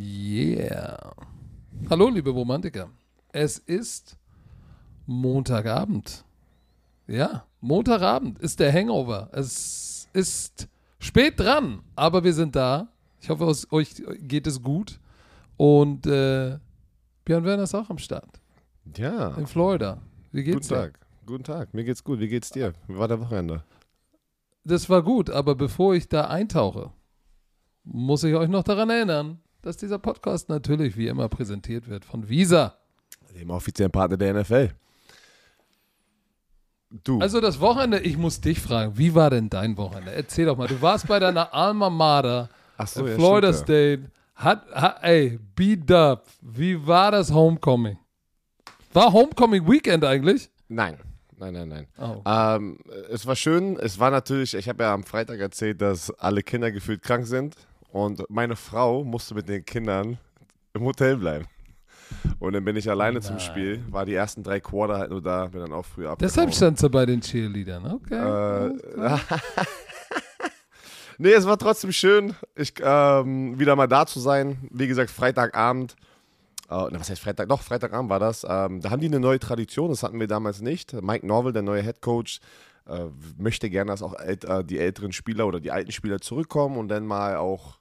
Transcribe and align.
Yeah. 0.00 1.12
Hallo, 1.90 2.08
liebe 2.08 2.30
Romantiker. 2.30 2.88
Es 3.32 3.58
ist 3.58 4.16
Montagabend. 5.06 6.24
Ja, 7.06 7.44
Montagabend 7.60 8.38
ist 8.38 8.58
der 8.60 8.72
Hangover. 8.72 9.28
Es 9.32 10.08
ist 10.14 10.68
spät 10.98 11.38
dran, 11.38 11.82
aber 11.94 12.24
wir 12.24 12.32
sind 12.32 12.56
da. 12.56 12.88
Ich 13.20 13.28
hoffe, 13.28 13.52
euch 13.70 14.02
geht 14.20 14.46
es 14.46 14.62
gut. 14.62 14.98
Und 15.56 16.06
äh, 16.06 16.58
Björn 17.24 17.44
Werner 17.44 17.64
ist 17.64 17.74
auch 17.74 17.90
am 17.90 17.98
Start. 17.98 18.40
Ja. 18.96 19.34
In 19.34 19.46
Florida. 19.46 20.00
Wie 20.32 20.42
geht's 20.42 20.68
Guten 20.68 20.80
dir? 20.80 20.92
Tag. 20.92 21.07
Guten 21.28 21.44
Tag. 21.44 21.74
Mir 21.74 21.84
geht's 21.84 22.02
gut. 22.02 22.20
Wie 22.20 22.28
geht's 22.28 22.48
dir? 22.48 22.72
Wie 22.86 22.96
war 22.96 23.06
der 23.06 23.20
Wochenende? 23.20 23.62
Das 24.64 24.88
war 24.88 25.02
gut, 25.02 25.28
aber 25.28 25.54
bevor 25.54 25.94
ich 25.94 26.08
da 26.08 26.28
eintauche, 26.28 26.90
muss 27.84 28.24
ich 28.24 28.34
euch 28.34 28.48
noch 28.48 28.62
daran 28.62 28.88
erinnern, 28.88 29.38
dass 29.60 29.76
dieser 29.76 29.98
Podcast 29.98 30.48
natürlich 30.48 30.96
wie 30.96 31.06
immer 31.06 31.28
präsentiert 31.28 31.86
wird 31.86 32.06
von 32.06 32.30
Visa. 32.30 32.78
Dem 33.38 33.50
offiziellen 33.50 33.92
Partner 33.92 34.16
der 34.16 34.40
NFL. 34.40 34.70
Du. 37.04 37.18
Also 37.20 37.42
das 37.42 37.60
Wochenende, 37.60 38.00
ich 38.00 38.16
muss 38.16 38.40
dich 38.40 38.58
fragen, 38.58 38.96
wie 38.96 39.14
war 39.14 39.28
denn 39.28 39.50
dein 39.50 39.76
Wochenende? 39.76 40.12
Erzähl 40.12 40.46
doch 40.46 40.56
mal, 40.56 40.66
du 40.66 40.80
warst 40.80 41.08
bei 41.08 41.18
deiner 41.18 41.52
Alma 41.54 41.90
Mater, 41.90 42.48
Ach 42.78 42.88
so, 42.88 43.06
ja, 43.06 43.14
Florida 43.16 43.52
stimmt, 43.52 43.68
ja. 43.68 43.98
State. 43.98 44.10
Hat, 44.34 44.70
hat, 44.72 45.02
ey, 45.02 45.38
B-Dub, 45.54 46.22
wie 46.40 46.86
war 46.86 47.10
das 47.10 47.30
Homecoming? 47.30 47.98
War 48.94 49.12
Homecoming 49.12 49.68
Weekend 49.68 50.06
eigentlich? 50.06 50.48
Nein. 50.68 50.96
Nein, 51.38 51.52
nein, 51.54 51.68
nein. 51.68 51.86
Oh. 51.98 52.22
Ähm, 52.26 52.78
es 53.10 53.26
war 53.26 53.36
schön. 53.36 53.76
Es 53.78 53.98
war 53.98 54.10
natürlich, 54.10 54.54
ich 54.54 54.68
habe 54.68 54.82
ja 54.82 54.92
am 54.92 55.04
Freitag 55.04 55.38
erzählt, 55.38 55.80
dass 55.80 56.10
alle 56.18 56.42
Kinder 56.42 56.70
gefühlt 56.72 57.02
krank 57.02 57.26
sind. 57.26 57.54
Und 57.90 58.28
meine 58.28 58.56
Frau 58.56 59.04
musste 59.04 59.34
mit 59.34 59.48
den 59.48 59.64
Kindern 59.64 60.18
im 60.74 60.82
Hotel 60.82 61.16
bleiben. 61.16 61.46
Und 62.38 62.54
dann 62.54 62.64
bin 62.64 62.76
ich 62.76 62.88
alleine 62.90 63.20
zum 63.20 63.36
Nein. 63.36 63.44
Spiel. 63.44 63.84
War 63.90 64.04
die 64.04 64.14
ersten 64.14 64.42
drei 64.42 64.60
Quarter 64.60 64.98
halt 64.98 65.10
nur 65.10 65.22
da, 65.22 65.46
bin 65.46 65.60
dann 65.60 65.72
auch 65.72 65.84
früh 65.84 66.06
ab. 66.06 66.18
Deshalb 66.20 66.54
standst 66.54 66.82
du 66.82 66.90
bei 66.90 67.06
den 67.06 67.20
Cheerleadern, 67.20 67.92
okay. 67.92 68.74
Äh. 68.96 69.18
Nee, 71.20 71.32
es 71.32 71.46
war 71.46 71.58
trotzdem 71.58 71.90
schön, 71.90 72.36
ich, 72.54 72.74
ähm, 72.80 73.58
wieder 73.58 73.74
mal 73.74 73.88
da 73.88 74.06
zu 74.06 74.20
sein. 74.20 74.68
Wie 74.70 74.86
gesagt, 74.86 75.10
Freitagabend. 75.10 75.96
Na, 76.68 77.00
was 77.00 77.08
heißt 77.08 77.22
Freitag? 77.22 77.48
Doch, 77.48 77.62
Freitagabend 77.62 78.10
war 78.10 78.20
das. 78.20 78.44
Ähm, 78.48 78.80
da 78.80 78.90
haben 78.90 79.00
die 79.00 79.06
eine 79.06 79.20
neue 79.20 79.38
Tradition, 79.38 79.88
das 79.88 80.02
hatten 80.02 80.20
wir 80.20 80.26
damals 80.26 80.60
nicht. 80.60 80.92
Mike 80.92 81.26
Norville, 81.26 81.54
der 81.54 81.62
neue 81.62 81.82
Head 81.82 82.02
Coach, 82.02 82.40
äh, 82.86 83.06
möchte 83.38 83.70
gerne, 83.70 83.90
dass 83.90 84.02
auch 84.02 84.14
ält 84.18 84.44
äh, 84.44 84.64
die 84.64 84.78
älteren 84.78 85.12
Spieler 85.12 85.46
oder 85.46 85.60
die 85.60 85.70
alten 85.70 85.92
Spieler 85.92 86.20
zurückkommen 86.20 86.76
und 86.76 86.88
dann 86.88 87.06
mal 87.06 87.36
auch 87.36 87.78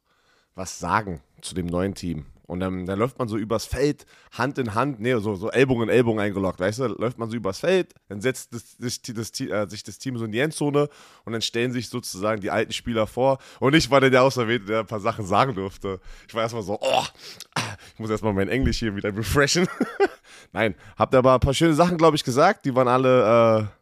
was 0.55 0.79
sagen 0.79 1.21
zu 1.41 1.53
dem 1.53 1.65
neuen 1.65 1.95
Team. 1.95 2.25
Und 2.47 2.61
dann, 2.61 2.85
dann 2.85 2.97
läuft 2.97 3.19
man 3.19 3.27
so 3.27 3.37
übers 3.37 3.65
Feld, 3.65 4.05
Hand 4.31 4.57
in 4.57 4.73
Hand, 4.73 5.01
nee, 5.01 5.13
so, 5.17 5.35
so 5.35 5.51
Ellbogen 5.51 5.83
in 5.83 5.89
Ellbogen 5.89 6.21
eingeloggt, 6.21 6.61
weißt 6.61 6.79
du? 6.79 6.87
Läuft 6.87 7.17
man 7.17 7.29
so 7.29 7.35
übers 7.35 7.59
Feld, 7.59 7.93
dann 8.07 8.21
setzt 8.21 8.53
das, 8.53 8.77
das, 8.77 9.01
das, 9.01 9.41
äh, 9.41 9.67
sich 9.67 9.83
das 9.83 9.99
Team 9.99 10.17
so 10.17 10.23
in 10.23 10.31
die 10.31 10.39
Endzone 10.39 10.87
und 11.25 11.33
dann 11.33 11.41
stellen 11.41 11.73
sich 11.73 11.89
sozusagen 11.89 12.39
die 12.39 12.49
alten 12.49 12.71
Spieler 12.71 13.05
vor. 13.05 13.39
Und 13.59 13.75
ich 13.75 13.91
war 13.91 13.99
dann 13.99 14.11
der 14.11 14.23
Auserwählte, 14.23 14.65
der 14.65 14.79
ein 14.79 14.87
paar 14.87 15.01
Sachen 15.01 15.25
sagen 15.25 15.55
durfte. 15.55 15.99
Ich 16.25 16.33
war 16.33 16.41
erstmal 16.41 16.63
so, 16.63 16.79
oh, 16.81 17.03
ich 17.93 17.99
muss 17.99 18.09
erstmal 18.09 18.33
mein 18.33 18.47
Englisch 18.47 18.79
hier 18.79 18.95
wieder 18.95 19.15
refreshen. 19.15 19.67
Nein, 20.53 20.73
habt 20.97 21.13
aber 21.15 21.33
ein 21.33 21.39
paar 21.41 21.53
schöne 21.53 21.73
Sachen, 21.73 21.97
glaube 21.97 22.15
ich, 22.15 22.23
gesagt. 22.23 22.63
Die 22.65 22.73
waren 22.73 22.87
alle 22.87 23.59
äh, 23.59 23.76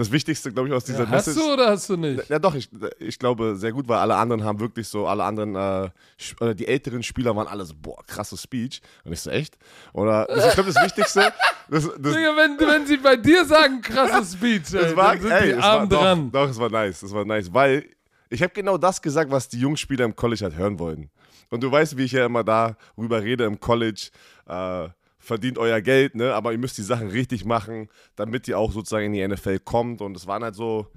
das 0.00 0.10
Wichtigste, 0.10 0.50
glaube 0.50 0.68
ich, 0.68 0.74
aus 0.74 0.84
dieser 0.84 1.04
Ja, 1.04 1.10
hast 1.10 1.26
Message. 1.26 1.46
du 1.46 1.52
oder 1.52 1.68
hast 1.68 1.88
du 1.90 1.96
nicht? 1.96 2.28
Ja, 2.28 2.38
doch, 2.38 2.54
ich, 2.54 2.68
ich 2.98 3.18
glaube 3.18 3.54
sehr 3.56 3.70
gut, 3.72 3.86
weil 3.86 3.98
alle 3.98 4.16
anderen 4.16 4.42
haben 4.44 4.58
wirklich 4.58 4.88
so, 4.88 5.06
alle 5.06 5.24
anderen, 5.24 5.54
äh, 5.54 6.54
die 6.54 6.66
älteren 6.66 7.02
Spieler 7.02 7.36
waren 7.36 7.46
alle 7.46 7.64
so, 7.64 7.74
boah, 7.80 8.02
krasses 8.06 8.42
Speech. 8.42 8.80
Und 9.04 9.12
ich 9.12 9.20
so, 9.20 9.30
echt? 9.30 9.58
Oder, 9.92 10.24
das, 10.26 10.46
ich 10.48 10.54
glaube, 10.54 10.72
das 10.72 10.82
Wichtigste, 10.82 11.32
das, 11.68 11.84
das, 11.84 12.14
Digga, 12.14 12.34
wenn, 12.36 12.58
wenn 12.58 12.86
sie 12.86 12.96
bei 12.96 13.16
dir 13.16 13.44
sagen, 13.44 13.82
krasses 13.82 14.32
Speech, 14.32 14.72
ey, 14.72 14.80
das 14.80 14.96
war, 14.96 15.12
dann 15.12 15.20
sind 15.22 15.30
ey, 15.32 15.46
die 15.54 15.60
arm 15.60 15.88
doch, 15.88 16.00
dran. 16.00 16.30
doch, 16.32 16.48
es 16.48 16.58
war 16.58 16.70
nice, 16.70 17.02
es 17.02 17.12
war 17.12 17.24
nice, 17.26 17.52
weil 17.52 17.84
ich 18.30 18.42
habe 18.42 18.52
genau 18.54 18.78
das 18.78 19.02
gesagt, 19.02 19.30
was 19.30 19.48
die 19.48 19.60
Jungspieler 19.60 20.04
im 20.06 20.16
College 20.16 20.44
halt 20.44 20.56
hören 20.56 20.78
wollten. 20.78 21.10
Und 21.50 21.62
du 21.62 21.70
weißt, 21.70 21.96
wie 21.96 22.04
ich 22.04 22.12
ja 22.12 22.24
immer 22.26 22.44
darüber 22.44 23.22
rede 23.22 23.44
im 23.44 23.60
College, 23.60 24.08
äh, 24.48 24.88
verdient 25.30 25.58
euer 25.58 25.80
Geld, 25.80 26.16
ne? 26.16 26.34
aber 26.34 26.50
ihr 26.50 26.58
müsst 26.58 26.76
die 26.76 26.82
Sachen 26.82 27.06
richtig 27.06 27.44
machen, 27.44 27.88
damit 28.16 28.48
ihr 28.48 28.58
auch 28.58 28.72
sozusagen 28.72 29.06
in 29.06 29.12
die 29.12 29.28
NFL 29.28 29.60
kommt. 29.60 30.00
Und 30.00 30.16
es 30.16 30.26
waren 30.26 30.42
halt 30.42 30.56
so, 30.56 30.88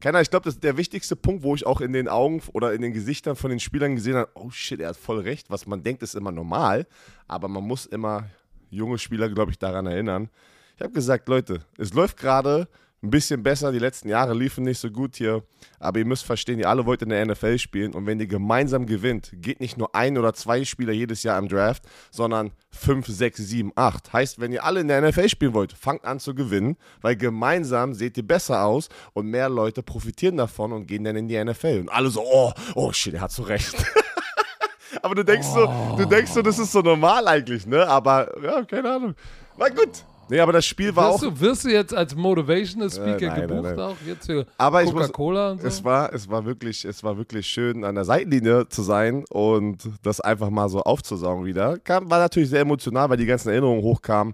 keiner, 0.00 0.22
ich 0.22 0.30
glaube, 0.30 0.44
das 0.44 0.54
ist 0.54 0.64
der 0.64 0.78
wichtigste 0.78 1.14
Punkt, 1.14 1.42
wo 1.42 1.54
ich 1.54 1.66
auch 1.66 1.82
in 1.82 1.92
den 1.92 2.08
Augen 2.08 2.40
oder 2.54 2.72
in 2.72 2.80
den 2.80 2.94
Gesichtern 2.94 3.36
von 3.36 3.50
den 3.50 3.60
Spielern 3.60 3.94
gesehen 3.94 4.14
habe, 4.14 4.30
oh 4.32 4.48
shit, 4.48 4.80
er 4.80 4.88
hat 4.88 4.96
voll 4.96 5.20
recht. 5.20 5.50
Was 5.50 5.66
man 5.66 5.82
denkt, 5.82 6.02
ist 6.02 6.14
immer 6.14 6.32
normal, 6.32 6.86
aber 7.28 7.48
man 7.48 7.64
muss 7.64 7.84
immer 7.84 8.30
junge 8.70 8.96
Spieler, 8.96 9.28
glaube 9.28 9.50
ich, 9.50 9.58
daran 9.58 9.84
erinnern. 9.84 10.30
Ich 10.76 10.82
habe 10.82 10.94
gesagt, 10.94 11.28
Leute, 11.28 11.60
es 11.76 11.92
läuft 11.92 12.16
gerade 12.16 12.68
ein 13.02 13.10
bisschen 13.10 13.42
besser. 13.42 13.72
Die 13.72 13.78
letzten 13.78 14.08
Jahre 14.08 14.34
liefen 14.34 14.64
nicht 14.64 14.78
so 14.78 14.90
gut 14.90 15.16
hier. 15.16 15.42
Aber 15.80 15.98
ihr 15.98 16.04
müsst 16.04 16.24
verstehen, 16.24 16.58
ihr 16.60 16.68
alle 16.68 16.86
wollt 16.86 17.02
in 17.02 17.08
der 17.08 17.24
NFL 17.26 17.58
spielen. 17.58 17.94
Und 17.94 18.06
wenn 18.06 18.20
ihr 18.20 18.26
gemeinsam 18.26 18.86
gewinnt, 18.86 19.32
geht 19.34 19.60
nicht 19.60 19.76
nur 19.76 19.94
ein 19.94 20.16
oder 20.16 20.32
zwei 20.34 20.64
Spieler 20.64 20.92
jedes 20.92 21.22
Jahr 21.22 21.38
im 21.38 21.48
Draft, 21.48 21.82
sondern 22.10 22.52
fünf, 22.70 23.06
sechs, 23.08 23.38
sieben, 23.38 23.72
acht. 23.74 24.12
Heißt, 24.12 24.40
wenn 24.40 24.52
ihr 24.52 24.64
alle 24.64 24.80
in 24.80 24.88
der 24.88 25.00
NFL 25.02 25.28
spielen 25.28 25.54
wollt, 25.54 25.72
fangt 25.72 26.04
an 26.04 26.20
zu 26.20 26.34
gewinnen, 26.34 26.76
weil 27.00 27.16
gemeinsam 27.16 27.94
seht 27.94 28.16
ihr 28.16 28.26
besser 28.26 28.64
aus 28.64 28.88
und 29.12 29.26
mehr 29.26 29.48
Leute 29.48 29.82
profitieren 29.82 30.36
davon 30.36 30.72
und 30.72 30.86
gehen 30.86 31.02
dann 31.04 31.16
in 31.16 31.26
die 31.26 31.42
NFL. 31.42 31.80
Und 31.80 31.88
alle 31.88 32.10
so, 32.10 32.22
oh, 32.24 32.52
oh 32.74 32.92
shit, 32.92 33.14
er 33.14 33.22
hat 33.22 33.32
so 33.32 33.42
recht. 33.42 33.74
Aber 35.02 35.14
du 35.14 35.24
denkst 35.24 35.48
so, 35.48 35.66
du 35.96 36.04
denkst 36.04 36.30
so, 36.30 36.42
das 36.42 36.58
ist 36.58 36.70
so 36.70 36.80
normal 36.80 37.26
eigentlich, 37.26 37.66
ne? 37.66 37.86
Aber 37.88 38.30
ja, 38.42 38.62
keine 38.64 38.90
Ahnung. 38.92 39.14
War 39.56 39.70
gut. 39.70 40.04
Nee, 40.32 40.40
aber 40.40 40.52
das 40.52 40.64
Spiel 40.64 40.96
war 40.96 41.12
Wirst 41.12 41.24
auch. 41.26 41.28
du, 41.28 41.40
wirst 41.40 41.64
du 41.66 41.68
jetzt 41.68 41.92
als 41.94 42.14
Motivational 42.14 42.90
Speaker 42.90 43.20
Äh, 43.20 43.26
nein, 43.26 43.38
nein, 43.40 43.48
gebucht 43.48 43.62
nein. 43.64 43.80
auch 43.80 43.96
jetzt 44.06 44.24
für 44.24 44.46
Coca-Cola 44.56 45.50
und 45.50 45.60
so? 45.60 45.66
Es 45.68 45.84
war, 45.84 46.10
es 46.14 46.26
war 46.30 46.46
wirklich, 46.46 46.86
es 46.86 47.04
war 47.04 47.18
wirklich 47.18 47.46
schön, 47.46 47.84
an 47.84 47.96
der 47.96 48.06
Seitenlinie 48.06 48.66
zu 48.66 48.80
sein 48.80 49.26
und 49.28 49.90
das 50.02 50.22
einfach 50.22 50.48
mal 50.48 50.70
so 50.70 50.80
aufzusaugen 50.84 51.44
wieder. 51.44 51.76
Kam, 51.80 52.08
war 52.08 52.18
natürlich 52.18 52.48
sehr 52.48 52.62
emotional, 52.62 53.10
weil 53.10 53.18
die 53.18 53.26
ganzen 53.26 53.50
Erinnerungen 53.50 53.82
hochkamen. 53.82 54.32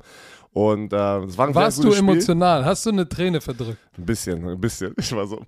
Und 0.53 0.93
äh, 0.93 0.97
war 0.97 1.49
ein 1.49 1.55
Warst 1.57 1.79
sehr 1.79 1.83
du 1.83 1.89
gutes 1.89 1.99
Spiel. 1.99 2.13
emotional? 2.13 2.65
Hast 2.65 2.87
du 2.87 2.91
eine 2.91 3.09
Träne 3.09 3.41
verdrückt? 3.41 3.79
Ein 3.99 4.07
bisschen, 4.07 4.49
ein 4.49 4.61
bisschen. 4.61 4.95
Ich 4.99 5.13
war 5.17 5.27
so. 5.27 5.43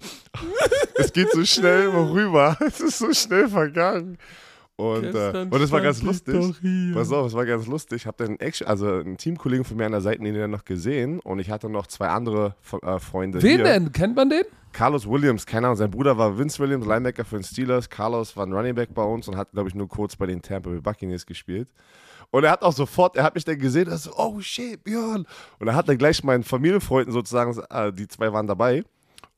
es 0.96 1.12
geht 1.12 1.30
so 1.30 1.44
schnell 1.44 1.90
rüber. 1.90 2.56
Es 2.66 2.80
ist 2.80 2.98
so 2.98 3.12
schnell 3.12 3.46
vergangen. 3.48 4.18
Und, 4.80 5.14
äh, 5.14 5.46
und 5.50 5.60
es 5.60 5.70
war 5.70 5.82
ganz 5.82 6.02
lustig. 6.02 6.34
Pass 6.94 7.12
auf, 7.12 7.26
es 7.26 7.34
war 7.34 7.44
ganz 7.44 7.66
lustig. 7.66 8.02
Ich 8.02 8.06
habe 8.06 8.24
dann 8.24 8.36
Action, 8.36 8.66
also 8.66 8.86
einen 8.86 9.18
Teamkollegen 9.18 9.64
von 9.64 9.76
mir 9.76 9.84
an 9.84 9.92
der 9.92 10.00
Seitenlinie 10.00 10.48
noch 10.48 10.64
gesehen 10.64 11.20
und 11.20 11.38
ich 11.38 11.50
hatte 11.50 11.68
noch 11.68 11.86
zwei 11.86 12.08
andere 12.08 12.54
äh, 12.82 12.98
Freunde 12.98 13.42
Wen 13.42 13.56
hier. 13.56 13.64
denn? 13.64 13.92
Kennt 13.92 14.16
man 14.16 14.30
den? 14.30 14.44
Carlos 14.72 15.06
Williams, 15.06 15.44
keine 15.44 15.66
Ahnung, 15.66 15.76
sein 15.76 15.90
Bruder 15.90 16.16
war 16.16 16.38
Vince 16.38 16.58
Williams, 16.60 16.86
Linebacker 16.86 17.24
für 17.26 17.36
den 17.36 17.44
Steelers. 17.44 17.90
Carlos 17.90 18.34
war 18.36 18.46
ein 18.46 18.52
Running 18.52 18.74
Back 18.74 18.94
bei 18.94 19.02
uns 19.02 19.28
und 19.28 19.36
hat, 19.36 19.50
glaube 19.52 19.68
ich, 19.68 19.74
nur 19.74 19.88
kurz 19.88 20.16
bei 20.16 20.26
den 20.26 20.40
Tampa 20.40 20.70
Bay 20.70 20.80
Buccaneers 20.80 21.26
gespielt. 21.26 21.68
Und 22.30 22.44
er 22.44 22.52
hat 22.52 22.62
auch 22.62 22.72
sofort, 22.72 23.16
er 23.16 23.24
hat 23.24 23.34
mich 23.34 23.44
dann 23.44 23.58
gesehen, 23.58 23.88
er 23.88 23.98
so, 23.98 24.12
oh 24.16 24.40
shit, 24.40 24.82
Björn. 24.82 25.26
Und 25.58 25.68
er 25.68 25.74
hat 25.74 25.88
dann 25.88 25.98
gleich 25.98 26.22
meinen 26.24 26.44
Familienfreunden 26.44 27.12
sozusagen, 27.12 27.60
äh, 27.68 27.92
die 27.92 28.08
zwei 28.08 28.32
waren 28.32 28.46
dabei. 28.46 28.84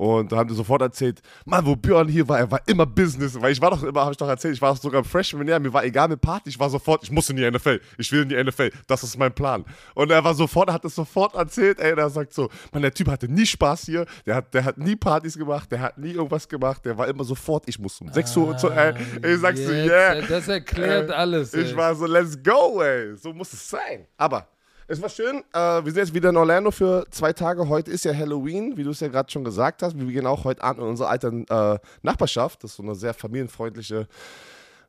Und 0.02 0.32
da 0.32 0.36
haben 0.38 0.48
die 0.48 0.54
sofort 0.54 0.82
erzählt, 0.82 1.22
Mann, 1.44 1.64
wo 1.64 1.76
Björn 1.76 2.08
hier 2.08 2.28
war, 2.28 2.38
er 2.38 2.50
war 2.50 2.60
immer 2.66 2.86
Business. 2.86 3.40
Weil 3.40 3.52
ich 3.52 3.60
war 3.60 3.70
doch 3.70 3.82
immer, 3.84 4.00
habe 4.00 4.10
ich 4.10 4.16
doch 4.16 4.28
erzählt, 4.28 4.54
ich 4.54 4.60
war 4.60 4.74
sogar 4.74 5.04
Freshman 5.04 5.46
Jahr, 5.46 5.60
mir 5.60 5.72
war 5.72 5.84
egal 5.84 6.08
mit 6.08 6.20
Party, 6.20 6.50
ich 6.50 6.58
war 6.58 6.68
sofort, 6.70 7.04
ich 7.04 7.10
muss 7.12 7.30
in 7.30 7.36
die 7.36 7.48
NFL, 7.48 7.80
ich 7.98 8.10
will 8.10 8.22
in 8.22 8.28
die 8.28 8.42
NFL, 8.42 8.70
das 8.88 9.04
ist 9.04 9.16
mein 9.16 9.32
Plan. 9.32 9.64
Und 9.94 10.10
er 10.10 10.24
war 10.24 10.34
sofort, 10.34 10.68
er 10.70 10.74
hat 10.74 10.84
es 10.84 10.96
sofort 10.96 11.34
erzählt, 11.36 11.78
ey, 11.78 11.92
und 11.92 11.98
er 11.98 12.10
sagt 12.10 12.34
so, 12.34 12.48
Mann, 12.72 12.82
der 12.82 12.92
Typ 12.92 13.06
hatte 13.08 13.28
nie 13.28 13.46
Spaß 13.46 13.82
hier, 13.86 14.06
der 14.26 14.34
hat, 14.34 14.52
der 14.54 14.64
hat 14.64 14.76
nie 14.78 14.96
Partys 14.96 15.38
gemacht, 15.38 15.70
der 15.70 15.78
hat 15.80 15.98
nie 15.98 16.10
irgendwas 16.12 16.48
gemacht, 16.48 16.84
der 16.84 16.98
war 16.98 17.06
immer 17.06 17.22
sofort, 17.22 17.64
ich 17.68 17.78
muss 17.78 18.00
um 18.00 18.12
6 18.12 18.36
Uhr, 18.38 18.56
zu, 18.56 18.70
ey, 18.70 18.94
ich 19.24 19.40
sag 19.40 19.56
so, 19.56 19.70
Ah, 19.70 19.74
yeah. 19.74 20.14
äh, 20.14 20.26
Das 20.26 20.48
erklärt 20.48 21.10
Äh, 21.10 21.12
alles. 21.12 21.54
Ich 21.54 21.70
ey. 21.70 21.76
war 21.76 21.94
so, 21.94 22.06
let's 22.06 22.36
go, 22.42 22.80
ey. 22.82 23.14
So 23.16 23.32
muss 23.32 23.52
es 23.52 23.68
sein. 23.70 24.06
Aber 24.16 24.48
es 24.92 25.00
war 25.00 25.08
schön. 25.08 25.42
Äh, 25.54 25.58
wir 25.58 25.90
sind 25.90 25.96
jetzt 25.96 26.14
wieder 26.14 26.28
in 26.28 26.36
Orlando 26.36 26.70
für 26.70 27.06
zwei 27.10 27.32
Tage. 27.32 27.66
Heute 27.66 27.90
ist 27.90 28.04
ja 28.04 28.14
Halloween, 28.14 28.76
wie 28.76 28.84
du 28.84 28.90
es 28.90 29.00
ja 29.00 29.08
gerade 29.08 29.30
schon 29.30 29.42
gesagt 29.42 29.82
hast. 29.82 29.98
Wir 29.98 30.04
gehen 30.06 30.26
auch 30.26 30.44
heute 30.44 30.62
Abend 30.62 30.82
in 30.82 30.88
unsere 30.88 31.08
alte 31.08 31.28
äh, 31.48 31.78
Nachbarschaft. 32.02 32.62
Das 32.62 32.72
ist 32.72 32.76
so 32.76 32.82
eine 32.82 32.94
sehr 32.94 33.14
familienfreundliche 33.14 34.06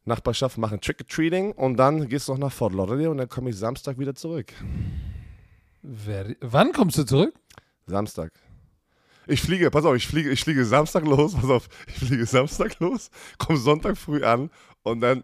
Nachbarschaft. 0.03 0.57
Machen 0.57 0.81
Trick-or-Treating 0.81 1.53
und 1.53 1.77
dann 1.77 2.09
gehst 2.09 2.27
du 2.27 2.33
noch 2.33 2.39
nach 2.39 2.51
Fort 2.51 2.73
Lauderdale 2.73 3.09
und 3.09 3.17
dann 3.17 3.29
komme 3.29 3.51
ich 3.51 3.55
Samstag 3.55 3.97
wieder 3.97 4.13
zurück. 4.13 4.51
Wer, 5.81 6.35
wann 6.41 6.73
kommst 6.73 6.97
du 6.97 7.05
zurück? 7.05 7.33
Samstag. 7.85 8.33
Ich 9.25 9.41
fliege, 9.41 9.71
pass 9.71 9.85
auf, 9.85 9.95
ich 9.95 10.05
fliege, 10.05 10.31
ich 10.31 10.43
fliege 10.43 10.65
Samstag 10.65 11.05
los, 11.05 11.33
pass 11.33 11.49
auf, 11.49 11.69
ich 11.87 11.93
fliege 11.93 12.25
Samstag 12.25 12.77
los, 12.81 13.09
komme 13.37 13.57
Sonntag 13.57 13.97
früh 13.97 14.21
an 14.21 14.49
und 14.83 14.99
dann 14.99 15.23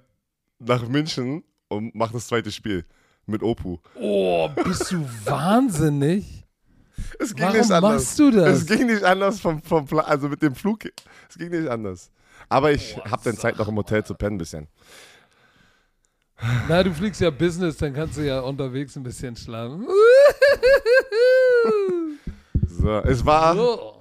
nach 0.58 0.88
München 0.88 1.44
und 1.68 1.96
mache 1.96 2.14
das 2.14 2.28
zweite 2.28 2.50
Spiel 2.50 2.86
mit 3.30 3.44
Opu. 3.44 3.78
Oh, 3.96 4.50
bist 4.64 4.92
du 4.92 5.06
wahnsinnig? 5.26 6.46
Es 7.20 7.34
ging 7.34 7.46
Warum 7.46 7.58
nicht 7.58 7.72
anders. 7.72 7.94
machst 7.94 8.20
du 8.20 8.32
das? 8.32 8.60
Es 8.60 8.66
ging 8.66 8.88
nicht 8.88 9.04
anders 9.04 9.40
vom, 9.40 9.62
vom 9.62 9.86
Pla 9.86 10.02
also 10.02 10.30
mit 10.30 10.42
dem 10.42 10.56
Flug. 10.56 10.86
Es 11.30 11.38
ging 11.38 11.50
nicht 11.50 11.70
anders. 11.70 12.12
Aber 12.50 12.72
ich 12.72 12.98
habe 12.98 13.22
dann 13.24 13.38
Zeit 13.38 13.58
noch 13.58 13.68
im 13.68 13.76
Hotel 13.76 14.04
zu 14.04 14.14
pennen 14.16 14.36
ein 14.36 14.40
bisschen. 14.40 14.68
Na, 16.68 16.84
du 16.84 16.94
fliegst 16.94 17.20
ja 17.20 17.30
Business, 17.30 17.78
dann 17.78 17.94
kannst 17.94 18.18
du 18.18 18.26
ja 18.26 18.40
unterwegs 18.40 18.96
ein 18.96 19.04
bisschen 19.04 19.36
schlafen. 19.36 19.86
So, 22.68 22.98
es 23.00 23.26
war. 23.26 23.56
So. 23.56 23.96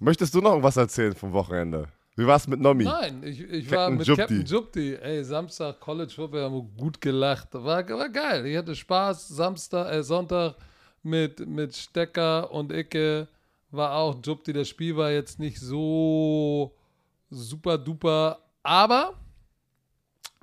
Möchtest 0.00 0.34
du 0.34 0.40
noch 0.40 0.50
irgendwas 0.50 0.76
erzählen 0.76 1.14
vom 1.14 1.32
Wochenende? 1.32 1.88
Wie 2.16 2.26
war 2.26 2.36
es 2.36 2.48
mit 2.48 2.60
Nomi? 2.60 2.84
Nein, 2.84 3.22
ich, 3.22 3.40
ich 3.42 3.70
war 3.70 3.90
mit 3.90 4.06
Jupti. 4.06 4.22
Captain 4.22 4.44
Jupti. 4.44 4.94
Ey, 4.94 5.22
Samstag 5.22 5.78
College 5.78 6.12
Football 6.14 6.44
haben 6.44 6.54
wir 6.54 6.62
gut 6.78 6.98
gelacht. 6.98 7.48
War, 7.52 7.86
war 7.86 8.08
geil. 8.08 8.46
Ich 8.46 8.56
hatte 8.56 8.74
Spaß. 8.74 9.28
Samstag, 9.28 9.92
äh, 9.92 10.02
Sonntag 10.02 10.56
mit, 11.02 11.46
mit 11.46 11.76
Stecker 11.76 12.50
und 12.50 12.72
Icke 12.72 13.28
war 13.70 13.96
auch 13.96 14.16
Jupti. 14.24 14.54
Das 14.54 14.66
Spiel 14.66 14.96
war 14.96 15.10
jetzt 15.10 15.38
nicht 15.38 15.60
so 15.60 16.74
super 17.28 17.76
duper, 17.76 18.38
aber 18.62 19.12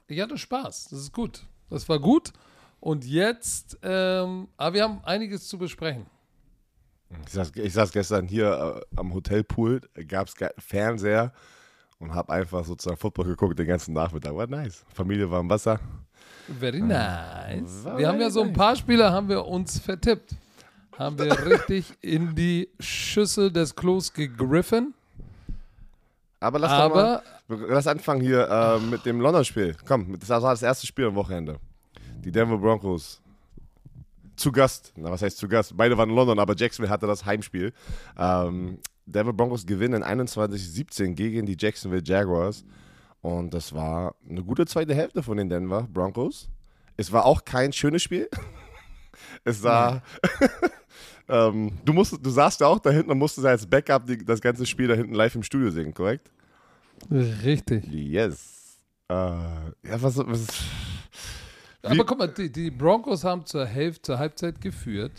ich 0.08 0.22
hatte 0.22 0.38
Spaß. 0.38 0.90
Das 0.92 1.00
ist 1.00 1.12
gut. 1.12 1.44
Das 1.72 1.90
war 1.90 1.98
gut. 1.98 2.32
Und 2.80 3.04
jetzt, 3.04 3.80
ähm, 3.82 4.48
aber 4.58 4.76
wir 4.76 4.84
haben 4.84 5.02
einiges 5.06 5.48
zu 5.48 5.58
besprechen. 5.58 6.06
Ich 7.26 7.32
saß, 7.34 7.52
ich 7.56 7.74
saß 7.74 7.92
gestern 7.92 8.28
hier 8.28 8.78
äh, 8.94 9.00
am 9.00 9.12
Hotelpool, 9.12 9.82
gab 10.08 10.28
es 10.28 10.36
Fernseher 10.60 11.34
und 12.04 12.14
habe 12.14 12.34
einfach 12.34 12.66
sozusagen 12.66 12.98
Football 12.98 13.26
geguckt 13.26 13.58
den 13.58 13.68
ganzen 13.68 13.94
Nachmittag. 13.94 14.36
War 14.36 14.46
nice. 14.48 14.84
Familie 14.94 15.30
war 15.32 15.40
im 15.40 15.50
Wasser. 15.50 15.80
Very 16.60 16.82
nice. 16.82 17.86
War 17.86 17.98
Wir 17.98 18.08
haben 18.10 18.20
ja 18.20 18.30
so 18.30 18.42
ein 18.42 18.52
paar 18.52 18.76
Spieler 18.76 19.12
haben 19.12 19.30
wir 19.30 19.46
uns 19.46 19.80
vertippt. 19.80 20.36
Haben 20.98 21.18
wir 21.18 21.46
richtig 21.46 21.94
in 22.02 22.36
die 22.36 22.70
Schüssel 22.80 23.52
des 23.52 23.76
Klos 23.76 24.12
gegriffen. 24.12 24.94
Aber 26.42 26.60
lass 26.60 26.72
Aber 26.72 27.24
doch 27.48 27.58
mal, 27.58 27.68
lass 27.70 27.88
anfangen 27.88 28.20
hier 28.20 28.50
äh, 28.50 28.80
mit 28.80 29.06
dem 29.06 29.22
London-Spiel. 29.22 29.78
Komm, 29.88 30.20
das 30.20 30.28
war 30.28 30.42
das 30.42 30.62
erste 30.62 30.86
Spiel 30.86 31.06
am 31.06 31.16
Wochenende. 31.16 31.58
Die 32.26 32.32
Denver 32.32 32.58
Broncos 32.58 33.22
zu 34.36 34.52
Gast. 34.52 34.92
Na, 34.98 35.10
was 35.10 35.22
heißt 35.22 35.38
zu 35.38 35.48
Gast? 35.48 35.78
Beide 35.78 35.98
waren 35.98 36.10
in 36.10 36.16
London, 36.16 36.38
aber 36.38 36.54
Jacksonville 36.54 36.92
hatte 36.92 37.08
das 37.08 37.26
Heimspiel. 37.26 37.72
Ähm, 38.18 38.80
Denver 39.06 39.34
Broncos 39.34 39.66
gewinnen 39.66 40.04
21-17 40.04 41.14
gegen 41.14 41.46
die 41.46 41.58
Jacksonville 41.60 42.04
Jaguars. 42.06 42.66
Und 43.22 43.54
das 43.54 43.74
war 43.74 44.16
eine 44.30 44.44
gute 44.44 44.66
zweite 44.66 44.94
Hälfte 44.94 45.24
von 45.24 45.38
den 45.38 45.50
Denver 45.50 45.88
Broncos. 45.92 46.50
Es 46.98 47.12
war 47.12 47.26
auch 47.26 47.46
kein 47.46 47.74
schönes 47.74 48.02
Spiel. 48.04 48.30
Es 49.46 49.62
sah. 49.62 50.02
ähm, 51.30 51.72
du, 51.86 51.94
musst, 51.94 52.18
du 52.20 52.30
saßt 52.30 52.62
ja 52.62 52.68
auch 52.68 52.80
da 52.80 52.90
hinten 52.90 53.12
und 53.12 53.20
musstest 53.20 53.46
als 53.46 53.66
Backup 53.66 54.06
die, 54.06 54.18
das 54.18 54.42
ganze 54.42 54.66
Spiel 54.66 54.88
da 54.88 54.96
hinten 54.96 55.14
live 55.14 55.36
im 55.36 55.44
Studio 55.44 55.70
singen, 55.70 55.94
korrekt? 55.94 56.32
richtig. 57.10 57.86
Yes. 57.88 58.80
Äh, 59.10 59.14
ja, 59.14 60.02
was, 60.02 60.18
was 60.18 60.48
Aber 61.84 62.06
guck 62.06 62.18
mal, 62.18 62.28
die, 62.28 62.52
die 62.52 62.72
Broncos 62.72 63.24
haben 63.24 63.46
zur 63.46 63.66
Hälfte, 63.66 64.02
zur 64.02 64.20
Halbzeit 64.20 64.62
geführt. 64.62 65.12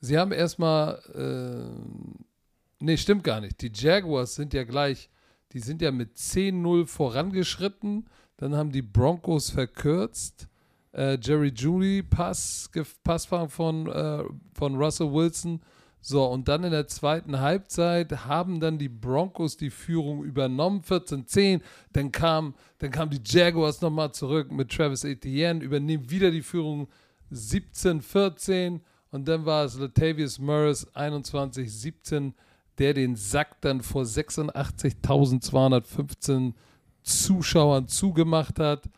Sie 0.00 0.18
haben 0.18 0.32
erstmal, 0.32 1.00
äh, 1.14 2.35
nee, 2.80 2.96
stimmt 2.96 3.24
gar 3.24 3.40
nicht. 3.40 3.60
Die 3.62 3.72
Jaguars 3.74 4.34
sind 4.34 4.54
ja 4.54 4.64
gleich, 4.64 5.10
die 5.52 5.60
sind 5.60 5.82
ja 5.82 5.90
mit 5.90 6.16
10-0 6.16 6.86
vorangeschritten. 6.86 8.08
Dann 8.36 8.54
haben 8.54 8.72
die 8.72 8.82
Broncos 8.82 9.50
verkürzt. 9.50 10.48
Äh, 10.92 11.18
Jerry 11.20 11.52
Judy, 11.54 12.02
Pass, 12.02 12.70
Passfang 13.04 13.48
von, 13.48 13.86
äh, 13.86 14.24
von 14.54 14.76
Russell 14.76 15.12
Wilson. 15.12 15.60
So, 16.08 16.24
und 16.24 16.46
dann 16.46 16.62
in 16.62 16.70
der 16.70 16.86
zweiten 16.86 17.40
Halbzeit 17.40 18.26
haben 18.26 18.60
dann 18.60 18.78
die 18.78 18.88
Broncos 18.88 19.56
die 19.56 19.70
Führung 19.70 20.22
übernommen, 20.22 20.82
14-10. 20.82 21.62
Dann 21.92 22.12
kam, 22.12 22.54
dann 22.78 22.92
kamen 22.92 23.10
die 23.10 23.20
Jaguars 23.24 23.80
nochmal 23.80 24.12
zurück 24.12 24.52
mit 24.52 24.70
Travis 24.70 25.02
Etienne, 25.02 25.64
übernehmen 25.64 26.08
wieder 26.08 26.30
die 26.30 26.42
Führung 26.42 26.88
17-14. 27.32 28.80
Und 29.10 29.26
dann 29.26 29.46
war 29.46 29.64
es 29.64 29.78
Latavius 29.78 30.38
Murray 30.38 30.70
21-17, 30.70 32.34
der 32.78 32.94
den 32.94 33.16
Sack 33.16 33.60
dann 33.60 33.82
vor 33.82 34.04
86.215 34.04 36.54
Zuschauern 37.02 37.88
zugemacht 37.88 38.58
hat. 38.58 38.88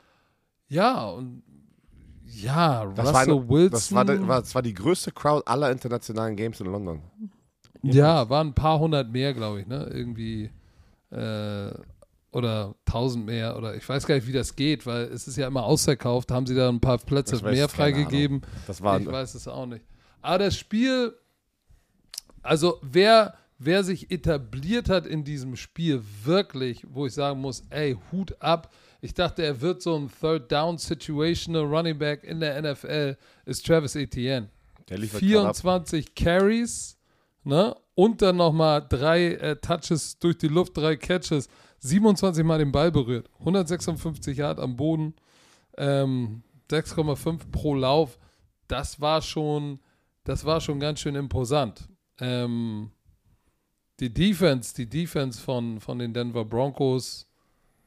Ja, 0.69 1.07
und 1.09 1.43
ja, 2.27 2.85
das, 2.87 3.09
Russell 3.09 3.35
war, 3.37 3.49
Wilson. 3.49 3.71
das, 3.71 3.93
war, 3.93 4.05
die- 4.05 4.29
war, 4.29 4.41
das 4.41 4.55
war 4.55 4.63
die 4.63 4.75
größte 4.75 5.13
Crowd 5.13 5.43
aller 5.47 5.71
internationalen 5.71 6.37
Games 6.37 6.61
in 6.61 6.67
London. 6.67 7.01
Ja, 7.83 8.29
waren 8.29 8.49
ein 8.49 8.55
paar 8.55 8.79
hundert 8.79 9.11
mehr, 9.11 9.33
glaube 9.35 9.61
ich, 9.61 9.67
ne? 9.67 9.89
Irgendwie 9.93 10.51
äh, 11.11 11.71
oder 12.33 12.75
tausend 12.85 13.25
mehr 13.25 13.57
oder 13.57 13.75
ich 13.77 13.89
weiß 13.89 14.07
gar 14.07 14.17
nicht, 14.17 14.27
wie 14.27 14.33
das 14.33 14.57
geht, 14.57 14.85
weil 14.85 15.05
es 15.05 15.29
ist 15.29 15.37
ja 15.37 15.47
immer 15.47 15.63
ausverkauft. 15.65 16.31
Haben 16.33 16.47
sie 16.47 16.55
da 16.55 16.69
ein 16.69 16.81
paar 16.81 16.99
Plätze 16.99 17.41
weiß 17.41 17.55
mehr 17.55 17.69
freigegeben? 17.69 18.43
Das 18.67 18.83
war 18.83 19.01
Ich 19.01 19.07
weiß 19.07 19.35
es 19.35 19.47
auch 19.49 19.67
nicht. 19.67 19.85
Aber 20.21 20.39
das 20.39 20.57
Spiel, 20.57 21.15
also 22.43 22.79
wer, 22.83 23.35
wer 23.59 23.83
sich 23.83 24.11
etabliert 24.11 24.89
hat 24.89 25.07
in 25.07 25.25
diesem 25.25 25.57
Spiel 25.57 26.03
wirklich, 26.25 26.87
wo 26.89 27.07
ich 27.07 27.15
sagen 27.15 27.41
muss, 27.41 27.65
ey, 27.71 27.97
Hut 28.11 28.41
ab. 28.41 28.73
Ich 29.01 29.15
dachte, 29.15 29.43
er 29.43 29.61
wird 29.61 29.83
so 29.83 29.97
ein 29.97 30.11
Third 30.21 30.51
Down 30.51 30.79
Situational 30.79 31.65
Running 31.65 31.99
Back 31.99 32.25
in 32.25 32.41
der 32.41 32.61
NFL, 32.63 33.17
ist 33.45 33.67
Travis 33.67 33.95
Etienne. 33.95 34.49
der 34.89 34.99
liefert 34.99 35.21
gerade 35.21 35.49
ab. 35.49 35.57
24 35.57 36.15
Carries, 36.15 36.99
ne? 37.45 37.77
Und 37.95 38.23
dann 38.23 38.37
nochmal 38.37 38.87
drei 38.89 39.35
äh, 39.35 39.57
Touches 39.57 40.19
durch 40.21 40.39
die 40.39 40.47
Luft, 40.47 40.77
drei 40.77 40.97
Catches, 40.97 41.49
27 41.81 42.45
Mal 42.45 42.59
den 42.59 42.71
Ball 42.71 42.93
berührt, 42.93 43.29
156 43.41 44.37
Yard 44.37 44.61
am 44.61 44.77
Boden, 44.77 45.15
ähm, 45.77 46.43
6,5 46.71 47.51
pro 47.51 47.75
Lauf. 47.75 48.19
Das 48.69 49.01
war 49.01 49.21
schon, 49.23 49.81
das 50.23 50.45
war 50.45 50.61
schon 50.61 50.79
ganz 50.79 51.01
schön 51.01 51.17
imposant. 51.17 51.89
Ähm, 52.21 52.93
die 54.01 54.13
Defense, 54.13 54.75
die 54.75 54.89
Defense 54.89 55.41
von, 55.41 55.81
von 55.81 55.99
den 55.99 56.13
Denver 56.13 56.45
Broncos 56.45 57.27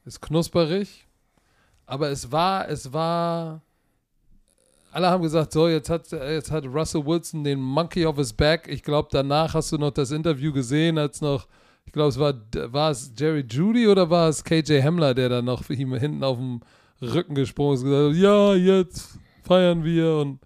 ist 0.04 0.20
knusperig, 0.20 1.06
aber 1.86 2.10
es 2.10 2.30
war, 2.30 2.68
es 2.68 2.92
war, 2.92 3.62
alle 4.92 5.08
haben 5.08 5.22
gesagt, 5.22 5.52
so, 5.52 5.68
jetzt 5.68 5.88
hat, 5.88 6.10
jetzt 6.12 6.50
hat 6.50 6.66
Russell 6.66 7.06
Wilson 7.06 7.44
den 7.44 7.60
Monkey 7.60 8.04
off 8.04 8.16
his 8.16 8.32
back. 8.32 8.68
Ich 8.68 8.82
glaube, 8.82 9.08
danach 9.10 9.54
hast 9.54 9.72
du 9.72 9.78
noch 9.78 9.90
das 9.90 10.10
Interview 10.10 10.52
gesehen, 10.52 10.98
als 10.98 11.20
noch, 11.20 11.48
ich 11.86 11.92
glaube, 11.92 12.10
es 12.10 12.18
war, 12.18 12.34
war 12.72 12.90
es 12.90 13.12
Jerry 13.16 13.44
Judy 13.48 13.88
oder 13.88 14.08
war 14.10 14.28
es 14.28 14.44
KJ 14.44 14.82
Hamler, 14.82 15.14
der 15.14 15.28
dann 15.28 15.46
noch 15.46 15.64
für 15.64 15.74
ihm 15.74 15.94
hinten 15.94 16.22
auf 16.22 16.36
dem 16.36 16.60
Rücken 17.00 17.34
gesprungen 17.34 17.74
ist 17.74 17.82
und 17.82 17.90
gesagt 17.90 18.14
hat, 18.14 18.22
ja, 18.22 18.54
jetzt 18.54 19.18
feiern 19.42 19.82
wir 19.82 20.16
und 20.16 20.40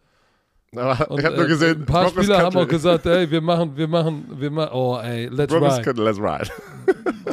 Aber 0.79 1.11
und, 1.11 1.19
ich 1.19 1.25
habe 1.25 1.37
nur 1.37 1.45
äh, 1.45 1.49
gesehen, 1.49 1.81
Ein 1.81 1.87
paar 1.87 2.05
Broncos 2.05 2.25
Spieler 2.25 2.39
haben 2.39 2.57
auch 2.57 2.69
gesagt, 2.69 3.07
ey, 3.07 3.31
wir 3.31 3.41
machen, 3.41 3.77
wir 3.77 3.89
machen, 3.89 4.27
wir 4.37 4.51
machen, 4.51 4.71
oh, 4.73 4.99
ey, 5.03 5.27
let's 5.27 5.53
Broncos 5.53 5.79
ride. 5.79 5.85
Country, 5.85 6.05
let's 6.05 6.19
ride. 6.19 6.51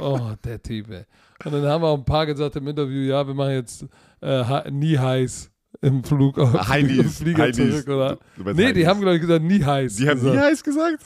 Oh, 0.02 0.32
der 0.44 0.62
Typ, 0.62 0.90
ey. 0.90 1.06
Und 1.46 1.54
dann 1.54 1.66
haben 1.66 1.84
auch 1.84 1.98
ein 1.98 2.04
paar 2.04 2.26
gesagt 2.26 2.56
im 2.56 2.68
Interview, 2.68 3.10
ja, 3.10 3.26
wir 3.26 3.34
machen 3.34 3.54
jetzt 3.54 3.86
äh, 4.22 4.72
nie 4.72 4.98
heiß 4.98 5.52
im 5.82 6.04
Flug 6.04 6.40
auf 6.40 6.68
High 6.68 6.90
im 6.90 7.10
Flieger 7.10 7.44
High 7.44 7.56
zurück, 7.56 7.88
oder? 7.88 8.18
Du 8.36 8.44
meinst 8.44 8.60
Nee, 8.60 8.66
High 8.68 8.74
die 8.74 8.88
haben, 8.88 9.02
glaube 9.02 9.16
ich, 9.16 9.22
gesagt, 9.22 9.44
nie 9.44 9.64
heiß. 9.64 9.96
Die 9.98 10.10
haben 10.10 10.20
nie 10.20 10.32
gesagt. 10.32 10.46
heiß 10.46 10.64
gesagt? 10.64 11.04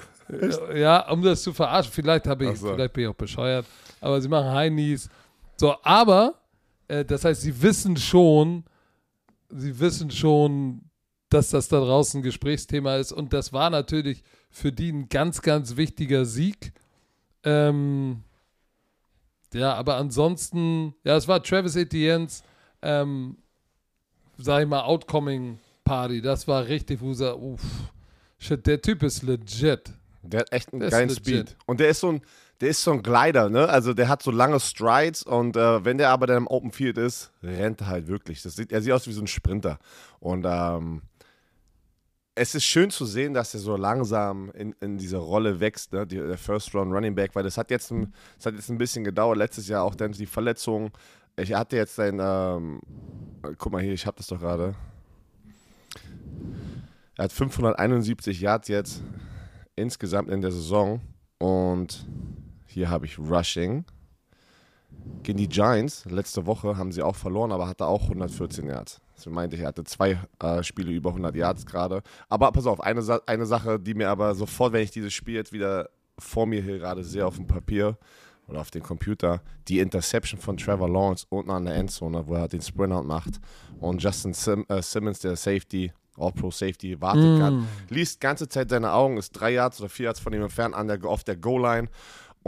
Ja, 0.76 1.10
um 1.10 1.22
das 1.22 1.42
zu 1.42 1.54
verarschen. 1.54 1.92
Vielleicht, 1.92 2.28
habe 2.28 2.46
ich, 2.46 2.60
so. 2.60 2.74
vielleicht 2.74 2.94
bin 2.94 3.06
ich 3.06 3.10
auch 3.10 3.16
bescheuert. 3.16 3.66
Aber 4.02 4.22
sie 4.22 4.28
machen 4.28 4.52
High 4.52 4.72
Knees. 4.72 5.10
So, 5.56 5.76
aber, 5.84 6.36
äh, 6.88 7.04
das 7.04 7.26
heißt, 7.26 7.42
sie 7.42 7.62
wissen 7.62 7.98
schon, 7.98 8.64
sie 9.50 9.80
wissen 9.80 10.12
schon, 10.12 10.82
dass 11.30 11.50
das 11.50 11.68
da 11.68 11.80
draußen 11.80 12.20
ein 12.20 12.24
Gesprächsthema 12.24 12.96
ist. 12.96 13.12
Und 13.12 13.34
das 13.34 13.54
war 13.54 13.70
natürlich 13.70 14.24
für 14.50 14.72
die 14.72 14.92
ein 14.92 15.10
ganz, 15.10 15.42
ganz 15.42 15.76
wichtiger 15.78 16.26
Sieg. 16.26 16.74
Ähm, 17.44 18.24
ja, 19.54 19.74
aber 19.74 19.96
ansonsten, 19.96 20.94
ja, 21.04 21.16
es 21.16 21.28
war 21.28 21.42
Travis 21.42 21.76
Etienne's, 21.76 22.44
ähm, 22.82 23.38
sag 24.38 24.64
ich 24.64 24.68
mal, 24.68 24.82
Outcoming 24.82 25.60
Party. 25.84 26.22
Das 26.22 26.48
war 26.48 26.66
richtig, 26.68 27.02
wo 27.02 27.14
sie, 27.14 27.36
uff, 27.36 27.62
shit, 28.38 28.66
der 28.66 28.82
Typ 28.82 29.04
ist 29.04 29.24
legit. 29.24 29.94
Der 30.22 30.42
hat 30.42 30.52
echt 30.52 30.74
einen 30.74 30.82
Der 30.82 30.90
geilen. 30.90 31.10
Speed. 31.10 31.56
Und 31.66 31.80
der 31.80 31.90
ist 31.90 32.02
so 32.02 32.12
ein, 32.12 32.22
der 32.60 32.70
ist 32.70 32.84
so 32.84 32.92
ein 32.92 33.04
Glider, 33.04 33.50
ne? 33.50 33.70
Also 33.70 33.94
der 33.94 34.10
hat 34.10 34.22
so 34.22 34.32
lange 34.32 34.60
Strides 34.60 35.24
und 35.24 35.56
äh, 35.56 35.86
wenn 35.86 35.98
der 35.98 36.10
aber 36.10 36.28
dann 36.28 36.38
im 36.38 36.48
Open 36.48 36.72
Field 36.72 36.98
ist, 36.98 37.32
rennt 37.44 37.82
er 37.82 37.88
halt 37.88 38.08
wirklich. 38.08 38.42
Das 38.42 38.56
sieht, 38.56 38.72
er 38.72 38.82
sieht 38.82 38.92
aus 38.92 39.08
wie 39.08 39.14
so 39.14 39.22
ein 39.22 39.28
Sprinter. 39.28 39.80
Und 40.20 40.46
ähm, 40.48 41.04
es 42.38 42.54
ist 42.54 42.66
schön 42.66 42.92
zu 42.92 43.06
sehen, 43.06 43.34
dass 43.34 43.54
er 43.56 43.60
so 43.60 43.76
langsam 43.76 44.52
in, 44.52 44.76
in 44.80 44.98
diese 45.00 45.18
Rolle 45.18 45.60
wächst, 45.60 45.92
ne? 45.92 46.06
Die, 46.06 46.18
der 46.18 46.38
First 46.38 46.74
Round 46.76 46.94
Running 46.94 47.16
Back, 47.16 47.36
weil 47.36 47.44
das 47.44 47.58
hat 47.58 47.72
jetzt 47.72 47.92
ein, 47.92 48.14
das 48.36 48.46
hat 48.46 48.54
jetzt 48.54 48.70
ein 48.70 48.78
bisschen 48.78 49.04
gedauert. 49.04 49.38
Letztes 49.38 49.68
Jahr 49.68 49.84
auch 49.84 49.96
dann 49.96 50.12
die 50.12 50.28
Verletzung. 50.28 50.92
Ich 51.36 51.54
hatte 51.54 51.76
jetzt 51.76 52.00
ein, 52.00 52.20
ähm, 52.22 52.80
guck 53.58 53.72
mal 53.72 53.82
hier, 53.82 53.94
ich 53.94 54.06
habe 54.06 54.18
das 54.18 54.28
doch 54.28 54.40
gerade. 54.40 54.76
Er 57.18 57.24
hat 57.24 57.32
571 57.32 58.40
Yards 58.40 58.68
jetzt 58.68 59.02
insgesamt 59.76 60.30
in 60.30 60.42
der 60.42 60.52
Saison. 60.52 61.02
Und 61.40 62.06
hier 62.68 62.92
habe 62.92 63.08
ich 63.08 63.18
Rushing. 63.18 63.86
Gegen 65.24 65.40
die 65.40 65.50
Giants, 65.50 66.06
letzte 66.06 66.46
Woche 66.46 66.78
haben 66.78 66.92
sie 66.92 67.02
auch 67.02 67.16
verloren, 67.16 67.52
aber 67.52 67.68
hatte 67.68 67.86
auch 67.86 68.04
114 68.04 68.68
Yards. 68.68 69.02
So 69.18 69.32
meinte 69.32 69.56
ich, 69.56 69.64
er 69.64 69.70
hatte 69.70 69.84
zwei 69.84 70.20
äh, 70.40 70.64
Spiele 70.64 70.92
über 70.92 71.10
100 71.10 71.36
Yards 71.36 71.66
gerade. 71.66 72.04
Aber 72.30 72.52
pass 72.52 72.68
auf, 72.68 72.80
eine, 72.80 73.02
Sa 73.02 73.20
eine 73.26 73.46
Sache, 73.46 73.80
die 73.80 73.96
mir 73.96 74.10
aber 74.10 74.36
sofort, 74.36 74.74
wenn 74.74 74.84
ich 74.84 74.92
dieses 74.92 75.14
Spiel 75.14 75.36
jetzt 75.36 75.52
wieder 75.52 75.90
vor 76.20 76.46
mir 76.46 76.62
hier 76.62 76.80
gerade 76.80 77.04
sehe 77.04 77.26
auf 77.26 77.36
dem 77.36 77.48
Papier 77.48 77.98
oder 78.48 78.62
auf 78.62 78.72
dem 78.72 78.84
Computer, 78.84 79.42
die 79.68 79.80
Interception 79.80 80.40
von 80.40 80.56
Trevor 80.58 80.90
Lawrence 80.90 81.26
unten 81.30 81.52
an 81.52 81.66
der 81.66 81.76
Endzone, 81.76 82.28
wo 82.28 82.36
er 82.36 82.48
den 82.48 82.62
Sprintout 82.62 83.04
macht 83.04 83.40
und 83.80 84.02
Justin 84.02 84.34
Sim 84.34 84.66
äh, 84.70 84.82
Simmons, 84.82 85.20
der 85.20 85.36
Safety, 85.36 85.92
All-Pro 86.16 86.50
Safety, 86.50 87.00
wartet 87.02 87.24
mm. 87.24 87.38
gerade, 87.38 87.64
liest 87.90 88.22
ganze 88.22 88.48
Zeit 88.48 88.70
seine 88.70 88.94
Augen, 88.94 89.18
ist 89.18 89.32
drei 89.32 89.52
Yards 89.52 89.80
oder 89.82 89.90
vier 89.90 90.06
Yards 90.06 90.20
von 90.20 90.34
ihm 90.34 90.44
entfernt 90.44 90.76
an 90.76 90.88
der, 90.88 91.04
auf 91.06 91.24
der 91.24 91.36
Goal-Line 91.36 91.90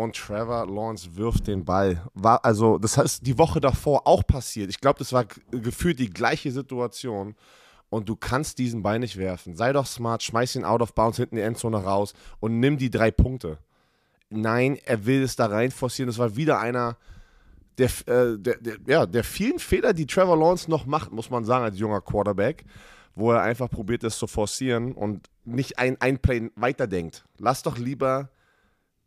und 0.04 0.16
Trevor 0.16 0.66
Lawrence 0.66 1.16
wirft 1.16 1.48
den 1.48 1.66
Ball. 1.66 2.02
War 2.14 2.44
also, 2.46 2.78
das 2.78 2.98
heißt, 2.98 3.26
die 3.26 3.38
Woche 3.38 3.60
davor 3.60 4.08
auch 4.08 4.26
passiert. 4.26 4.70
Ich 4.70 4.80
glaube, 4.80 5.00
das 5.00 5.12
war 5.12 5.26
gefühlt 5.52 6.00
die 6.00 6.10
gleiche 6.10 6.52
Situation. 6.52 7.36
Und 7.90 8.08
du 8.08 8.16
kannst 8.16 8.60
diesen 8.60 8.84
Ball 8.84 9.00
nicht 9.00 9.18
werfen. 9.18 9.56
Sei 9.56 9.74
doch 9.74 9.86
smart, 9.86 10.22
schmeiß 10.22 10.56
ihn 10.56 10.64
out 10.64 10.82
of 10.82 10.94
bounds 10.94 11.18
hinten 11.18 11.36
in 11.36 11.42
die 11.42 11.48
Endzone 11.48 11.78
raus 11.78 12.14
und 12.40 12.60
nimm 12.60 12.78
die 12.78 12.92
drei 12.92 13.10
Punkte. 13.12 13.58
Nein, 14.30 14.78
er 14.86 15.06
will 15.06 15.24
es 15.24 15.36
da 15.36 15.48
rein 15.48 15.72
forcieren. 15.72 16.08
Das 16.08 16.20
war 16.20 16.36
wieder 16.36 16.60
einer 16.60 16.98
der, 17.80 17.90
äh, 18.06 18.38
der, 18.38 18.58
der, 18.58 18.78
ja, 18.86 19.06
der 19.06 19.24
vielen 19.24 19.60
Fehler, 19.60 19.94
die 19.94 20.06
Trevor 20.06 20.38
Lawrence 20.38 20.70
noch 20.70 20.86
macht, 20.86 21.12
muss 21.12 21.30
man 21.30 21.46
sagen, 21.46 21.64
als 21.64 21.80
junger 21.80 22.02
Quarterback, 22.02 22.64
wo 23.16 23.32
er 23.32 23.42
einfach 23.42 23.70
probiert, 23.70 24.04
es 24.04 24.18
zu 24.18 24.28
forcieren 24.28 24.94
und 24.94 25.30
nicht 25.46 25.80
ein, 25.80 26.00
ein 26.00 26.20
Play 26.20 26.52
weiterdenkt. 26.56 27.26
Lass 27.40 27.64
doch 27.64 27.78
lieber 27.78 28.30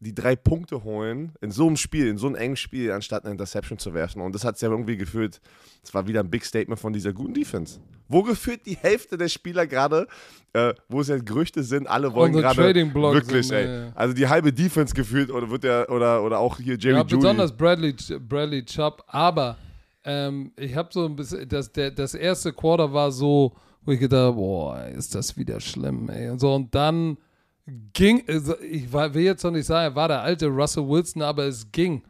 die 0.03 0.15
drei 0.15 0.35
Punkte 0.35 0.83
holen 0.83 1.33
in 1.41 1.53
so 1.53 1.67
einem 1.67 1.77
Spiel, 1.77 2.09
in 2.09 2.19
so 2.19 2.27
einem 2.27 2.35
engen 2.35 2.57
Spiel, 2.57 2.91
anstatt 2.91 3.25
eine 3.25 3.33
Interception 3.33 3.79
zu 3.79 3.95
werfen. 3.95 4.21
Und 4.21 4.35
das 4.35 4.45
hat 4.45 4.57
es 4.57 4.61
ja 4.61 4.69
irgendwie 4.69 4.97
gefühlt, 4.97 5.41
es 5.83 5.95
war 5.95 6.09
wieder 6.09 6.21
ein 6.21 6.31
Big 6.31 6.45
Statement 6.45 6.81
von 6.81 6.93
dieser 6.93 7.13
guten 7.13 7.35
Defense. 7.35 7.79
Wo 8.09 8.23
gefühlt 8.23 8.67
die 8.67 8.77
Hälfte 8.77 9.17
der 9.17 9.29
Spieler 9.29 9.67
gerade, 9.67 10.09
äh, 10.55 10.75
wo 10.89 11.01
es 11.01 11.09
ja 11.09 11.19
Gerüchte 11.19 11.63
sind, 11.63 11.87
alle 11.87 12.13
wollen 12.13 12.33
gerade 12.33 12.75
wirklich, 12.75 13.47
sind, 13.47 13.57
ey. 13.57 13.67
Ja. 13.67 13.93
Also 13.95 14.13
die 14.13 14.27
halbe 14.27 14.53
Defense 14.53 14.93
gefühlt 14.93 15.31
oder 15.31 15.49
wird 15.49 15.63
der 15.65 15.89
oder 15.89 16.23
oder 16.23 16.41
auch 16.41 16.59
hier 16.59 16.77
Jerry 16.77 16.97
ja, 16.97 17.03
Judy. 17.03 17.17
besonders 17.17 17.57
Bradley 17.57 17.95
Bradley 18.29 18.65
Chubb, 18.65 19.05
aber 19.07 19.57
ähm, 20.05 20.53
ich 20.57 20.75
habe 20.75 20.89
so 20.93 21.07
ein 21.07 21.15
bisschen 21.15 21.49
das 21.49 21.73
der, 21.73 21.93
das 21.93 22.15
erste 22.15 22.53
Quarter 22.53 22.93
war 22.93 23.13
so, 23.13 23.53
wo 23.85 23.93
ich 23.93 24.01
gedacht, 24.01 24.35
boah, 24.35 24.85
ist 24.89 25.15
das 25.15 25.37
wieder 25.37 25.61
schlimm, 25.61 26.11
ey. 26.11 26.29
Und 26.29 26.41
so 26.41 26.53
und 26.55 26.75
dann 26.75 27.17
ging, 27.67 28.25
also 28.29 28.59
ich 28.61 28.93
will 28.93 29.23
jetzt 29.23 29.45
noch 29.45 29.51
nicht 29.51 29.67
sagen, 29.67 29.93
er 29.93 29.97
war 29.97 30.09
der 30.09 30.23
alte 30.23 30.47
Russell 30.47 30.89
Wilson, 30.89 31.23
aber 31.23 31.45
es 31.45 31.71
ging. 31.71 32.03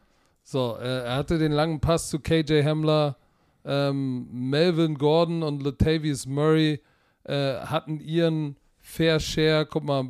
So, 0.42 0.76
er 0.76 1.16
hatte 1.16 1.38
den 1.38 1.52
langen 1.52 1.80
Pass 1.80 2.08
zu 2.08 2.18
KJ 2.18 2.64
Hamler, 2.64 3.16
ähm, 3.64 4.28
Melvin 4.32 4.96
Gordon 4.96 5.42
und 5.42 5.62
Latavius 5.62 6.26
Murray 6.26 6.80
äh, 7.24 7.54
hatten 7.60 8.00
ihren 8.00 8.56
Fair 8.80 9.20
Share. 9.20 9.66
Guck 9.66 9.84
mal, 9.84 10.04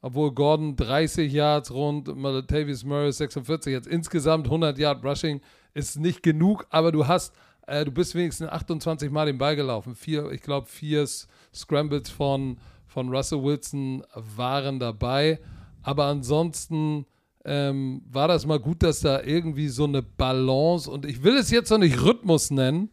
obwohl 0.00 0.32
Gordon 0.32 0.76
30 0.76 1.32
Yards 1.32 1.72
rund, 1.72 2.06
Latavius 2.06 2.84
Murray 2.84 3.10
46, 3.10 3.72
jetzt 3.72 3.88
insgesamt 3.88 4.46
100 4.46 4.78
Yard 4.78 5.04
Rushing 5.04 5.40
ist 5.74 5.98
nicht 5.98 6.22
genug, 6.22 6.66
aber 6.70 6.92
du 6.92 7.06
hast, 7.06 7.34
äh, 7.66 7.84
du 7.84 7.90
bist 7.90 8.14
wenigstens 8.14 8.48
28 8.48 9.10
Mal 9.10 9.26
den 9.26 9.38
Ball 9.38 9.56
gelaufen. 9.56 9.96
Vier, 9.96 10.30
ich 10.30 10.42
glaube, 10.42 10.68
vier 10.68 11.06
Scrambles 11.52 12.08
von 12.08 12.58
von 12.96 13.14
Russell 13.14 13.42
Wilson 13.42 14.02
waren 14.14 14.80
dabei. 14.80 15.38
Aber 15.82 16.06
ansonsten 16.06 17.04
ähm, 17.44 18.00
war 18.10 18.26
das 18.26 18.46
mal 18.46 18.58
gut, 18.58 18.82
dass 18.82 19.00
da 19.00 19.22
irgendwie 19.22 19.68
so 19.68 19.84
eine 19.84 20.00
Balance 20.00 20.90
und 20.90 21.04
ich 21.04 21.22
will 21.22 21.36
es 21.36 21.50
jetzt 21.50 21.68
noch 21.68 21.76
nicht 21.76 22.02
Rhythmus 22.02 22.50
nennen. 22.50 22.90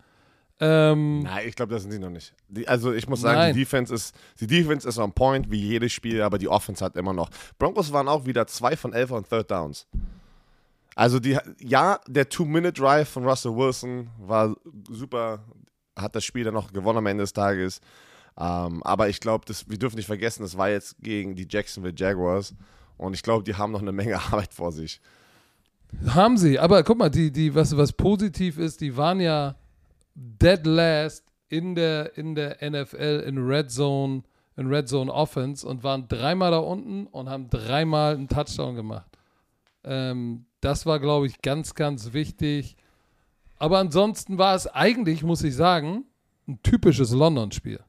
Ähm, 0.59 1.21
Nein, 1.21 1.47
ich 1.47 1.55
glaube, 1.55 1.73
das 1.73 1.83
sind 1.83 1.91
sie 1.91 1.99
noch 1.99 2.09
nicht. 2.09 2.33
Die, 2.49 2.67
also 2.67 2.91
ich 2.91 3.07
muss 3.07 3.21
sagen, 3.21 3.39
Nein. 3.39 3.53
die 3.53 3.61
Defense 3.61 3.93
ist 3.93 4.13
die 4.41 4.47
Defense 4.47 4.85
ist 4.85 4.97
on 4.97 5.13
point 5.13 5.49
wie 5.49 5.61
jedes 5.61 5.93
Spiel, 5.93 6.21
aber 6.21 6.37
die 6.37 6.49
Offense 6.49 6.83
hat 6.83 6.97
immer 6.97 7.13
noch. 7.13 7.29
Broncos 7.57 7.93
waren 7.93 8.09
auch 8.09 8.25
wieder 8.25 8.45
zwei 8.45 8.75
von 8.75 8.91
elf 8.91 9.09
on 9.11 9.23
Third 9.23 9.49
Downs. 9.49 9.87
Also 10.95 11.21
die, 11.21 11.37
ja, 11.59 12.01
der 12.07 12.27
Two-Minute-Drive 12.27 13.07
von 13.07 13.23
Russell 13.23 13.55
Wilson 13.55 14.09
war 14.19 14.53
super, 14.89 15.45
hat 15.97 16.13
das 16.13 16.25
Spiel 16.25 16.43
dann 16.43 16.55
noch 16.55 16.73
gewonnen 16.73 16.97
am 16.97 17.05
Ende 17.05 17.23
des 17.23 17.31
Tages. 17.31 17.79
Ähm, 18.37 18.81
aber 18.83 19.09
ich 19.09 19.19
glaube, 19.19 19.45
wir 19.67 19.77
dürfen 19.77 19.97
nicht 19.97 20.07
vergessen, 20.07 20.43
das 20.43 20.57
war 20.57 20.69
jetzt 20.69 20.95
gegen 20.99 21.35
die 21.35 21.47
Jacksonville 21.49 21.93
Jaguars. 21.95 22.55
Und 22.97 23.13
ich 23.13 23.23
glaube, 23.23 23.43
die 23.43 23.55
haben 23.55 23.71
noch 23.71 23.81
eine 23.81 23.91
Menge 23.91 24.19
Arbeit 24.31 24.53
vor 24.53 24.71
sich. 24.71 25.01
Haben 26.07 26.37
sie, 26.37 26.57
aber 26.57 26.83
guck 26.83 26.97
mal, 26.97 27.09
die, 27.09 27.31
die, 27.31 27.53
was, 27.53 27.77
was 27.77 27.93
positiv 27.93 28.57
ist, 28.57 28.81
die 28.81 28.97
waren 28.97 29.19
ja 29.19 29.55
dead 30.15 30.65
last 30.65 31.23
in 31.49 31.75
der, 31.75 32.17
in 32.17 32.33
der 32.33 32.57
NFL 32.67 33.23
in 33.27 33.37
Red 33.37 33.69
Zone, 33.69 34.23
in 34.55 34.67
Red 34.67 34.89
Zone 34.89 35.13
Offense 35.13 35.67
und 35.67 35.83
waren 35.83 36.07
dreimal 36.07 36.51
da 36.51 36.57
unten 36.57 37.05
und 37.07 37.29
haben 37.29 37.49
dreimal 37.49 38.15
einen 38.15 38.27
Touchdown 38.27 38.75
gemacht. 38.75 39.05
Ähm, 39.83 40.45
das 40.61 40.85
war, 40.85 40.99
glaube 40.99 41.27
ich, 41.27 41.41
ganz, 41.41 41.75
ganz 41.75 42.13
wichtig. 42.13 42.75
Aber 43.57 43.77
ansonsten 43.77 44.37
war 44.37 44.55
es 44.55 44.67
eigentlich, 44.67 45.23
muss 45.23 45.43
ich 45.43 45.55
sagen, 45.55 46.05
ein 46.47 46.61
typisches 46.63 47.11
London-Spiel. 47.11 47.79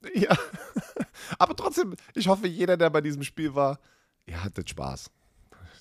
Ja. 0.14 0.36
Aber 1.38 1.54
trotzdem, 1.56 1.94
ich 2.14 2.28
hoffe, 2.28 2.46
jeder, 2.46 2.76
der 2.76 2.90
bei 2.90 3.00
diesem 3.00 3.22
Spiel 3.22 3.54
war, 3.54 3.78
ihr 4.26 4.42
hattet 4.42 4.70
Spaß. 4.70 5.10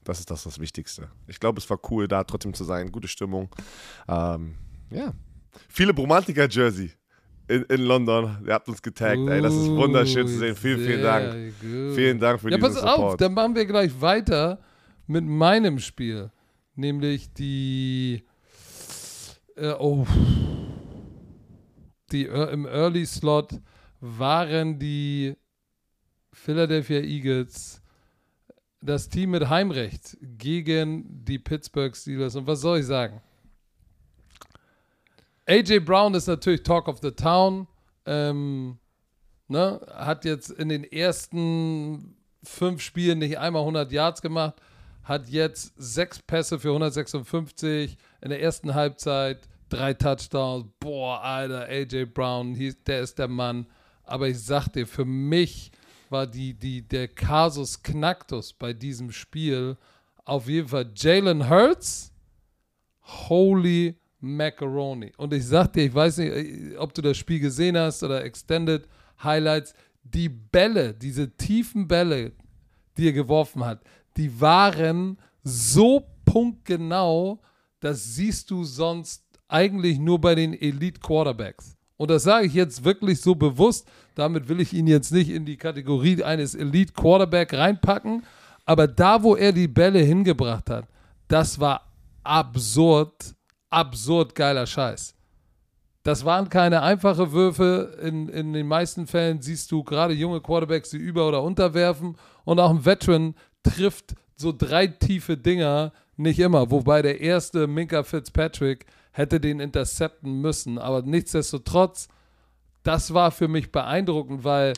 Das 0.03 0.19
ist 0.19 0.31
das, 0.31 0.43
das 0.43 0.59
Wichtigste. 0.59 1.09
Ich 1.27 1.39
glaube, 1.39 1.59
es 1.59 1.69
war 1.69 1.79
cool, 1.91 2.07
da 2.07 2.24
trotzdem 2.24 2.53
zu 2.53 2.63
sein. 2.63 2.91
Gute 2.91 3.07
Stimmung. 3.07 3.50
Ähm, 4.07 4.55
ja. 4.89 5.13
Viele 5.69 5.93
Bromantiker-Jersey 5.93 6.91
in, 7.47 7.63
in 7.63 7.81
London. 7.81 8.38
Ihr 8.45 8.53
habt 8.53 8.67
uns 8.67 8.81
getaggt. 8.81 9.17
Uh, 9.17 9.29
ey, 9.29 9.41
das 9.41 9.53
ist 9.53 9.67
wunderschön 9.67 10.27
zu 10.27 10.38
sehen. 10.38 10.55
Vielen, 10.55 10.79
vielen 10.79 11.01
Dank. 11.01 11.33
Gut. 11.59 11.95
Vielen 11.95 12.19
Dank 12.19 12.41
für 12.41 12.50
ja, 12.50 12.57
diesen 12.57 12.74
pass 12.74 12.81
Support. 12.81 13.00
auf, 13.00 13.17
dann 13.17 13.33
machen 13.33 13.55
wir 13.55 13.65
gleich 13.65 14.00
weiter 14.00 14.59
mit 15.07 15.25
meinem 15.25 15.79
Spiel. 15.79 16.31
Nämlich 16.75 17.33
die. 17.33 18.24
Äh, 19.55 19.74
oh. 19.79 20.05
Die 22.12 22.25
äh, 22.27 22.51
im 22.53 22.65
Early 22.65 23.05
Slot 23.05 23.59
waren 24.00 24.80
die 24.80 25.36
Philadelphia 26.32 27.00
Eagles 27.00 27.82
das 28.82 29.10
Team 29.10 29.32
mit 29.32 29.50
Heimrecht 29.50 30.18
gegen 30.22 31.25
die 31.25 31.39
Pittsburgh 31.39 31.96
Steelers. 31.96 32.36
Und 32.36 32.48
was 32.48 32.62
soll 32.62 32.80
ich 32.80 32.86
sagen? 32.86 33.22
AJ 35.48 35.80
Brown 35.80 36.13
ist 36.13 36.27
natürlich 36.27 36.63
Talk 36.63 36.88
of 36.88 37.00
the 37.01 37.12
Town. 37.12 37.68
Ähm, 38.06 38.77
ne, 39.48 39.82
hat 39.94 40.25
jetzt 40.25 40.51
in 40.51 40.70
den 40.70 40.84
ersten 40.84 42.16
fünf 42.44 42.82
Spielen 42.82 43.20
nicht 43.20 43.39
einmal 43.39 43.62
100 43.62 43.92
Yards 43.92 44.22
gemacht, 44.22 44.56
hat 45.04 45.27
jetzt 45.30 45.74
sechs 45.77 46.20
Pässe 46.20 46.60
für 46.60 46.70
156 46.70 47.98
in 48.22 48.30
der 48.30 48.42
ersten 48.42 48.74
Halbzeit, 48.75 49.48
drei 49.70 49.94
Touchdowns. 49.94 50.66
Boah, 50.80 51.22
Alter, 51.22 51.68
AJ 51.68 52.06
Brown, 52.06 52.58
der 52.86 53.01
ist 53.01 53.18
der 53.18 53.27
Mann. 53.27 53.68
Aber 54.08 54.28
ich 54.28 54.40
sag 54.40 54.70
dir, 54.70 54.88
für 54.88 55.06
mich 55.06 55.72
war 56.10 56.26
die, 56.26 56.54
die, 56.54 56.82
der 56.82 57.08
Kasus 57.08 57.82
Knacktus 57.84 58.54
bei 58.54 58.74
diesem 58.74 59.12
Spiel 59.12 59.78
auf 60.26 60.48
jeden 60.48 60.68
Fall 60.68 60.92
Jalen 60.96 61.50
Hurts, 61.50 62.12
Holy 63.02 63.96
Macaroni. 64.20 65.12
Und 65.18 65.34
ich 65.34 65.46
sag 65.46 65.74
dir, 65.74 65.86
ich 65.86 65.94
weiß 65.94 66.18
nicht, 66.18 66.78
ob 66.78 66.94
du 66.94 67.02
das 67.02 67.18
Spiel 67.18 67.40
gesehen 67.40 67.78
hast 67.78 68.04
oder 68.04 68.24
Extended 68.24 68.88
Highlights, 69.24 69.74
die 70.04 70.30
Bälle, 70.30 70.94
diese 70.94 71.36
tiefen 71.36 71.88
Bälle, 71.88 72.32
die 72.98 73.08
er 73.08 73.14
geworfen 73.14 73.64
hat, 73.64 73.84
die 74.16 74.40
waren 74.40 75.18
so 75.44 76.06
punktgenau, 76.26 77.40
das 77.80 78.16
siehst 78.16 78.50
du 78.52 78.64
sonst 78.64 79.24
eigentlich 79.48 80.00
nur 80.00 80.20
bei 80.20 80.36
den 80.36 80.54
Elite 80.54 81.00
Quarterbacks. 81.00 81.76
Und 81.98 82.12
das 82.12 82.24
sage 82.24 82.46
ich 82.46 82.54
jetzt 82.54 82.86
wirklich 82.86 83.22
so 83.22 83.36
bewusst. 83.36 83.88
Damit 84.16 84.48
will 84.48 84.60
ich 84.60 84.74
ihn 84.74 84.88
jetzt 84.88 85.12
nicht 85.12 85.30
in 85.30 85.46
die 85.46 85.58
Kategorie 85.58 86.24
eines 86.24 86.56
Elite 86.56 86.94
Quarterback 86.94 87.54
reinpacken. 87.54 88.24
Aber 88.66 88.88
da, 88.88 89.24
wo 89.24 89.36
er 89.36 89.51
die 89.51 89.68
Bälle 89.68 90.00
hingebracht 90.00 90.70
hat, 90.70 90.88
das 91.27 91.60
war 91.60 91.92
absurd, 92.24 93.36
absurd 93.70 94.36
geiler 94.36 94.68
Scheiß. 94.68 95.16
Das 96.04 96.24
waren 96.24 96.48
keine 96.48 96.82
einfachen 96.84 97.32
Würfe. 97.32 97.98
In, 98.01 98.30
in 98.30 98.54
den 98.54 98.68
meisten 98.68 99.08
Fällen 99.08 99.42
siehst 99.42 99.72
du 99.72 99.84
gerade 99.84 100.13
junge 100.13 100.39
Quarterbacks, 100.39 100.92
die 100.92 100.98
über- 100.98 101.27
oder 101.27 101.44
unterwerfen. 101.44 102.16
Und 102.46 102.60
auch 102.60 102.70
ein 102.70 102.86
Veteran 102.86 103.36
trifft 103.63 104.16
so 104.36 104.54
drei 104.56 104.88
tiefe 104.88 105.36
Dinger 105.36 105.92
nicht 106.16 106.39
immer. 106.39 106.72
Wobei 106.72 107.01
der 107.01 107.20
erste 107.20 107.68
Minka 107.68 108.04
Fitzpatrick 108.04 108.86
hätte 109.17 109.39
den 109.39 109.59
intercepten 109.59 110.41
müssen. 110.41 110.77
Aber 110.77 111.01
nichtsdestotrotz, 111.01 112.07
das 112.83 113.13
war 113.13 113.31
für 113.31 113.47
mich 113.47 113.71
beeindruckend, 113.71 114.43
weil 114.43 114.74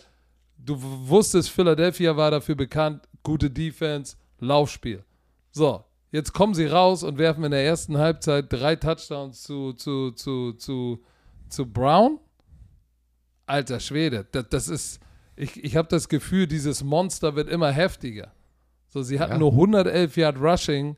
du 0.57 0.77
wusstest, 0.79 1.49
Philadelphia 1.49 2.15
war 2.17 2.31
dafür 2.31 2.55
bekannt, 2.55 3.07
gute 3.23 3.49
Defense, 3.49 4.15
Laufspiel. 4.39 5.03
So, 5.51 5.83
jetzt 6.11 6.33
kommen 6.33 6.53
sie 6.53 6.65
raus 6.65 7.03
und 7.03 7.17
werfen 7.17 7.43
in 7.43 7.51
der 7.51 7.65
ersten 7.65 7.97
Halbzeit 7.97 8.45
drei 8.49 8.75
Touchdowns 8.75 9.43
zu, 9.43 9.73
zu, 9.73 10.11
zu, 10.11 10.53
zu, 10.53 11.03
zu 11.49 11.65
Brown. 11.65 12.19
Alter 13.45 13.79
Schwede, 13.79 14.25
das, 14.31 14.45
das 14.49 14.67
ist, 14.69 14.99
ich, 15.35 15.63
ich 15.63 15.75
habe 15.75 15.87
das 15.87 16.07
Gefühl, 16.07 16.47
dieses 16.47 16.83
Monster 16.83 17.35
wird 17.35 17.49
immer 17.49 17.71
heftiger. 17.71 18.31
So, 18.87 19.01
sie 19.03 19.19
hatten 19.19 19.33
Ja. 19.33 19.37
nur 19.39 19.51
111 19.51 20.17
Yard 20.17 20.37
Rushing, 20.39 20.95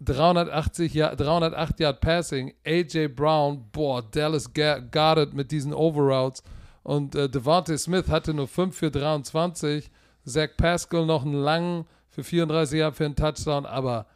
380 0.00 0.94
Yard, 0.94 1.20
308 1.20 1.80
Yard 1.80 2.00
Passing. 2.00 2.54
AJ 2.66 3.08
Brown, 3.08 3.64
boah, 3.72 4.02
Dallas 4.02 4.50
guarded 4.52 5.34
mit 5.34 5.50
diesen 5.50 5.74
Overroutes. 5.74 6.42
Und 6.82 7.14
äh, 7.14 7.28
Devontae 7.28 7.76
Smith 7.76 8.08
hatte 8.08 8.32
nur 8.32 8.48
5 8.48 8.76
für 8.76 8.90
23. 8.90 9.90
Zach 10.24 10.50
Pascal 10.56 11.06
noch 11.06 11.24
einen 11.24 11.34
langen 11.34 11.86
für 12.08 12.24
34 12.24 12.78
Yard 12.78 12.96
für 12.96 13.04
einen 13.04 13.16
Touchdown. 13.16 13.66
Aber 13.66 14.06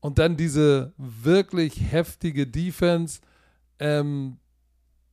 und 0.00 0.18
dann 0.18 0.36
diese 0.36 0.92
wirklich 0.96 1.80
heftige 1.92 2.46
Defense, 2.46 3.20
ähm, 3.78 4.38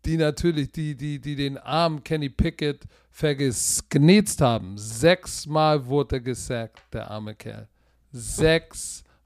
die 0.06 0.18
natürlich, 0.18 0.72
die, 0.72 0.96
die, 0.96 1.20
die 1.20 1.36
den 1.36 1.60
armen 1.60 2.04
Kenny 2.04 2.30
Pickett 2.30 2.86
vergenetzt 3.12 4.42
haben. 4.42 4.78
Sechsmal 4.78 5.86
wurde 5.86 6.16
er 6.16 6.22
gesackt, 6.22 6.82
der 6.92 7.12
arme 7.12 7.36
Kerl. 7.36 7.68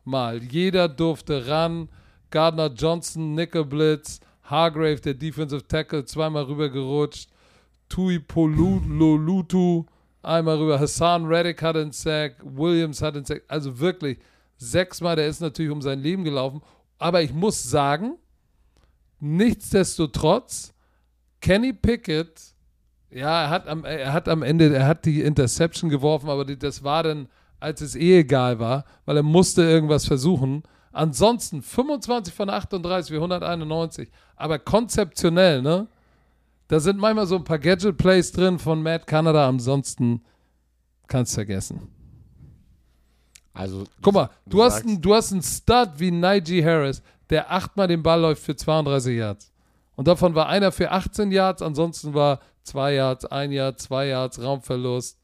Sechsmal. 0.04 0.44
Jeder 0.44 0.90
durfte 0.90 1.48
ran. 1.48 1.90
Gardner 2.30 2.68
Johnson, 2.68 3.36
Nickel 3.36 3.64
Blitz, 3.64 4.20
Hargrave, 4.44 5.00
der 5.00 5.14
Defensive 5.14 5.68
Tackle, 5.68 6.04
zweimal 6.06 6.44
rübergerutscht. 6.44 7.30
Tui 7.90 8.20
Polulutu, 8.20 9.86
einmal 10.24 10.58
rüber. 10.58 10.80
Hassan 10.80 11.26
Reddick 11.26 11.62
hat 11.62 11.78
einen 11.78 11.92
Sack. 11.92 12.38
Williams 12.44 13.02
hat 13.02 13.16
einen 13.16 13.26
Sack. 13.26 13.44
Also 13.48 13.80
wirklich 13.80 14.18
sechsmal. 14.58 15.16
Der 15.16 15.28
ist 15.28 15.42
natürlich 15.42 15.72
um 15.72 15.82
sein 15.82 16.00
Leben 16.00 16.24
gelaufen. 16.24 16.62
Aber 16.98 17.22
ich 17.22 17.34
muss 17.34 17.64
sagen, 17.64 18.18
nichtsdestotrotz, 19.20 20.74
Kenny 21.40 21.72
Pickett, 21.72 22.42
ja, 23.12 23.44
er 23.44 23.50
hat 23.52 23.68
am, 23.68 23.86
er 23.86 24.12
hat 24.12 24.28
am 24.28 24.42
Ende, 24.42 24.74
er 24.74 24.88
hat 24.88 25.06
die 25.06 25.22
Interception 25.22 25.90
geworfen, 25.90 26.30
aber 26.30 26.46
die, 26.46 26.58
das 26.58 26.84
war 26.84 27.04
dann, 27.04 27.28
als 27.64 27.82
es 27.82 27.96
eh 27.96 28.20
egal 28.20 28.60
war, 28.60 28.86
weil 29.06 29.18
er 29.18 29.24
musste 29.24 29.64
irgendwas 29.64 30.06
versuchen. 30.06 30.64
Ansonsten 30.92 31.62
25 31.64 32.34
von 32.34 32.50
38 32.50 33.10
für 33.12 33.18
191, 33.18 34.10
aber 34.36 34.60
konzeptionell, 34.60 35.62
ne? 35.62 35.88
Da 36.68 36.80
sind 36.80 37.00
manchmal 37.00 37.26
so 37.28 37.36
ein 37.36 37.44
paar 37.44 37.60
Gadget-Plays 37.60 38.32
drin 38.32 38.60
von 38.60 38.82
Matt 38.84 39.08
Canada, 39.08 39.48
ansonsten 39.48 40.22
kannst 41.08 41.34
du 41.34 41.36
vergessen. 41.36 41.88
Also, 43.54 43.84
Guck 44.02 44.14
mal, 44.14 44.30
du, 44.46 44.64
hast, 44.64 44.74
sagst- 44.76 44.88
einen, 44.88 45.02
du 45.02 45.14
hast 45.14 45.32
einen 45.32 45.44
Stud 45.44 45.90
wie 45.98 46.12
Najee 46.12 46.64
Harris, 46.64 47.02
der 47.30 47.52
achtmal 47.52 47.88
den 47.88 48.02
Ball 48.04 48.20
läuft 48.22 48.44
für 48.44 48.56
32 48.56 49.16
Yards. 49.18 49.52
Und 49.96 50.08
davon 50.08 50.34
war 50.34 50.48
einer 50.48 50.72
für 50.72 50.90
18 50.92 51.32
Yards, 51.32 51.62
ansonsten 51.62 52.14
war 52.14 52.40
2 52.64 52.94
Yards, 52.96 53.26
1 53.26 53.54
Yard, 53.54 53.80
2 53.80 54.08
Yards, 54.08 54.42
Raumverlust. 54.42 55.20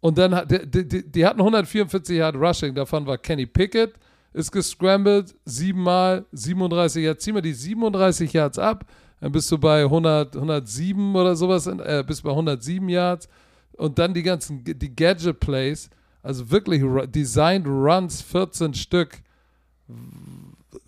Und 0.00 0.18
dann 0.18 0.34
hat, 0.34 0.50
die, 0.50 0.88
die, 0.88 1.10
die, 1.10 1.26
hatten 1.26 1.40
144 1.40 2.18
Yard 2.18 2.36
Rushing, 2.36 2.74
davon 2.74 3.06
war 3.06 3.18
Kenny 3.18 3.46
Pickett, 3.46 3.94
ist 4.32 4.52
gescrambled, 4.52 5.34
siebenmal, 5.44 6.24
37 6.32 7.04
Yards. 7.04 7.24
Zieh 7.24 7.32
mal 7.32 7.42
die 7.42 7.52
37 7.52 8.32
Yards 8.32 8.58
ab, 8.58 8.84
dann 9.20 9.32
bist 9.32 9.50
du 9.50 9.58
bei 9.58 9.82
100, 9.82 10.36
107 10.36 11.16
oder 11.16 11.34
sowas, 11.34 11.66
äh, 11.66 12.04
bist 12.06 12.22
bei 12.22 12.30
107 12.30 12.88
Yards. 12.88 13.28
Und 13.76 13.98
dann 13.98 14.14
die 14.14 14.22
ganzen, 14.22 14.62
die 14.64 14.94
Gadget-Plays, 14.94 15.90
also 16.22 16.50
wirklich 16.50 16.82
designed 17.10 17.66
Runs, 17.66 18.22
14 18.22 18.74
Stück, 18.74 19.22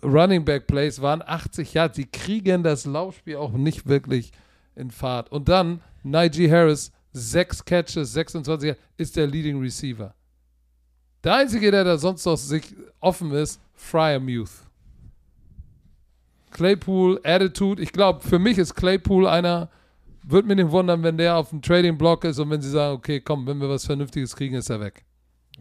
Running 0.03 0.45
Back 0.45 0.67
Plays 0.67 1.01
waren 1.01 1.21
80 1.25 1.73
Yards. 1.73 1.95
Die 1.95 2.05
kriegen 2.05 2.63
das 2.63 2.85
Laufspiel 2.85 3.37
auch 3.37 3.51
nicht 3.51 3.87
wirklich 3.87 4.31
in 4.75 4.91
Fahrt. 4.91 5.31
Und 5.31 5.49
dann 5.49 5.81
Najee 6.03 6.49
Harris, 6.49 6.91
6 7.13 7.65
Catches, 7.65 8.13
26 8.13 8.67
Yards, 8.67 8.81
ist 8.97 9.15
der 9.15 9.27
Leading 9.27 9.59
Receiver. 9.59 10.13
Der 11.23 11.35
Einzige, 11.35 11.71
der 11.71 11.83
da 11.83 11.97
sonst 11.97 12.25
noch 12.25 12.37
sich 12.37 12.75
offen 12.99 13.31
ist, 13.31 13.59
Fryer 13.73 14.19
Muth. 14.19 14.49
Claypool, 16.51 17.19
Attitude. 17.23 17.81
Ich 17.81 17.91
glaube, 17.93 18.21
für 18.21 18.39
mich 18.39 18.57
ist 18.57 18.75
Claypool 18.75 19.27
einer, 19.27 19.69
würde 20.23 20.47
mich 20.47 20.57
nicht 20.57 20.71
wundern, 20.71 21.03
wenn 21.03 21.17
der 21.17 21.37
auf 21.37 21.49
dem 21.49 21.61
Trading 21.61 21.97
Block 21.97 22.23
ist 22.23 22.39
und 22.39 22.49
wenn 22.49 22.61
sie 22.61 22.69
sagen, 22.69 22.95
okay, 22.95 23.21
komm, 23.21 23.47
wenn 23.47 23.59
wir 23.59 23.69
was 23.69 23.85
Vernünftiges 23.85 24.35
kriegen, 24.35 24.55
ist 24.55 24.69
er 24.69 24.79
weg. 24.79 25.03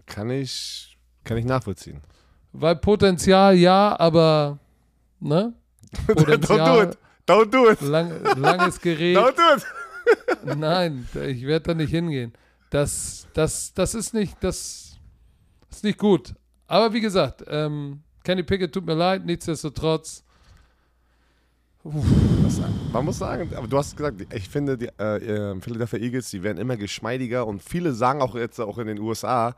kann 0.06 0.30
ich, 0.30 0.98
kann 1.24 1.36
ich 1.36 1.44
nachvollziehen. 1.44 2.00
Weil 2.52 2.76
Potenzial 2.76 3.54
ja, 3.56 3.98
aber 3.98 4.58
ne? 5.20 5.54
Don't 6.08 6.14
do 6.14 6.14
Potenzial, 6.14 6.82
it. 6.84 6.98
Don't 7.26 7.50
do 7.50 7.70
it. 7.70 7.80
lang, 7.80 8.10
langes 8.36 8.80
Gerät. 8.80 9.16
Don't 9.16 9.36
do 9.36 9.56
it. 9.56 9.64
Nein, 10.44 11.08
ich 11.14 11.42
werde 11.46 11.60
da 11.60 11.74
nicht 11.74 11.90
hingehen. 11.90 12.32
Das, 12.70 13.26
das, 13.34 13.74
das 13.74 13.94
ist 13.94 14.14
nicht, 14.14 14.36
das 14.40 14.98
ist 15.70 15.84
nicht 15.84 15.98
gut. 15.98 16.34
Aber 16.66 16.92
wie 16.92 17.00
gesagt, 17.00 17.44
ähm, 17.48 18.02
Kenny 18.22 18.42
Pickett 18.42 18.72
tut 18.72 18.86
mir 18.86 18.94
leid, 18.94 19.24
nichtsdestotrotz. 19.24 20.24
Man 21.82 23.04
muss 23.04 23.18
sagen, 23.18 23.50
aber 23.56 23.66
du 23.66 23.78
hast 23.78 23.96
gesagt, 23.96 24.26
ich 24.34 24.48
finde, 24.48 24.76
die 24.76 24.88
äh, 24.98 25.52
äh, 25.52 25.60
Philadelphia 25.60 25.98
Eagles, 25.98 26.30
die 26.30 26.42
werden 26.42 26.58
immer 26.58 26.76
geschmeidiger 26.76 27.46
und 27.46 27.62
viele 27.62 27.92
sagen 27.94 28.20
auch 28.20 28.34
jetzt 28.34 28.60
auch 28.60 28.76
in 28.78 28.86
den 28.86 28.98
USA, 28.98 29.54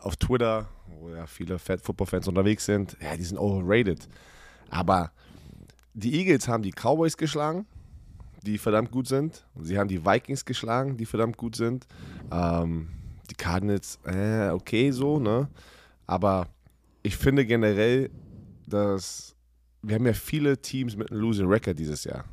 auf 0.00 0.16
Twitter, 0.16 0.68
wo 1.00 1.10
ja 1.10 1.26
viele 1.26 1.58
Football-Fans 1.58 2.28
unterwegs 2.28 2.64
sind, 2.66 2.96
ja, 3.00 3.16
die 3.16 3.24
sind 3.24 3.38
overrated. 3.38 4.08
Aber 4.70 5.12
die 5.94 6.14
Eagles 6.14 6.46
haben 6.46 6.62
die 6.62 6.72
Cowboys 6.72 7.16
geschlagen, 7.16 7.66
die 8.44 8.58
verdammt 8.58 8.90
gut 8.90 9.08
sind. 9.08 9.44
Sie 9.60 9.78
haben 9.78 9.88
die 9.88 10.04
Vikings 10.04 10.44
geschlagen, 10.44 10.96
die 10.96 11.06
verdammt 11.06 11.36
gut 11.36 11.56
sind. 11.56 11.86
Ähm, 12.32 12.88
die 13.30 13.34
Cardinals, 13.34 13.98
äh, 14.04 14.50
okay 14.50 14.90
so, 14.92 15.18
ne? 15.18 15.48
Aber 16.06 16.48
ich 17.02 17.16
finde 17.16 17.44
generell, 17.46 18.10
dass 18.66 19.34
wir 19.82 19.94
haben 19.96 20.06
ja 20.06 20.12
viele 20.14 20.60
Teams 20.60 20.96
mit 20.96 21.10
einem 21.10 21.20
Losing 21.20 21.46
Record 21.46 21.78
dieses 21.78 22.04
Jahr. 22.04 22.24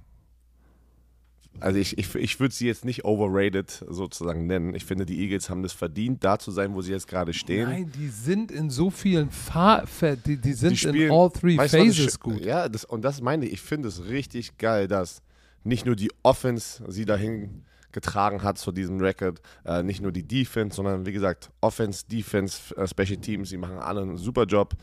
Also 1.60 1.78
ich, 1.78 1.98
ich, 2.00 2.14
ich 2.16 2.40
würde 2.40 2.54
sie 2.54 2.66
jetzt 2.66 2.84
nicht 2.84 3.06
overrated 3.06 3.86
sozusagen 3.88 4.48
nennen. 4.48 4.74
Ich 4.74 4.86
finde, 4.86 5.06
die 5.06 5.20
Eagles 5.22 5.52
haben 5.52 5.64
es 5.64 5.72
verdient, 5.72 6.24
da 6.24 6.40
zu 6.40 6.50
sein, 6.50 6.74
wo 6.74 6.82
sie 6.82 6.92
jetzt 6.92 7.08
gerade 7.08 7.32
stehen. 7.32 7.70
Nein, 7.70 7.92
die 7.96 8.08
sind 8.08 8.52
in 8.52 8.72
so 8.72 8.90
vielen 8.90 9.30
Fa 9.30 9.84
die, 10.26 10.38
die 10.38 10.54
sind 10.54 10.72
Die 10.72 10.78
spielen- 10.78 10.96
in 10.96 11.12
all 11.12 11.30
three 11.30 11.58
Weißt 11.58 11.76
Phases 11.76 12.20
gut. 12.20 12.44
Ja, 12.44 12.68
das, 12.68 12.86
und 12.86 13.04
das 13.04 13.22
meine 13.22 13.46
ich. 13.46 13.54
Ich 13.54 13.62
finde 13.62 13.88
es 13.88 14.06
richtig 14.06 14.58
geil, 14.58 14.88
dass 14.88 15.22
nicht 15.64 15.86
nur 15.86 15.96
die 15.96 16.12
Offense 16.24 16.84
sie 16.88 17.06
dahin 17.06 17.64
getragen 17.92 18.44
hat 18.44 18.58
zu 18.58 18.72
diesem 18.72 19.00
Record, 19.00 19.40
äh, 19.66 19.84
nicht 19.84 20.02
nur 20.02 20.12
die 20.12 20.28
Defense, 20.28 20.76
sondern 20.76 21.06
wie 21.06 21.12
gesagt, 21.14 21.52
Offense, 21.62 22.06
Defense, 22.08 22.76
äh, 22.76 22.88
Special 22.88 23.18
Teams, 23.18 23.50
die 23.50 23.58
machen 23.58 23.78
alle 23.78 24.02
einen 24.02 24.18
super 24.18 24.46
Job. 24.46 24.74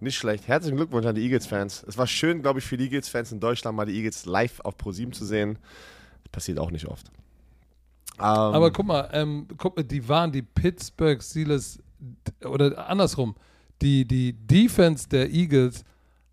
Nicht 0.00 0.16
schlecht. 0.16 0.46
Herzlichen 0.46 0.76
Glückwunsch 0.76 1.06
an 1.06 1.14
die 1.14 1.22
Eagles-Fans. 1.22 1.84
Es 1.88 1.96
war 1.96 2.06
schön, 2.06 2.42
glaube 2.42 2.60
ich, 2.60 2.64
für 2.64 2.76
die 2.76 2.84
Eagles-Fans 2.84 3.32
in 3.32 3.40
Deutschland 3.40 3.76
mal 3.76 3.86
die 3.86 3.96
Eagles 3.96 4.26
live 4.26 4.60
auf 4.60 4.76
ProSieben 4.76 5.12
zu 5.12 5.24
sehen. 5.24 5.58
Das 6.24 6.32
passiert 6.32 6.58
auch 6.58 6.70
nicht 6.70 6.86
oft. 6.86 7.10
Ähm, 8.18 8.24
Aber 8.24 8.70
guck 8.70 8.86
mal, 8.86 9.08
ähm, 9.12 9.46
guck 9.56 9.76
mal, 9.76 9.82
die 9.82 10.08
waren 10.08 10.30
die 10.30 10.42
Pittsburgh 10.42 11.22
Steelers 11.22 11.80
oder 12.44 12.88
andersrum. 12.88 13.34
Die, 13.82 14.04
die 14.04 14.32
Defense 14.32 15.08
der 15.08 15.30
Eagles 15.30 15.84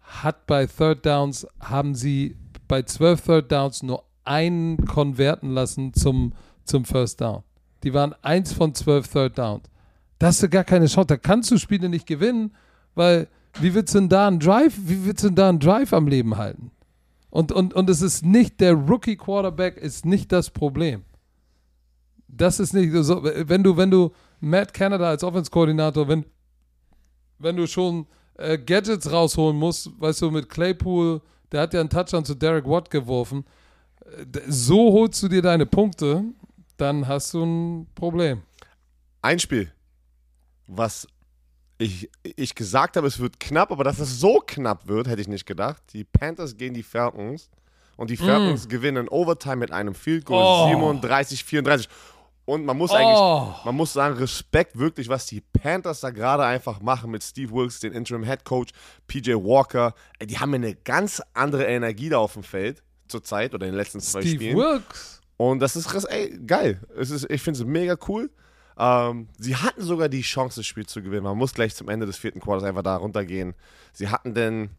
hat 0.01 0.45
bei 0.45 0.67
Third 0.67 1.05
Downs, 1.05 1.47
haben 1.59 1.95
sie 1.95 2.35
bei 2.67 2.83
12 2.83 3.21
Third 3.21 3.51
Downs 3.51 3.83
nur 3.83 4.03
einen 4.23 4.85
konverten 4.85 5.51
lassen 5.51 5.93
zum, 5.93 6.33
zum 6.63 6.85
First 6.85 7.21
Down. 7.21 7.43
Die 7.83 7.93
waren 7.93 8.13
eins 8.21 8.53
von 8.53 8.73
12 8.73 9.07
Third 9.07 9.37
Downs. 9.37 9.63
Da 10.19 10.27
hast 10.27 10.41
du 10.41 10.49
gar 10.49 10.63
keine 10.63 10.87
Chance. 10.87 11.07
Da 11.07 11.17
kannst 11.17 11.51
du 11.51 11.57
Spiele 11.57 11.89
nicht 11.89 12.07
gewinnen, 12.07 12.55
weil 12.95 13.27
wie 13.59 13.73
willst 13.73 13.93
du 13.93 13.99
denn 13.99 14.09
da 14.09 14.27
einen 14.27 14.39
Drive, 14.39 14.73
wie 14.77 15.05
willst 15.05 15.23
du 15.23 15.27
denn 15.27 15.35
da 15.35 15.49
einen 15.49 15.59
Drive 15.59 15.93
am 15.93 16.07
Leben 16.07 16.37
halten? 16.37 16.71
Und, 17.29 17.51
und, 17.51 17.73
und 17.73 17.89
es 17.89 18.01
ist 18.01 18.25
nicht, 18.25 18.59
der 18.61 18.73
Rookie 18.73 19.17
Quarterback 19.17 19.77
ist 19.77 20.05
nicht 20.05 20.31
das 20.31 20.49
Problem. 20.49 21.03
Das 22.27 22.59
ist 22.59 22.73
nicht 22.73 22.91
so, 23.03 23.23
wenn 23.23 23.63
du, 23.63 23.77
wenn 23.77 23.91
du 23.91 24.11
Matt 24.39 24.73
Canada 24.73 25.09
als 25.09 25.23
Offense-Koordinator, 25.23 26.07
wenn, 26.07 26.25
wenn 27.39 27.55
du 27.55 27.67
schon 27.67 28.07
äh, 28.37 28.57
Gadgets 28.57 29.11
rausholen 29.11 29.57
musst, 29.57 29.89
weißt 29.99 30.21
du, 30.21 30.31
mit 30.31 30.49
Claypool, 30.49 31.21
der 31.55 31.61
hat 31.61 31.73
ja 31.73 31.79
einen 31.79 31.89
Touchdown 31.89 32.25
zu 32.25 32.35
Derek 32.35 32.65
Watt 32.65 32.89
geworfen, 32.89 33.45
äh, 34.05 34.41
so 34.47 34.91
holst 34.91 35.23
du 35.23 35.29
dir 35.29 35.41
deine 35.41 35.65
Punkte, 35.65 36.25
dann 36.75 37.07
hast 37.07 37.33
du 37.33 37.45
ein 37.45 37.87
Problem. 37.95 38.41
Ein 39.21 39.39
Spiel, 39.39 39.71
was 40.67 41.07
ich, 41.77 42.09
ich 42.23 42.55
gesagt 42.55 42.97
habe, 42.97 43.07
es 43.07 43.19
wird 43.19 43.39
knapp, 43.39 43.71
aber 43.71 43.85
dass 43.85 43.99
es 43.99 44.19
so 44.19 44.41
knapp 44.45 44.87
wird, 44.89 45.07
hätte 45.07 45.21
ich 45.21 45.29
nicht 45.29 45.45
gedacht. 45.45 45.81
Die 45.93 46.03
Panthers 46.03 46.57
gegen 46.57 46.73
die 46.73 46.83
Falcons 46.83 47.49
und 47.95 48.09
die 48.09 48.17
Falcons 48.17 48.67
gewinnen 48.67 49.07
Overtime 49.07 49.55
mit 49.55 49.71
einem 49.71 49.95
Field 49.95 50.25
Goal 50.25 50.43
Oh. 50.43 50.67
37, 50.69 51.45
34. 51.45 51.87
Und 52.45 52.63
man 52.63 52.77
muss 52.77 52.91
Oh. 52.91 52.95
eigentlich, 52.95 53.65
man 53.65 53.75
muss 53.75 53.93
sagen, 53.93 54.15
Respekt 54.17 54.77
wirklich, 54.77 55.09
was 55.09 55.25
die 55.25 55.41
Panthers 55.41 56.01
da 56.01 56.11
gerade 56.11 56.45
einfach 56.45 56.79
machen 56.79 57.09
mit 57.09 57.23
Steve 57.23 57.51
Wilkes, 57.51 57.79
den 57.79 57.91
Interim 57.93 58.23
Head 58.23 58.45
Coach, 58.45 58.71
PJ 59.07 59.33
Walker. 59.33 59.95
Die 60.21 60.37
haben 60.37 60.53
eine 60.53 60.75
ganz 60.75 61.21
andere 61.33 61.65
Energie 61.65 62.09
da 62.09 62.19
auf 62.19 62.33
dem 62.33 62.43
Feld 62.43 62.83
zurzeit 63.07 63.53
oder 63.55 63.65
in 63.65 63.71
den 63.73 63.77
letzten 63.77 63.99
zwei 63.99 64.21
Steve 64.21 64.35
Spielen. 64.35 64.57
Wilkes. 64.57 65.21
Und 65.37 65.59
das 65.59 65.75
ist 65.75 65.91
ey, 66.05 66.39
geil. 66.45 66.79
Es 66.97 67.09
ist, 67.09 67.29
ich 67.29 67.41
finde 67.41 67.59
es 67.59 67.65
mega 67.65 67.97
cool. 68.07 68.29
Ähm, 68.77 69.27
sie 69.39 69.55
hatten 69.55 69.81
sogar 69.81 70.07
die 70.09 70.21
Chance, 70.21 70.59
das 70.59 70.67
Spiel 70.67 70.85
zu 70.85 71.01
gewinnen. 71.01 71.23
Man 71.23 71.37
muss 71.37 71.53
gleich 71.53 71.73
zum 71.75 71.89
Ende 71.89 72.05
des 72.05 72.17
vierten 72.17 72.39
Quarters 72.41 72.63
einfach 72.63 72.83
da 72.83 72.97
runtergehen. 72.97 73.55
Sie 73.93 74.09
hatten 74.09 74.33
den, 74.33 74.69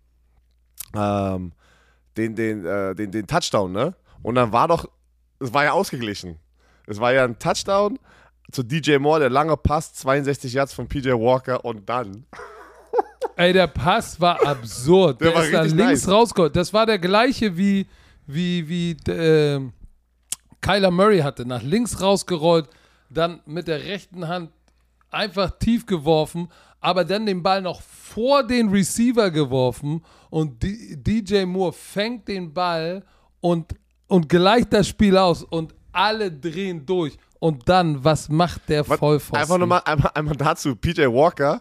ähm, 0.95 1.53
den, 2.17 2.35
den, 2.37 2.65
äh, 2.65 2.95
den, 2.95 3.11
den 3.11 3.27
Touchdown, 3.27 3.73
ne? 3.73 3.95
Und 4.23 4.35
dann 4.37 4.53
war 4.53 4.69
doch, 4.69 4.89
es 5.41 5.53
war 5.53 5.65
ja 5.65 5.73
ausgeglichen. 5.73 6.39
Es 6.87 7.01
war 7.01 7.13
ja 7.13 7.25
ein 7.25 7.39
Touchdown 7.39 7.99
zu 8.53 8.63
DJ 8.63 8.99
Moore, 8.99 9.21
der 9.21 9.31
lange 9.31 9.57
Pass, 9.57 9.93
62 9.95 10.53
Yards 10.53 10.73
von 10.73 10.87
PJ 10.89 11.11
Walker 11.11 11.65
und 11.65 11.89
dann. 11.89 12.25
Ey, 13.37 13.53
der 13.53 13.67
Pass 13.67 14.21
war 14.21 14.45
absurd. 14.47 15.21
Der 15.21 15.29
Der, 15.31 15.37
war 15.37 15.45
ist 15.45 15.53
da 15.53 15.63
links 15.63 16.07
nice. 16.07 16.09
rausgeholt. 16.09 16.57
Das 16.57 16.73
war 16.73 16.87
der 16.87 16.99
gleiche 16.99 17.57
wie, 17.57 17.87
wie, 18.27 18.69
wie 18.69 18.91
äh, 19.11 19.61
Kyler 20.61 20.91
Murray 20.91 21.19
hatte. 21.21 21.45
Nach 21.45 21.63
links 21.63 22.01
rausgerollt, 22.01 22.69
dann 23.11 23.41
mit 23.47 23.69
der 23.69 23.85
rechten 23.85 24.27
Hand 24.29 24.51
einfach 25.11 25.51
tief 25.59 25.87
geworfen, 25.87 26.49
aber 26.81 27.05
dann 27.05 27.27
den 27.27 27.43
Ball 27.43 27.63
noch 27.63 27.81
vor 27.83 28.43
den 28.43 28.69
Receiver 28.69 29.31
geworfen 29.31 30.05
und 30.31 30.63
DJ 30.63 31.45
Moore 31.45 31.73
fängt 31.73 32.29
den 32.29 32.53
Ball 32.53 33.05
und, 33.41 33.75
und 34.07 34.29
gleicht 34.29 34.73
das 34.73 34.89
Spiel 34.89 35.17
aus 35.17 35.43
und 35.43 35.75
alle 35.97 36.31
drehen 36.31 36.85
durch. 36.87 37.17
Und 37.39 37.69
dann, 37.69 38.03
was 38.05 38.29
macht 38.29 38.69
der 38.69 38.89
Was- 38.89 38.99
Vollpfosten? 38.99 39.39
Einfach 39.39 39.59
nochmal 39.59 39.83
einmal, 39.85 40.11
einmal 40.15 40.37
dazu, 40.37 40.75
PJ 40.77 41.03
Walker. 41.03 41.61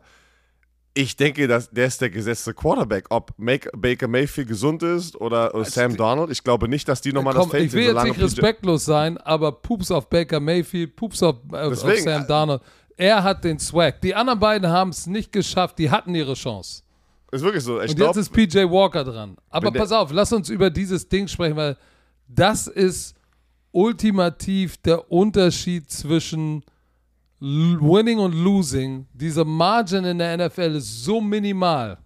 Ich 0.97 1.17
denke, 1.17 1.45
dass 1.47 1.69
der 1.69 1.87
ist 1.87 1.99
der 1.99 2.09
gesetzte 2.09 2.53
Quarterback. 2.53 3.07
Ob 3.09 3.33
Baker 3.37 4.07
Mayfield 4.07 4.47
gesund 4.47 4.81
ist 4.81 5.19
oder, 5.19 5.53
oder 5.53 5.65
Sam 5.65 5.97
Donald, 5.97 6.29
ich 6.31 6.41
glaube 6.41 6.69
nicht, 6.69 6.87
dass 6.87 7.01
die 7.01 7.11
nochmal 7.11 7.33
das 7.33 7.41
Komm, 7.41 7.51
Feld 7.51 7.65
ich 7.65 7.73
will 7.73 7.83
jetzt 7.83 8.03
nicht 8.03 8.19
respektlos 8.21 8.85
sein, 8.85 9.17
aber 9.17 9.51
Pups 9.51 9.91
auf 9.91 10.09
Baker 10.09 10.39
Mayfield, 10.39 10.95
Pups 10.95 11.21
auf, 11.21 11.35
auf, 11.49 11.53
auf 11.53 11.69
Deswegen, 11.71 12.03
Sam 12.03 12.23
äh, 12.23 12.27
Darnold. 12.27 12.61
Er 12.95 13.21
hat 13.23 13.43
den 13.43 13.59
Swag. 13.59 13.99
Die 13.99 14.15
anderen 14.15 14.39
beiden 14.39 14.69
haben 14.69 14.91
es 14.91 15.05
nicht 15.05 15.33
geschafft. 15.33 15.77
Die 15.79 15.91
hatten 15.91 16.15
ihre 16.15 16.33
Chance. 16.33 16.83
Ist 17.29 17.43
wirklich 17.43 17.63
so. 17.65 17.81
Ich 17.81 17.89
Und 17.89 17.97
glaube, 17.97 18.17
jetzt 18.17 18.29
ist 18.29 18.31
PJ 18.33 18.59
Walker 18.59 19.03
dran. 19.03 19.35
Aber 19.49 19.71
pass 19.71 19.91
auf, 19.91 20.11
lass 20.13 20.31
uns 20.31 20.49
über 20.49 20.69
dieses 20.69 21.09
Ding 21.09 21.27
sprechen, 21.27 21.57
weil 21.57 21.75
das 22.29 22.67
ist 22.67 23.14
ultimativ 23.75 24.77
der 24.77 25.11
Unterschied 25.11 25.91
zwischen 25.91 26.63
Winning 27.39 28.19
und 28.19 28.33
Losing. 28.33 29.05
Diese 29.13 29.43
Margin 29.43 30.05
in 30.05 30.17
der 30.17 30.37
NFL 30.37 30.75
ist 30.75 31.03
so 31.03 31.19
minimal. 31.19 31.97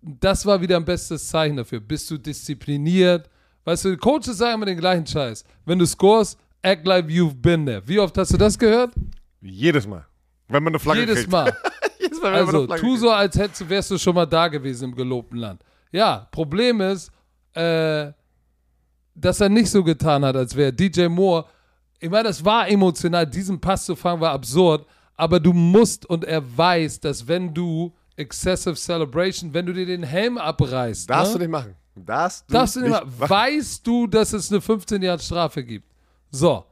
Das 0.00 0.46
war 0.46 0.60
wieder 0.60 0.76
ein 0.76 0.84
bestes 0.84 1.26
Zeichen 1.28 1.56
dafür. 1.56 1.80
Bist 1.80 2.10
du 2.10 2.18
diszipliniert? 2.18 3.28
Weißt 3.64 3.84
du, 3.84 3.90
die 3.90 3.96
Coaches 3.96 4.36
sagen 4.38 4.54
immer 4.54 4.66
den 4.66 4.78
gleichen 4.78 5.06
Scheiß. 5.06 5.42
Wenn 5.64 5.78
du 5.78 5.86
scorest, 5.86 6.38
act 6.62 6.86
like 6.86 7.06
you've 7.06 7.34
been 7.34 7.66
there. 7.66 7.82
Wie 7.86 7.98
oft 7.98 8.16
hast 8.16 8.32
du 8.32 8.36
das 8.36 8.58
gehört? 8.58 8.92
jedes 9.40 9.86
Mal. 9.86 10.06
Wenn 10.48 10.62
man 10.62 10.72
eine 10.72 10.78
Flagge 10.78 11.00
Jedes 11.00 11.16
kriegt. 11.16 11.30
Mal. 11.32 11.52
jedes 12.00 12.20
Mal, 12.22 12.34
Also, 12.34 12.66
tu 12.66 12.74
kriegt. 12.74 12.98
so, 13.00 13.10
als 13.10 13.36
hättest 13.36 13.60
du, 13.62 13.68
wärst 13.68 13.90
du 13.90 13.98
schon 13.98 14.14
mal 14.14 14.26
da 14.26 14.48
gewesen 14.48 14.90
im 14.90 14.94
gelobten 14.94 15.38
Land. 15.38 15.62
Ja, 15.90 16.28
Problem 16.30 16.80
ist, 16.80 17.10
äh, 17.54 18.12
dass 19.14 19.40
er 19.40 19.48
nicht 19.48 19.70
so 19.70 19.82
getan 19.84 20.24
hat, 20.24 20.36
als 20.36 20.54
wäre 20.56 20.72
DJ 20.72 21.06
Moore. 21.08 21.46
Ich 22.00 22.10
meine, 22.10 22.24
das 22.24 22.44
war 22.44 22.68
emotional. 22.68 23.26
Diesen 23.26 23.60
Pass 23.60 23.86
zu 23.86 23.96
fangen 23.96 24.20
war 24.20 24.32
absurd. 24.32 24.86
Aber 25.16 25.38
du 25.38 25.52
musst 25.52 26.06
und 26.06 26.24
er 26.24 26.42
weiß, 26.56 27.00
dass 27.00 27.26
wenn 27.28 27.54
du 27.54 27.92
Excessive 28.16 28.74
Celebration, 28.74 29.54
wenn 29.54 29.66
du 29.66 29.72
dir 29.72 29.86
den 29.86 30.02
Helm 30.02 30.38
abreißt, 30.38 31.08
Darfst 31.08 31.32
ne? 31.34 31.38
du 31.38 31.44
nicht 31.44 31.52
machen. 31.52 31.74
Darfst 31.96 32.44
du, 32.48 32.52
Darfst 32.52 32.76
du 32.76 32.80
nicht 32.80 32.90
mal, 32.90 33.04
machen. 33.04 33.30
weißt 33.30 33.86
du, 33.86 34.06
dass 34.08 34.32
es 34.32 34.50
eine 34.50 34.60
15 34.60 35.00
Jahre 35.02 35.20
Strafe 35.20 35.62
gibt. 35.64 35.88
So, 36.30 36.64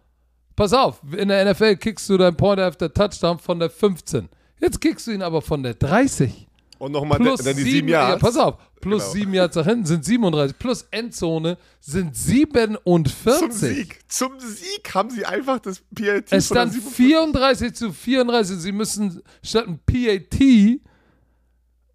pass 0.57 0.73
auf, 0.73 1.01
in 1.17 1.29
der 1.29 1.53
NFL 1.53 1.77
kickst 1.77 2.09
du 2.11 2.17
deinen 2.19 2.37
Point 2.37 2.59
after 2.61 2.93
Touchdown 2.93 3.39
von 3.39 3.61
der 3.61 3.71
15. 3.71 4.29
Jetzt 4.61 4.81
kickst 4.81 5.07
du 5.07 5.13
ihn 5.13 5.23
aber 5.23 5.41
von 5.41 5.63
der 5.63 5.75
30. 5.75 6.49
Und 6.83 6.91
nochmal 6.91 7.21
Plus 7.21 7.41
dann 7.45 7.55
die 7.55 7.63
sieben, 7.63 7.75
sieben 7.77 7.89
Jahre. 7.91 8.15
ja, 8.15 8.19
pass 8.19 8.37
auf, 8.37 8.57
plus 8.81 9.03
Genau. 9.05 9.13
sieben 9.15 9.35
Yards 9.35 9.55
nach 9.55 9.67
hinten 9.67 9.87
sind 9.87 10.05
37, 10.05 10.59
plus 10.59 10.83
Endzone 10.91 11.57
sind 11.79 12.17
47. 12.17 13.39
Zum 13.39 13.53
Sieg. 13.53 14.01
Zum 14.09 14.41
Sieg 14.41 14.93
haben 14.93 15.09
sie 15.11 15.25
einfach 15.25 15.61
das 15.61 15.79
PAT 15.95 16.25
Es 16.33 16.47
stand 16.47 16.73
47 16.73 16.93
34 16.97 17.75
zu 17.75 17.93
34. 17.93 18.57
Sie 18.57 18.73
müssen 18.73 19.23
statt 19.45 19.69
ein 19.69 19.79
PAT 19.87 20.81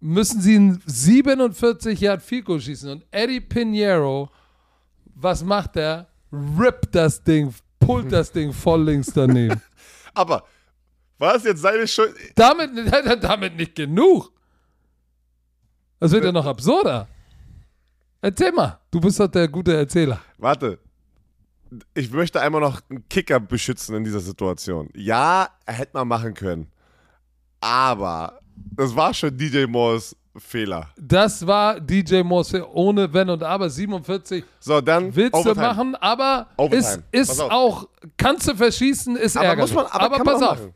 müssen 0.00 0.40
sie 0.40 0.58
ein 0.58 0.82
47 0.86 2.00
Yard 2.00 2.22
Goal 2.46 2.58
schießen. 2.58 2.88
Und 2.90 3.04
Eddie 3.10 3.40
Pinheiro, 3.42 4.30
was 5.14 5.44
macht 5.44 5.76
er? 5.76 6.08
Rippt 6.32 6.94
das 6.94 7.22
Ding, 7.22 7.52
pullt 7.78 8.10
das 8.10 8.32
Ding 8.32 8.54
voll 8.54 8.84
links 8.84 9.12
daneben. 9.14 9.60
Aber 10.14 10.44
war 11.18 11.34
es 11.34 11.44
jetzt 11.44 11.60
seine 11.60 11.86
Schuld? 11.86 12.14
damit, 12.36 12.70
damit 13.22 13.54
nicht 13.54 13.74
genug. 13.74 14.32
Das 16.00 16.12
wird 16.12 16.24
ja 16.24 16.32
noch 16.32 16.46
absurder. 16.46 17.08
Erzähl 18.20 18.52
mal, 18.52 18.78
du 18.90 19.00
bist 19.00 19.18
doch 19.20 19.28
der 19.28 19.48
gute 19.48 19.76
Erzähler. 19.76 20.20
Warte. 20.38 20.78
Ich 21.94 22.10
möchte 22.10 22.40
einmal 22.40 22.60
noch 22.62 22.80
einen 22.88 23.06
Kicker 23.08 23.38
beschützen 23.40 23.94
in 23.96 24.04
dieser 24.04 24.20
Situation. 24.20 24.88
Ja, 24.94 25.48
hätte 25.66 25.90
mal 25.94 26.04
machen 26.04 26.32
können. 26.34 26.68
Aber 27.60 28.40
das 28.54 28.94
war 28.96 29.12
schon 29.12 29.36
DJ 29.36 29.66
Moores 29.66 30.16
Fehler. 30.36 30.88
Das 30.96 31.46
war 31.46 31.80
DJ 31.80 32.22
Morse 32.22 32.66
ohne 32.72 33.12
Wenn 33.12 33.28
und 33.28 33.42
Aber 33.42 33.68
47. 33.68 34.44
So, 34.60 34.80
dann 34.80 35.14
Willst 35.14 35.34
Overtime. 35.34 35.54
du 35.54 35.60
machen, 35.60 35.94
aber 35.96 36.46
Overtime. 36.56 37.02
ist, 37.12 37.30
ist 37.32 37.40
auch, 37.40 37.88
kannst 38.16 38.48
du 38.48 38.54
verschießen, 38.54 39.16
ist 39.16 39.36
Aber 39.36 39.46
ärgerlich. 39.46 39.74
muss 39.74 39.84
man, 39.84 39.92
aber, 39.92 40.16
kann 40.16 40.26
pass 40.26 40.40
man 40.40 40.48
auch 40.48 40.52
auf. 40.52 40.68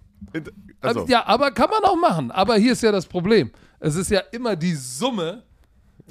Also, 0.82 1.00
Also, 1.00 1.12
ja, 1.12 1.26
aber 1.26 1.50
kann 1.52 1.70
man 1.70 1.84
auch 1.84 1.96
machen. 1.96 2.30
Aber 2.32 2.56
hier 2.56 2.72
ist 2.72 2.82
ja 2.82 2.90
das 2.92 3.06
Problem. 3.06 3.50
Es 3.84 3.96
ist 3.96 4.10
ja 4.10 4.20
immer 4.30 4.54
die 4.54 4.74
Summe 4.76 5.42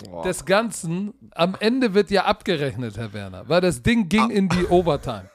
Boah. 0.04 0.24
des 0.24 0.44
Ganzen. 0.46 1.14
Am 1.32 1.56
Ende 1.60 1.94
wird 1.94 2.12
ja 2.12 2.26
abgerechnet, 2.26 2.98
Herr 2.98 3.14
Werner, 3.14 3.48
weil 3.48 3.62
das 3.62 3.82
Ding 3.82 4.10
ging 4.10 4.30
Ah. 4.30 4.34
in 4.34 4.50
die 4.50 4.66
Overtime. 4.68 5.30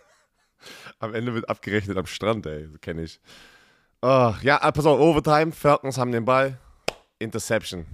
am 0.98 1.14
Ende 1.14 1.32
wird 1.32 1.48
abgerechnet 1.48 1.96
am 1.96 2.04
Strand, 2.06 2.44
ey. 2.44 2.68
Kenne 2.82 3.04
ich. 3.04 3.20
Ah, 4.02 4.34
ja, 4.42 4.60
ah, 4.60 4.70
pass 4.70 4.84
auf, 4.84 5.00
Overtime. 5.00 5.52
Falcons 5.52 5.96
haben 5.96 6.12
den 6.12 6.26
Ball. 6.26 6.58
Interception. 7.18 7.86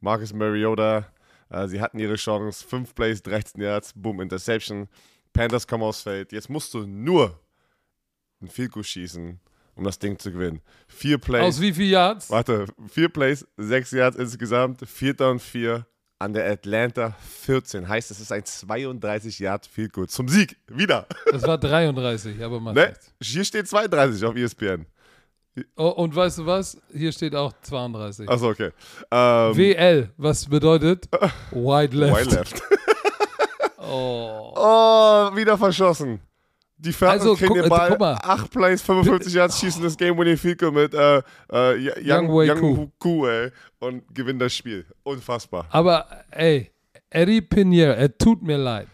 Marcus 0.00 0.32
Mariota. 0.32 1.06
Äh, 1.48 1.68
sie 1.68 1.80
hatten 1.80 2.00
ihre 2.00 2.16
Chance. 2.16 2.66
5 2.66 2.92
Plays, 2.94 3.22
13 3.22 3.60
Yards. 3.60 3.92
Boom, 3.94 4.20
Interception. 4.20 4.88
Panthers 5.32 5.66
kommen 5.68 5.84
aufs 5.84 6.02
Feld. 6.02 6.32
Jetzt 6.32 6.50
musst 6.50 6.74
du 6.74 6.86
nur 6.88 7.38
ein 8.42 8.48
Field 8.48 8.74
schießen, 8.84 9.38
um 9.74 9.84
das 9.84 9.98
Ding 9.98 10.18
zu 10.18 10.32
gewinnen. 10.32 10.60
Vier 10.88 11.18
Plays. 11.18 11.42
Aus 11.42 11.60
wie 11.60 11.72
viel 11.72 11.90
Yards? 11.90 12.30
Warte, 12.30 12.66
vier 12.88 13.08
Plays, 13.08 13.46
sechs 13.56 13.90
Yards 13.90 14.16
insgesamt, 14.16 14.86
vierter 14.88 15.30
und 15.30 15.40
vier 15.40 15.86
an 16.18 16.34
der 16.34 16.50
Atlanta 16.50 17.16
14. 17.44 17.88
Heißt, 17.88 18.10
es 18.10 18.20
ist 18.20 18.30
ein 18.30 18.44
32 18.44 19.38
Yard 19.38 19.66
Field 19.66 19.92
Goal 19.92 20.08
zum 20.08 20.28
Sieg. 20.28 20.56
Wieder. 20.68 21.06
Das 21.32 21.42
war 21.42 21.56
33, 21.56 22.42
aber 22.44 22.60
macht 22.60 22.76
Ne? 22.76 22.92
Hier 23.22 23.44
steht 23.44 23.66
32 23.66 24.24
auf 24.24 24.36
ESPN. 24.36 24.86
Oh, 25.76 25.88
und 25.88 26.14
weißt 26.14 26.38
du 26.38 26.46
was? 26.46 26.80
Hier 26.92 27.10
steht 27.12 27.34
auch 27.34 27.52
32. 27.62 28.28
Achso, 28.28 28.50
okay. 28.50 28.70
Ähm, 29.10 29.56
WL, 29.56 30.10
was 30.16 30.46
bedeutet? 30.46 31.08
Wide 31.50 31.96
left. 31.96 32.26
Wide 32.26 32.36
left. 32.36 32.62
Oh. 33.92 34.52
Oh, 34.54 35.34
wieder 35.34 35.58
verschossen. 35.58 36.20
Die 36.82 36.92
Falcons 36.92 37.20
Also, 37.22 37.34
kriegen 37.36 37.48
guck- 37.48 37.56
den 37.58 37.64
äh, 37.66 37.68
Ball, 37.68 37.88
guck 37.90 38.00
mal. 38.00 38.14
8 38.22 38.50
Plays, 38.50 38.80
55 38.82 39.34
Yards, 39.34 39.60
schießen 39.60 39.82
das 39.82 39.96
Game-Winning 39.96 40.36
Field 40.38 40.58
Goal 40.58 40.72
mit 40.72 40.94
äh, 40.94 41.18
äh, 41.52 41.92
Young, 42.02 42.28
Young 42.30 42.48
Young 42.48 42.92
Ku, 42.98 43.26
ey, 43.26 43.50
und 43.80 44.02
gewinnen 44.14 44.38
das 44.38 44.54
Spiel. 44.54 44.86
Unfassbar. 45.02 45.66
Aber 45.70 46.06
ey, 46.30 46.70
Eddie 47.10 47.42
Pinheiro, 47.42 47.92
er 47.92 48.16
tut 48.16 48.42
mir 48.42 48.56
leid. 48.56 48.88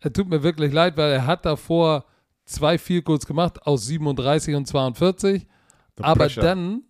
Er 0.00 0.12
tut 0.12 0.28
mir 0.28 0.42
wirklich 0.42 0.72
leid, 0.72 0.96
weil 0.96 1.12
er 1.12 1.26
hat 1.26 1.44
davor 1.46 2.04
zwei 2.44 2.76
Field 2.78 3.04
Goals 3.06 3.26
gemacht 3.26 3.66
aus 3.66 3.86
37 3.86 4.54
und 4.54 4.66
42. 4.66 5.46
aber 6.00 6.14
pressure. 6.26 6.42
dann, 6.42 6.82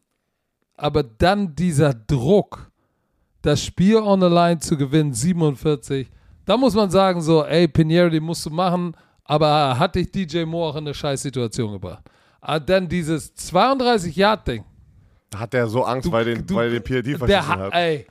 aber 0.77 1.03
dann 1.03 1.55
dieser 1.55 1.95
Druck, 1.95 2.71
das 3.41 3.63
Spiel 3.65 3.97
on 3.99 4.21
the 4.21 4.27
line 4.27 4.59
zu 4.59 4.77
gewinnen, 4.77 5.15
47. 5.15 6.11
Da 6.45 6.57
muss 6.59 6.75
man 6.75 6.91
sagen 6.91 7.23
so, 7.23 7.45
ey 7.45 7.69
Pinheiro, 7.69 8.11
den 8.11 8.25
musst 8.25 8.45
du 8.45 8.51
machen. 8.51 8.95
Aber 9.25 9.79
hat 9.79 9.95
dich 9.95 10.11
DJ 10.11 10.45
Moore 10.45 10.71
auch 10.73 10.77
in 10.77 10.85
eine 10.85 10.95
Scheißsituation 10.95 11.73
gebracht. 11.73 12.05
Aber 12.41 12.61
dann 12.61 12.89
dieses 12.89 13.35
32-Yard-Ding. 13.37 14.65
Da 15.31 15.39
hat 15.41 15.55
er 15.55 15.67
so 15.67 15.83
Angst, 15.85 16.11
weil, 16.13 16.25
den, 16.27 16.47
du- 16.47 16.55
weil 16.55 16.73
er 16.73 16.81
den 16.81 16.83
PRD 16.85 17.07
Der 17.07 17.19
verschissen 17.19 17.49
hat, 17.59 17.73
ey, 17.75 18.07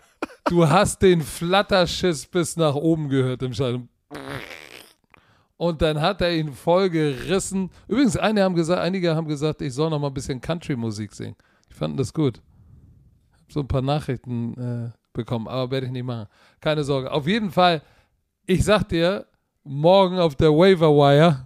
du 0.45 0.67
hast 0.67 1.01
den 1.01 1.21
Flatterschiss 1.21 2.25
bis 2.25 2.57
nach 2.57 2.73
oben 2.75 3.09
gehört 3.09 3.43
im 3.43 3.53
Stadion. 3.53 3.87
Und 5.57 5.81
dann 5.81 6.01
hat 6.01 6.19
er 6.21 6.33
ihn 6.35 6.51
voll 6.51 6.89
gerissen. 6.89 7.69
Übrigens, 7.87 8.17
einige 8.17 8.43
haben 8.43 8.55
gesagt, 8.55 8.81
einige 8.81 9.15
haben 9.15 9.27
gesagt, 9.27 9.61
ich 9.61 9.73
soll 9.73 9.89
noch 9.89 9.99
mal 9.99 10.07
ein 10.07 10.13
bisschen 10.13 10.41
Country-Musik 10.41 11.13
singen. 11.13 11.35
Ich 11.69 11.75
fand 11.75 11.97
das 11.99 12.13
gut. 12.13 12.41
Ich 13.37 13.41
habe 13.43 13.53
so 13.53 13.59
ein 13.61 13.67
paar 13.67 13.81
Nachrichten 13.83 14.53
äh, 14.57 14.91
bekommen, 15.13 15.47
aber 15.47 15.71
werde 15.71 15.85
ich 15.85 15.91
nicht 15.93 16.03
machen. 16.05 16.27
Keine 16.59 16.83
Sorge. 16.83 17.11
Auf 17.11 17.27
jeden 17.27 17.51
Fall, 17.51 17.81
ich 18.45 18.63
sag 18.65 18.83
dir, 18.89 19.25
morgen 19.63 20.19
auf 20.19 20.35
der 20.35 20.51
Waiver 20.51 20.89
Wire 20.89 21.45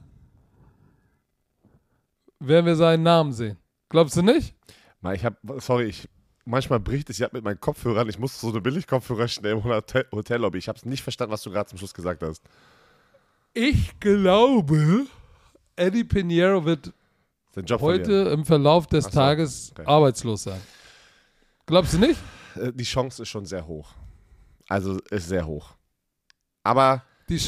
werden 2.39 2.65
wir 2.65 2.75
seinen 2.75 3.03
Namen 3.03 3.33
sehen. 3.33 3.57
Glaubst 3.89 4.15
du 4.17 4.21
nicht? 4.21 4.55
Mal, 5.01 5.15
ich 5.15 5.25
habe, 5.25 5.37
sorry, 5.59 5.85
ich, 5.85 6.09
manchmal 6.45 6.79
bricht 6.79 7.09
es 7.09 7.17
ja 7.17 7.29
mit 7.31 7.43
meinen 7.43 7.59
Kopfhörern. 7.59 8.09
Ich 8.09 8.19
musste 8.19 8.39
so 8.39 8.49
eine 8.49 8.61
Billig-Kopfhörer 8.61 9.27
schnell 9.27 9.53
im 9.53 9.63
Hotel 9.63 10.05
Hotellobby. 10.11 10.57
Ich 10.57 10.67
habe 10.67 10.77
es 10.77 10.85
nicht 10.85 11.03
verstanden, 11.03 11.33
was 11.33 11.41
du 11.43 11.51
gerade 11.51 11.69
zum 11.69 11.77
Schluss 11.77 11.93
gesagt 11.93 12.23
hast. 12.23 12.43
Ich 13.53 13.99
glaube, 13.99 15.05
Eddie 15.75 16.03
Pinheiro 16.03 16.65
wird 16.65 16.93
heute 17.55 18.05
verlieren. 18.05 18.27
im 18.27 18.45
Verlauf 18.45 18.87
des 18.87 19.05
so, 19.05 19.11
Tages 19.11 19.71
okay. 19.71 19.83
arbeitslos 19.85 20.43
sein. 20.43 20.61
Glaubst 21.65 21.93
du 21.93 21.97
nicht? 21.99 22.19
Äh, 22.55 22.71
Die 22.73 22.83
Chance 22.83 23.23
ist 23.23 23.29
schon 23.29 23.45
sehr 23.45 23.65
hoch. 23.65 23.93
Also 24.69 24.99
ist 25.09 25.27
sehr 25.27 25.45
hoch. 25.45 25.75
Aber 26.63 27.03
Die, 27.29 27.39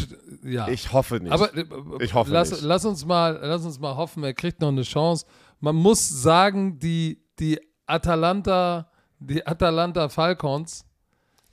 ja. 0.44 0.68
ich 0.68 0.92
hoffe 0.92 1.20
nicht. 1.20 1.32
Aber 1.32 1.56
äh, 1.56 1.66
Ich 2.02 2.14
hoffe 2.14 2.32
lass, 2.32 2.52
nicht. 2.52 2.64
lass 2.64 2.86
uns 2.86 3.06
mal, 3.06 3.40
lass 3.42 3.64
uns 3.66 3.80
mal 3.80 3.96
hoffen, 3.96 4.24
er 4.24 4.34
kriegt 4.34 4.60
noch 4.60 4.68
eine 4.68 4.84
Chance. 4.84 5.26
Man 5.60 5.76
muss 5.76 6.08
sagen, 6.10 6.80
die, 6.80 7.22
die 7.40 7.60
Atalanta, 7.86 8.90
die 9.20 9.46
Atalanta 9.46 10.10
Falcons 10.10 10.86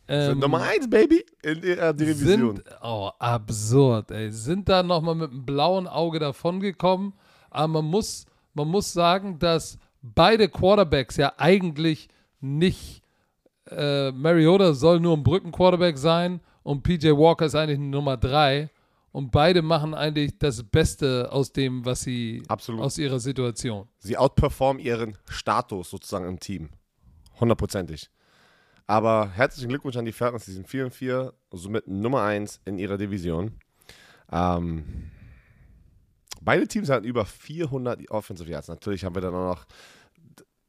ähm, 0.09 0.31
sind 0.31 0.39
Nummer 0.41 0.63
1, 0.63 0.89
Baby, 0.89 1.25
in 1.43 1.61
der 1.61 1.93
Division. 1.93 2.57
sind 2.57 2.65
oh, 2.83 3.11
absurd, 3.19 4.11
ey. 4.11 4.31
Sind 4.31 4.69
da 4.69 4.83
nochmal 4.83 5.15
mit 5.15 5.31
einem 5.31 5.45
blauen 5.45 5.87
Auge 5.87 6.19
davongekommen. 6.19 7.15
Aber 7.51 7.69
man 7.69 7.87
muss, 7.87 8.27
man 8.55 8.69
muss 8.69 8.93
sagen, 8.93 9.39
dass 9.39 9.79
beide 10.03 10.49
Quarterbacks 10.49 11.17
ja 11.17 11.33
eigentlich 11.39 12.09
nicht 12.41 13.03
äh, 13.71 14.13
Mariota 14.13 14.75
soll 14.75 15.01
nur 15.01 15.17
ein 15.17 15.25
Brückenquarterback 15.25 15.99
sein 15.99 16.41
und 16.67 16.83
PJ 16.83 17.11
Walker 17.11 17.47
ist 17.47 17.55
eigentlich 17.55 17.79
Nummer 17.79 18.17
3. 18.17 18.69
Und 19.13 19.31
beide 19.31 19.63
machen 19.63 19.95
eigentlich 19.95 20.37
das 20.37 20.65
Beste 20.65 21.31
aus 21.31 21.53
dem, 21.53 21.85
was 21.85 22.03
sie 22.03 22.43
Absolut. 22.49 22.83
aus 22.83 22.99
ihrer 22.99 23.21
Situation. 23.21 23.89
Sie 23.99 24.19
outperformen 24.19 24.83
ihren 24.83 25.17
Status 25.29 25.91
sozusagen 25.91 26.27
im 26.29 26.41
Team. 26.41 26.71
Hundertprozentig. 27.39 28.11
Aber 28.85 29.31
herzlichen 29.31 29.69
Glückwunsch 29.69 29.97
an 29.97 30.05
die 30.05 30.13
Falcons, 30.13 30.45
die 30.45 30.51
sind 30.51 30.67
4 30.67 30.87
und 30.87 30.91
4, 30.93 31.33
somit 31.53 31.87
Nummer 31.87 32.23
1 32.23 32.61
in 32.65 32.79
ihrer 32.79 32.99
Division. 32.99 33.53
Ähm, 34.33 35.13
beide 36.43 36.67
Teams 36.67 36.91
hatten 36.91 37.07
über 37.07 37.25
400 37.25 38.11
Offensive 38.11 38.51
Yards. 38.51 38.67
Natürlich 38.67 39.05
haben 39.05 39.15
wir 39.15 39.23
dann 39.23 39.35
auch 39.37 39.55
noch 39.55 39.67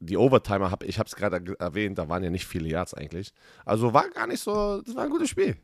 die 0.00 0.16
Overtimer, 0.16 0.70
hab, 0.70 0.82
ich 0.84 0.98
habe 0.98 1.06
es 1.08 1.16
gerade 1.16 1.40
ge- 1.40 1.56
erwähnt, 1.58 1.98
da 1.98 2.08
waren 2.08 2.22
ja 2.22 2.30
nicht 2.30 2.46
viele 2.46 2.68
Yards 2.68 2.94
eigentlich. 2.94 3.32
Also 3.64 3.92
war 3.92 4.08
gar 4.10 4.26
nicht 4.26 4.40
so, 4.40 4.80
das 4.82 4.94
war 4.94 5.04
ein 5.04 5.10
gutes 5.10 5.28
Spiel. 5.30 5.56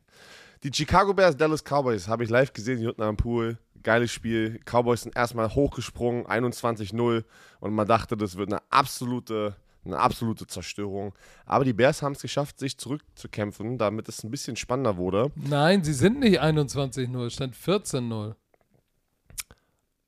Die 0.62 0.72
Chicago 0.72 1.12
Bears, 1.14 1.36
Dallas 1.36 1.62
Cowboys, 1.62 2.08
habe 2.08 2.24
ich 2.24 2.30
live 2.30 2.52
gesehen, 2.52 2.78
hier 2.78 2.88
unten 2.90 3.02
am 3.02 3.16
Pool. 3.16 3.58
Geiles 3.82 4.10
Spiel. 4.12 4.58
Cowboys 4.64 5.02
sind 5.02 5.14
erstmal 5.14 5.54
hochgesprungen, 5.54 6.24
21-0. 6.26 7.22
Und 7.60 7.74
man 7.74 7.86
dachte, 7.86 8.16
das 8.16 8.36
wird 8.36 8.50
eine 8.50 8.62
absolute, 8.70 9.56
eine 9.84 9.98
absolute 9.98 10.46
Zerstörung. 10.46 11.14
Aber 11.44 11.64
die 11.64 11.74
Bears 11.74 12.00
haben 12.00 12.12
es 12.12 12.22
geschafft, 12.22 12.58
sich 12.58 12.78
zurückzukämpfen, 12.78 13.76
damit 13.76 14.08
es 14.08 14.24
ein 14.24 14.30
bisschen 14.30 14.56
spannender 14.56 14.96
wurde. 14.96 15.30
Nein, 15.34 15.84
sie 15.84 15.92
sind 15.92 16.18
nicht 16.20 16.40
21-0, 16.42 17.26
es 17.26 17.34
stand 17.34 17.54
14-0. 17.56 18.34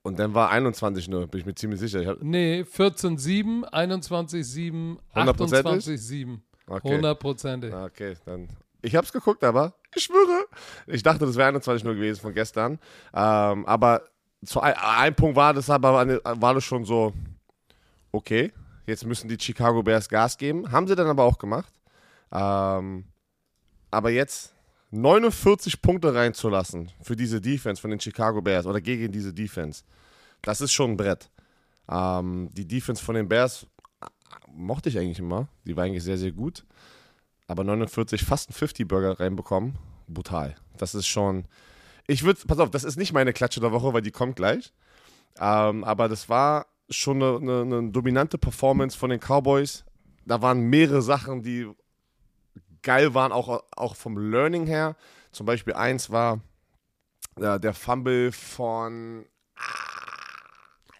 Und 0.07 0.19
dann 0.19 0.35
war 0.35 0.53
21-0, 0.53 1.27
bin 1.27 1.40
ich 1.40 1.47
mir 1.47 1.55
ziemlich 1.55 1.81
sicher. 1.81 2.01
Ich 2.01 2.07
hab, 2.07 2.23
Nee, 2.23 2.62
14-7, 2.62 3.64
21-7, 3.71 4.99
Hundertprozentig? 5.14 5.85
28-7. 5.85 6.38
okay. 6.69 6.95
Hundertprozentig. 6.95 7.75
Ah, 7.75 7.87
Okay, 7.87 8.14
dann. 8.25 8.49
Ich 8.83 8.95
hab's 8.95 9.12
geguckt, 9.12 9.42
aber 9.42 9.75
ich 9.97 10.05
schwöre. 10.05 10.45
Ich 10.87 11.03
dachte, 11.03 11.27
das 11.27 11.35
wäre 11.37 11.49
21 11.49 11.83
nur 11.83 11.95
gewesen 11.95 12.21
von 12.21 12.33
gestern. 12.33 12.79
Ähm, 13.12 13.66
aber 13.66 14.03
zu 14.45 14.61
ein, 14.61 14.75
ein 14.75 15.14
Punkt 15.14 15.35
war 15.35 15.53
das 15.55 15.69
aber 15.71 16.21
war 16.23 16.55
das 16.55 16.62
schon 16.62 16.85
so, 16.85 17.12
okay, 18.12 18.53
jetzt 18.87 19.05
müssen 19.05 19.29
die 19.29 19.38
Chicago 19.40 19.83
Bears 19.83 20.09
Gas 20.09 20.38
geben. 20.38 20.71
Haben 20.71 20.87
sie 20.87 20.95
dann 20.95 21.09
aber 21.09 21.25
auch 21.25 21.38
gemacht. 21.38 21.73
Ähm, 22.31 23.07
aber 23.90 24.11
jetzt 24.11 24.55
49 24.90 25.83
Punkte 25.83 26.14
reinzulassen 26.14 26.90
für 27.03 27.16
diese 27.16 27.40
Defense 27.40 27.81
von 27.81 27.90
den 27.90 28.01
Chicago 28.01 28.40
Bears 28.40 28.66
oder 28.66 28.81
gegen 28.81 29.11
diese 29.11 29.33
Defense, 29.33 29.83
das 30.42 30.61
ist 30.61 30.72
schon 30.72 30.92
ein 30.92 30.96
Brett. 30.96 31.31
Ähm, 31.88 32.51
die 32.53 32.66
Defense 32.66 33.03
von 33.03 33.14
den 33.14 33.29
Bears 33.29 33.66
mochte 34.53 34.88
ich 34.88 34.99
eigentlich 34.99 35.18
immer. 35.18 35.49
Die 35.64 35.77
war 35.77 35.85
eigentlich 35.85 36.05
sehr, 36.05 36.18
sehr 36.18 36.33
gut. 36.33 36.64
Aber 37.49 37.64
49, 37.64 38.25
fast 38.25 38.51
einen 38.51 38.68
50-Burger 38.68 39.20
reinbekommen, 39.20 39.79
brutal. 40.09 40.57
Das 40.77 40.94
ist 40.94 41.07
schon. 41.07 41.44
Ich 42.07 42.25
würde, 42.25 42.40
pass 42.46 42.59
auf, 42.59 42.70
das 42.70 42.85
ist 42.85 42.96
nicht 42.96 43.12
meine 43.12 43.33
Klatsche 43.33 43.61
der 43.61 43.72
Woche, 43.72 43.92
weil 43.92 44.03
die 44.03 44.11
kommt 44.11 44.37
gleich. 44.37 44.72
Ähm, 45.38 45.85
aber 45.85 46.09
das 46.09 46.29
war 46.29 46.66
schon 46.88 47.22
eine, 47.22 47.37
eine, 47.37 47.79
eine 47.79 47.90
dominante 47.90 48.38
Performance 48.38 48.96
von 48.96 49.11
den 49.11 49.20
Cowboys. 49.20 49.85
Da 50.25 50.42
waren 50.42 50.61
mehrere 50.61 51.03
Sachen, 51.03 51.42
die 51.42 51.68
geil 52.87 53.14
waren, 53.14 53.33
auch, 53.33 53.62
auch 53.77 53.96
vom 53.96 54.16
Learning 54.16 54.66
her. 54.66 54.96
Zum 55.33 55.44
Beispiel 55.44 55.75
eins 55.75 56.09
war 56.09 56.40
äh, 57.38 57.59
der 57.59 57.75
Fumble 57.75 58.31
von 58.33 59.27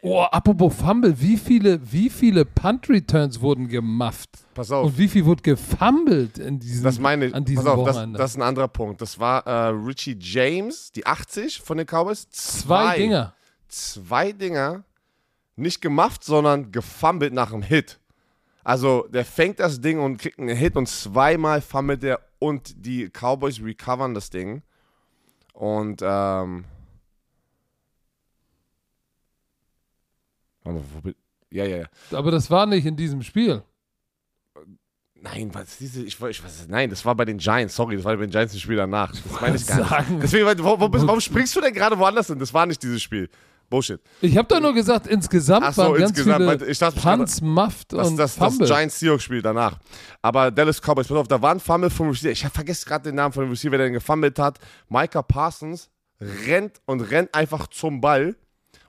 Oh, 0.03 0.23
apropos 0.23 0.75
Fumble, 0.77 1.21
wie 1.21 1.37
viele, 1.37 1.81
wie 1.91 2.11
viele 2.11 2.45
Punt-Returns 2.45 3.41
wurden 3.41 3.67
gemufft? 3.69 4.31
Pass 4.55 4.71
auf. 4.71 4.87
Und 4.87 4.99
wie 4.99 5.09
viel 5.09 5.25
wurde 5.25 5.43
gefummelt 5.43 6.39
in 6.39 6.59
diesem, 6.59 6.85
Das 6.85 6.99
meine 6.99 7.27
ich. 7.27 7.35
an 7.35 7.45
diesem 7.45 7.65
Pass 7.65 7.73
auf, 7.75 7.87
das, 7.87 8.07
das 8.13 8.31
ist 8.33 8.37
ein 8.37 8.43
anderer 8.43 8.69
Punkt. 8.69 9.01
Das 9.01 9.19
war 9.19 9.47
äh, 9.47 9.69
Richie 9.69 10.17
James, 10.21 10.93
die 10.93 11.07
80 11.07 11.61
von 11.61 11.79
den 11.79 11.87
Cowboys. 11.87 12.29
Zwei 12.31 12.99
Dinger. 12.99 13.35
Zwei 13.69 14.33
Dinger. 14.33 14.85
Nicht 15.57 15.81
gemufft, 15.81 16.23
sondern 16.25 16.71
gefummelt 16.71 17.33
nach 17.33 17.51
dem 17.51 17.63
Hit. 17.63 17.99
Also, 18.67 19.07
der 19.11 19.25
fängt 19.25 19.61
das 19.61 19.81
Ding 19.81 20.01
und 20.01 20.17
kriegt 20.17 20.41
einen 20.41 20.57
Hit 20.57 20.75
und 20.75 20.89
zweimal 20.89 21.61
fummelt 21.61 22.03
er 22.03 22.19
und 22.41 22.75
die 22.85 23.09
Cowboys 23.09 23.63
recovern 23.63 24.13
das 24.13 24.29
Ding. 24.29 24.63
Und, 25.53 26.03
ähm. 26.03 26.65
Ja, 31.51 31.65
ja, 31.65 31.77
ja. 31.77 31.87
Aber 32.11 32.33
das 32.33 32.51
war 32.51 32.67
nicht 32.67 32.85
in 32.87 32.97
diesem 32.97 33.23
Spiel. 33.23 33.63
Nein, 35.15 35.55
was 35.55 35.69
ist 35.69 35.81
diese, 35.81 36.03
ich, 36.03 36.21
ich 36.21 36.43
weiß, 36.45 36.67
nein, 36.69 36.91
das 36.91 37.05
war 37.05 37.15
bei 37.15 37.25
den 37.25 37.39
Giants, 37.39 37.77
sorry, 37.77 37.95
das 37.95 38.05
war 38.05 38.17
bei 38.17 38.23
den 38.27 38.31
Giants 38.33 38.53
ein 38.53 38.59
Spiel 38.59 38.77
danach. 38.77 39.13
Das 39.13 39.41
meine 39.41 39.55
ich 39.55 39.65
gar 39.67 40.03
nicht. 40.11 40.23
Deswegen, 40.25 40.45
bist- 40.45 41.07
warum 41.07 41.21
springst 41.21 41.55
du 41.55 41.61
denn 41.61 41.73
gerade 41.73 41.97
woanders 41.97 42.27
hin? 42.27 42.41
Das 42.41 42.53
war 42.53 42.67
nicht 42.67 42.83
dieses 42.83 43.01
Spiel. 43.01 43.31
Bullshit. 43.69 44.01
Ich 44.21 44.37
habe 44.37 44.47
doch 44.49 44.61
nur 44.61 44.75
gesagt, 44.75 45.07
insgesamt 45.07 45.75
so, 45.75 45.83
waren 45.83 45.99
ganz 45.99 46.11
insgesamt, 46.11 46.37
viele 46.45 46.61
weil 46.61 46.71
ich 46.71 46.79
dachte, 46.79 47.01
Punts, 47.01 47.41
Muffed 47.41 47.93
Das, 47.93 48.09
und 48.09 48.17
das, 48.17 48.37
das 48.37 48.53
Fumble. 48.53 48.67
Giants 48.67 48.99
Seahawks 48.99 49.25
Spiel 49.25 49.43
danach. 49.43 49.79
Aber 50.23 50.51
Dallas 50.51 50.81
Cowboys, 50.81 51.09
pass 51.09 51.17
auf, 51.17 51.29
da 51.29 51.41
war 51.41 51.53
ein 51.53 51.61
Fumble 51.61 51.91
vom 51.91 52.09
Receiver. 52.09 52.33
Ich 52.33 52.47
vergesse 52.47 52.87
gerade 52.87 53.05
den 53.05 53.17
Namen 53.17 53.33
von 53.33 53.45
dem 53.45 53.51
Receiver, 53.51 53.77
der 53.77 53.87
den 53.87 53.95
gefummelt 53.95 54.39
hat. 54.39 54.59
Micah 54.89 55.23
Parsons 55.23 55.91
rennt 56.21 56.81
und 56.87 57.01
rennt 57.01 57.35
einfach 57.35 57.67
zum 57.69 58.01
Ball. 58.01 58.37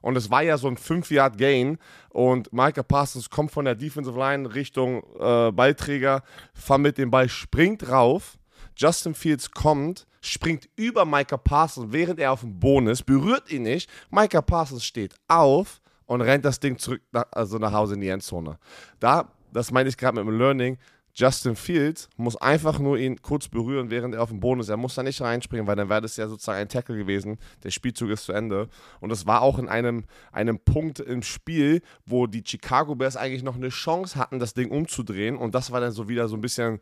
Und 0.01 0.15
es 0.15 0.29
war 0.29 0.43
ja 0.43 0.57
so 0.57 0.67
ein 0.67 0.77
5-Yard-Gain. 0.77 1.79
Und 2.09 2.53
Micah 2.53 2.83
Parsons 2.83 3.29
kommt 3.29 3.51
von 3.51 3.65
der 3.65 3.75
Defensive 3.75 4.17
Line 4.17 4.53
Richtung 4.53 5.03
äh, 5.19 5.51
Ballträger, 5.51 6.23
fummelt 6.53 6.97
den 6.97 7.11
Ball, 7.11 7.29
springt 7.29 7.89
rauf. 7.89 8.37
Justin 8.75 9.15
Fields 9.15 9.51
kommt, 9.51 10.05
springt 10.29 10.69
über 10.75 11.05
Micah 11.05 11.37
Parsons, 11.37 11.91
während 11.91 12.19
er 12.19 12.31
auf 12.31 12.41
dem 12.41 12.59
Boden 12.59 12.87
ist, 12.87 13.05
berührt 13.05 13.51
ihn 13.51 13.63
nicht. 13.63 13.89
Micah 14.09 14.41
Parsons 14.41 14.83
steht 14.83 15.15
auf 15.27 15.81
und 16.05 16.21
rennt 16.21 16.45
das 16.45 16.59
Ding 16.59 16.77
zurück, 16.77 17.01
nach, 17.11 17.25
also 17.31 17.57
nach 17.57 17.71
Hause 17.71 17.95
in 17.95 18.01
die 18.01 18.09
Endzone. 18.09 18.57
Da, 18.99 19.31
das 19.51 19.71
meine 19.71 19.89
ich 19.89 19.97
gerade 19.97 20.15
mit 20.15 20.27
dem 20.27 20.37
Learning, 20.37 20.77
Justin 21.19 21.55
Fields 21.55 22.09
muss 22.15 22.35
einfach 22.35 22.77
nur 22.77 22.99
ihn 22.99 23.19
kurz 23.19 23.47
berühren, 23.47 23.89
während 23.89 24.13
er 24.13 24.21
auf 24.21 24.29
dem 24.29 24.39
Boden 24.39 24.61
ist. 24.61 24.69
Er 24.69 24.77
muss 24.77 24.93
da 24.93 25.01
nicht 25.01 25.19
reinspringen, 25.19 25.65
weil 25.65 25.75
dann 25.75 25.89
wäre 25.89 26.01
das 26.01 26.15
ja 26.15 26.27
sozusagen 26.27 26.59
ein 26.59 26.69
Tackle 26.69 26.95
gewesen. 26.95 27.39
Der 27.63 27.71
Spielzug 27.71 28.11
ist 28.11 28.25
zu 28.25 28.33
Ende. 28.33 28.69
Und 28.99 29.11
es 29.11 29.25
war 29.25 29.41
auch 29.41 29.57
in 29.57 29.67
einem, 29.67 30.03
einem 30.31 30.59
Punkt 30.59 30.99
im 30.99 31.23
Spiel, 31.23 31.81
wo 32.05 32.27
die 32.27 32.43
Chicago 32.45 32.93
Bears 32.93 33.17
eigentlich 33.17 33.41
noch 33.41 33.55
eine 33.55 33.69
Chance 33.69 34.19
hatten, 34.19 34.37
das 34.37 34.53
Ding 34.53 34.69
umzudrehen. 34.69 35.37
Und 35.37 35.55
das 35.55 35.71
war 35.71 35.81
dann 35.81 35.91
so 35.91 36.07
wieder 36.07 36.27
so 36.27 36.35
ein 36.35 36.41
bisschen 36.41 36.81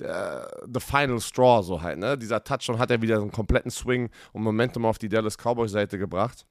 äh, 0.00 0.40
the 0.72 0.80
final 0.80 1.20
straw, 1.20 1.62
so 1.62 1.82
halt. 1.82 1.98
Ne? 1.98 2.16
Dieser 2.16 2.42
Touchdown 2.42 2.78
hat 2.78 2.90
er 2.90 3.02
wieder 3.02 3.16
so 3.16 3.22
einen 3.22 3.32
kompletten 3.32 3.70
Swing 3.70 4.10
und 4.32 4.42
Momentum 4.42 4.84
auf 4.86 4.98
die 4.98 5.08
Dallas 5.08 5.36
Cowboys 5.36 5.72
Seite 5.72 5.98
gebracht. 5.98 6.46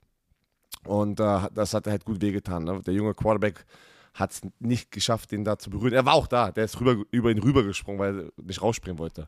Und 0.86 1.19
äh, 1.19 1.39
das 1.54 1.73
hat 1.73 1.88
halt 1.88 2.06
gut 2.06 2.21
wehgetan. 2.21 2.63
Ne? 2.63 2.82
Der 2.86 2.93
junge 2.93 3.13
Quarterback 3.13 3.65
hat 4.13 4.32
es 4.32 4.41
nicht 4.60 4.91
geschafft, 4.91 5.32
den 5.32 5.43
da 5.43 5.58
zu 5.58 5.69
berühren. 5.69 5.93
Er 5.93 6.06
war 6.06 6.13
auch 6.13 6.27
da, 6.27 6.51
der 6.51 6.65
ist 6.65 6.80
rüber, 6.80 7.04
über 7.12 7.32
ihn 7.32 7.39
rübergesprungen, 7.39 7.99
weil 7.99 8.19
er 8.19 8.43
nicht 8.43 8.62
rausspringen 8.62 8.99
wollte. 8.99 9.27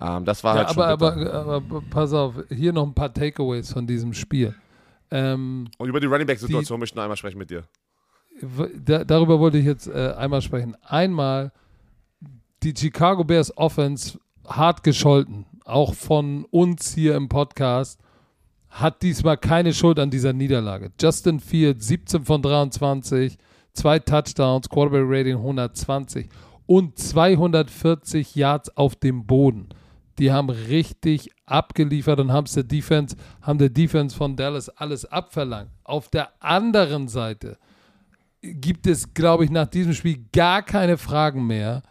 Ähm, 0.00 0.24
das 0.24 0.44
war 0.44 0.54
Ja, 0.56 0.64
halt 0.66 0.74
schon 0.74 0.82
aber, 0.82 1.12
bitter. 1.12 1.34
aber, 1.34 1.54
aber 1.56 1.82
pass 1.90 2.12
auf, 2.12 2.34
hier 2.50 2.72
noch 2.72 2.86
ein 2.86 2.94
paar 2.94 3.12
Takeaways 3.12 3.72
von 3.72 3.86
diesem 3.86 4.12
Spiel. 4.14 4.54
Ähm, 5.10 5.68
Und 5.78 5.88
über 5.88 6.00
die 6.00 6.06
Running 6.06 6.26
Back-Situation 6.26 6.78
möchte 6.78 6.92
ich 6.92 6.96
noch 6.96 7.02
einmal 7.04 7.16
sprechen 7.16 7.38
mit 7.38 7.50
dir. 7.50 7.64
da, 8.84 9.04
darüber 9.04 9.38
wollte 9.40 9.58
ich 9.58 9.64
jetzt 9.64 9.86
äh, 9.88 10.12
einmal 10.16 10.42
sprechen. 10.42 10.76
Einmal 10.84 11.50
die 12.62 12.74
Chicago 12.76 13.24
Bears 13.24 13.56
Offense 13.56 14.18
hart 14.46 14.82
gescholten, 14.82 15.46
auch 15.64 15.94
von 15.94 16.44
uns 16.46 16.94
hier 16.94 17.14
im 17.14 17.28
Podcast, 17.28 18.00
hat 18.68 19.02
diesmal 19.02 19.36
keine 19.36 19.72
Schuld 19.72 19.98
an 19.98 20.10
dieser 20.10 20.32
Niederlage. 20.32 20.92
Justin 21.00 21.40
Fields 21.40 21.86
17 21.86 22.24
von 22.24 22.42
23, 22.42 23.38
zwei 23.72 23.98
Touchdowns, 23.98 24.68
Quarterback 24.68 25.04
Rating 25.06 25.36
120 25.36 26.28
und 26.66 26.98
240 26.98 28.34
Yards 28.34 28.76
auf 28.76 28.96
dem 28.96 29.26
Boden. 29.26 29.68
Die 30.18 30.32
haben 30.32 30.50
richtig 30.50 31.30
abgeliefert 31.46 32.18
und 32.20 32.32
haben 32.32 32.46
der 32.54 32.64
Defense, 32.64 33.16
haben 33.40 33.58
der 33.58 33.70
Defense 33.70 34.16
von 34.16 34.36
Dallas 34.36 34.68
alles 34.68 35.04
abverlangt. 35.04 35.70
Auf 35.84 36.08
der 36.08 36.30
anderen 36.40 37.08
Seite 37.08 37.56
gibt 38.42 38.86
es, 38.86 39.14
glaube 39.14 39.44
ich, 39.44 39.50
nach 39.50 39.66
diesem 39.66 39.94
Spiel 39.94 40.24
gar 40.32 40.62
keine 40.62 40.98
Fragen 40.98 41.46
mehr. 41.46 41.82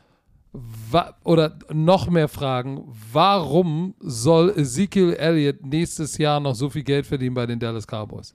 Oder 1.24 1.58
noch 1.72 2.10
mehr 2.10 2.28
Fragen. 2.28 2.84
Warum 3.12 3.94
soll 4.00 4.50
Ezekiel 4.56 5.14
Elliott 5.14 5.66
nächstes 5.66 6.18
Jahr 6.18 6.40
noch 6.40 6.56
so 6.56 6.70
viel 6.70 6.84
Geld 6.84 7.06
verdienen 7.06 7.36
bei 7.36 7.46
den 7.46 7.60
Dallas 7.60 7.86
Cowboys? 7.86 8.34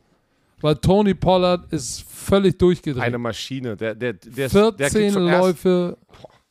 Weil 0.60 0.76
Tony 0.76 1.14
Pollard 1.14 1.72
ist 1.72 2.02
völlig 2.08 2.58
durchgedreht. 2.58 3.02
Eine 3.02 3.18
Maschine. 3.18 3.76
Der, 3.76 3.94
der, 3.94 4.12
der, 4.12 4.46
ist- 4.46 4.54
der 4.54 4.70
14 4.90 4.90
kriegt 4.90 5.12
zum 5.14 5.26
ersten- 5.26 5.40
Läufe 5.40 5.98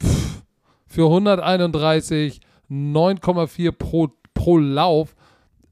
pff, 0.04 0.42
für 0.88 1.06
131, 1.06 2.42
9,4 2.70 3.72
pro, 3.72 4.10
pro 4.34 4.58
Lauf, 4.58 5.16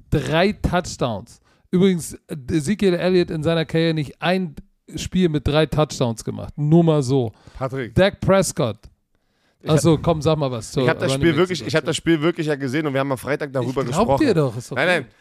drei 0.10 0.54
Touchdowns. 0.54 1.42
Übrigens, 1.72 2.18
Ezekiel 2.30 2.94
Elliott 2.94 3.30
in 3.30 3.44
seiner 3.44 3.66
Karriere 3.66 3.94
nicht 3.94 4.22
ein 4.22 4.56
Spiel 4.96 5.30
mit 5.30 5.48
drei 5.48 5.66
Touchdowns 5.66 6.24
gemacht. 6.24 6.54
Nur 6.58 6.84
mal 6.84 7.04
so. 7.04 7.32
Patrick, 7.58 7.94
Dak 7.96 8.20
Prescott. 8.22 8.78
Achso, 9.68 9.98
komm, 9.98 10.22
sag 10.22 10.38
mal 10.38 10.52
was. 10.52 10.72
zur 10.72 10.84
ich 10.84 10.90
habe 10.90 11.00
das 11.00 11.14
Spiel 11.14 11.36
wirklich, 11.36 11.66
ich 11.66 11.76
habe 11.76 11.86
das 11.86 11.96
Spiel 11.98 12.22
wirklich 12.22 12.48
ja 12.48 12.56
gesehen 12.56 12.88
und 12.88 12.94
wir 12.94 13.02
haben 13.02 13.12
am 13.12 13.18
Freitag 13.18 13.52
darüber 13.52 13.82
ich 13.82 13.90
glaub 13.90 14.08
gesprochen. 14.08 14.26
dir 14.26 14.34
doch. 14.34 14.56
Ist 14.56 14.72
okay. 14.72 14.86
Nein, 14.86 15.02
nein. 15.04 15.12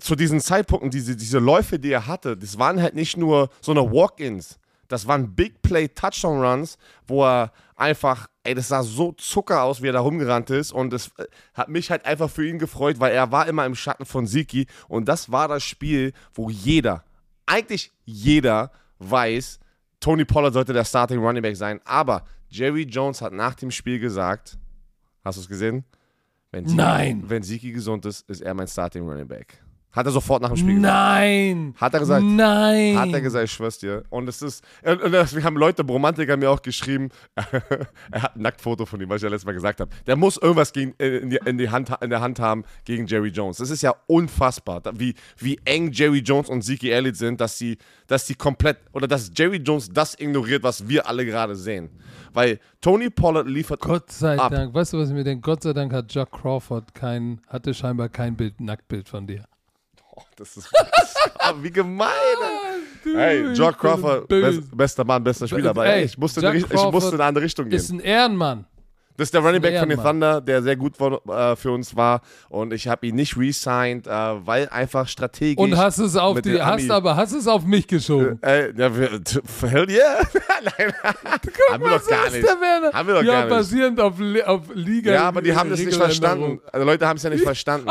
Zu 0.00 0.14
diesen 0.14 0.40
Zeitpunkten, 0.40 0.90
diese, 0.90 1.16
diese 1.16 1.38
Läufe, 1.38 1.78
die 1.78 1.90
er 1.90 2.06
hatte, 2.06 2.36
das 2.36 2.58
waren 2.58 2.80
halt 2.80 2.94
nicht 2.94 3.16
nur 3.16 3.50
so 3.60 3.72
eine 3.72 3.82
Walk-ins. 3.82 4.58
Das 4.86 5.06
waren 5.06 5.34
Big 5.34 5.62
Play 5.62 5.88
Touchdown 5.88 6.44
Runs, 6.44 6.76
wo 7.06 7.24
er 7.24 7.52
einfach, 7.76 8.28
ey, 8.42 8.54
das 8.54 8.68
sah 8.68 8.82
so 8.82 9.12
Zucker 9.12 9.62
aus, 9.62 9.82
wie 9.82 9.88
er 9.88 9.92
da 9.92 10.00
rumgerannt 10.00 10.50
ist. 10.50 10.72
Und 10.72 10.92
es 10.92 11.08
äh, 11.18 11.26
hat 11.54 11.68
mich 11.68 11.90
halt 11.90 12.04
einfach 12.06 12.28
für 12.28 12.46
ihn 12.46 12.58
gefreut, 12.58 12.98
weil 12.98 13.12
er 13.12 13.30
war 13.30 13.46
immer 13.46 13.66
im 13.66 13.74
Schatten 13.74 14.04
von 14.04 14.26
Siki. 14.26 14.66
Und 14.88 15.08
das 15.08 15.30
war 15.30 15.48
das 15.48 15.62
Spiel, 15.62 16.12
wo 16.34 16.50
jeder, 16.50 17.04
eigentlich 17.46 17.92
jeder 18.04 18.72
weiß, 18.98 19.60
Tony 20.00 20.24
Pollard 20.24 20.54
sollte 20.54 20.72
der 20.72 20.84
Starting 20.84 21.18
Running 21.18 21.42
Back 21.42 21.56
sein. 21.56 21.80
Aber 21.84 22.24
Jerry 22.50 22.82
Jones 22.82 23.22
hat 23.22 23.32
nach 23.32 23.54
dem 23.54 23.70
Spiel 23.70 23.98
gesagt, 23.98 24.58
hast 25.24 25.38
du 25.38 25.42
es 25.42 25.48
gesehen? 25.48 25.84
Wenn 26.50 26.66
Siki, 26.66 26.76
Nein. 26.76 27.22
Wenn 27.26 27.42
Siki 27.42 27.72
gesund 27.72 28.04
ist, 28.06 28.28
ist 28.28 28.42
er 28.42 28.54
mein 28.54 28.66
Starting 28.66 29.08
Running 29.08 29.28
Back. 29.28 29.62
Hat 29.92 30.06
er 30.06 30.12
sofort 30.12 30.40
nach 30.42 30.50
dem 30.50 30.56
Spiel 30.56 30.76
gesagt. 30.76 30.94
Nein. 30.94 31.74
Hat 31.76 31.94
er 31.94 32.00
gesagt. 32.00 32.24
Nein. 32.24 32.96
Hat 32.96 33.12
er 33.12 33.20
gesagt, 33.20 33.44
ich 33.44 33.52
schwör's 33.52 33.78
dir. 33.78 34.04
Und 34.08 34.28
es 34.28 34.40
ist, 34.40 34.64
und 34.84 35.12
wir 35.12 35.44
haben 35.44 35.56
Leute, 35.56 35.82
Bromantiker 35.82 36.36
mir 36.36 36.50
auch 36.50 36.62
geschrieben, 36.62 37.08
er 37.34 38.22
hat 38.22 38.36
ein 38.36 38.42
Nacktfoto 38.42 38.86
von 38.86 39.00
ihm, 39.00 39.08
was 39.08 39.16
ich 39.16 39.22
ja 39.24 39.28
letztes 39.28 39.46
Mal 39.46 39.52
gesagt 39.52 39.80
habe. 39.80 39.90
Der 40.06 40.14
muss 40.14 40.36
irgendwas 40.36 40.72
gegen, 40.72 40.94
äh, 40.98 41.18
in, 41.18 41.30
die, 41.30 41.40
in, 41.44 41.58
die 41.58 41.68
Hand, 41.70 41.90
in 42.00 42.10
der 42.10 42.20
Hand 42.20 42.38
haben 42.38 42.64
gegen 42.84 43.06
Jerry 43.06 43.30
Jones. 43.30 43.56
Das 43.56 43.70
ist 43.70 43.82
ja 43.82 43.94
unfassbar, 44.06 44.80
wie, 44.94 45.14
wie 45.38 45.58
eng 45.64 45.90
Jerry 45.90 46.18
Jones 46.18 46.48
und 46.48 46.62
Zeke 46.62 46.92
Elliott 46.92 47.16
sind, 47.16 47.40
dass 47.40 47.58
sie, 47.58 47.76
dass 48.06 48.26
sie 48.26 48.36
komplett, 48.36 48.78
oder 48.92 49.08
dass 49.08 49.32
Jerry 49.34 49.56
Jones 49.56 49.90
das 49.92 50.18
ignoriert, 50.18 50.62
was 50.62 50.88
wir 50.88 51.08
alle 51.08 51.26
gerade 51.26 51.56
sehen. 51.56 51.90
Weil 52.32 52.60
Tony 52.80 53.10
Pollard 53.10 53.48
liefert 53.48 53.80
Gott 53.80 54.10
sei 54.12 54.38
ab. 54.38 54.52
Dank. 54.52 54.72
Weißt 54.72 54.92
du, 54.92 54.98
was 54.98 55.08
ich 55.08 55.14
mir 55.14 55.24
denke? 55.24 55.42
Gott 55.42 55.64
sei 55.64 55.72
Dank 55.72 55.92
hat 55.92 56.12
Jack 56.12 56.30
Crawford 56.30 56.94
kein, 56.94 57.40
hatte 57.48 57.74
scheinbar 57.74 58.08
kein 58.08 58.36
Bild, 58.36 58.60
Nacktbild 58.60 59.08
von 59.08 59.26
dir. 59.26 59.44
Oh, 60.20 60.26
das 60.36 60.56
ist, 60.56 60.70
wie 61.62 61.70
gemein. 61.70 62.08
Hey, 63.02 63.52
ich 63.52 63.58
Jock 63.58 63.78
Crawford, 63.78 64.28
best, 64.28 64.76
bester 64.76 65.04
Mann, 65.04 65.24
bester 65.24 65.48
Spieler, 65.48 65.70
aber 65.70 65.86
Ey, 65.86 66.04
ich, 66.04 66.18
musste 66.18 66.46
in 66.46 66.56
ich 66.56 66.68
musste 66.68 67.10
in 67.10 67.14
eine 67.14 67.24
andere 67.24 67.44
Richtung 67.44 67.68
gehen. 67.68 67.78
Ist 67.78 67.90
ein 67.90 68.00
Ehrenmann. 68.00 68.66
Das 69.16 69.26
ist 69.26 69.34
der 69.34 69.42
Running 69.42 69.60
Back 69.60 69.78
von 69.78 69.88
den. 69.90 70.02
Thunder, 70.02 70.40
der 70.40 70.62
sehr 70.62 70.76
gut 70.76 70.98
war, 70.98 71.52
äh, 71.52 71.54
für 71.54 71.72
uns 71.72 71.94
war. 71.94 72.22
Und 72.48 72.72
ich 72.72 72.88
habe 72.88 73.06
ihn 73.06 73.16
nicht 73.16 73.36
re-signed, 73.36 74.06
äh, 74.06 74.10
weil 74.10 74.66
einfach 74.70 75.06
strategisch. 75.06 75.62
Und 75.62 75.76
hast 75.76 75.98
es 75.98 76.16
auf 76.16 76.40
die, 76.40 76.60
hast 76.62 76.90
aber 76.90 77.16
hast 77.16 77.32
es 77.32 77.46
auf 77.46 77.64
mich 77.64 77.86
geschoben. 77.86 78.42
Äh, 78.42 78.72
ja, 78.74 78.96
wir, 78.96 79.22
t- 79.22 79.40
hell 79.68 79.90
yeah. 79.90 80.22
Nein, 80.78 80.92
haben 81.70 81.82
wir 81.84 81.90
Was 81.90 82.04
doch 82.04 82.10
gar 82.10 82.30
nicht. 82.30 82.48
Haben 82.48 83.08
wir 83.08 83.14
doch 83.14 83.22
ja, 83.22 83.32
gar 83.32 83.40
nicht. 83.44 83.50
basierend 83.50 84.00
auf, 84.00 84.14
auf 84.46 84.62
Liga. 84.72 85.12
Ja, 85.12 85.24
aber 85.24 85.42
die 85.42 85.54
haben 85.54 85.68
das 85.68 85.80
nicht 85.80 85.98
verstanden. 85.98 86.60
Also 86.72 86.86
Leute 86.86 87.06
haben 87.06 87.18
es 87.18 87.22
ja 87.22 87.28
nicht 87.28 87.44
verstanden. 87.44 87.90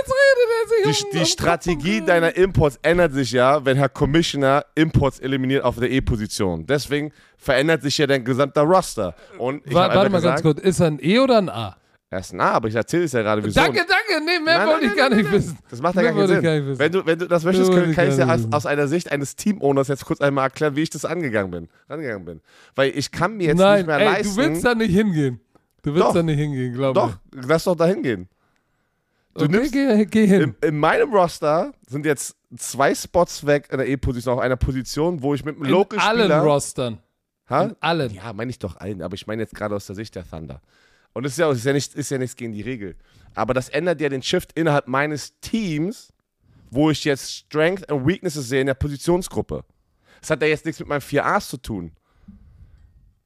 Jetzt 0.00 0.12
redet 0.12 0.50
er 0.50 0.66
sich 0.86 0.98
Die, 0.98 1.04
um- 1.04 1.10
die 1.12 1.18
um 1.18 1.24
Strategie 1.24 1.98
Kopf. 1.98 2.06
deiner 2.06 2.36
Imports 2.36 2.78
ändert 2.82 3.12
sich 3.12 3.32
ja, 3.32 3.64
wenn 3.64 3.76
Herr 3.76 3.88
Commissioner 3.88 4.64
Imports 4.74 5.18
eliminiert 5.20 5.64
auf 5.64 5.76
der 5.78 5.90
E-Position. 5.90 6.66
Deswegen 6.66 7.12
verändert 7.36 7.82
sich 7.82 7.98
ja 7.98 8.06
dein 8.06 8.24
gesamter 8.24 8.62
Roster. 8.62 9.14
Und 9.38 9.66
ich 9.66 9.74
Wa- 9.74 9.94
Warte 9.94 10.10
mal 10.10 10.20
ganz 10.20 10.42
gesagt, 10.42 10.42
kurz. 10.42 10.60
Ist 10.60 10.80
er 10.80 10.86
ein 10.88 10.98
E 11.00 11.18
oder 11.18 11.38
ein 11.38 11.48
A? 11.48 11.76
Er 12.10 12.20
ist 12.20 12.32
ein 12.32 12.40
A, 12.40 12.52
aber 12.52 12.68
ich 12.68 12.74
erzähle 12.76 13.04
es 13.04 13.12
ja 13.12 13.22
gerade, 13.22 13.44
wieso. 13.44 13.58
Danke, 13.60 13.78
danke. 13.80 14.24
Nee, 14.24 14.38
mehr 14.38 14.58
Nein, 14.58 14.66
wollte 14.68 14.80
nein, 14.82 14.90
ich 14.92 14.96
gar 14.96 15.08
nein, 15.10 15.18
nicht 15.18 15.32
wissen. 15.32 15.58
Das 15.68 15.80
macht 15.82 15.96
ja 15.96 16.02
Mehr 16.02 16.12
gar 16.12 16.20
keinen 16.20 16.28
ich 16.30 16.34
Sinn. 16.36 16.42
gar 16.44 16.54
nicht 16.54 16.66
wissen. 16.68 16.78
wenn, 16.78 16.92
du, 16.92 17.06
wenn 17.06 17.18
du 17.18 17.26
das 17.26 17.44
möchtest, 17.44 17.70
Mehr 17.72 17.80
kann, 17.82 17.90
ich 17.90 17.98
ich 18.10 18.16
dir 18.16 18.26
nicht 18.26 18.46
aus, 18.46 18.52
aus 18.52 18.66
einer 18.66 18.86
Sicht 18.86 19.10
eines 19.10 19.34
Team-Owners 19.36 19.88
jetzt 19.88 20.04
kurz 20.04 20.20
einmal 20.20 20.44
erklären, 20.44 20.76
wie 20.76 20.82
ich 20.82 20.90
das 20.90 21.04
angegangen 21.04 21.50
bin. 21.50 21.68
Rangegangen 21.88 22.24
bin. 22.24 22.40
Weil 22.76 22.92
ich 22.96 23.10
kann 23.10 23.36
mir 23.36 23.48
jetzt 23.48 23.58
nicht 23.58 23.86
mehr 23.86 23.98
ey, 23.98 24.04
leisten. 24.04 24.36
du 24.36 24.42
willst 24.42 24.64
da 24.64 24.74
nicht 24.76 24.92
hingehen. 24.92 25.40
Du 25.82 25.92
willst 25.92 26.06
Doch. 26.06 26.14
da 26.14 26.22
nicht 26.22 26.38
hingehen, 26.38 26.72
glaube 26.72 26.94
doch, 26.98 27.16
lass 27.46 27.64
doch 27.64 27.74
da 27.76 27.86
hingehen. 27.86 28.28
Du 29.34 29.44
okay, 29.44 29.52
nimmst- 29.56 29.72
geh, 29.72 30.04
geh 30.06 30.26
hin. 30.26 30.42
In, 30.60 30.68
in 30.68 30.78
meinem 30.78 31.12
Roster 31.12 31.72
sind 31.88 32.06
jetzt 32.06 32.36
zwei 32.56 32.94
Spots 32.94 33.46
weg 33.46 33.68
in 33.70 33.78
der 33.78 33.88
E-Position, 33.88 34.34
auf 34.34 34.40
einer 34.40 34.56
Position, 34.56 35.22
wo 35.22 35.34
ich 35.34 35.44
mit 35.44 35.56
einem 35.56 35.66
In 35.66 35.98
allen. 35.98 36.32
Rostern. 36.32 36.98
Ha? 37.50 37.64
In 37.64 37.76
allen. 37.80 38.14
Ja, 38.14 38.32
meine 38.32 38.50
ich 38.50 38.58
doch 38.58 38.76
allen, 38.76 39.02
aber 39.02 39.14
ich 39.14 39.26
meine 39.26 39.42
jetzt 39.42 39.54
gerade 39.54 39.74
aus 39.74 39.86
der 39.86 39.96
Sicht 39.96 40.14
der 40.14 40.28
Thunder. 40.28 40.60
Und 41.12 41.24
es 41.26 41.32
ist 41.32 41.38
ja, 41.38 41.50
ist, 41.50 41.64
ja 41.64 41.72
nicht, 41.72 41.94
ist 41.94 42.10
ja 42.10 42.18
nichts 42.18 42.36
gegen 42.36 42.52
die 42.52 42.62
Regel. 42.62 42.96
Aber 43.34 43.54
das 43.54 43.68
ändert 43.68 44.00
ja 44.00 44.08
den 44.08 44.22
Shift 44.22 44.52
innerhalb 44.54 44.88
meines 44.88 45.38
Teams, 45.40 46.12
wo 46.70 46.90
ich 46.90 47.04
jetzt 47.04 47.30
Strength 47.30 47.90
und 47.92 48.06
Weaknesses 48.06 48.48
sehe 48.48 48.60
in 48.60 48.66
der 48.66 48.74
Positionsgruppe. 48.74 49.64
Das 50.20 50.30
hat 50.30 50.42
ja 50.42 50.48
jetzt 50.48 50.64
nichts 50.64 50.80
mit 50.80 50.88
meinen 50.88 51.02
4As 51.02 51.48
zu 51.48 51.56
tun. 51.58 51.92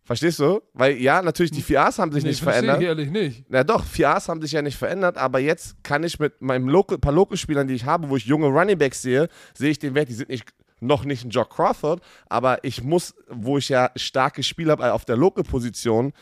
Verstehst 0.08 0.38
du? 0.40 0.62
Weil 0.72 0.96
ja, 0.96 1.20
natürlich, 1.22 1.50
die 1.52 1.62
4As 1.62 1.98
haben 1.98 2.10
sich 2.12 2.24
Nee, 2.24 2.30
nicht 2.30 2.42
verändert. 2.42 2.80
ich 2.80 2.86
ehrlich 2.88 3.10
nicht. 3.10 3.44
Na 3.48 3.62
doch, 3.62 3.84
4As 3.84 4.26
haben 4.28 4.40
sich 4.40 4.52
ja 4.52 4.62
nicht 4.62 4.76
verändert, 4.78 5.18
aber 5.18 5.38
jetzt 5.38 5.76
kann 5.84 6.02
ich 6.02 6.18
mit 6.18 6.40
meinem 6.40 6.66
Local, 6.68 6.96
paar 6.98 7.12
Local-Spielern, 7.12 7.68
die 7.68 7.74
ich 7.74 7.84
habe, 7.84 8.08
wo 8.08 8.16
ich 8.16 8.24
junge 8.24 8.46
Runningbacks 8.46 9.02
sehe, 9.02 9.28
sehe 9.52 9.70
ich 9.70 9.78
den 9.78 9.94
Wert, 9.94 10.08
die 10.08 10.14
sind 10.14 10.30
nicht, 10.30 10.48
noch 10.80 11.04
nicht 11.04 11.24
ein 11.26 11.30
Jock 11.30 11.50
Crawford, 11.54 12.00
aber 12.30 12.64
ich 12.64 12.82
muss, 12.82 13.14
wo 13.28 13.58
ich 13.58 13.68
ja 13.68 13.90
starke 13.96 14.42
Spieler 14.42 14.72
habe 14.72 14.84
äh, 14.84 14.90
auf 14.90 15.04
der 15.04 15.16
Local-Position, 15.18 16.14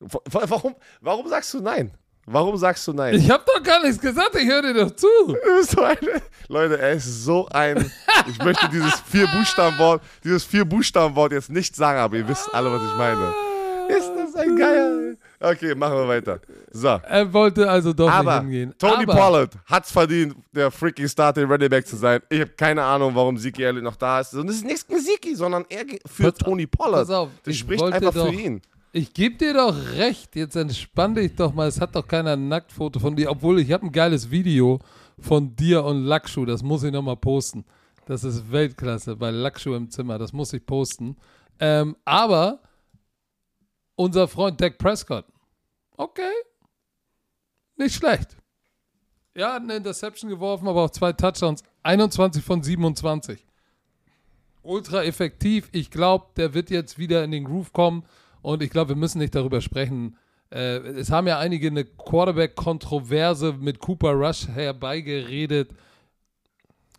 wa- 0.00 0.20
wa- 0.30 0.44
warum, 0.48 0.74
warum 1.02 1.28
sagst 1.28 1.52
du 1.52 1.60
nein? 1.60 1.90
Warum 2.26 2.56
sagst 2.56 2.86
du 2.88 2.92
nein? 2.92 3.14
Ich 3.14 3.30
habe 3.30 3.44
doch 3.46 3.62
gar 3.62 3.82
nichts 3.82 4.00
gesagt, 4.00 4.34
ich 4.36 4.48
höre 4.48 4.62
dir 4.62 4.74
doch 4.74 4.90
zu. 4.96 5.06
Du 5.26 5.34
bist 5.58 5.70
so 5.72 5.82
eine, 5.82 6.22
Leute, 6.48 6.78
er 6.78 6.92
ist 6.92 7.24
so 7.24 7.46
ein. 7.50 7.90
Ich 8.28 8.38
möchte 8.42 8.68
dieses 8.70 9.00
vier 9.00 9.26
Buchstabenwort, 9.26 10.02
dieses 10.22 10.44
vier 10.44 10.64
Buchstabenwort 10.64 11.32
jetzt 11.32 11.50
nicht 11.50 11.74
sagen, 11.76 11.98
aber 11.98 12.16
ihr 12.16 12.26
wisst 12.28 12.52
alle, 12.54 12.70
was 12.72 12.82
ich 12.82 12.96
meine. 12.96 13.34
Ist 13.88 14.10
das 14.16 14.34
ein 14.36 14.56
Geier? 14.56 15.14
Okay, 15.40 15.74
machen 15.74 15.94
wir 15.96 16.08
weiter. 16.08 16.40
So. 16.72 16.88
Er 17.06 17.30
wollte 17.30 17.68
also 17.68 17.92
doch 17.92 18.10
Aber 18.10 18.36
nicht 18.40 18.52
hingehen. 18.52 18.74
Tony 18.78 19.02
Aber 19.02 19.14
Pollard 19.14 19.50
hat's 19.66 19.92
verdient, 19.92 20.34
der 20.52 20.70
freaking 20.70 21.06
Starting 21.06 21.44
Running 21.44 21.68
Back 21.68 21.86
zu 21.86 21.96
sein. 21.96 22.20
Ich 22.30 22.40
habe 22.40 22.50
keine 22.56 22.82
Ahnung, 22.82 23.14
warum 23.14 23.36
Zeke 23.36 23.62
Elliott 23.66 23.84
noch 23.84 23.96
da 23.96 24.20
ist. 24.20 24.32
Und 24.34 24.48
es 24.48 24.56
ist 24.56 24.64
nichts 24.64 24.86
gegen 24.86 25.00
Zeke, 25.00 25.36
sondern 25.36 25.66
er 25.68 25.84
für 26.06 26.32
Tony 26.32 26.66
Pollard. 26.66 27.06
pass 27.06 27.10
auf, 27.14 27.28
das 27.44 27.52
ich 27.52 27.60
spricht 27.60 27.82
einfach 27.82 28.14
doch- 28.14 28.28
für 28.28 28.34
ihn. 28.34 28.62
Ich 28.96 29.12
gebe 29.12 29.34
dir 29.34 29.54
doch 29.54 29.74
recht, 29.96 30.36
jetzt 30.36 30.54
entspann 30.54 31.16
dich 31.16 31.34
doch 31.34 31.52
mal. 31.52 31.66
Es 31.66 31.80
hat 31.80 31.96
doch 31.96 32.06
keiner 32.06 32.34
ein 32.34 32.46
Nacktfoto 32.46 33.00
von 33.00 33.16
dir, 33.16 33.28
obwohl 33.28 33.58
ich 33.58 33.72
habe 33.72 33.86
ein 33.86 33.90
geiles 33.90 34.30
Video 34.30 34.78
von 35.18 35.56
dir 35.56 35.84
und 35.84 36.04
Lackschuh, 36.04 36.44
das 36.44 36.62
muss 36.62 36.84
ich 36.84 36.92
nochmal 36.92 37.16
posten. 37.16 37.64
Das 38.06 38.22
ist 38.22 38.52
Weltklasse 38.52 39.16
bei 39.16 39.32
Lackschuh 39.32 39.74
im 39.74 39.90
Zimmer, 39.90 40.16
das 40.16 40.32
muss 40.32 40.52
ich 40.52 40.64
posten. 40.64 41.16
Ähm, 41.58 41.96
aber 42.04 42.60
unser 43.96 44.28
Freund 44.28 44.60
Dak 44.60 44.78
Prescott, 44.78 45.24
okay, 45.96 46.30
nicht 47.76 47.96
schlecht. 47.96 48.36
Ja, 49.34 49.54
hat 49.54 49.62
eine 49.62 49.74
Interception 49.74 50.30
geworfen, 50.30 50.68
aber 50.68 50.84
auch 50.84 50.90
zwei 50.90 51.12
Touchdowns, 51.12 51.64
21 51.82 52.44
von 52.44 52.62
27 52.62 53.44
ultra 54.62 55.02
effektiv. 55.02 55.68
Ich 55.72 55.90
glaube, 55.90 56.26
der 56.36 56.54
wird 56.54 56.70
jetzt 56.70 56.96
wieder 56.96 57.24
in 57.24 57.32
den 57.32 57.44
Groove 57.44 57.72
kommen 57.72 58.04
und 58.44 58.62
ich 58.62 58.68
glaube, 58.68 58.90
wir 58.90 58.96
müssen 58.96 59.18
nicht 59.18 59.34
darüber 59.34 59.62
sprechen. 59.62 60.16
Äh, 60.50 60.76
es 60.76 61.10
haben 61.10 61.26
ja 61.26 61.38
einige 61.38 61.68
eine 61.68 61.86
Quarterback-Kontroverse 61.86 63.54
mit 63.54 63.78
Cooper 63.78 64.12
Rush 64.12 64.46
herbeigeredet. 64.48 65.70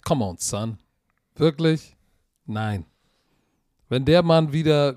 come 0.04 0.26
on, 0.26 0.38
son. 0.40 0.80
Wirklich? 1.36 1.96
Nein. 2.48 2.86
Wenn 3.90 4.06
der 4.06 4.24
Mann 4.24 4.54
wieder 4.54 4.96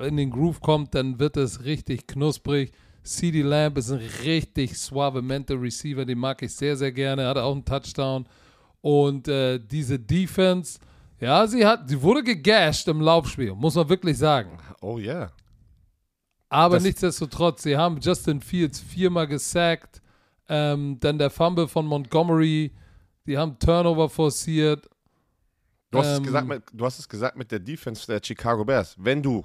in 0.00 0.16
den 0.16 0.30
Groove 0.30 0.60
kommt, 0.60 0.94
dann 0.94 1.18
wird 1.18 1.36
es 1.36 1.64
richtig 1.64 2.06
knusprig. 2.06 2.72
CD 3.02 3.42
Lamb 3.42 3.76
ist 3.76 3.90
ein 3.90 4.00
richtig 4.24 4.78
suavemente 4.78 5.60
Receiver, 5.60 6.06
den 6.06 6.18
mag 6.18 6.40
ich 6.42 6.54
sehr, 6.54 6.76
sehr 6.76 6.92
gerne. 6.92 7.26
Hat 7.26 7.36
auch 7.36 7.52
einen 7.52 7.64
Touchdown. 7.64 8.26
Und 8.80 9.28
äh, 9.28 9.58
diese 9.58 9.98
Defense, 9.98 10.78
ja, 11.20 11.46
sie 11.46 11.66
hat, 11.66 11.90
sie 11.90 12.00
wurde 12.00 12.22
gegasht 12.22 12.88
im 12.88 13.02
Laufspiel, 13.02 13.54
muss 13.54 13.74
man 13.74 13.88
wirklich 13.90 14.16
sagen. 14.16 14.58
Oh 14.80 14.98
yeah. 14.98 15.30
Aber 16.50 16.76
das 16.76 16.82
nichtsdestotrotz, 16.82 17.62
sie 17.62 17.76
haben 17.76 18.00
Justin 18.00 18.40
Fields 18.40 18.80
viermal 18.80 19.26
gesackt. 19.26 20.02
Ähm, 20.48 20.98
dann 20.98 21.16
der 21.16 21.30
Fumble 21.30 21.68
von 21.68 21.86
Montgomery. 21.86 22.72
Die 23.26 23.38
haben 23.38 23.56
Turnover 23.58 24.10
forciert. 24.10 24.90
Du 25.92 25.98
hast, 25.98 26.08
ähm, 26.08 26.14
es 26.14 26.22
gesagt 26.24 26.48
mit, 26.48 26.62
du 26.72 26.84
hast 26.84 26.98
es 26.98 27.08
gesagt 27.08 27.36
mit 27.36 27.52
der 27.52 27.60
Defense 27.60 28.06
der 28.06 28.20
Chicago 28.22 28.64
Bears. 28.64 28.96
Wenn 28.98 29.22
du 29.22 29.44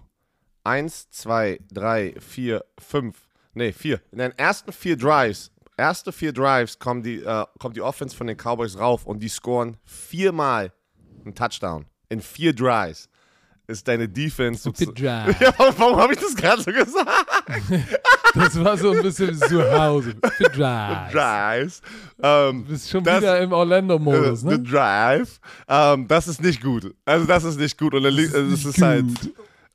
1, 0.64 1.12
2, 1.12 1.60
3, 1.72 2.16
4, 2.20 2.66
5, 2.80 3.30
nee, 3.54 3.72
4, 3.72 4.02
in 4.12 4.18
den 4.18 4.32
ersten 4.32 4.72
vier 4.72 4.98
Drives, 4.98 5.52
erste 5.78 6.12
vier 6.12 6.34
Drives 6.34 6.80
kommen 6.80 7.04
die, 7.04 7.22
äh, 7.22 7.46
kommt 7.60 7.76
die 7.76 7.82
Offense 7.82 8.16
von 8.16 8.26
den 8.26 8.38
Cowboys 8.38 8.80
rauf 8.80 9.06
und 9.06 9.20
die 9.20 9.30
scoren 9.30 9.78
viermal 9.84 10.74
einen 11.24 11.36
Touchdown 11.36 11.86
in 12.10 12.22
vier 12.22 12.54
Drives 12.54 13.10
ist 13.68 13.88
deine 13.88 14.08
Defense. 14.08 14.72
Ja, 14.96 15.28
warum 15.78 15.98
habe 15.98 16.14
ich 16.14 16.20
das 16.20 16.36
gerade 16.36 16.62
so 16.62 16.72
gesagt? 16.72 17.10
das 18.36 18.64
war 18.64 18.78
so 18.78 18.92
ein 18.92 19.02
bisschen 19.02 19.36
zu 19.38 19.72
Hause. 19.72 20.16
Für 20.38 20.44
Drives. 20.44 21.12
Drives. 21.12 21.82
Ähm, 22.22 22.64
du 22.66 22.72
bist 22.72 22.90
schon 22.90 23.04
das, 23.04 23.22
wieder 23.22 23.40
im 23.42 23.52
Orlando-Modus, 23.52 24.44
ne? 24.44 24.56
The 24.56 24.64
Drive. 24.64 25.40
Ähm, 25.68 26.08
das 26.08 26.28
ist 26.28 26.42
nicht 26.42 26.62
gut. 26.62 26.94
Also, 27.06 27.26
das 27.26 27.44
ist 27.44 27.60
nicht 27.60 27.78
gut. 27.78 27.94
Und 27.94 28.04
das 28.04 28.16
ist, 28.16 28.34
das 28.34 28.66
ist 28.66 28.82
halt. 28.82 29.06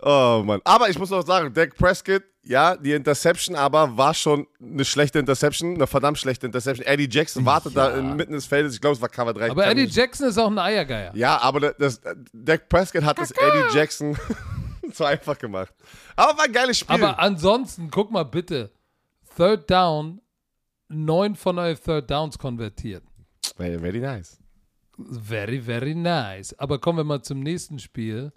Oh 0.02 0.42
Mann. 0.44 0.60
Aber 0.64 0.88
ich 0.88 0.98
muss 0.98 1.10
noch 1.10 1.24
sagen, 1.26 1.52
Dak 1.52 1.76
Prescott, 1.76 2.22
ja, 2.42 2.76
die 2.76 2.92
Interception 2.92 3.54
aber 3.54 3.96
war 3.96 4.14
schon 4.14 4.46
eine 4.60 4.84
schlechte 4.84 5.18
Interception, 5.18 5.74
eine 5.74 5.86
verdammt 5.86 6.18
schlechte 6.18 6.46
Interception. 6.46 6.86
Eddie 6.86 7.08
Jackson 7.10 7.44
wartet 7.44 7.74
ja. 7.74 7.90
da 7.90 7.98
inmitten 7.98 8.32
des 8.32 8.46
Feldes, 8.46 8.74
ich 8.74 8.80
glaube, 8.80 8.96
es 8.96 9.02
war 9.02 9.10
Cover 9.10 9.34
3. 9.34 9.50
Aber 9.50 9.66
Eddie 9.66 9.84
Jackson 9.84 10.28
ist 10.28 10.38
auch 10.38 10.50
ein 10.50 10.58
Eiergeier. 10.58 11.14
Ja, 11.14 11.38
aber 11.38 11.72
das, 11.72 12.00
Dak 12.32 12.68
Prescott 12.68 13.04
hat 13.04 13.18
das 13.18 13.30
Eddie 13.30 13.76
Jackson 13.76 14.16
so 14.92 15.04
einfach 15.04 15.38
gemacht. 15.38 15.74
Aber 16.16 16.38
war 16.38 16.44
ein 16.46 16.52
geiles 16.52 16.78
Spiel. 16.78 16.94
Aber 16.94 17.18
ansonsten, 17.18 17.90
guck 17.90 18.10
mal 18.10 18.24
bitte, 18.24 18.70
Third 19.36 19.70
Down, 19.70 20.20
neun 20.88 21.36
von 21.36 21.58
elf 21.58 21.80
Third 21.80 22.10
Downs 22.10 22.38
konvertiert. 22.38 23.04
Very, 23.56 23.78
very 23.78 24.00
nice. 24.00 24.38
Very, 24.96 25.60
very 25.60 25.94
nice. 25.94 26.58
Aber 26.58 26.78
kommen 26.78 26.98
wir 26.98 27.04
mal 27.04 27.22
zum 27.22 27.40
nächsten 27.40 27.78
Spiel 27.78 28.32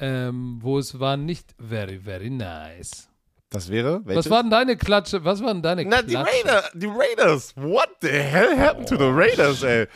ähm, 0.00 0.58
wo 0.60 0.78
es 0.78 0.98
war 0.98 1.16
nicht 1.16 1.54
very, 1.58 1.98
very 1.98 2.30
nice. 2.30 3.08
Das 3.50 3.70
wäre? 3.70 4.00
Welches? 4.04 4.26
Was 4.26 4.30
waren 4.30 4.50
deine 4.50 4.76
Klatsche? 4.76 5.24
Was 5.24 5.42
waren 5.42 5.62
deine 5.62 5.84
Na, 5.84 6.02
Klatsche? 6.02 6.08
die, 6.08 6.16
Raider, 6.16 6.64
die 6.74 6.86
Raiders. 6.86 7.54
What 7.56 7.88
the 8.00 8.08
hell 8.08 8.58
happened 8.58 8.90
oh. 8.92 8.96
to 8.96 8.98
the 8.98 9.10
Raiders, 9.10 9.62
ey? 9.62 9.86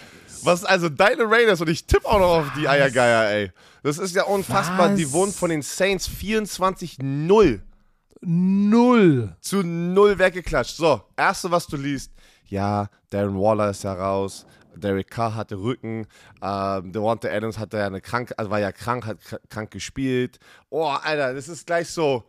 Was, 0.42 0.64
also 0.64 0.88
deine 0.88 1.24
Raiders 1.24 1.60
und 1.60 1.68
ich 1.68 1.84
tippe 1.84 2.06
auch 2.06 2.18
noch 2.18 2.38
auf 2.38 2.52
die 2.56 2.68
Eiergeier, 2.68 3.30
ey. 3.30 3.52
Das 3.82 3.98
ist 3.98 4.14
ja 4.14 4.24
unfassbar. 4.24 4.90
Was? 4.90 4.96
Die 4.96 5.12
wurden 5.12 5.32
von 5.32 5.50
den 5.50 5.62
Saints 5.62 6.08
24-0. 6.08 7.60
Null. 8.22 9.36
Zu 9.40 9.62
null 9.62 10.18
weggeklatscht. 10.18 10.76
So, 10.76 11.02
erste, 11.16 11.50
was 11.50 11.66
du 11.66 11.76
liest. 11.76 12.12
Ja, 12.46 12.88
Darren 13.10 13.34
Waller 13.34 13.70
ist 13.70 13.84
ja 13.84 13.94
raus. 13.94 14.46
Derek 14.76 15.10
Carr 15.10 15.34
hatte 15.34 15.56
Rücken, 15.56 16.06
ähm, 16.42 16.92
Devonta 16.92 17.28
Adams 17.28 17.58
hatte 17.58 17.78
ja 17.78 17.86
eine 17.86 18.00
krank, 18.00 18.32
also 18.36 18.50
war 18.50 18.60
ja 18.60 18.72
krank, 18.72 19.06
hat 19.06 19.18
krank 19.48 19.70
gespielt. 19.70 20.38
Oh, 20.68 20.84
Alter, 20.84 21.34
das 21.34 21.48
ist 21.48 21.66
gleich 21.66 21.88
so. 21.88 22.24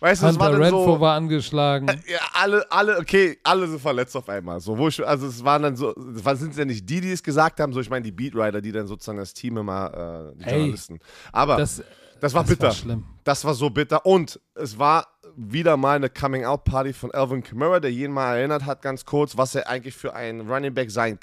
Weißt 0.00 0.22
du, 0.22 0.26
Hunter 0.26 0.58
war 0.58 0.70
so, 0.70 1.00
war 1.00 1.16
angeschlagen. 1.16 1.88
Äh, 1.88 1.96
ja, 2.06 2.18
alle, 2.34 2.70
alle, 2.70 2.98
okay, 2.98 3.38
alle 3.42 3.66
sind 3.66 3.80
verletzt 3.80 4.14
auf 4.16 4.28
einmal. 4.28 4.60
So, 4.60 4.76
wo 4.76 4.88
ich, 4.88 5.06
also 5.06 5.26
es 5.26 5.42
waren 5.42 5.62
dann 5.62 5.76
so, 5.76 5.94
es 5.94 6.38
sind 6.38 6.56
ja 6.56 6.64
nicht 6.64 6.88
die, 6.88 7.00
die 7.00 7.12
es 7.12 7.22
gesagt 7.22 7.60
haben, 7.60 7.72
so 7.72 7.80
ich 7.80 7.88
meine 7.88 8.02
die 8.02 8.12
Beatwriter, 8.12 8.60
die 8.60 8.72
dann 8.72 8.86
sozusagen 8.86 9.18
das 9.18 9.32
Team 9.32 9.56
immer, 9.56 10.32
äh, 10.34 10.38
die 10.38 10.44
hey, 10.44 10.58
Journalisten. 10.58 10.98
Aber 11.32 11.56
das, 11.56 11.82
das 12.20 12.34
war 12.34 12.42
das 12.42 12.50
bitter. 12.50 12.66
War 12.68 12.74
schlimm. 12.74 13.04
Das 13.24 13.44
war 13.44 13.54
so 13.54 13.70
bitter. 13.70 14.04
Und 14.04 14.38
es 14.54 14.78
war 14.78 15.06
wieder 15.36 15.76
mal 15.76 15.96
eine 15.96 16.10
Coming-out-Party 16.10 16.92
von 16.92 17.10
Alvin 17.12 17.42
Kamara, 17.42 17.80
der 17.80 17.92
jeden 17.92 18.12
mal 18.12 18.36
erinnert 18.36 18.64
hat, 18.64 18.82
ganz 18.82 19.04
kurz, 19.04 19.36
was 19.36 19.54
er 19.54 19.68
eigentlich 19.68 19.94
für 19.94 20.14
ein 20.14 20.42
Running 20.42 20.74
Back 20.74 20.90
sein 20.90 21.18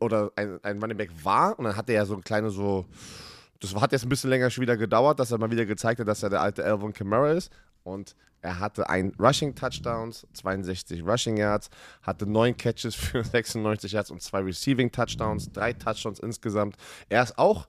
oder 0.00 0.30
ein, 0.36 0.58
ein 0.62 0.80
Running 0.80 0.96
Back 0.96 1.10
war. 1.22 1.58
Und 1.58 1.64
dann 1.64 1.76
hatte 1.76 1.92
er 1.92 2.06
so 2.06 2.14
ein 2.14 2.22
kleine 2.22 2.50
so. 2.50 2.86
Das 3.60 3.74
hat 3.74 3.92
jetzt 3.92 4.04
ein 4.04 4.08
bisschen 4.08 4.30
länger 4.30 4.50
schon 4.50 4.62
wieder 4.62 4.76
gedauert, 4.76 5.18
dass 5.18 5.30
er 5.30 5.38
mal 5.38 5.50
wieder 5.50 5.64
gezeigt 5.64 6.00
hat, 6.00 6.08
dass 6.08 6.22
er 6.22 6.30
der 6.30 6.42
alte 6.42 6.64
Alvin 6.64 6.92
Kamara 6.92 7.32
ist. 7.32 7.50
Und 7.82 8.14
er 8.44 8.60
hatte 8.60 8.90
ein 8.90 9.12
Rushing 9.18 9.54
Touchdowns, 9.54 10.26
62 10.34 11.02
Rushing 11.02 11.38
Yards, 11.38 11.70
hatte 12.02 12.26
neun 12.26 12.56
Catches 12.56 12.94
für 12.94 13.24
96 13.24 13.92
Yards 13.92 14.10
und 14.10 14.22
zwei 14.22 14.40
Receiving 14.40 14.92
Touchdowns, 14.92 15.50
drei 15.50 15.72
Touchdowns 15.72 16.20
insgesamt. 16.20 16.76
Er 17.08 17.22
ist 17.22 17.38
auch 17.38 17.66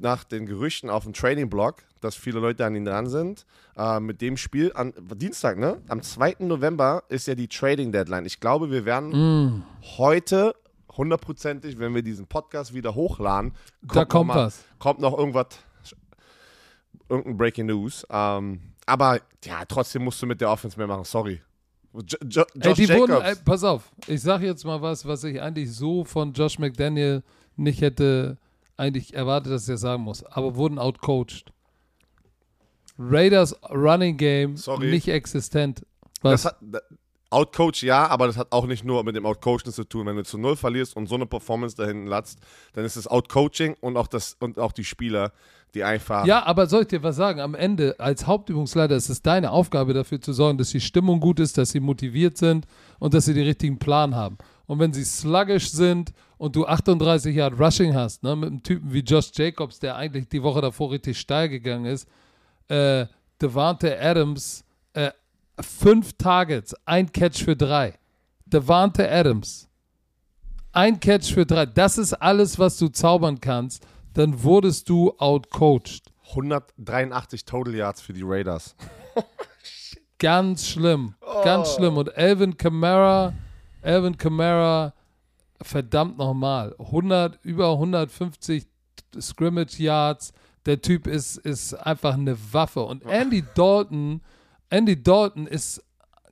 nach 0.00 0.24
den 0.24 0.46
Gerüchten 0.46 0.90
auf 0.90 1.04
dem 1.04 1.14
Trading 1.14 1.48
Block, 1.48 1.76
dass 2.00 2.14
viele 2.14 2.40
Leute 2.40 2.66
an 2.66 2.74
ihn 2.74 2.84
dran 2.84 3.06
sind, 3.06 3.46
äh, 3.76 3.98
mit 3.98 4.20
dem 4.20 4.36
Spiel 4.36 4.72
an 4.74 4.92
Dienstag, 5.14 5.58
ne? 5.58 5.80
Am 5.88 6.02
2. 6.02 6.36
November 6.40 7.04
ist 7.08 7.26
ja 7.26 7.34
die 7.34 7.48
Trading 7.48 7.92
Deadline. 7.92 8.26
Ich 8.26 8.40
glaube, 8.40 8.70
wir 8.70 8.84
werden 8.84 9.10
mm. 9.10 9.64
heute 9.96 10.54
hundertprozentig, 10.96 11.78
wenn 11.78 11.94
wir 11.94 12.02
diesen 12.02 12.26
Podcast 12.26 12.74
wieder 12.74 12.94
hochladen, 12.94 13.52
kommt 13.80 13.96
da 13.96 14.04
kommt 14.04 14.28
noch 14.28 14.34
mal, 14.34 14.46
was. 14.46 14.64
Kommt 14.78 15.00
noch 15.00 15.16
irgendwas, 15.16 15.46
irgendein 17.08 17.36
Breaking 17.36 17.66
News. 17.66 18.06
Ähm, 18.10 18.60
aber 18.86 19.20
ja, 19.44 19.64
trotzdem 19.66 20.04
musst 20.04 20.20
du 20.22 20.26
mit 20.26 20.40
der 20.40 20.50
Offense 20.50 20.76
mehr 20.78 20.86
machen. 20.86 21.04
Sorry. 21.04 21.40
Jo 21.92 22.00
jo 22.26 22.44
Josh 22.54 22.78
ey, 22.78 22.86
Jacobs. 22.86 23.10
Wurden, 23.10 23.22
ey, 23.22 23.34
pass 23.44 23.64
auf, 23.64 23.92
ich 24.06 24.22
sage 24.22 24.46
jetzt 24.46 24.64
mal 24.64 24.80
was, 24.80 25.04
was 25.04 25.24
ich 25.24 25.40
eigentlich 25.40 25.70
so 25.72 26.04
von 26.04 26.32
Josh 26.32 26.58
McDaniel 26.58 27.22
nicht 27.56 27.82
hätte 27.82 28.38
eigentlich 28.78 29.14
erwartet, 29.14 29.52
dass 29.52 29.68
er 29.68 29.76
sagen 29.76 30.02
muss. 30.02 30.24
Aber 30.24 30.56
wurden 30.56 30.78
outcoached. 30.78 31.52
Raiders 32.98 33.54
Running 33.70 34.16
Game 34.16 34.56
Sorry. 34.56 34.90
nicht 34.90 35.08
existent. 35.08 35.84
Was? 36.22 36.42
Das 36.42 36.52
hat, 36.52 36.82
Outcoach 37.32 37.82
ja, 37.82 38.06
aber 38.08 38.26
das 38.26 38.36
hat 38.36 38.48
auch 38.50 38.66
nicht 38.66 38.84
nur 38.84 39.02
mit 39.04 39.16
dem 39.16 39.26
Outcoaching 39.26 39.72
zu 39.72 39.84
tun. 39.84 40.06
Wenn 40.06 40.16
du 40.16 40.24
zu 40.24 40.38
null 40.38 40.56
verlierst 40.56 40.96
und 40.96 41.08
so 41.08 41.14
eine 41.14 41.26
Performance 41.26 41.76
da 41.76 41.84
hinten 41.84 42.06
latzt, 42.06 42.38
dann 42.74 42.84
ist 42.84 42.96
es 42.96 43.06
Outcoaching 43.06 43.76
und 43.80 43.96
auch 43.96 44.06
das 44.06 44.36
und 44.40 44.58
auch 44.58 44.72
die 44.72 44.84
Spieler, 44.84 45.32
die 45.74 45.84
einfach. 45.84 46.26
Ja, 46.26 46.44
aber 46.44 46.66
soll 46.66 46.82
ich 46.82 46.88
dir 46.88 47.02
was 47.02 47.16
sagen? 47.16 47.40
Am 47.40 47.54
Ende, 47.54 47.98
als 47.98 48.26
Hauptübungsleiter, 48.26 48.94
ist 48.94 49.08
es 49.08 49.22
deine 49.22 49.50
Aufgabe 49.50 49.94
dafür 49.94 50.20
zu 50.20 50.32
sorgen, 50.32 50.58
dass 50.58 50.70
die 50.70 50.80
Stimmung 50.80 51.20
gut 51.20 51.40
ist, 51.40 51.56
dass 51.58 51.70
sie 51.70 51.80
motiviert 51.80 52.36
sind 52.36 52.66
und 52.98 53.14
dass 53.14 53.24
sie 53.24 53.34
den 53.34 53.46
richtigen 53.46 53.78
Plan 53.78 54.14
haben. 54.14 54.38
Und 54.66 54.78
wenn 54.78 54.92
sie 54.92 55.04
sluggish 55.04 55.70
sind 55.70 56.12
und 56.38 56.56
du 56.56 56.66
38 56.66 57.34
Yard 57.34 57.58
Rushing 57.58 57.94
hast, 57.94 58.22
ne, 58.22 58.36
mit 58.36 58.48
einem 58.48 58.62
Typen 58.62 58.92
wie 58.92 59.00
Josh 59.00 59.30
Jacobs, 59.34 59.78
der 59.78 59.96
eigentlich 59.96 60.28
die 60.28 60.42
Woche 60.42 60.60
davor 60.60 60.92
richtig 60.92 61.18
steil 61.18 61.48
gegangen 61.48 61.86
ist, 61.86 62.08
äh, 62.68 63.06
Devante 63.40 64.00
Adams, 64.00 64.64
fünf 65.60 66.12
Targets, 66.14 66.74
ein 66.84 67.10
Catch 67.10 67.44
für 67.44 67.56
drei. 67.56 67.98
Devante 68.46 69.10
Adams, 69.10 69.68
ein 70.72 71.00
Catch 71.00 71.32
für 71.32 71.46
drei. 71.46 71.66
Das 71.66 71.98
ist 71.98 72.14
alles, 72.14 72.58
was 72.58 72.78
du 72.78 72.88
zaubern 72.88 73.40
kannst. 73.40 73.86
Dann 74.14 74.42
wurdest 74.42 74.88
du 74.88 75.12
outcoached. 75.18 76.12
183 76.30 77.44
Total 77.44 77.74
Yards 77.74 78.00
für 78.00 78.12
die 78.12 78.22
Raiders. 78.24 78.74
ganz 80.18 80.66
schlimm, 80.66 81.14
oh. 81.20 81.44
ganz 81.44 81.74
schlimm. 81.74 81.96
Und 81.96 82.16
Alvin 82.16 82.56
Kamara, 82.56 83.32
Alvin 83.82 84.16
Kamara, 84.16 84.94
verdammt 85.60 86.18
nochmal, 86.18 86.74
100, 86.78 87.38
über 87.44 87.72
150 87.72 88.66
Scrimmage 89.20 89.78
Yards. 89.78 90.32
Der 90.64 90.80
Typ 90.80 91.06
ist, 91.06 91.38
ist 91.38 91.74
einfach 91.74 92.14
eine 92.14 92.36
Waffe. 92.52 92.80
Und 92.80 93.04
Andy 93.04 93.44
Dalton 93.54 94.20
Andy 94.72 95.00
Dalton 95.00 95.46
ist 95.46 95.82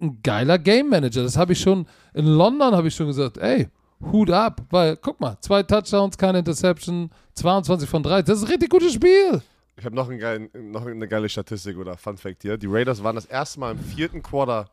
ein 0.00 0.18
geiler 0.22 0.58
Game 0.58 0.88
Manager. 0.88 1.22
Das 1.22 1.36
habe 1.36 1.52
ich 1.52 1.60
schon 1.60 1.86
in 2.14 2.26
London 2.26 2.74
habe 2.74 2.88
ich 2.88 2.94
schon 2.94 3.06
gesagt, 3.06 3.36
ey, 3.36 3.68
Hut 4.00 4.30
ab, 4.30 4.62
weil 4.70 4.96
guck 4.96 5.20
mal, 5.20 5.36
zwei 5.40 5.62
Touchdowns, 5.62 6.16
keine 6.16 6.38
Interception, 6.38 7.10
22 7.34 7.88
von 7.88 8.02
3. 8.02 8.22
Das 8.22 8.38
ist 8.38 8.44
ein 8.44 8.50
richtig 8.50 8.70
gutes 8.70 8.94
Spiel. 8.94 9.42
Ich 9.76 9.84
habe 9.84 9.94
noch, 9.94 10.10
noch, 10.54 10.86
eine 10.86 11.06
geile 11.06 11.28
Statistik 11.28 11.76
oder 11.76 11.96
Fun 11.98 12.16
Fact 12.16 12.42
hier. 12.42 12.56
Die 12.56 12.66
Raiders 12.66 13.02
waren 13.02 13.14
das 13.14 13.26
erste 13.26 13.60
Mal 13.60 13.72
im 13.72 13.78
vierten 13.78 14.22
Quarter 14.22 14.70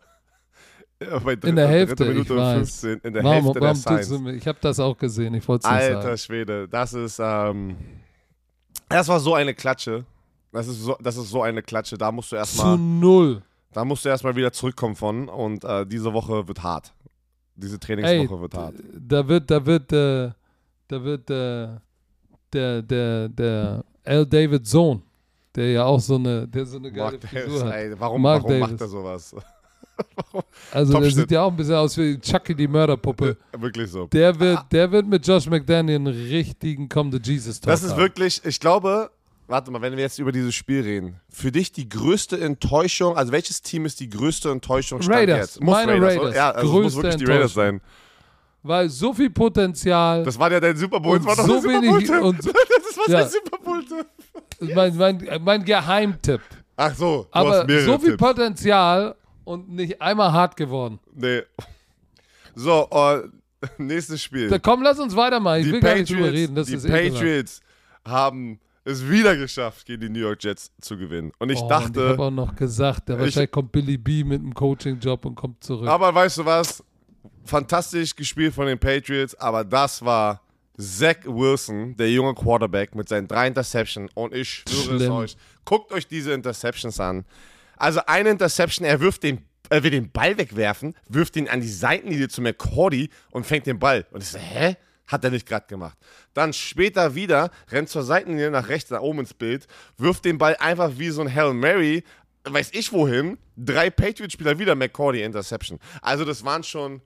bei 0.99 1.35
dritter, 1.35 1.47
in 1.49 1.55
der 1.57 1.67
Hälfte, 1.67 2.05
Minute 2.05 2.33
ich 2.33 2.39
15, 2.39 2.99
in 3.03 3.13
der 3.13 3.23
warum, 3.23 3.43
Hälfte 3.43 3.61
warum 3.61 3.83
der 3.83 4.03
Science. 4.03 4.35
Ich 4.37 4.47
habe 4.47 4.57
das 4.61 4.79
auch 4.79 4.97
gesehen, 4.97 5.33
ich 5.33 5.47
wollte 5.47 5.67
es 5.67 5.73
Alter 5.73 6.01
sagen. 6.01 6.17
Schwede, 6.17 6.67
das 6.69 6.93
ist, 6.93 7.19
ähm, 7.19 7.75
das 8.87 9.07
war 9.09 9.19
so 9.19 9.35
eine 9.35 9.53
Klatsche. 9.53 10.05
Das 10.53 10.67
ist 10.67 10.81
so, 10.81 10.97
das 11.01 11.17
ist 11.17 11.29
so 11.29 11.41
eine 11.41 11.61
Klatsche. 11.61 11.97
Da 11.97 12.11
musst 12.11 12.31
du 12.31 12.37
erstmal. 12.37 12.77
Zu 12.77 12.81
null. 12.81 13.43
Da 13.77 13.85
musst 13.85 14.03
du 14.05 14.09
erstmal 14.09 14.35
wieder 14.35 14.51
zurückkommen 14.51 14.95
von 14.95 15.29
und 15.29 15.63
äh, 15.63 15.85
diese 15.85 16.11
Woche 16.11 16.47
wird 16.47 16.63
hart. 16.63 16.95
Diese 17.55 17.79
Trainingswoche 17.79 18.33
Ey, 18.35 18.41
wird 18.41 18.53
hart. 18.55 18.73
Da 18.99 19.27
wird, 19.27 19.51
da 19.51 19.63
wird, 19.63 19.93
äh, 19.93 20.31
da 20.87 21.03
wird 21.03 21.29
der, 21.29 21.83
der, 22.51 22.81
der, 22.81 23.29
der 23.29 23.83
L. 24.01 24.25
David 24.25 24.65
Sohn, 24.65 25.03
der 25.53 25.73
ja 25.73 25.85
auch 25.85 25.99
so 25.99 26.15
eine, 26.15 26.47
der 26.47 26.65
so 26.65 26.77
eine 26.77 26.91
geile 26.91 27.19
Mark 27.19 27.31
Davis, 27.31 27.63
hat. 27.63 27.71
ey, 27.71 27.99
warum, 27.99 28.19
Mark 28.19 28.41
warum 28.45 28.59
Davis. 28.61 28.71
macht 28.71 28.81
er 28.81 28.87
sowas? 28.87 29.35
Also 30.71 30.91
der 30.93 31.01
Topschnitt. 31.01 31.15
sieht 31.15 31.31
ja 31.31 31.41
auch 31.43 31.51
ein 31.51 31.57
bisschen 31.57 31.73
aus 31.75 31.97
wie 31.97 32.19
Chucky 32.19 32.53
die 32.53 32.67
Mörderpuppe. 32.67 33.35
Wirklich 33.57 33.89
so. 33.89 34.05
Der 34.07 34.39
wird, 34.39 34.71
der 34.71 34.91
wird 34.91 35.07
mit 35.07 35.25
Josh 35.25 35.47
McDaniel 35.47 35.95
einen 35.95 36.07
richtigen 36.07 36.87
Come 36.87 37.09
to 37.11 37.17
Jesus 37.17 37.59
Talk 37.59 37.73
Das 37.73 37.83
ist 37.83 37.91
haben. 37.91 38.01
wirklich, 38.01 38.41
ich 38.45 38.59
glaube, 38.59 39.09
warte 39.47 39.71
mal, 39.71 39.81
wenn 39.81 39.93
wir 39.95 40.03
jetzt 40.03 40.19
über 40.19 40.31
dieses 40.31 40.53
Spiel 40.55 40.81
reden, 40.81 41.19
für 41.29 41.51
dich 41.51 41.71
die 41.71 41.87
größte 41.89 42.39
Enttäuschung, 42.39 43.17
also 43.17 43.31
welches 43.31 43.61
Team 43.61 43.85
ist 43.85 43.99
die 43.99 44.09
größte 44.09 44.49
Enttäuschung 44.51 45.01
Stand 45.01 45.17
Raiders. 45.17 45.39
jetzt? 45.55 45.61
Muss 45.61 45.73
Meine 45.73 45.97
oder? 45.97 46.07
Raiders. 46.07 46.35
Ja, 46.35 46.51
also 46.51 46.67
es 46.67 46.73
muss 46.73 46.81
Größte 46.93 47.03
wirklich 47.03 47.15
die 47.25 47.31
Raiders 47.31 47.53
sein. 47.53 47.81
Weil 48.63 48.89
so 48.89 49.13
viel 49.13 49.29
Potenzial. 49.29 50.23
Das 50.23 50.37
war 50.37 50.51
ja 50.51 50.59
dein 50.59 50.75
Super 50.75 50.99
Bowl. 50.99 51.17
Das 51.17 51.25
war 51.27 51.35
doch 51.35 51.45
so 51.45 51.63
wenig- 51.63 52.09
und- 52.11 52.39
Das 52.45 52.97
war 52.97 53.09
Ja. 53.09 53.25
sein 53.27 53.29
Super 53.43 53.57
Bowl. 53.63 53.83
mein, 54.75 54.97
mein, 54.97 55.41
mein 55.43 55.63
Geheimtipp. 55.63 56.41
Ach 56.75 56.93
so, 56.95 57.23
du 57.23 57.27
Aber 57.31 57.61
so 57.85 57.97
viel 57.99 58.11
Tipps. 58.11 58.17
Potenzial 58.17 59.15
und 59.45 59.69
nicht 59.69 60.01
einmal 60.01 60.31
hart 60.33 60.57
geworden. 60.57 60.99
Nee. 61.15 61.43
So, 62.55 62.87
äh, 62.91 63.21
nächstes 63.77 64.21
Spiel. 64.21 64.49
Da, 64.49 64.59
komm, 64.59 64.81
lass 64.81 64.99
uns 64.99 65.15
weitermachen. 65.15 65.59
Ich 65.59 65.65
die 65.67 65.71
will 65.73 65.79
gar 65.79 65.95
nicht 65.95 66.09
drüber 66.09 66.23
Patriots, 66.25 66.37
reden. 66.41 66.55
Das 66.55 66.67
die 66.67 66.73
ist. 66.75 66.87
Patriots 66.87 67.61
haben 68.05 68.59
es 68.87 69.07
wieder 69.09 69.35
geschafft, 69.35 69.85
gegen 69.85 70.01
die 70.01 70.09
New 70.09 70.19
York 70.19 70.43
Jets 70.43 70.71
zu 70.81 70.97
gewinnen. 70.97 71.31
Und 71.39 71.49
ich 71.49 71.59
oh, 71.59 71.65
und 71.65 71.71
ich 71.71 71.77
dachte, 71.77 72.09
habe 72.09 72.23
auch 72.23 72.31
noch 72.31 72.55
gesagt, 72.55 73.09
der 73.09 73.19
wahrscheinlich 73.19 73.51
kommt 73.51 73.71
Billy 73.71 73.97
B 73.97 74.23
mit 74.23 74.41
einem 74.41 74.53
Coaching-Job 74.53 75.25
und 75.25 75.35
kommt 75.35 75.63
zurück. 75.63 75.87
aber 75.87 76.13
weißt 76.13 76.39
du 76.39 76.45
was? 76.45 76.83
Fantastisch 77.43 78.15
gespielt 78.15 78.53
von 78.53 78.67
den 78.67 78.79
Patriots, 78.79 79.35
aber 79.35 79.63
das 79.63 80.03
war 80.03 80.41
Zach 80.77 81.17
Wilson, 81.25 81.95
der 81.97 82.11
junge 82.11 82.33
Quarterback 82.33 82.95
mit 82.95 83.09
seinen 83.09 83.27
drei 83.27 83.47
Interceptions. 83.47 84.11
Und 84.13 84.33
ich 84.33 84.63
schwöre 84.67 85.03
es 85.03 85.09
euch, 85.09 85.37
guckt 85.65 85.91
euch 85.91 86.07
diese 86.07 86.33
Interceptions 86.33 86.99
an. 86.99 87.25
Also 87.77 88.01
eine 88.07 88.29
Interception, 88.29 88.85
er 88.85 88.99
wirft 88.99 89.23
den, 89.23 89.45
er 89.69 89.83
will 89.83 89.91
den 89.91 90.11
Ball 90.11 90.37
wegwerfen, 90.37 90.95
wirft 91.09 91.35
ihn 91.35 91.47
an 91.47 91.61
die 91.61 91.69
Seitenlinie 91.69 92.27
zu 92.27 92.41
McCordy 92.41 93.09
und 93.31 93.45
fängt 93.45 93.65
den 93.65 93.79
Ball. 93.79 94.05
Und 94.11 94.23
ich 94.23 94.29
so, 94.29 94.39
hä? 94.39 94.77
Hat 95.07 95.23
er 95.23 95.31
nicht 95.31 95.47
gerade 95.47 95.67
gemacht. 95.67 95.97
Dann 96.33 96.53
später 96.53 97.15
wieder, 97.15 97.49
rennt 97.71 97.89
zur 97.89 98.03
Seitenlinie 98.03 98.51
nach 98.51 98.67
rechts, 98.67 98.91
nach 98.91 99.01
oben 99.01 99.19
ins 99.19 99.33
Bild, 99.33 99.67
wirft 99.97 100.25
den 100.25 100.37
Ball 100.37 100.55
einfach 100.57 100.91
wie 100.97 101.09
so 101.09 101.21
ein 101.21 101.33
Hail 101.33 101.53
Mary, 101.53 102.03
weiß 102.43 102.71
ich 102.73 102.91
wohin, 102.91 103.37
drei 103.55 103.89
Patriot-Spieler 103.89 104.59
wieder 104.59 104.75
McCordy 104.75 105.23
Interception. 105.23 105.79
Also 106.01 106.25
das 106.25 106.43
waren 106.43 106.63
schon, 106.63 107.01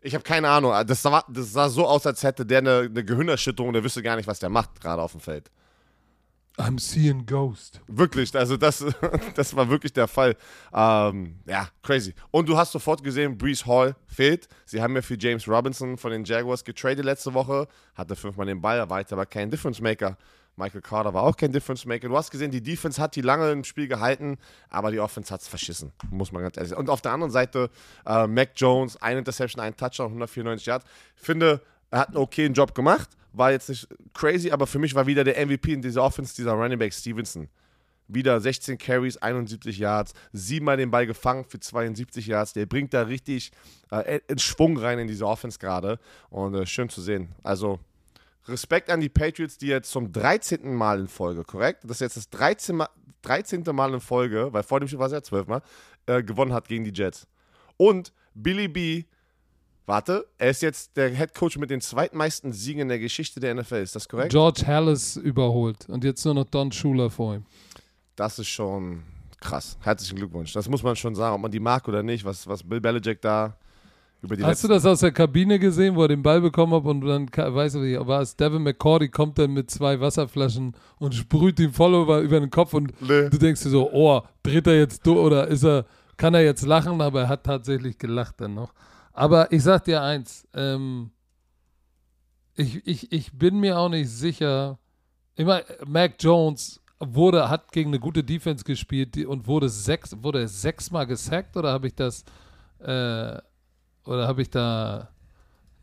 ich 0.00 0.14
habe 0.14 0.24
keine 0.24 0.48
Ahnung, 0.48 0.72
das 0.86 1.02
sah, 1.02 1.24
das 1.28 1.52
sah 1.52 1.68
so 1.68 1.86
aus, 1.86 2.06
als 2.06 2.22
hätte 2.22 2.44
der 2.44 2.58
eine, 2.58 2.80
eine 2.90 3.04
Gehirnerschütterung, 3.04 3.72
der 3.72 3.84
wüsste 3.84 4.02
gar 4.02 4.16
nicht, 4.16 4.26
was 4.26 4.38
der 4.38 4.50
macht 4.50 4.80
gerade 4.80 5.00
auf 5.00 5.12
dem 5.12 5.20
Feld. 5.20 5.50
I'm 6.56 6.78
seeing 6.78 7.26
Ghost. 7.26 7.80
Wirklich, 7.88 8.34
also 8.36 8.56
das, 8.56 8.84
das 9.34 9.56
war 9.56 9.68
wirklich 9.68 9.92
der 9.92 10.06
Fall. 10.06 10.36
Ähm, 10.72 11.40
ja, 11.46 11.68
crazy. 11.82 12.14
Und 12.30 12.48
du 12.48 12.56
hast 12.56 12.72
sofort 12.72 13.02
gesehen, 13.02 13.36
Brees 13.36 13.66
Hall 13.66 13.96
fehlt. 14.06 14.48
Sie 14.64 14.80
haben 14.80 14.94
ja 14.94 15.02
für 15.02 15.18
James 15.18 15.48
Robinson 15.48 15.96
von 15.96 16.12
den 16.12 16.24
Jaguars 16.24 16.64
getradet 16.64 17.04
letzte 17.04 17.34
Woche, 17.34 17.66
hatte 17.94 18.14
fünfmal 18.14 18.46
den 18.46 18.60
Ball, 18.60 18.88
war 18.88 19.04
aber 19.10 19.26
kein 19.26 19.50
Difference 19.50 19.80
Maker. 19.80 20.16
Michael 20.56 20.82
Carter 20.82 21.12
war 21.12 21.24
auch 21.24 21.36
kein 21.36 21.50
Difference 21.50 21.84
Maker. 21.84 22.08
Du 22.08 22.16
hast 22.16 22.30
gesehen, 22.30 22.52
die 22.52 22.62
Defense 22.62 23.02
hat 23.02 23.16
die 23.16 23.22
lange 23.22 23.50
im 23.50 23.64
Spiel 23.64 23.88
gehalten, 23.88 24.38
aber 24.70 24.92
die 24.92 25.00
Offense 25.00 25.34
hat 25.34 25.40
es 25.40 25.48
verschissen, 25.48 25.92
muss 26.10 26.30
man 26.30 26.42
ganz 26.42 26.56
ehrlich 26.56 26.70
sagen. 26.70 26.80
Und 26.80 26.90
auf 26.90 27.00
der 27.00 27.12
anderen 27.12 27.32
Seite, 27.32 27.70
äh, 28.06 28.28
Mac 28.28 28.50
Jones, 28.54 28.96
eine 29.02 29.18
Interception, 29.18 29.60
ein 29.60 29.76
Touchdown, 29.76 30.06
194 30.06 30.66
Yards. 30.66 30.84
Ich 31.16 31.22
finde, 31.22 31.60
er 31.90 32.00
hat 32.00 32.08
einen 32.08 32.18
okayen 32.18 32.54
Job 32.54 32.74
gemacht, 32.74 33.10
war 33.34 33.50
jetzt 33.52 33.68
nicht 33.68 33.86
crazy, 34.14 34.50
aber 34.50 34.66
für 34.66 34.78
mich 34.78 34.94
war 34.94 35.06
wieder 35.06 35.24
der 35.24 35.44
MVP 35.44 35.72
in 35.72 35.82
dieser 35.82 36.02
Offense, 36.02 36.34
dieser 36.34 36.52
Running 36.52 36.78
Back 36.78 36.94
Stevenson. 36.94 37.48
Wieder 38.06 38.38
16 38.38 38.76
Carries, 38.76 39.16
71 39.16 39.78
Yards, 39.78 40.12
siebenmal 40.32 40.76
den 40.76 40.90
Ball 40.90 41.06
gefangen 41.06 41.44
für 41.44 41.58
72 41.58 42.26
Yards. 42.26 42.52
Der 42.52 42.66
bringt 42.66 42.92
da 42.92 43.02
richtig 43.02 43.50
äh, 43.90 44.20
in 44.28 44.38
Schwung 44.38 44.76
rein 44.76 44.98
in 44.98 45.08
diese 45.08 45.26
Offense 45.26 45.58
gerade. 45.58 45.98
Und 46.28 46.54
äh, 46.54 46.66
schön 46.66 46.88
zu 46.88 47.00
sehen. 47.00 47.34
Also 47.42 47.80
Respekt 48.46 48.90
an 48.90 49.00
die 49.00 49.08
Patriots, 49.08 49.56
die 49.56 49.68
jetzt 49.68 49.90
zum 49.90 50.12
13. 50.12 50.74
Mal 50.74 51.00
in 51.00 51.08
Folge, 51.08 51.44
korrekt? 51.44 51.84
Das 51.84 51.92
ist 51.92 52.00
jetzt 52.00 52.16
das 52.18 52.30
13. 52.30 52.76
Mal, 52.76 52.88
13. 53.22 53.64
Mal 53.72 53.94
in 53.94 54.00
Folge, 54.00 54.52
weil 54.52 54.62
vor 54.62 54.80
dem 54.80 54.86
Spiel 54.86 54.98
war 54.98 55.06
es 55.06 55.12
ja 55.12 55.22
12 55.22 55.46
Mal, 55.48 55.62
äh, 56.06 56.22
gewonnen 56.22 56.52
hat 56.52 56.68
gegen 56.68 56.84
die 56.84 56.92
Jets. 56.92 57.26
Und 57.78 58.12
Billy 58.34 58.68
B, 58.68 59.04
warte, 59.86 60.26
er 60.38 60.50
ist 60.50 60.62
jetzt 60.62 60.96
der 60.96 61.10
Head 61.10 61.34
Coach 61.34 61.58
mit 61.58 61.70
den 61.70 61.80
zweitmeisten 61.80 62.52
Siegen 62.52 62.82
in 62.82 62.88
der 62.88 62.98
Geschichte 62.98 63.40
der 63.40 63.54
NFL. 63.54 63.76
Ist 63.76 63.94
das 63.96 64.08
korrekt? 64.08 64.30
George 64.30 64.62
Hallis 64.66 65.16
überholt. 65.16 65.88
Und 65.88 66.04
jetzt 66.04 66.24
nur 66.24 66.34
noch 66.34 66.44
Don 66.44 66.72
Schuler 66.72 67.10
vor 67.10 67.34
ihm. 67.36 67.44
Das 68.16 68.38
ist 68.38 68.48
schon 68.48 69.02
krass. 69.40 69.76
Herzlichen 69.80 70.16
Glückwunsch. 70.16 70.52
Das 70.52 70.68
muss 70.68 70.82
man 70.82 70.96
schon 70.96 71.14
sagen, 71.14 71.34
ob 71.34 71.40
man 71.42 71.50
die 71.50 71.60
mag 71.60 71.86
oder 71.88 72.02
nicht, 72.02 72.24
was, 72.24 72.46
was 72.46 72.62
Bill 72.62 72.80
Belichick 72.80 73.20
da 73.20 73.56
über 74.22 74.36
die 74.36 74.42
Hast 74.44 74.64
du 74.64 74.68
das 74.68 74.86
aus 74.86 75.00
der 75.00 75.12
Kabine 75.12 75.58
gesehen, 75.58 75.94
wo 75.96 76.02
er 76.02 76.08
den 76.08 76.22
Ball 76.22 76.40
bekommen 76.40 76.72
hat 76.72 76.84
und 76.84 77.02
dann, 77.02 77.28
weißt 77.28 77.74
du, 77.74 77.82
wie 77.82 77.98
war 78.06 78.22
es? 78.22 78.34
Devin 78.36 78.62
McCordy 78.62 79.08
kommt 79.10 79.38
dann 79.38 79.52
mit 79.52 79.70
zwei 79.70 80.00
Wasserflaschen 80.00 80.74
und 80.98 81.14
sprüht 81.14 81.60
ihm 81.60 81.72
voll 81.74 81.94
über, 81.94 82.20
über 82.20 82.40
den 82.40 82.48
Kopf 82.50 82.72
und 82.72 82.98
Nee. 83.02 83.28
du 83.28 83.36
denkst 83.36 83.62
dir 83.64 83.68
so, 83.70 83.90
oh, 83.92 84.22
dreht 84.42 84.66
er 84.66 84.78
jetzt 84.78 85.06
durch 85.06 85.18
oder 85.18 85.46
ist 85.48 85.64
er, 85.64 85.84
kann 86.16 86.32
er 86.32 86.42
jetzt 86.42 86.64
lachen, 86.64 87.02
aber 87.02 87.22
er 87.22 87.28
hat 87.28 87.44
tatsächlich 87.44 87.98
gelacht 87.98 88.40
dann 88.40 88.54
noch. 88.54 88.72
Aber 89.14 89.50
ich 89.52 89.62
sag 89.62 89.84
dir 89.84 90.02
eins, 90.02 90.46
ähm, 90.54 91.10
ich, 92.56 92.86
ich, 92.86 93.12
ich 93.12 93.32
bin 93.32 93.60
mir 93.60 93.78
auch 93.78 93.88
nicht 93.88 94.10
sicher. 94.10 94.78
Ich 95.36 95.46
meine, 95.46 95.64
Mac 95.86 96.14
Jones 96.20 96.80
wurde, 96.98 97.48
hat 97.48 97.70
gegen 97.72 97.90
eine 97.90 98.00
gute 98.00 98.22
Defense 98.24 98.64
gespielt 98.64 99.16
und 99.24 99.46
wurde 99.46 99.68
sechs, 99.68 100.16
wurde 100.22 100.46
sechsmal 100.48 101.06
gesackt 101.06 101.56
oder 101.56 101.72
habe 101.72 101.86
ich 101.86 101.94
das, 101.94 102.24
äh, 102.80 103.38
oder 104.04 104.26
habe 104.28 104.42
ich 104.42 104.50
da 104.50 105.08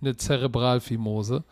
eine 0.02 0.16
Zerebralfimose? 0.18 1.44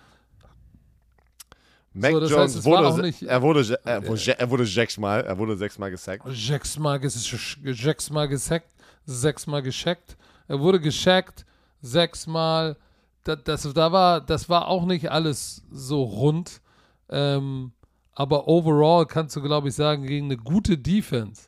Mac 1.93 2.11
So, 2.11 2.19
Jones 2.27 2.55
heißt, 2.57 2.65
wurde, 2.65 3.01
nicht- 3.01 3.23
er 3.23 3.41
wurde, 3.41 3.79
er 3.83 4.05
wurde, 4.07 4.37
er 4.39 4.49
wurde 4.49 4.65
sechsmal, 4.65 5.21
er 5.23 5.37
wurde 5.37 5.57
sechsmal 5.57 5.91
gesackt. 5.91 6.23
Sechsmal, 6.29 6.99
sechsmal 7.09 8.27
gesackt, 8.27 8.69
sechsmal 9.05 9.61
gescheckt. 9.61 10.17
Er 10.47 10.59
wurde 10.59 10.79
gescheckt, 10.79 11.45
sechsmal. 11.81 12.77
Das, 13.23 13.39
das, 13.43 13.73
da 13.73 13.91
war, 13.91 14.21
das 14.21 14.49
war 14.49 14.67
auch 14.67 14.85
nicht 14.85 15.11
alles 15.11 15.63
so 15.71 16.03
rund. 16.03 16.61
Ähm, 17.09 17.71
aber 18.13 18.47
overall 18.47 19.05
kannst 19.05 19.35
du, 19.35 19.41
glaube 19.41 19.69
ich, 19.69 19.75
sagen, 19.75 20.05
gegen 20.05 20.25
eine 20.25 20.37
gute 20.37 20.77
Defense, 20.77 21.47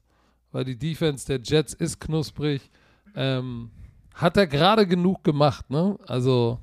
weil 0.52 0.64
die 0.64 0.78
Defense 0.78 1.28
der 1.28 1.42
Jets 1.42 1.74
ist 1.74 2.00
knusprig, 2.00 2.72
ähm, 3.16 3.72
hat 4.14 4.38
er 4.38 4.48
gerade 4.48 4.88
genug 4.88 5.24
gemacht, 5.24 5.70
ne? 5.70 5.98
Also, 6.08 6.60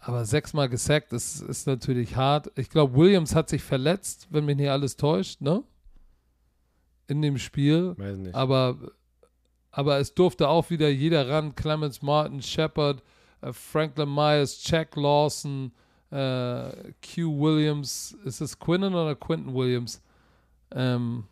aber 0.00 0.24
sechsmal 0.24 0.68
gesackt 0.68 1.12
ist, 1.12 1.40
ist 1.40 1.66
natürlich 1.66 2.16
hart. 2.16 2.50
Ich 2.56 2.70
glaube, 2.70 2.94
Williams 2.94 3.34
hat 3.34 3.48
sich 3.48 3.62
verletzt, 3.62 4.28
wenn 4.30 4.44
mich 4.44 4.56
nicht 4.56 4.70
alles 4.70 4.96
täuscht, 4.96 5.40
ne? 5.40 5.62
In 7.08 7.22
dem 7.22 7.38
Spiel. 7.38 7.94
Weiß 7.96 8.16
nicht. 8.18 8.34
Aber, 8.34 8.76
aber 9.76 9.98
es 9.98 10.14
durfte 10.14 10.48
auch 10.48 10.70
wieder 10.70 10.88
jeder 10.88 11.28
ran. 11.28 11.54
Clemens 11.54 12.00
Martin, 12.00 12.40
Shepard, 12.40 13.02
äh, 13.42 13.52
Franklin 13.52 14.08
Myers, 14.12 14.58
Jack 14.64 14.96
Lawson, 14.96 15.70
äh, 16.10 16.92
Q 17.04 17.38
Williams. 17.38 18.16
Ist 18.24 18.40
es 18.40 18.58
Quinnen 18.58 18.94
oder 18.94 19.14
Quinton 19.14 19.54
Williams? 19.54 20.02
Ähm, 20.74 21.24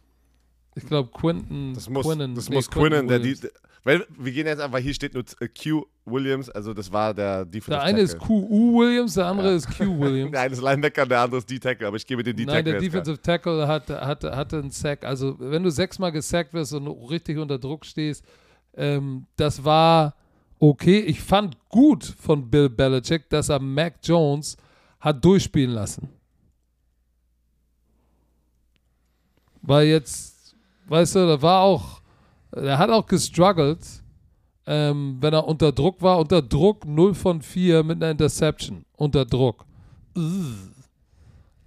ich 0.75 0.85
glaube 0.85 1.09
Quinton. 1.19 1.73
Das 1.73 1.89
muss, 1.89 2.05
Quinnen, 2.05 2.35
das 2.35 2.51
nee, 2.51 2.57
muss 2.57 2.71
Quinton 2.71 2.91
Quinnen, 2.91 3.09
der, 3.09 3.19
die, 3.19 3.35
der 3.35 3.51
weil 3.85 4.05
wir 4.19 4.33
gehen 4.33 4.47
jetzt 4.47 4.61
einfach, 4.61 4.79
hier 4.79 4.95
steht 4.95 5.15
nur 5.15 5.25
äh, 5.41 5.49
Q 5.49 5.85
Williams, 6.07 6.49
also 6.51 6.75
das 6.75 6.91
war 6.91 7.15
der 7.15 7.45
Defensive 7.45 7.71
Der 7.71 7.83
eine 7.83 8.01
ist 8.01 8.13
Tackle. 8.13 8.27
QU 8.27 8.79
Williams, 8.81 9.15
der 9.15 9.27
andere 9.27 9.51
Ja. 9.51 9.57
ist 9.57 9.67
Q 9.77 10.01
Williams. 10.01 10.33
Der 10.33 10.41
eine 10.41 10.53
ist 10.55 10.61
Linebacker, 10.63 11.07
der 11.07 11.21
andere 11.21 11.39
ist 11.39 11.51
D-Tackle, 11.51 11.87
aber 11.87 11.97
ich 11.97 12.07
gebe 12.07 12.23
den 12.23 12.35
Nein, 12.37 12.47
D-Tackle 12.47 12.65
der 12.65 12.73
jetzt 12.75 12.83
Defensive 12.85 13.23
Tackle 13.23 13.69
hat, 13.69 13.89
hat, 13.91 14.25
hatte 14.25 14.59
einen 14.59 14.71
Sack. 14.71 15.05
Also, 15.05 15.37
wenn 15.39 15.63
du 15.63 15.71
sechsmal 15.71 16.13
gesackt 16.13 16.53
wirst 16.55 16.73
und 16.75 16.87
richtig 16.89 17.39
unter 17.39 17.59
Druck 17.59 17.85
stehst, 17.87 18.25
ähm, 18.77 19.27
das 19.37 19.65
war 19.65 20.15
okay. 20.59 21.01
Ich 21.01 21.21
fand 21.23 21.57
gut 21.69 22.05
von 22.05 22.51
Bill 22.51 22.69
Belichick, 22.69 23.29
dass 23.31 23.49
er 23.51 23.61
Mac 23.61 23.95
Jones 24.03 24.57
hat 25.01 25.25
durchspielen 25.25 25.71
lassen. 25.73 26.09
Weil 29.63 29.87
jetzt, 29.89 30.55
weißt 30.89 31.17
du, 31.17 31.27
da 31.27 31.41
war 31.43 31.61
auch, 31.63 32.03
er 32.57 32.79
hat 32.79 32.91
auch 32.91 33.07
gestruggelt, 33.07 33.81
ähm, 34.67 35.19
wenn 35.21 35.35
er 35.35 35.47
unter 35.47 35.73
Druck 35.73 36.01
war. 36.03 36.19
Unter 36.19 36.43
Druck 36.43 36.87
0 36.87 37.15
von 37.15 37.43
4 37.43 37.83
mit 37.83 38.03
einer 38.03 38.11
Interception. 38.11 38.85
Unter 38.97 39.25
Druck. 39.25 39.65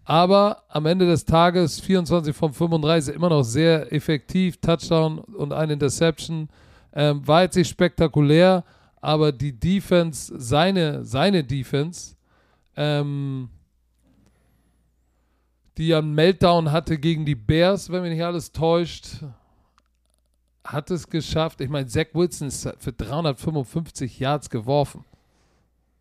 Aber 0.05 0.63
am 0.69 0.85
Ende 0.85 1.05
des 1.05 1.25
Tages 1.25 1.79
24 1.79 2.35
von 2.35 2.53
35 2.53 3.13
immer 3.13 3.29
noch 3.29 3.43
sehr 3.43 3.91
effektiv. 3.91 4.57
Touchdown 4.57 5.19
und 5.19 5.53
eine 5.53 5.73
Interception. 5.73 6.49
Ähm, 6.93 7.27
war 7.27 7.43
jetzt 7.43 7.55
nicht 7.55 7.69
spektakulär, 7.69 8.63
aber 9.01 9.31
die 9.31 9.51
Defense, 9.51 10.33
seine, 10.38 11.03
seine 11.03 11.43
Defense, 11.43 12.15
ähm, 12.75 13.49
die 15.77 15.93
einen 15.93 16.15
Meltdown 16.15 16.71
hatte 16.71 16.97
gegen 16.97 17.25
die 17.25 17.35
Bears, 17.35 17.91
wenn 17.91 18.01
mich 18.01 18.13
nicht 18.13 18.23
alles 18.23 18.51
täuscht, 18.51 19.23
hat 20.74 20.91
es 20.91 21.07
geschafft. 21.09 21.61
Ich 21.61 21.70
meine, 21.70 21.88
Zach 21.88 22.07
Wilson 22.13 22.47
ist 22.49 22.70
für 22.80 22.91
355 22.93 24.20
Yards 24.20 24.49
geworfen. 24.49 25.03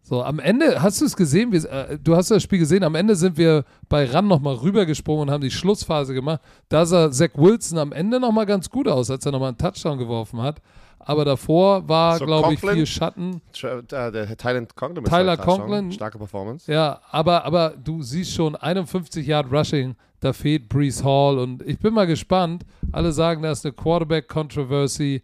So, 0.03 0.23
am 0.23 0.39
Ende, 0.39 0.81
hast 0.83 1.01
du 1.01 1.05
es 1.05 1.17
gesehen? 1.17 1.51
Wir, 1.51 1.65
äh, 1.65 1.99
du 1.99 2.15
hast 2.15 2.31
das 2.31 2.41
Spiel 2.43 2.61
gesehen. 2.61 2.85
Am 2.85 2.95
Ende 2.95 3.17
sind 3.17 3.37
wir 3.37 3.65
bei 3.89 4.09
Run 4.09 4.29
nochmal 4.29 4.55
rübergesprungen 4.55 5.23
und 5.23 5.31
haben 5.33 5.41
die 5.41 5.51
Schlussphase 5.51 6.15
gemacht. 6.15 6.41
Da 6.69 6.87
sah 6.87 7.11
Zach 7.11 7.31
Wilson 7.35 7.79
am 7.79 7.91
Ende 7.93 8.21
nochmal 8.21 8.47
ganz 8.47 8.71
gut 8.71 8.87
aus, 8.87 9.11
als 9.11 9.27
er 9.27 9.33
nochmal 9.33 9.49
einen 9.49 9.59
Touchdown 9.59 9.99
geworfen 9.99 10.41
hat. 10.41 10.63
Aber 11.01 11.25
davor 11.25 11.89
war, 11.89 12.19
So, 12.19 12.25
glaube 12.25 12.55
ich, 12.55 12.61
viel 12.61 12.87
Schatten. 12.87 13.41
Tra- 13.53 13.79
äh, 14.09 14.13
Der 14.13 14.37
Thailand 14.37 14.75
Conklin 14.77 15.05
Tyler 15.05 15.37
Touchdowns. 15.37 15.59
Conklin. 15.59 15.93
Starke 15.93 16.19
Performance. 16.19 16.71
Ja, 16.73 17.01
aber, 17.11 17.45
aber 17.45 17.71
du 17.71 18.03
siehst 18.03 18.33
schon 18.33 18.55
51 18.55 19.27
Yard 19.27 19.51
Rushing, 19.53 19.97
da 20.27 20.33
fehlt 20.33 20.69
Brees 20.69 21.05
Hall 21.05 21.39
und 21.39 21.63
ich 21.63 21.79
bin 21.79 21.95
mal 21.95 22.07
gespannt. 22.07 22.65
Alle 22.93 23.13
sagen, 23.13 23.43
da 23.43 23.53
ist 23.53 23.65
eine 23.65 23.73
Quarterback-Controversy 23.75 25.23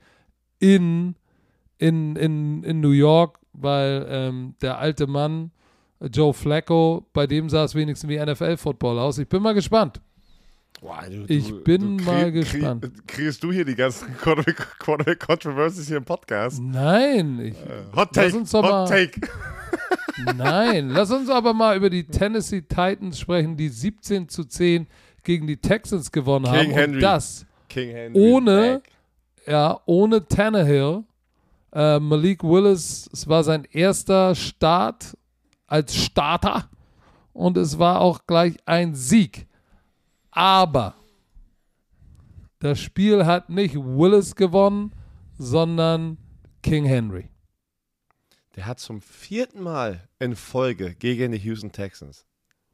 in, 0.60 1.16
in, 1.78 2.16
in, 2.16 2.62
in 2.62 2.80
New 2.80 2.90
York, 2.92 3.38
weil 3.52 4.06
ähm, 4.08 4.54
der 4.62 4.78
alte 4.78 5.06
Mann, 5.06 5.50
äh, 6.00 6.06
Joe 6.06 6.32
Flacco, 6.32 7.06
bei 7.12 7.26
dem 7.26 7.48
sah 7.50 7.64
es 7.64 7.74
wenigstens 7.74 8.08
wie 8.08 8.18
NFL-Football 8.24 8.98
aus. 8.98 9.18
Ich 9.18 9.28
bin 9.28 9.42
mal 9.42 9.54
gespannt. 9.54 10.00
Boah, 10.80 11.02
du, 11.08 11.24
Ich 11.28 11.52
bin 11.64 11.96
mal 12.04 12.32
gespannt. 12.32 12.90
kriegst 13.06 13.42
du 13.42 13.52
hier 13.52 13.64
die 13.64 13.74
ganzen 13.76 14.16
Quarterback, 14.18 14.56
Quarterback 14.78 15.20
Controversies 15.20 15.88
hier 15.88 15.98
im 15.98 16.04
Podcast? 16.04 16.60
Nein, 16.62 17.38
ich, 17.40 17.54
Hot 17.96 18.14
Lass 18.16 18.32
Take, 18.32 18.44
doch 18.50 18.62
mal- 18.62 18.82
Hot 18.82 18.88
Take. 18.88 19.20
Nein, 20.36 20.88
lass 20.90 21.10
uns 21.10 21.28
aber 21.30 21.52
mal 21.54 21.76
über 21.76 21.90
die 21.90 22.04
Tennessee 22.04 22.62
Titans 22.62 23.18
sprechen, 23.18 23.56
die 23.56 23.68
17 23.68 24.28
zu 24.28 24.44
10 24.44 24.86
gegen 25.22 25.46
die 25.46 25.56
Texans 25.56 26.10
gewonnen 26.12 26.44
King 26.46 26.54
haben. 26.54 26.70
Henry. 26.70 26.94
Und 26.96 27.00
das 27.00 27.46
King 27.68 27.90
Henry. 27.90 28.20
Ohne- 28.20 28.80
back. 28.82 28.90
ja, 29.46 29.80
ohne 29.86 30.26
Tannehill. 30.26 31.04
Äh, 31.74 31.98
Malik 32.00 32.42
Willis, 32.44 33.08
es 33.12 33.26
war 33.28 33.42
sein 33.44 33.66
erster 33.70 34.34
Start 34.34 35.16
als 35.66 35.94
Starter 35.96 36.68
und 37.32 37.56
es 37.56 37.78
war 37.78 38.00
auch 38.02 38.26
gleich 38.26 38.56
ein 38.66 38.94
Sieg. 38.94 39.46
Aber 40.30 40.94
das 42.58 42.78
Spiel 42.78 43.24
hat 43.24 43.48
nicht 43.48 43.74
Willis 43.74 44.34
gewonnen, 44.36 44.92
sondern 45.38 46.18
King 46.62 46.84
Henry. 46.84 47.28
Der 48.56 48.66
hat 48.66 48.80
zum 48.80 49.00
vierten 49.00 49.62
Mal 49.62 50.06
in 50.18 50.36
Folge 50.36 50.94
gegen 50.94 51.32
die 51.32 51.38
Houston 51.38 51.72
Texans 51.72 52.26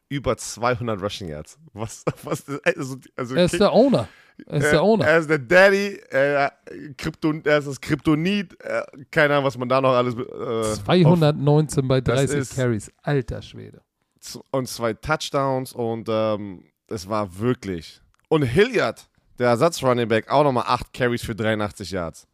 über 0.09 0.37
200 0.37 1.01
Rushing 1.03 1.29
Yards. 1.29 1.59
Was, 1.72 2.05
was, 2.24 2.45
also, 2.64 2.97
also 3.16 3.35
Er 3.35 3.45
ist 3.45 3.51
King- 3.53 3.59
der 3.61 3.72
Owner. 3.72 4.09
Er 4.47 4.59
ist 4.59 4.64
er, 4.66 4.70
der 4.70 4.83
Owner. 4.85 5.05
er 5.07 5.18
ist 5.18 5.29
der 5.31 5.39
Daddy, 5.41 5.87
äh, 6.11 6.49
Krypton, 6.97 7.43
er 7.45 7.59
ist 7.59 7.66
das 7.66 7.81
Kryptonit, 7.81 8.57
äh, 8.62 8.83
keine 9.11 9.35
Ahnung, 9.35 9.47
was 9.47 9.59
man 9.59 9.68
da 9.68 9.81
noch 9.81 9.91
alles. 9.95 10.14
Äh, 10.14 10.81
219 10.85 11.89
bei 11.89 12.01
das 12.01 12.20
30 12.20 12.39
ist- 12.39 12.55
Carries. 12.57 12.93
Alter 13.03 13.43
Schwede. 13.43 13.83
auf- 14.24 14.41
und 14.53 14.68
zwei 14.68 14.95
Touchdowns 14.95 15.72
und 15.72 16.07
ähm, 16.09 16.64
es 16.87 17.09
war 17.09 17.37
wirklich. 17.39 18.01
Und 18.29 18.43
Hilliard, 18.43 19.09
der 19.41 19.49
Ersatz-Running 19.49 20.07
Back, 20.09 20.31
auch 20.31 20.45
nochmal 20.45 20.64
8 20.68 20.93
Carries 20.93 21.22
für 21.24 21.35
83 21.35 21.91
Yards. 21.91 22.28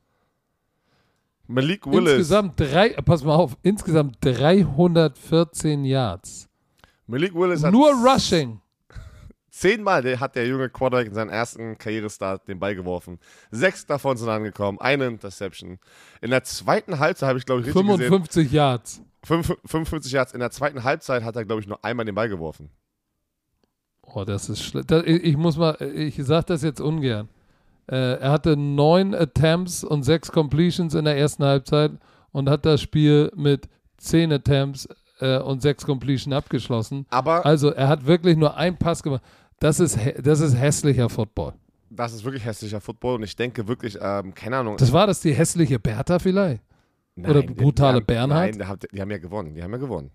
Malik 1.47 1.87
Willis. 1.87 2.11
Insgesamt 2.13 2.59
drei, 2.59 2.91
pass 3.05 3.23
mal 3.23 3.35
auf, 3.37 3.57
insgesamt 3.63 4.17
314 4.23 5.85
Yards. 5.85 6.49
Malik 7.07 7.35
Willis 7.35 7.63
hat 7.63 7.73
Nur 7.73 7.91
Rushing. 7.93 8.61
Zehnmal 9.51 10.03
hat 10.19 10.35
der 10.37 10.47
junge 10.49 10.69
Quarterback 10.71 11.07
in 11.09 11.15
seinem 11.15 11.29
ersten 11.31 11.77
Karrierestart 11.79 12.49
den 12.49 12.59
Ball 12.59 12.75
geworfen. 12.75 13.19
Sechs 13.51 13.87
davon 13.87 14.17
sind 14.17 14.29
angekommen, 14.29 14.81
eine 14.81 15.07
Interception. 15.07 15.79
In 16.21 16.31
der 16.31 16.43
zweiten 16.45 16.99
Halbzeit 16.99 17.29
habe 17.29 17.39
ich, 17.39 17.47
glaube 17.47 17.61
ich, 17.61 17.67
richtig 17.69 17.83
gesehen, 17.83 17.99
55 18.09 18.51
Yards. 18.53 19.03
fünf- 19.23 19.55
55 19.67 20.13
Yards. 20.13 20.33
In 20.33 20.41
der 20.41 20.51
zweiten 20.51 20.83
Halbzeit 20.83 21.23
hat 21.23 21.37
er, 21.37 21.45
glaube 21.45 21.61
ich, 21.61 21.69
nur 21.69 21.85
einmal 21.85 22.05
den 22.07 22.15
Ball 22.15 22.29
geworfen. 22.29 22.71
Oh, 24.03 24.25
das 24.25 24.49
ist 24.49 24.63
schlecht. 24.63 24.91
Da- 24.91 25.03
Ich 25.05 25.23
ich 25.25 25.37
muss 25.37 25.57
mal, 25.57 25.77
ich 25.81 26.17
sage 26.17 26.47
das 26.47 26.63
jetzt 26.63 26.81
ungern. 26.81 27.29
Äh, 27.87 28.19
er 28.21 28.31
hatte 28.33 28.57
neun 28.57 29.15
Attempts 29.15 29.85
und 29.85 30.03
sechs 30.05 30.31
Completions 30.33 30.95
in 30.95 31.05
der 31.05 31.17
ersten 31.19 31.45
Halbzeit 31.45 31.93
und 32.33 32.49
hat 32.49 32.65
das 32.65 32.81
Spiel 32.81 33.31
mit 33.37 33.69
zehn 33.99 34.33
Attempts 34.33 34.89
äh, 35.21 35.39
und 35.39 35.63
sechs 35.63 35.85
Completion 35.85 36.33
abgeschlossen. 36.33 37.07
Aber 37.11 37.45
Also 37.45 37.71
er 37.71 37.89
hat 37.89 38.07
wirklich 38.07 38.37
nur 38.37 38.57
einen 38.57 38.77
Pass 38.77 39.03
gemacht. 39.03 39.23
Das 39.61 39.81
ist, 39.81 39.99
das 40.23 40.41
ist 40.41 40.55
hässlicher 40.55 41.09
Football. 41.09 41.53
das 41.91 42.13
ist 42.13 42.25
wirklich 42.25 42.45
hässlicher 42.45 42.81
Football 42.81 43.17
und 43.17 43.23
ich 43.23 43.37
denke 43.37 43.69
wirklich, 43.69 43.97
ähm, 44.01 44.35
keine 44.35 44.57
Ahnung. 44.59 44.77
Das 44.79 44.93
war 44.93 45.07
das 45.07 45.21
die 45.21 45.33
hässliche 45.33 45.79
Bertha 45.79 46.19
vielleicht? 46.19 46.63
oder 47.17 47.43
die- 47.43 47.55
brutale 47.55 47.93
die 47.93 47.97
haben, 48.01 48.07
Bernhard? 48.07 48.57
Nein, 48.57 48.79
die 48.93 49.01
haben 49.01 49.11
ja 49.13 49.19
gewonnen. 49.19 49.55
Die 49.55 49.63
haben 49.63 49.71
ja 49.73 49.79
gewonnen. 49.79 50.11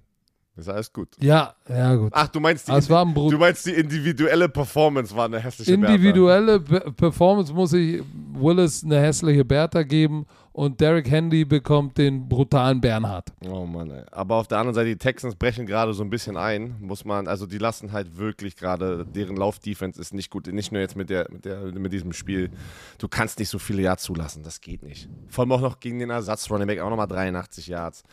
Das 0.60 0.68
ist 0.68 0.74
alles 0.74 0.93
gut. 0.93 1.10
Ja, 1.20 1.53
ja 1.70 1.95
gut. 1.95 2.12
Ach, 2.14 2.28
du 2.28 2.39
meinst 2.39 2.68
die, 2.68 2.72
es 2.74 2.89
war 2.89 3.05
ein 3.05 3.14
Brut 3.14 3.32
du 3.34 3.38
meinst 3.38 3.66
die 3.66 3.72
individuelle 3.72 4.49
Performance 4.49 5.16
war 5.16 5.26
eine 5.26 5.39
hässliche 5.39 5.78
Bertha. 5.78 5.93
Individuelle 5.95 6.60
Pe- 6.60 6.91
Performance 6.91 7.53
muss 7.53 7.72
ich 7.74 8.03
Willis 8.34 8.84
eine 8.84 8.99
hässliche 8.99 9.45
Bertha 9.45 9.84
geben 9.84 10.26
und 10.51 10.82
Derek 10.82 11.10
Handy 11.10 11.45
bekommt 11.45 11.97
den 11.97 12.28
brutalen 12.28 12.82
Bernhard. 12.82 13.30
Oh 13.47 13.66
Mann, 13.66 13.89
ey. 13.91 14.03
Aber 14.12 14.36
auf 14.36 14.47
der 14.47 14.57
anderen 14.57 14.74
Seite, 14.76 14.89
die 14.89 14.97
Texans 14.97 15.36
brechen 15.36 15.66
gerade 15.66 15.93
so 15.93 16.03
ein 16.03 16.10
bisschen 16.10 16.36
ein, 16.36 16.76
muss 16.82 17.05
man, 17.05 17.28
also 17.30 17.45
die 17.45 17.57
lassen 17.60 17.93
halt 17.93 18.18
wirklich 18.18 18.57
gerade, 18.57 19.05
deren 19.05 19.38
Laufdefense 19.38 20.01
ist 20.01 20.14
nicht 20.14 20.30
gut, 20.30 20.47
nicht 20.47 20.74
nur 20.74 20.82
jetzt 20.82 20.97
mit, 20.97 21.10
der, 21.10 21.28
mit, 21.32 21.45
der, 21.45 21.62
mit 21.72 21.93
diesem 21.93 22.12
Spiel. 22.12 22.49
Du 22.97 23.07
kannst 23.07 23.39
nicht 23.39 23.47
so 23.49 23.60
viele 23.60 23.84
Yards 23.84 24.03
zulassen, 24.03 24.43
das 24.43 24.60
geht 24.60 24.84
nicht. 24.84 25.07
Vor 25.30 25.43
allem 25.43 25.53
auch 25.53 25.62
noch 25.62 25.80
gegen 25.80 25.99
den 25.99 26.10
Ersatz 26.10 26.49
Running 26.51 26.68
Back, 26.68 26.82
auch 26.82 26.89
nochmal 26.89 27.07
83 27.07 27.68
Yards. 27.68 28.03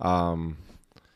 Ähm, 0.00 0.56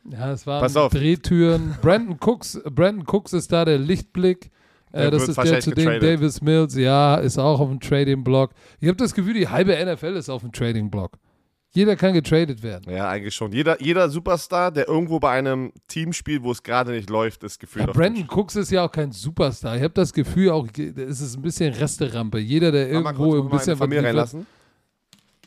Ja, 0.09 0.31
es 0.31 0.47
waren 0.47 0.61
Pass 0.61 0.75
auf. 0.75 0.91
Drehtüren. 0.91 1.75
Brandon 1.81 2.17
Cooks, 2.19 2.59
Brandon 2.69 3.05
Cooks 3.07 3.33
ist 3.33 3.51
da 3.51 3.65
der 3.65 3.77
Lichtblick. 3.77 4.49
Der 4.93 5.07
Äh, 5.07 5.11
das 5.11 5.27
ist 5.29 5.37
der 5.37 5.59
zu 5.59 5.71
dem. 5.71 5.99
Davis 5.99 6.41
Mills, 6.41 6.75
ja, 6.75 7.15
ist 7.15 7.37
auch 7.37 7.59
auf 7.59 7.69
dem 7.69 7.79
Trading-Block. 7.79 8.51
Ich 8.79 8.87
habe 8.87 8.97
das 8.97 9.13
Gefühl, 9.13 9.33
die 9.35 9.47
halbe 9.47 9.73
NFL 9.73 10.15
ist 10.15 10.29
auf 10.29 10.41
dem 10.41 10.51
Trading-Block. 10.51 11.17
Jeder 11.73 11.95
kann 11.95 12.13
getradet 12.13 12.63
werden. 12.63 12.93
ja, 12.93 13.07
eigentlich 13.07 13.33
schon. 13.33 13.53
Jeder, 13.53 13.81
jeder 13.81 14.09
Superstar, 14.09 14.71
der 14.71 14.89
irgendwo 14.89 15.21
bei 15.21 15.31
einem 15.31 15.71
Team 15.87 16.11
spielt, 16.11 16.43
wo 16.43 16.51
es 16.51 16.61
gerade 16.61 16.91
nicht 16.91 17.09
läuft, 17.09 17.45
ist 17.45 17.59
gefühlt 17.59 17.87
Ja, 17.87 17.93
Brandon 17.93 18.27
Cooks 18.27 18.57
ist 18.57 18.71
ja 18.71 18.85
auch 18.85 18.91
kein 18.91 19.13
Superstar. 19.13 19.77
Ich 19.77 19.81
habe 19.83 19.93
das 19.93 20.11
Gefühl, 20.11 20.49
auch 20.49 20.67
es 20.75 21.21
ist 21.21 21.37
ein 21.37 21.41
bisschen 21.41 21.73
Resterampe. 21.73 22.39
Jeder, 22.39 22.73
der 22.73 22.87
Mach 22.99 23.13
mal 23.13 23.25
irgendwo 23.25 23.43
ein 23.43 23.49
bisschen 23.57 23.77
Familie 23.77 24.03
reinlassen. 24.03 24.45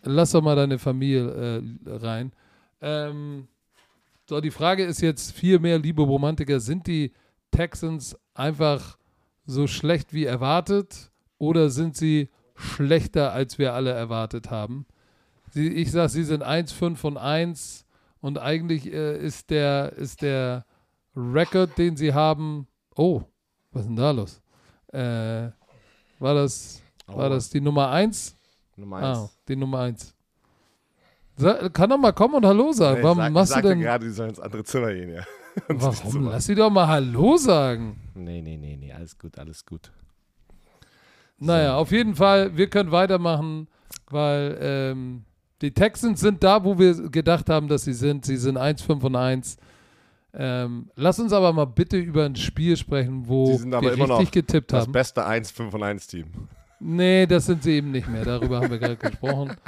Lass 0.02 0.30
doch 0.30 0.40
mal 0.40 0.56
deine 0.56 0.78
Familie 0.78 1.60
äh, 1.60 1.90
rein. 1.90 2.32
Ähm, 2.80 3.48
so, 4.28 4.40
die 4.40 4.50
Frage 4.50 4.84
ist 4.84 5.00
jetzt 5.00 5.32
viel 5.32 5.58
mehr, 5.58 5.78
liebe 5.78 6.02
Romantiker, 6.02 6.60
sind 6.60 6.86
die 6.86 7.12
Texans 7.50 8.16
einfach 8.34 8.98
so 9.46 9.66
schlecht 9.66 10.12
wie 10.12 10.24
erwartet 10.24 11.10
oder 11.38 11.68
sind 11.70 11.96
sie 11.96 12.30
schlechter, 12.56 13.32
als 13.32 13.58
wir 13.58 13.74
alle 13.74 13.90
erwartet 13.92 14.50
haben? 14.50 14.86
Sie, 15.50 15.68
ich 15.68 15.90
sage, 15.92 16.08
sie 16.08 16.24
sind 16.24 16.42
1, 16.42 16.72
5 16.72 17.04
und 17.04 17.16
1 17.18 17.86
und 18.20 18.38
eigentlich 18.38 18.92
äh, 18.92 19.18
ist 19.18 19.50
der, 19.50 19.92
ist 19.92 20.22
der 20.22 20.64
Rekord, 21.14 21.76
den 21.78 21.96
sie 21.96 22.12
haben, 22.14 22.66
oh, 22.96 23.22
was 23.72 23.82
ist 23.82 23.88
denn 23.88 23.96
da 23.96 24.10
los? 24.10 24.40
Äh, 24.92 25.50
war 26.18 26.34
das, 26.34 26.82
war 27.06 27.26
Oh, 27.26 27.28
das 27.28 27.50
die 27.50 27.60
Nummer 27.60 27.90
1? 27.90 28.36
Nummer 28.76 28.96
Ah, 28.96 29.22
eins. 29.22 29.38
die 29.46 29.56
Nummer 29.56 29.80
1. 29.80 30.13
Kann 31.72 31.90
doch 31.90 31.98
mal 31.98 32.12
kommen 32.12 32.34
und 32.34 32.46
Hallo 32.46 32.72
sagen. 32.72 32.98
Nee, 32.98 33.04
Warum 33.04 33.18
ich 33.18 33.24
sag, 33.24 33.32
machst 33.32 33.56
ich 33.56 33.62
du 33.62 33.68
denn. 33.68 33.80
gerade, 33.80 34.04
die 34.06 34.12
sollen 34.12 34.30
ins 34.30 34.40
andere 34.40 34.64
Zimmer 34.64 34.92
gehen, 34.92 35.10
ja. 35.14 35.22
Warum? 35.68 36.24
Lass 36.28 36.46
sie 36.46 36.54
doch 36.54 36.70
mal 36.70 36.86
Hallo 36.86 37.36
sagen. 37.36 38.00
Nee, 38.14 38.40
nee, 38.42 38.56
nee, 38.56 38.76
nee, 38.76 38.92
alles 38.92 39.18
gut, 39.18 39.38
alles 39.38 39.64
gut. 39.64 39.90
Naja, 41.38 41.76
auf 41.76 41.90
jeden 41.90 42.14
Fall, 42.14 42.56
wir 42.56 42.68
können 42.70 42.92
weitermachen, 42.92 43.68
weil 44.10 44.56
ähm, 44.60 45.24
die 45.60 45.72
Texans 45.72 46.20
sind 46.20 46.42
da, 46.44 46.64
wo 46.64 46.78
wir 46.78 46.94
gedacht 47.10 47.48
haben, 47.50 47.68
dass 47.68 47.84
sie 47.84 47.92
sind. 47.92 48.24
Sie 48.24 48.36
sind 48.36 48.56
1, 48.56 48.82
5 48.82 49.02
und 49.04 49.16
1. 49.16 49.56
Ähm, 50.36 50.90
lass 50.96 51.18
uns 51.20 51.32
aber 51.32 51.52
mal 51.52 51.64
bitte 51.66 51.96
über 51.96 52.24
ein 52.24 52.36
Spiel 52.36 52.76
sprechen, 52.76 53.26
wo 53.28 53.46
Sie 53.46 53.58
sind 53.58 53.74
aber 53.74 53.86
wir 53.86 53.92
immer 53.94 54.18
richtig 54.18 54.26
noch 54.26 54.32
getippt 54.32 54.72
Das 54.72 54.84
haben. 54.84 54.92
beste 54.92 55.24
1, 55.24 55.50
5 55.50 55.74
und 55.74 55.82
1 55.82 56.06
Team. 56.06 56.26
Nee, 56.80 57.26
das 57.26 57.46
sind 57.46 57.62
sie 57.62 57.72
eben 57.76 57.92
nicht 57.92 58.08
mehr. 58.08 58.24
Darüber 58.24 58.60
haben 58.60 58.70
wir 58.70 58.78
gerade 58.78 58.96
gesprochen. 58.96 59.56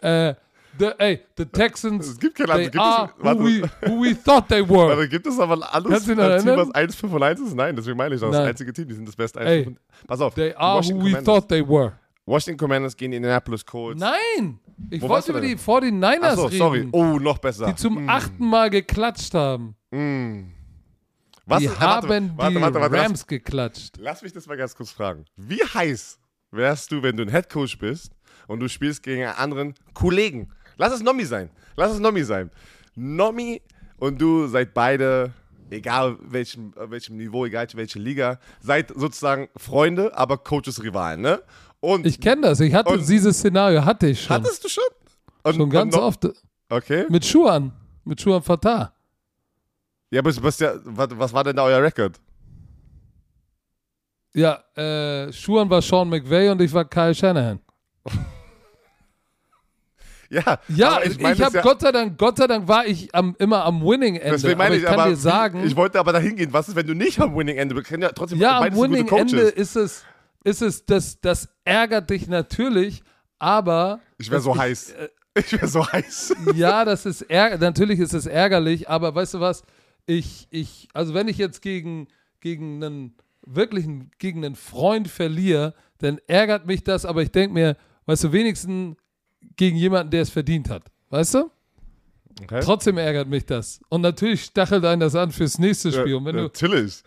Äh, 0.00 0.34
the, 0.78 0.90
ey, 0.98 1.20
the 1.36 1.44
Texans, 1.46 2.06
Es 2.08 2.18
gibt 2.18 2.36
kein 2.36 2.46
they. 2.46 2.64
Gibt 2.64 2.78
are 2.78 3.10
es, 3.18 3.24
warte, 3.24 3.40
who 3.40 3.44
we, 3.46 3.62
who 3.88 4.02
we 4.02 4.14
thought 4.24 4.48
they 4.48 4.62
were. 4.68 4.88
warte, 4.96 5.08
gibt 5.08 5.26
es 5.26 5.38
aber 5.38 5.54
ein 5.54 5.82
noch 5.82 5.90
äh, 5.90 6.38
Team, 6.42 6.56
was 6.56 6.70
1, 6.72 6.94
5 6.94 7.12
und 7.12 7.22
1 7.22 7.40
ist? 7.40 7.54
Nein, 7.54 7.76
deswegen 7.76 7.96
meine 7.96 8.14
ich 8.14 8.20
das. 8.20 8.30
Das 8.32 8.46
einzige 8.46 8.72
Team, 8.72 8.88
die 8.88 8.94
sind 8.94 9.06
das 9.08 9.16
beste 9.16 9.40
1, 9.40 9.48
Ey, 9.48 9.64
5 9.64 9.76
und 9.76 10.06
Pass 10.06 10.20
auf. 10.20 10.34
They 10.34 10.54
are 10.54 10.74
who 10.74 10.78
Washington 10.78 10.98
we 11.04 11.10
Commanders. 11.10 11.24
thought 11.24 11.48
they 11.48 11.66
were. 11.68 11.92
Washington 12.26 12.58
Commanders 12.58 12.96
gegen 12.96 13.12
die 13.12 13.16
Indianapolis 13.18 13.64
Colts. 13.64 14.00
Nein! 14.00 14.58
Ich 14.90 15.00
Wo 15.00 15.08
wollte 15.08 15.30
über 15.30 15.40
die 15.40 15.56
49ers 15.56 16.20
Achso, 16.22 16.46
reden, 16.46 16.58
sorry. 16.58 16.88
Oh, 16.92 17.18
noch 17.20 17.38
besser. 17.38 17.66
die 17.66 17.76
zum 17.76 18.04
Mm, 18.04 18.08
achten 18.10 18.46
Mal 18.48 18.68
geklatscht 18.68 19.32
haben. 19.34 19.76
mm. 19.92 20.52
Was 21.48 21.60
die 21.60 21.66
ist- 21.66 21.78
haben 21.78 22.08
warte, 22.36 22.54
die 22.56 22.60
warte, 22.60 22.80
warte, 22.80 22.96
Rams 22.98 23.26
geklatscht. 23.26 23.94
Lass 23.98 24.22
mich 24.22 24.32
das 24.32 24.46
mal 24.48 24.56
ganz 24.56 24.74
kurz 24.74 24.90
fragen. 24.90 25.24
Wie 25.36 25.62
heiß 25.62 26.18
wärst 26.50 26.90
du, 26.90 27.02
wenn 27.04 27.16
du 27.16 27.22
ein 27.22 27.28
Headcoach 27.28 27.78
bist 27.78 28.10
und 28.48 28.58
du 28.58 28.68
spielst 28.68 29.04
gegen 29.04 29.22
einen 29.22 29.36
anderen 29.36 29.74
Kollegen? 29.94 30.48
Lass 30.76 30.92
es 30.92 31.02
Nomi 31.02 31.24
sein. 31.24 31.50
Lass 31.76 31.92
es 31.92 31.98
Nomi 32.00 32.22
sein. 32.24 32.50
Nomi 32.94 33.60
und 33.98 34.20
du 34.20 34.46
seid 34.46 34.74
beide, 34.74 35.32
egal 35.70 36.16
welchem, 36.20 36.72
welchem 36.76 37.16
Niveau, 37.16 37.44
egal 37.46 37.66
welche 37.74 37.98
Liga, 37.98 38.38
seid 38.60 38.92
sozusagen 38.94 39.48
Freunde, 39.56 40.16
aber 40.16 40.38
Coaches 40.38 40.82
Rivalen, 40.82 41.20
ne? 41.20 41.42
Und 41.80 42.06
Ich 42.06 42.20
kenne 42.20 42.42
das. 42.42 42.60
Ich 42.60 42.74
hatte 42.74 42.90
Und- 42.94 43.08
dieses 43.08 43.38
Szenario, 43.38 43.84
hatte 43.84 44.08
ich 44.08 44.22
schon. 44.22 44.36
hattest 44.36 44.64
du 44.64 44.68
schon? 44.68 44.84
Und, 45.42 45.54
schon 45.56 45.70
ganz 45.70 45.94
no- 45.94 46.02
oft. 46.02 46.26
Okay. 46.68 47.06
Mit 47.08 47.24
Schuhan. 47.24 47.72
Mit 48.04 48.20
Schuhan 48.20 48.42
Fatah. 48.42 48.92
Ja, 50.10 50.20
aber 50.20 50.30
was, 50.42 50.60
was 50.62 51.32
war 51.32 51.44
denn 51.44 51.56
da 51.56 51.64
euer 51.64 51.82
Rekord? 51.82 52.18
Ja, 54.34 54.62
äh, 54.76 55.32
Schuhan 55.32 55.68
war 55.70 55.80
Sean 55.82 56.08
McVay 56.08 56.48
und 56.50 56.60
ich 56.60 56.72
war 56.72 56.84
Kyle 56.84 57.14
Shanahan. 57.14 57.60
Ja, 60.30 60.58
Ja, 60.68 61.00
ich, 61.02 61.16
das 61.18 61.40
habe 61.40 61.56
ja- 61.56 61.62
Gott 61.62 61.80
sei 61.80 61.92
Dank, 61.92 62.18
Gott 62.18 62.36
sei 62.38 62.46
Dank 62.46 62.66
war 62.68 62.86
ich 62.86 63.14
am, 63.14 63.34
immer 63.38 63.64
am 63.64 63.80
Winning 63.82 64.16
Ende. 64.16 64.32
Deswegen 64.32 64.58
meine 64.58 64.76
ich 64.76 64.82
ich, 64.82 64.88
kann 64.88 64.98
aber 65.00 65.10
dir 65.10 65.16
sagen, 65.16 65.64
ich 65.64 65.76
wollte 65.76 65.98
aber 66.00 66.12
dahin 66.12 66.36
gehen. 66.36 66.52
Was 66.52 66.68
ist, 66.68 66.76
wenn 66.76 66.86
du 66.86 66.94
nicht 66.94 67.20
am 67.20 67.36
Winning 67.36 67.56
Ende 67.56 67.74
bist? 67.74 67.90
Ja, 67.90 68.08
trotzdem 68.10 68.38
ja, 68.40 68.56
am 68.58 68.64
beides 68.64 68.78
sind 68.78 68.88
gute 68.88 68.92
Winning 68.98 69.06
Coaches. 69.08 69.32
Ende 69.32 69.42
ist 69.48 69.76
es, 69.76 70.04
ist 70.44 70.62
es, 70.62 70.84
das, 70.86 71.20
das 71.20 71.48
ärgert 71.64 72.10
dich 72.10 72.26
natürlich, 72.28 73.02
aber 73.38 74.00
Ich 74.18 74.30
wäre 74.30 74.40
so 74.42 74.56
heiß. 74.56 74.90
äh, 74.92 75.08
Ich 75.38 75.52
wäre 75.52 75.68
so 75.68 75.86
heiß. 75.86 76.34
ja, 76.54 76.84
das 76.84 77.06
ist 77.06 77.22
ärger 77.22 77.58
natürlich 77.58 78.00
ist 78.00 78.14
es 78.14 78.26
ärgerlich, 78.26 78.88
aber 78.88 79.14
weißt 79.14 79.34
du 79.34 79.40
was? 79.40 79.62
Ich, 80.06 80.46
ich, 80.50 80.88
also 80.94 81.14
wenn 81.14 81.28
ich 81.28 81.36
jetzt 81.38 81.62
gegen, 81.62 82.08
gegen 82.40 82.82
einen 82.82 83.16
wirklichen, 83.44 84.10
gegen 84.18 84.44
einen 84.44 84.54
Freund 84.56 85.08
verliere, 85.08 85.74
dann 85.98 86.18
ärgert 86.26 86.66
mich 86.66 86.84
das, 86.84 87.04
aber 87.04 87.22
ich 87.22 87.30
denke 87.32 87.54
mir, 87.54 87.76
weißt 88.06 88.24
du, 88.24 88.32
wenigstens 88.32 88.96
gegen 89.56 89.76
jemanden, 89.76 90.10
der 90.10 90.22
es 90.22 90.30
verdient 90.30 90.68
hat. 90.70 90.82
Weißt 91.10 91.34
du? 91.34 91.50
Okay. 92.42 92.60
Trotzdem 92.62 92.98
ärgert 92.98 93.28
mich 93.28 93.46
das. 93.46 93.80
Und 93.88 94.02
natürlich 94.02 94.42
stachelt 94.44 94.84
einen 94.84 95.00
das 95.00 95.14
an 95.14 95.30
fürs 95.32 95.58
nächste 95.58 95.90
Spiel. 95.92 96.16
Und 96.16 96.24
wenn 96.26 96.36
du 96.36 96.42
Natürlich. 96.42 97.02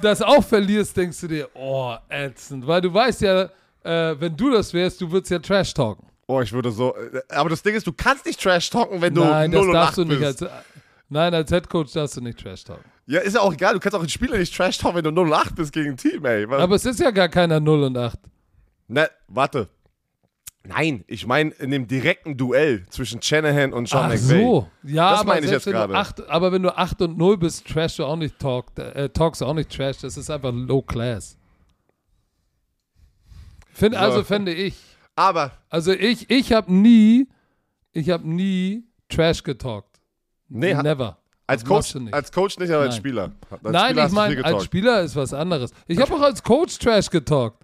das 0.00 0.22
auch 0.22 0.42
verlierst, 0.42 0.96
denkst 0.96 1.20
du 1.20 1.28
dir, 1.28 1.48
oh, 1.54 1.94
ätzend. 2.08 2.66
Weil 2.66 2.80
du 2.80 2.92
weißt 2.92 3.20
ja, 3.20 3.50
äh, 3.84 4.14
wenn 4.18 4.34
du 4.36 4.50
das 4.50 4.72
wärst, 4.72 5.00
du 5.00 5.10
würdest 5.10 5.30
ja 5.30 5.38
Trash 5.40 5.74
talken. 5.74 6.06
Oh, 6.26 6.40
ich 6.40 6.52
würde 6.52 6.70
so. 6.70 6.94
äh, 6.96 7.20
Aber 7.28 7.50
das 7.50 7.62
Ding 7.62 7.74
ist, 7.74 7.86
du 7.86 7.92
kannst 7.92 8.24
nicht 8.24 8.40
Trash 8.40 8.70
talken, 8.70 9.02
wenn 9.02 9.14
du 9.14 9.22
Nein, 9.22 9.50
0 9.50 9.66
das 9.66 9.72
darfst 9.74 9.90
8 9.90 9.98
du 9.98 10.04
nicht. 10.14 10.24
Als, 10.24 10.44
nein, 11.10 11.34
als 11.34 11.50
Headcoach 11.50 11.92
darfst 11.92 12.16
du 12.16 12.22
nicht 12.22 12.38
Trash 12.40 12.64
talken. 12.64 12.84
ja, 13.06 13.20
ist 13.20 13.34
ja 13.34 13.42
auch 13.42 13.52
egal. 13.52 13.74
Du 13.74 13.80
kannst 13.80 13.94
auch 13.94 14.00
einen 14.00 14.08
Spieler 14.08 14.38
nicht 14.38 14.56
Trash 14.56 14.78
talken, 14.78 14.96
wenn 14.96 15.04
du 15.04 15.10
0 15.10 15.26
und 15.26 15.34
8 15.34 15.54
bist 15.54 15.72
gegen 15.74 15.90
ein 15.90 15.96
Team, 15.98 16.24
ey. 16.24 16.48
Was? 16.48 16.60
Aber 16.62 16.76
es 16.76 16.86
ist 16.86 16.98
ja 16.98 17.10
gar 17.10 17.28
keiner 17.28 17.60
0 17.60 17.82
und 17.82 17.98
8. 17.98 18.18
ne, 18.88 19.10
warte. 19.28 19.68
Nein, 20.64 21.02
ich 21.08 21.26
meine 21.26 21.50
in 21.50 21.70
dem 21.72 21.88
direkten 21.88 22.36
Duell 22.36 22.86
zwischen 22.88 23.20
Shanahan 23.20 23.72
und 23.72 23.88
Sean 23.88 24.04
Ach 24.06 24.08
McVay. 24.10 24.42
so. 24.44 24.68
Ja, 24.84 25.10
Das 25.10 25.20
aber, 25.20 25.28
meine 25.34 25.46
ich 25.46 25.50
jetzt 25.52 25.66
wenn 25.66 25.72
du 25.72 25.78
gerade. 25.80 25.94
acht, 25.96 26.28
aber 26.28 26.52
wenn 26.52 26.62
du 26.62 26.76
8 26.76 27.02
und 27.02 27.18
0 27.18 27.36
bist, 27.38 27.66
trash 27.66 27.96
du 27.96 28.04
auch 28.04 28.14
nicht 28.16 28.38
talk, 28.38 28.66
äh, 28.78 29.08
talkst 29.08 29.40
du 29.40 29.46
auch 29.46 29.54
nicht 29.54 29.70
trash. 29.74 29.98
Das 29.98 30.16
ist 30.16 30.30
einfach 30.30 30.52
low 30.54 30.80
class. 30.82 31.36
Find, 33.72 33.94
So. 33.94 34.00
Also 34.00 34.22
fände 34.24 34.52
ich. 34.52 34.76
Aber, 35.16 35.52
Also 35.68 35.92
ich, 35.92 36.30
ich 36.30 36.52
habe 36.52 36.72
nie, 36.72 37.28
ich 37.92 38.10
habe 38.10 38.26
nie 38.28 38.84
Trash 39.08 39.42
getalkt. 39.42 40.00
nee, 40.48 40.72
Never. 40.74 41.18
als 41.46 41.64
Coach, 41.64 41.94
nicht. 41.96 42.14
als 42.14 42.32
Coach 42.32 42.58
nicht, 42.58 42.70
aber 42.70 42.82
als 42.84 42.94
Nein. 42.94 42.98
Spieler. 43.00 43.32
Als 43.50 43.62
Nein, 43.62 43.90
Spieler 43.90 44.06
ich 44.06 44.12
meine, 44.12 44.44
als. 44.44 44.64
Spieler 44.64 45.00
ist 45.02 45.16
was 45.16 45.34
anderes. 45.34 45.72
Ich 45.86 45.98
habe 46.00 46.14
auch 46.14 46.20
als 46.22 46.42
Coach 46.42 46.78
Trash 46.78 47.10
getalkt. 47.10 47.58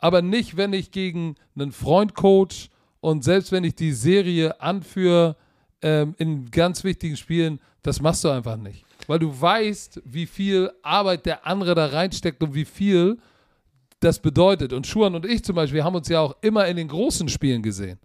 Aber 0.00 0.22
nicht, 0.22 0.56
wenn 0.56 0.72
ich 0.72 0.90
gegen 0.90 1.36
einen 1.54 1.72
Freund 1.72 2.14
coach 2.14 2.70
und 3.00 3.22
selbst 3.22 3.52
wenn 3.52 3.64
ich 3.64 3.74
die 3.74 3.92
Serie 3.92 4.60
anführe 4.60 5.36
ähm, 5.82 6.14
in 6.18 6.50
ganz 6.50 6.84
wichtigen 6.84 7.16
Spielen, 7.16 7.60
das 7.82 8.00
machst 8.00 8.24
du 8.24 8.30
einfach 8.30 8.56
nicht. 8.56 8.84
Weil 9.06 9.18
du 9.18 9.38
weißt, 9.38 10.02
wie 10.04 10.26
viel 10.26 10.70
Arbeit 10.82 11.26
der 11.26 11.46
andere 11.46 11.74
da 11.74 11.86
reinsteckt 11.86 12.42
und 12.42 12.54
wie 12.54 12.64
viel 12.64 13.18
das 14.00 14.18
bedeutet. 14.18 14.72
Und 14.72 14.86
Schuhan 14.86 15.14
und 15.14 15.26
ich 15.26 15.44
zum 15.44 15.56
Beispiel, 15.56 15.84
haben 15.84 15.94
uns 15.94 16.08
ja 16.08 16.20
auch 16.20 16.36
immer 16.40 16.66
in 16.66 16.76
den 16.76 16.88
großen 16.88 17.28
Spielen 17.28 17.62
gesehen. 17.62 17.98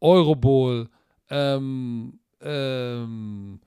Eurobowl, 0.00 0.88
ähm, 1.28 2.18
ähm, 2.40 3.60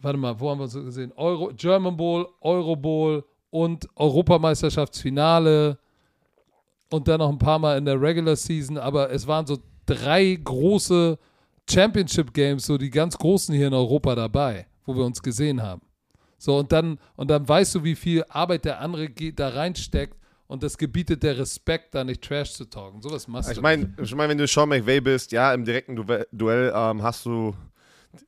warte 0.00 0.18
mal, 0.18 0.38
wo 0.38 0.50
haben 0.50 0.58
wir 0.58 0.64
uns 0.64 0.74
gesehen? 0.74 1.12
Euro, 1.16 1.52
German 1.54 1.96
Bowl, 1.96 2.28
Eurobowl 2.40 3.24
und 3.50 3.88
Europameisterschaftsfinale 3.96 5.78
und 6.90 7.08
dann 7.08 7.18
noch 7.18 7.30
ein 7.30 7.38
paar 7.38 7.58
Mal 7.58 7.78
in 7.78 7.84
der 7.84 8.00
Regular 8.00 8.36
Season, 8.36 8.78
aber 8.78 9.10
es 9.10 9.26
waren 9.26 9.46
so 9.46 9.58
drei 9.86 10.38
große 10.42 11.18
Championship 11.68 12.32
Games, 12.32 12.66
so 12.66 12.78
die 12.78 12.90
ganz 12.90 13.18
großen 13.18 13.54
hier 13.54 13.66
in 13.68 13.74
Europa 13.74 14.14
dabei, 14.14 14.66
wo 14.84 14.94
wir 14.96 15.04
uns 15.04 15.22
gesehen 15.22 15.62
haben. 15.62 15.82
So, 16.38 16.58
und 16.58 16.70
dann, 16.70 16.98
und 17.16 17.28
dann 17.30 17.48
weißt 17.48 17.74
du, 17.76 17.84
wie 17.84 17.94
viel 17.94 18.24
Arbeit 18.28 18.64
der 18.66 18.80
andere 18.80 19.08
da 19.10 19.48
reinsteckt 19.48 20.16
und 20.46 20.62
das 20.62 20.78
gebietet 20.78 21.22
der 21.22 21.38
Respekt, 21.38 21.94
da 21.94 22.04
nicht 22.04 22.22
Trash 22.22 22.52
zu 22.52 22.66
talken. 22.66 23.00
Sowas 23.02 23.26
machst 23.26 23.50
Ich 23.50 23.56
du. 23.56 23.62
meine, 23.62 23.92
ich 24.00 24.14
mein, 24.14 24.28
wenn 24.28 24.38
du 24.38 24.46
Sean 24.46 24.68
McVay 24.68 25.00
bist, 25.00 25.32
ja, 25.32 25.52
im 25.54 25.64
direkten 25.64 25.96
Duell, 25.96 26.26
Duell 26.30 26.72
ähm, 26.74 27.02
hast 27.02 27.24
du 27.26 27.54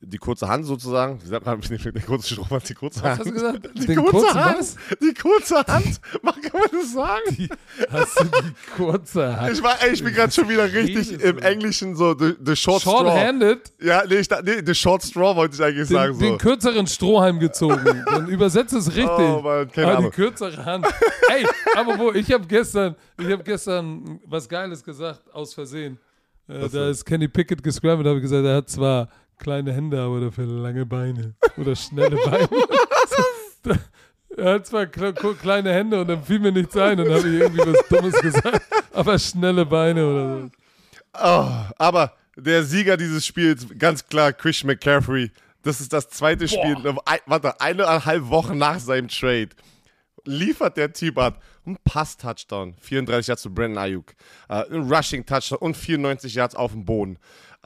die 0.01 0.19
kurze 0.19 0.49
Hand 0.49 0.67
sozusagen. 0.67 1.21
Wie 1.23 1.27
sagt 1.29 1.45
man, 1.47 1.59
nicht 1.59 1.85
der 1.85 1.93
kurze 2.03 2.35
Strohmann, 2.35 2.61
die 2.69 2.75
kurze 2.75 3.03
Was 3.03 3.09
Hand. 3.11 3.19
hast 3.21 3.27
du 3.29 3.33
gesagt? 3.33 3.71
Die 3.75 3.87
Den 3.87 4.05
kurze 4.05 4.35
Hand. 4.35 4.59
was? 4.59 4.77
Die 5.01 5.15
kurze 5.15 5.57
Hand. 5.67 6.01
Mach, 6.23 6.41
kann 6.41 6.61
man 6.61 6.69
das 6.73 6.93
sagen? 6.93 7.49
Hast 7.91 8.21
du 8.21 8.25
die 8.25 8.53
kurze 8.77 9.41
Hand? 9.41 9.53
Ich, 9.53 9.63
war, 9.63 9.83
ey, 9.83 9.93
ich 9.93 10.03
bin 10.05 10.13
gerade 10.15 10.33
schon 10.33 10.49
wieder 10.49 10.73
richtig 10.73 11.13
im? 11.23 11.39
Englischen 11.39 11.95
so, 11.97 12.15
the, 12.19 12.35
the 12.45 12.57
short 12.57 12.81
straw. 12.83 12.99
Short-handed, 13.05 13.73
Ja, 13.81 14.03
nee, 14.09 14.17
ich, 14.17 14.29
nee, 14.45 14.63
the 14.65 14.75
short 14.75 15.03
straw 15.03 15.35
wollte 15.37 15.55
ich 15.57 15.63
eigentlich 15.63 15.89
sagen. 15.89 16.13
den, 16.13 16.19
So. 16.21 16.25
den 16.27 16.39
kürzeren 16.39 16.87
Strohhalm 16.87 17.39
gezogen. 17.39 18.05
Dann 18.07 18.29
übersetzt 18.29 18.73
es 18.75 18.89
richtig. 18.89 19.07
Oh 19.09 19.41
Mann, 19.43 19.71
keine 19.71 19.93
Aber 19.97 20.03
die 20.05 20.11
kürzere 20.11 20.65
Hand. 20.65 20.87
Ey, 21.31 21.47
aber 21.77 21.99
wo, 21.99 22.13
ich 22.13 22.31
habe 22.33 22.47
gestern, 22.47 22.97
ich 23.19 23.27
habe 23.31 23.43
gestern 23.45 24.21
was 24.27 24.49
Geiles 24.49 24.83
gesagt, 24.83 25.23
aus 25.33 25.55
Versehen. 25.55 25.99
Äh, 26.49 26.63
Was 26.63 26.73
da 26.73 26.89
ist 26.89 27.05
Kenny 27.05 27.29
Pickett 27.29 27.63
gescrambled, 27.63 28.07
habe 28.07 28.17
ich 28.19 28.23
gesagt, 28.23 28.45
er 28.47 28.57
hat 28.57 28.69
zwar 28.71 29.09
kleine 29.39 29.73
Hände, 29.73 30.01
aber 30.01 30.21
dafür 30.21 30.47
lange 30.47 30.87
Beine. 30.87 31.35
Oder 31.57 31.77
schnelle 31.77 32.17
Beine. 32.17 32.49
er 34.37 34.55
hat 34.55 34.67
zwar 34.67 34.87
kle 34.87 35.13
kleine 35.13 35.73
Hände 35.73 36.01
und 36.01 36.09
dann 36.09 36.23
fiel 36.23 36.39
mir 36.39 36.53
nichts 36.53 36.77
ein 36.77 37.01
und 37.01 37.09
habe 37.09 37.29
ich 37.29 37.41
irgendwie 37.41 37.61
was 37.61 37.89
Dummes 37.89 38.21
gesagt, 38.21 38.63
aber 38.93 39.19
schnelle 39.19 39.67
Beine 39.67 40.07
oder 40.07 40.41
so. 40.41 40.51
Oh, 41.21 41.49
aber 41.79 42.13
der 42.37 42.63
Sieger 42.63 42.97
dieses 42.97 43.27
Spiels, 43.27 43.67
ganz 43.79 44.07
klar, 44.07 44.33
Christian 44.33 44.69
McCaffrey. 44.69 45.31
Das 45.63 45.81
ist 45.81 45.93
das 45.93 46.09
zweite 46.09 46.47
Spiel, 46.47 46.77
ein, 47.05 47.19
warte, 47.27 47.61
eineinhalb 47.61 48.29
Wochen 48.29 48.59
nach 48.59 48.79
seinem 48.79 49.09
Trade. 49.09 49.51
Liefert 50.25 50.77
der 50.77 50.93
Typ 50.93 51.19
ab 51.19 51.43
einen 51.67 51.77
Pass-Touchdown, 51.85 52.75
34 52.81 53.29
Yards 53.29 53.43
zu 53.43 53.53
Brandon 53.53 53.79
Ayuk, 53.79 54.15
äh, 54.49 54.65
ein 54.71 54.91
Rushing-Touchdown 54.91 55.59
und 55.59 55.77
94 55.77 56.35
Yards 56.35 56.55
auf 56.55 56.73
dem 56.73 56.85
Boden. 56.85 57.19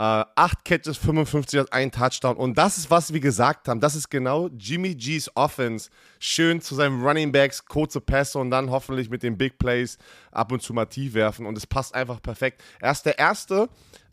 Äh, 0.03 0.25
acht 0.35 0.65
Catches, 0.65 0.97
55 0.97 1.53
Yards, 1.59 1.71
ein 1.71 1.93
Touchdown. 1.93 2.37
Und 2.37 2.59
das 2.59 2.77
ist, 2.77 2.91
was 2.91 3.13
wir 3.13 3.21
gesagt 3.21 3.69
haben. 3.69 3.79
Das 3.79 3.95
ist 3.95 4.09
genau 4.09 4.49
Jimmy 4.49 4.97
G's 4.97 5.31
Offense. 5.37 5.91
Schön 6.19 6.61
zu 6.61 6.75
seinen 6.75 7.01
Running 7.01 7.31
Backs, 7.31 7.65
kurze 7.65 8.01
Pässe 8.01 8.41
und 8.41 8.51
dann 8.51 8.69
hoffentlich 8.69 9.11
mit 9.11 9.23
den 9.23 9.39
Big 9.39 9.59
Plays 9.61 9.99
ab 10.33 10.51
und 10.51 10.61
zu 10.61 10.75
mal 10.75 10.87
tief 10.87 11.15
werfen. 11.15 11.47
Und 11.47 11.57
es 11.57 11.69
passt 11.69 11.95
einfach 11.95 12.21
perfekt. 12.21 12.65
Er 12.81 12.91
ist 12.91 13.07
der 13.07 13.17
Erste, 13.17 13.69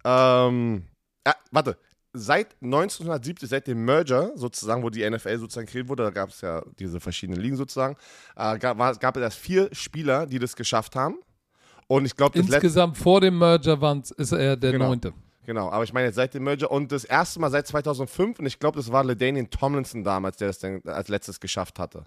ähm, 0.06 0.84
äh, 1.24 1.34
warte, 1.50 1.76
seit 2.14 2.56
1970, 2.62 3.50
seit 3.50 3.66
dem 3.66 3.84
Merger 3.84 4.34
sozusagen, 4.36 4.84
wo 4.84 4.92
die 4.92 5.10
NFL 5.10 5.40
sozusagen 5.40 5.66
kreiert 5.66 5.88
wurde, 5.88 6.04
da 6.04 6.12
gab 6.12 6.30
es 6.30 6.42
ja 6.42 6.62
diese 6.78 7.00
verschiedenen 7.00 7.42
Ligen 7.42 7.56
sozusagen, 7.56 7.98
äh, 8.36 8.60
gab, 8.60 8.78
war, 8.78 8.94
gab 8.96 9.18
es 9.18 9.24
erst 9.24 9.40
vier 9.40 9.70
Spieler, 9.72 10.28
die 10.28 10.38
das 10.38 10.56
geschafft 10.56 10.96
haben. 10.96 11.16
Und 11.88 12.06
ich 12.06 12.16
glaube. 12.16 12.38
Insgesamt 12.38 12.96
vor 12.96 13.22
dem 13.22 13.40
Merger 13.40 14.04
ist 14.18 14.34
er 14.34 14.56
der 14.56 14.74
Genau. 14.74 14.90
Neunte. 14.90 15.14
Genau, 15.50 15.72
aber 15.72 15.84
ich 15.84 15.94
meine 15.94 16.06
jetzt 16.06 16.16
seit 16.16 16.36
dem 16.36 16.44
Merger 16.44 16.70
und 16.70 16.92
das 16.92 17.04
erste 17.06 17.40
Mal 17.40 17.50
seit 17.50 17.66
2005 17.66 18.38
und 18.38 18.46
ich 18.46 18.60
glaube, 18.60 18.78
das 18.78 18.92
war 18.92 19.04
LaDainian 19.04 19.50
Tomlinson 19.50 20.04
damals, 20.04 20.38
der 20.38 20.50
das 20.50 20.60
dann 20.60 20.80
als 20.86 21.08
letztes 21.08 21.40
geschafft 21.40 21.80
hatte. 21.80 22.06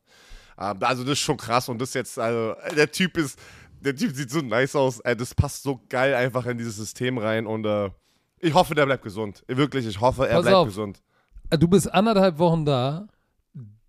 Ähm, 0.56 0.76
Also 0.80 1.02
das 1.02 1.14
ist 1.14 1.18
schon 1.18 1.38
krass 1.38 1.68
und 1.68 1.80
das 1.80 1.92
jetzt, 1.94 2.20
also 2.20 2.54
der 2.76 2.92
Typ 2.92 3.16
ist, 3.16 3.36
der 3.80 3.96
Typ 3.96 4.14
sieht 4.14 4.30
so 4.30 4.42
nice 4.42 4.76
aus, 4.76 5.00
äh, 5.00 5.16
das 5.16 5.34
passt 5.34 5.64
so 5.64 5.80
geil 5.88 6.14
einfach 6.14 6.46
in 6.46 6.56
dieses 6.56 6.76
System 6.76 7.18
rein 7.18 7.48
und 7.48 7.66
äh, 7.66 7.90
ich 8.38 8.54
hoffe, 8.54 8.76
der 8.76 8.86
bleibt 8.86 9.02
gesund. 9.02 9.42
Wirklich, 9.48 9.88
ich 9.88 10.00
hoffe, 10.00 10.28
er 10.28 10.36
Pass 10.36 10.42
bleibt 10.42 10.56
auf. 10.58 10.68
gesund. 10.68 11.02
Äh, 11.50 11.58
Du 11.58 11.66
bist 11.66 11.92
anderthalb 11.92 12.38
Wochen 12.38 12.64
da. 12.64 13.08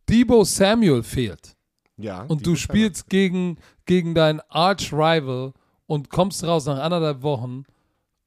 Debo 0.10 0.44
Samuel 0.46 1.04
fehlt. 1.04 1.56
Ja. 1.98 2.24
Und 2.24 2.40
die 2.40 2.44
du 2.46 2.56
spielst 2.56 3.08
gegen, 3.08 3.60
gegen 3.86 4.16
deinen 4.16 4.42
Arch-Rival 4.50 5.54
und 5.86 6.10
kommst 6.10 6.44
raus 6.44 6.66
nach 6.66 6.80
anderthalb 6.80 7.22
Wochen 7.22 7.66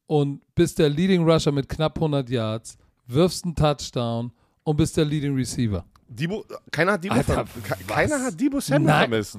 und 0.07 0.41
bist 0.55 0.79
der 0.79 0.89
Leading 0.89 1.29
Rusher 1.29 1.53
mit 1.53 1.69
knapp 1.69 1.97
100 1.97 2.29
Yards, 2.31 2.79
wirfst 3.07 3.45
einen 3.45 3.55
Touchdown 3.55 4.33
und 4.65 4.77
bist 4.77 4.97
der 4.97 5.05
Leading 5.05 5.35
Receiver. 5.35 5.85
Debo, 6.09 6.45
keiner 6.71 6.93
hat 6.93 7.05
Debo, 7.05 7.15
Alter, 7.15 7.45
keiner 7.87 8.23
hat 8.23 8.41
Debo 8.41 8.61
Samuel 8.61 8.87
Nein. 8.87 9.11
vermisst. 9.11 9.39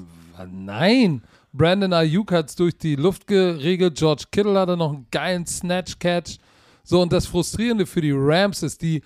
Nein. 0.51 1.21
Brandon 1.53 1.93
Ayuk 1.93 2.31
hat 2.31 2.49
es 2.49 2.55
durch 2.55 2.77
die 2.77 2.95
Luft 2.95 3.25
geregelt. 3.25 3.97
George 3.97 4.25
Kittle 4.31 4.59
hatte 4.59 4.77
noch 4.77 4.93
einen 4.93 5.07
geilen 5.09 5.45
Snatch-Catch. 5.45 6.37
So, 6.83 7.01
und 7.01 7.11
das 7.11 7.25
Frustrierende 7.25 7.85
für 7.85 8.01
die 8.01 8.13
Rams 8.13 8.63
ist, 8.63 8.81
die 8.81 9.01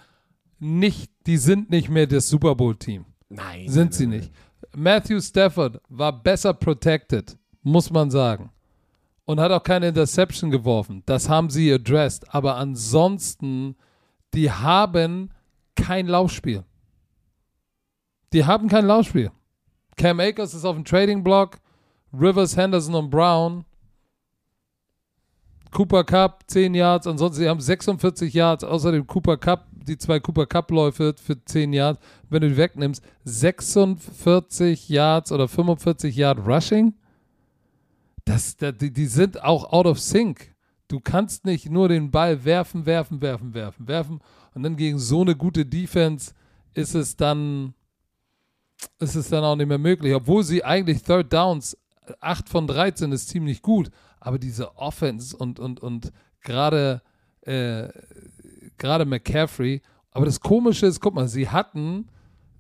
nicht, 0.60 1.12
die 1.26 1.38
sind 1.38 1.70
nicht 1.70 1.90
mehr 1.90 2.08
das 2.08 2.28
Super 2.28 2.56
Bowl-Team. 2.56 3.06
Nein. 3.30 3.70
Sind 3.70 3.94
sie 3.94 4.08
nicht. 4.08 4.32
Matthew 4.76 5.22
Stafford 5.22 5.82
war 5.90 6.12
besser 6.22 6.54
protected, 6.54 7.38
muss 7.64 7.90
man 7.90 8.12
sagen. 8.12 8.52
Und 9.32 9.40
hat 9.40 9.54
auch 9.54 9.64
keine 9.64 9.88
Interception 9.88 10.52
geworfen. 10.52 11.04
Das 11.06 11.30
haben 11.30 11.50
sie 11.50 11.72
addressed. 11.72 12.36
Aber 12.36 12.58
ansonsten, 12.58 13.78
die 14.34 14.52
haben 14.52 15.32
kein 15.78 16.08
Laufspiel. 16.08 16.66
Die 18.34 18.44
haben 18.44 18.68
kein 18.68 18.86
Laufspiel. 18.86 19.32
Cam 19.96 20.20
Akers 20.20 20.54
ist 20.54 20.66
auf 20.66 20.76
dem 20.76 20.84
Trading 20.84 21.24
Block. 21.24 21.60
Rivers, 22.12 22.58
Henderson 22.58 22.94
und 22.94 23.10
Brown. 23.10 23.64
Cooper 25.72 26.04
Cup, 26.04 26.44
10 26.48 26.74
Yards. 26.74 27.08
Ansonsten, 27.08 27.44
sie 27.44 27.48
haben 27.48 27.62
46 27.62 28.34
Yards. 28.34 28.66
Außerdem 28.66 29.08
Cooper 29.08 29.38
Cup, 29.38 29.66
die 29.72 29.98
zwei 29.98 30.20
Cooper 30.20 30.46
Cup-Läufe 30.46 31.16
für 31.18 31.42
10 31.42 31.72
Yards. 31.72 32.02
Wenn 32.30 32.42
du 32.42 32.50
die 32.50 32.58
wegnimmst, 32.58 33.02
46 33.24 34.90
Yards 34.90 35.32
oder 35.32 35.48
45 35.48 36.18
Yard 36.18 36.46
Rushing. 36.46 36.96
Das, 38.32 38.56
das, 38.56 38.78
die, 38.78 38.94
die 38.94 39.08
sind 39.08 39.44
auch 39.44 39.74
out 39.74 39.86
of 39.86 40.00
sync. 40.00 40.56
Du 40.88 41.02
kannst 41.02 41.44
nicht 41.44 41.70
nur 41.70 41.90
den 41.90 42.12
Ball 42.12 42.46
werfen, 42.46 42.86
werfen, 42.86 43.22
werfen, 43.22 43.54
werfen, 43.54 43.88
werfen. 43.90 44.22
Und 44.54 44.64
dann 44.64 44.78
gegen 44.78 45.00
so 45.00 45.20
eine 45.20 45.36
gute 45.36 45.66
Defense 45.66 46.34
ist 46.74 46.96
es 46.96 47.18
dann, 47.18 47.74
ist 49.00 49.16
es 49.16 49.28
dann 49.28 49.44
auch 49.44 49.58
nicht 49.58 49.68
mehr 49.68 49.78
möglich. 49.78 50.16
Obwohl 50.16 50.46
sie 50.46 50.64
eigentlich 50.64 51.04
Third 51.04 51.34
Downs 51.34 51.78
8 52.22 52.48
von 52.48 52.68
13 52.68 53.12
ist 53.12 53.28
ziemlich 53.28 53.62
gut. 53.62 53.92
Aber 54.22 54.40
diese 54.40 54.78
Offense 54.78 55.36
und, 55.36 55.60
und, 55.60 55.82
und 55.82 56.14
gerade 56.40 57.02
äh, 57.42 57.90
gerade 58.78 59.04
McCaffrey. 59.04 59.82
Aber 60.12 60.26
das 60.26 60.40
Komische 60.40 60.86
ist, 60.86 61.02
guck 61.02 61.16
mal, 61.16 61.28
sie 61.28 61.50
hatten 61.50 62.08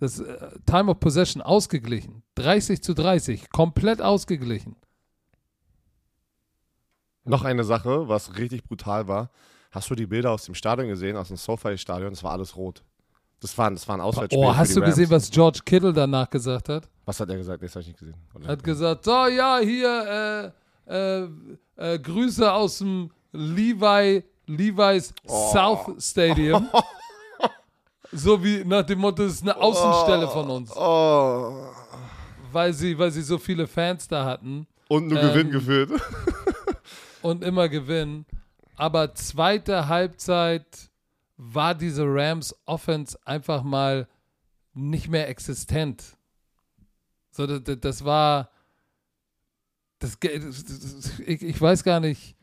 das 0.02 0.20
äh, 0.20 0.50
Time 0.66 0.92
of 0.92 1.00
Possession 1.00 1.42
ausgeglichen. 1.42 2.24
30 2.36 2.84
zu 2.84 2.94
30, 2.94 3.52
komplett 3.52 4.02
ausgeglichen. 4.02 4.76
Noch 7.24 7.44
eine 7.44 7.64
Sache, 7.64 8.08
was 8.08 8.38
richtig 8.38 8.64
brutal 8.64 9.08
war. 9.08 9.30
Hast 9.72 9.90
du 9.90 9.96
die 9.96 10.06
Bilder 10.08 10.32
aus 10.32 10.44
dem 10.46 10.56
Stadion 10.56 10.88
gesehen, 10.88 11.16
aus 11.16 11.28
dem 11.30 11.38
SoFi-Stadion? 11.38 12.12
Es 12.14 12.24
war 12.24 12.32
alles 12.32 12.56
rot. 12.56 12.84
Das 13.40 13.58
war, 13.58 13.72
das 13.72 13.88
war 13.88 13.96
ein 13.96 14.02
Auswärtsspiel 14.02 14.44
Oh, 14.44 14.56
hast 14.56 14.76
du 14.76 14.80
Rams. 14.82 14.96
gesehen, 14.96 15.10
was 15.12 15.30
George 15.32 15.60
Kittle 15.66 15.94
danach 15.94 16.30
gesagt 16.30 16.70
hat? 16.70 16.88
Was 17.06 17.20
hat 17.20 17.30
er 17.30 17.38
gesagt? 17.38 17.62
Nee, 17.62 17.68
Das 17.68 17.76
habe 17.76 17.82
ich 17.82 17.88
nicht 17.88 18.00
gesehen. 18.00 18.16
Oder? 18.36 18.48
hat 18.50 18.64
gesagt, 18.64 19.04
so 19.06 19.28
ja, 19.28 19.60
hier 19.60 20.54
äh, 20.88 21.24
äh, 21.24 21.28
äh, 21.78 22.00
Grüße 22.00 22.52
aus 22.52 22.80
dem 22.80 23.10
Levi, 23.32 24.24
Levi's 24.46 25.14
Oh. 25.28 25.52
South 25.54 26.04
Stadium. 26.04 26.68
so 28.12 28.44
wie 28.44 28.64
nach 28.66 28.86
dem 28.86 29.00
Motto, 29.00 29.24
das 29.24 29.34
ist 29.34 29.44
eine 29.44 29.56
Außenstelle 29.56 30.28
von 30.28 30.50
uns, 30.50 30.72
Oh. 30.76 31.66
weil 32.52 32.74
sie, 32.74 32.98
weil 32.98 33.10
sie 33.12 33.22
so 33.22 33.38
viele 33.38 33.66
Fans 33.68 34.08
da 34.08 34.26
hatten 34.26 34.68
Und 34.90 35.08
nur 35.08 35.20
Ähm, 35.20 35.30
Gewinn 35.30 35.52
geführt. 35.52 35.92
Und 37.22 37.44
immer 37.44 37.70
gewinnen. 37.70 38.26
Aber 38.76 39.14
zweite 39.16 39.88
Halbzeit 39.88 40.90
war 41.38 41.76
diese 41.76 42.04
Rams 42.06 42.56
Offense 42.66 43.18
einfach 43.26 43.64
mal 43.64 44.08
nicht 44.74 45.08
mehr 45.10 45.28
existent. 45.30 46.04
So, 47.32 47.46
das, 47.48 47.80
das- 47.80 48.06
war. 48.06 48.50
Das, 50.00 50.18
das, 50.20 51.20
ich, 51.20 51.44
ich 51.44 51.62
weiß 51.62 51.84
gar 51.84 52.00
nicht, 52.00 52.36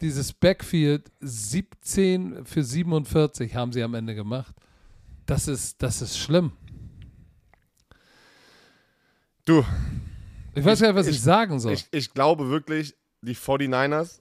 dieses 0.00 0.32
Backfield 0.32 1.10
17 1.20 2.46
für 2.46 2.62
47 2.62 3.54
haben 3.56 3.72
sie 3.72 3.82
am 3.82 3.94
Ende 3.94 4.14
gemacht. 4.14 4.54
Das 5.26 5.48
ist, 5.48 5.82
das 5.82 6.02
ist 6.02 6.18
schlimm. 6.18 6.52
Du, 9.44 9.64
Ich 10.54 10.64
weiß 10.64 10.80
gar 10.80 10.88
nicht, 10.88 10.96
was 10.96 11.06
ich, 11.08 11.16
ich- 11.16 11.22
sagen 11.22 11.58
soll. 11.60 11.72
ich, 11.72 11.88
ich 11.90 12.12
glaube 12.14 12.48
wirklich, 12.48 12.94
die 13.22 13.34
49ers 13.34 14.19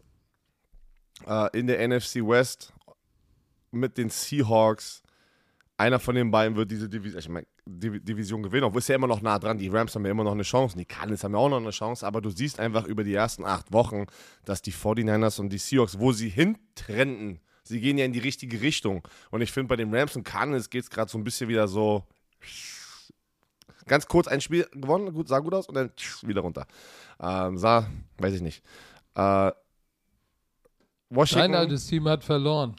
äh, 1.28 1.58
in 1.58 1.68
der 1.68 1.88
NFC 1.88 2.16
West 2.16 2.74
mit 3.72 3.98
den 3.98 4.10
Seahawks, 4.10 5.04
einer 5.78 6.00
von 6.00 6.16
den 6.16 6.32
beiden 6.32 6.56
wird 6.58 6.72
diese 6.72 6.90
Division, 6.90 7.20
ich 7.20 7.30
mein, 7.30 7.46
Div 7.66 8.04
Division 8.04 8.44
gewinnen. 8.44 8.64
Obwohl 8.64 8.80
ist 8.80 8.90
ja 8.90 8.96
immer 8.96 9.08
noch 9.08 9.22
nah 9.22 9.38
dran. 9.38 9.58
Die 9.58 9.70
Rams 9.70 9.94
haben 9.96 10.04
ja 10.06 10.12
immer 10.12 10.24
noch 10.24 10.34
eine 10.34 10.44
Chance. 10.44 10.76
Die 10.76 10.86
Cardinals 10.86 11.24
haben 11.24 11.34
ja 11.34 11.38
auch 11.38 11.50
noch 11.50 11.58
eine 11.58 11.70
Chance. 11.70 12.06
Aber 12.06 12.20
du 12.20 12.32
siehst 12.32 12.60
einfach 12.60 12.86
über 12.86 13.04
die 13.04 13.14
ersten 13.14 13.46
acht 13.46 13.72
Wochen, 13.72 14.06
dass 14.44 14.62
die 14.62 14.74
49ers 14.74 15.40
und 15.40 15.50
die 15.50 15.60
Seahawks, 15.60 16.00
wo 16.00 16.12
sie 16.12 16.30
hintrenden, 16.30 17.40
sie 17.64 17.80
gehen 17.80 17.98
ja 17.98 18.06
in 18.06 18.14
die 18.14 18.20
richtige 18.20 18.62
Richtung. 18.62 19.08
Und 19.30 19.42
ich 19.42 19.52
finde, 19.52 19.68
bei 19.68 19.76
den 19.76 19.94
Rams 19.94 20.16
und 20.16 20.24
Cardinals 20.24 20.70
geht 20.70 20.84
es 20.84 20.90
gerade 20.90 21.12
so 21.12 21.18
ein 21.18 21.24
bisschen 21.24 21.48
wieder 21.48 21.68
so 21.68 22.04
ganz 23.86 24.08
kurz 24.08 24.28
ein 24.28 24.42
Spiel 24.42 24.68
gewonnen, 24.74 25.14
gut, 25.14 25.28
sah 25.28 25.40
gut 25.40 25.54
aus 25.54 25.68
und 25.68 25.76
dann 25.76 25.92
wieder 26.24 26.42
runter. 26.42 26.66
Ähm, 27.20 27.58
sah, 27.58 27.88
weiß 28.18 28.34
ich 28.34 28.42
nicht. 28.42 28.64
Äh, 29.16 29.52
Washington. 31.10 31.52
Dein 31.52 31.62
altes 31.62 31.88
Team 31.88 32.08
hat 32.08 32.24
verloren. 32.24 32.76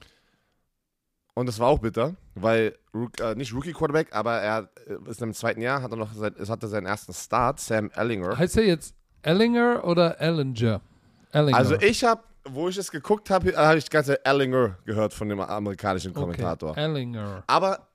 Und 1.35 1.47
das 1.47 1.59
war 1.59 1.69
auch 1.69 1.79
bitter, 1.79 2.17
weil 2.35 2.77
äh, 3.21 3.35
nicht 3.35 3.55
Rookie 3.55 3.73
Quarterback, 3.73 4.09
aber 4.15 4.39
er 4.41 4.69
äh, 4.87 5.11
ist 5.11 5.23
im 5.23 5.33
zweiten 5.33 5.63
Jahr, 5.63 5.81
hat 5.83 5.91
er 5.91 5.97
noch 5.97 6.13
sein, 6.13 6.35
es 6.39 6.51
hatte 6.51 6.69
seinen 6.69 6.87
ersten 6.87 7.13
Start, 7.13 7.61
Sam 7.61 7.91
Ellinger. 7.95 8.37
Heißt 8.37 8.57
er 8.57 8.67
jetzt 8.67 8.95
Ellinger 9.23 9.85
oder 9.85 10.21
Ellinger? 10.21 10.81
Ellinger. 11.33 11.57
Also 11.57 11.77
ich 11.77 12.05
habe, 12.05 12.23
wo 12.45 12.69
ich 12.69 12.77
es 12.77 12.91
geguckt 12.91 13.31
habe, 13.31 13.57
habe 13.57 13.79
ich 13.79 13.85
die 13.85 13.91
ganze 13.91 14.25
Ellinger 14.25 14.77
gehört 14.85 15.15
von 15.15 15.29
dem 15.29 15.41
amerikanischen 15.41 16.13
Kommentator. 16.13 16.71
Okay. 16.71 16.81
Ellinger. 16.85 17.45
Aber 17.47 17.90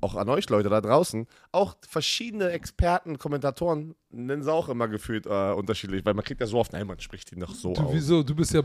auch 0.00 0.16
an 0.16 0.28
euch 0.28 0.48
Leute 0.50 0.68
da 0.68 0.80
draußen, 0.80 1.26
auch 1.50 1.76
verschiedene 1.88 2.50
Experten, 2.50 3.18
Kommentatoren 3.18 3.94
nennen 4.10 4.42
sie 4.42 4.52
auch 4.52 4.68
immer 4.68 4.88
gefühlt 4.88 5.26
äh, 5.26 5.52
unterschiedlich, 5.52 6.04
weil 6.04 6.14
man 6.14 6.24
kriegt 6.24 6.40
ja 6.40 6.46
so 6.46 6.58
oft, 6.58 6.72
nein, 6.72 6.86
man 6.86 7.00
spricht 7.00 7.32
ihn 7.32 7.40
doch 7.40 7.54
so 7.54 7.72
Du, 7.72 7.82
aus. 7.82 7.92
wieso? 7.92 8.22
Du 8.22 8.34
bist 8.34 8.52
ja. 8.52 8.62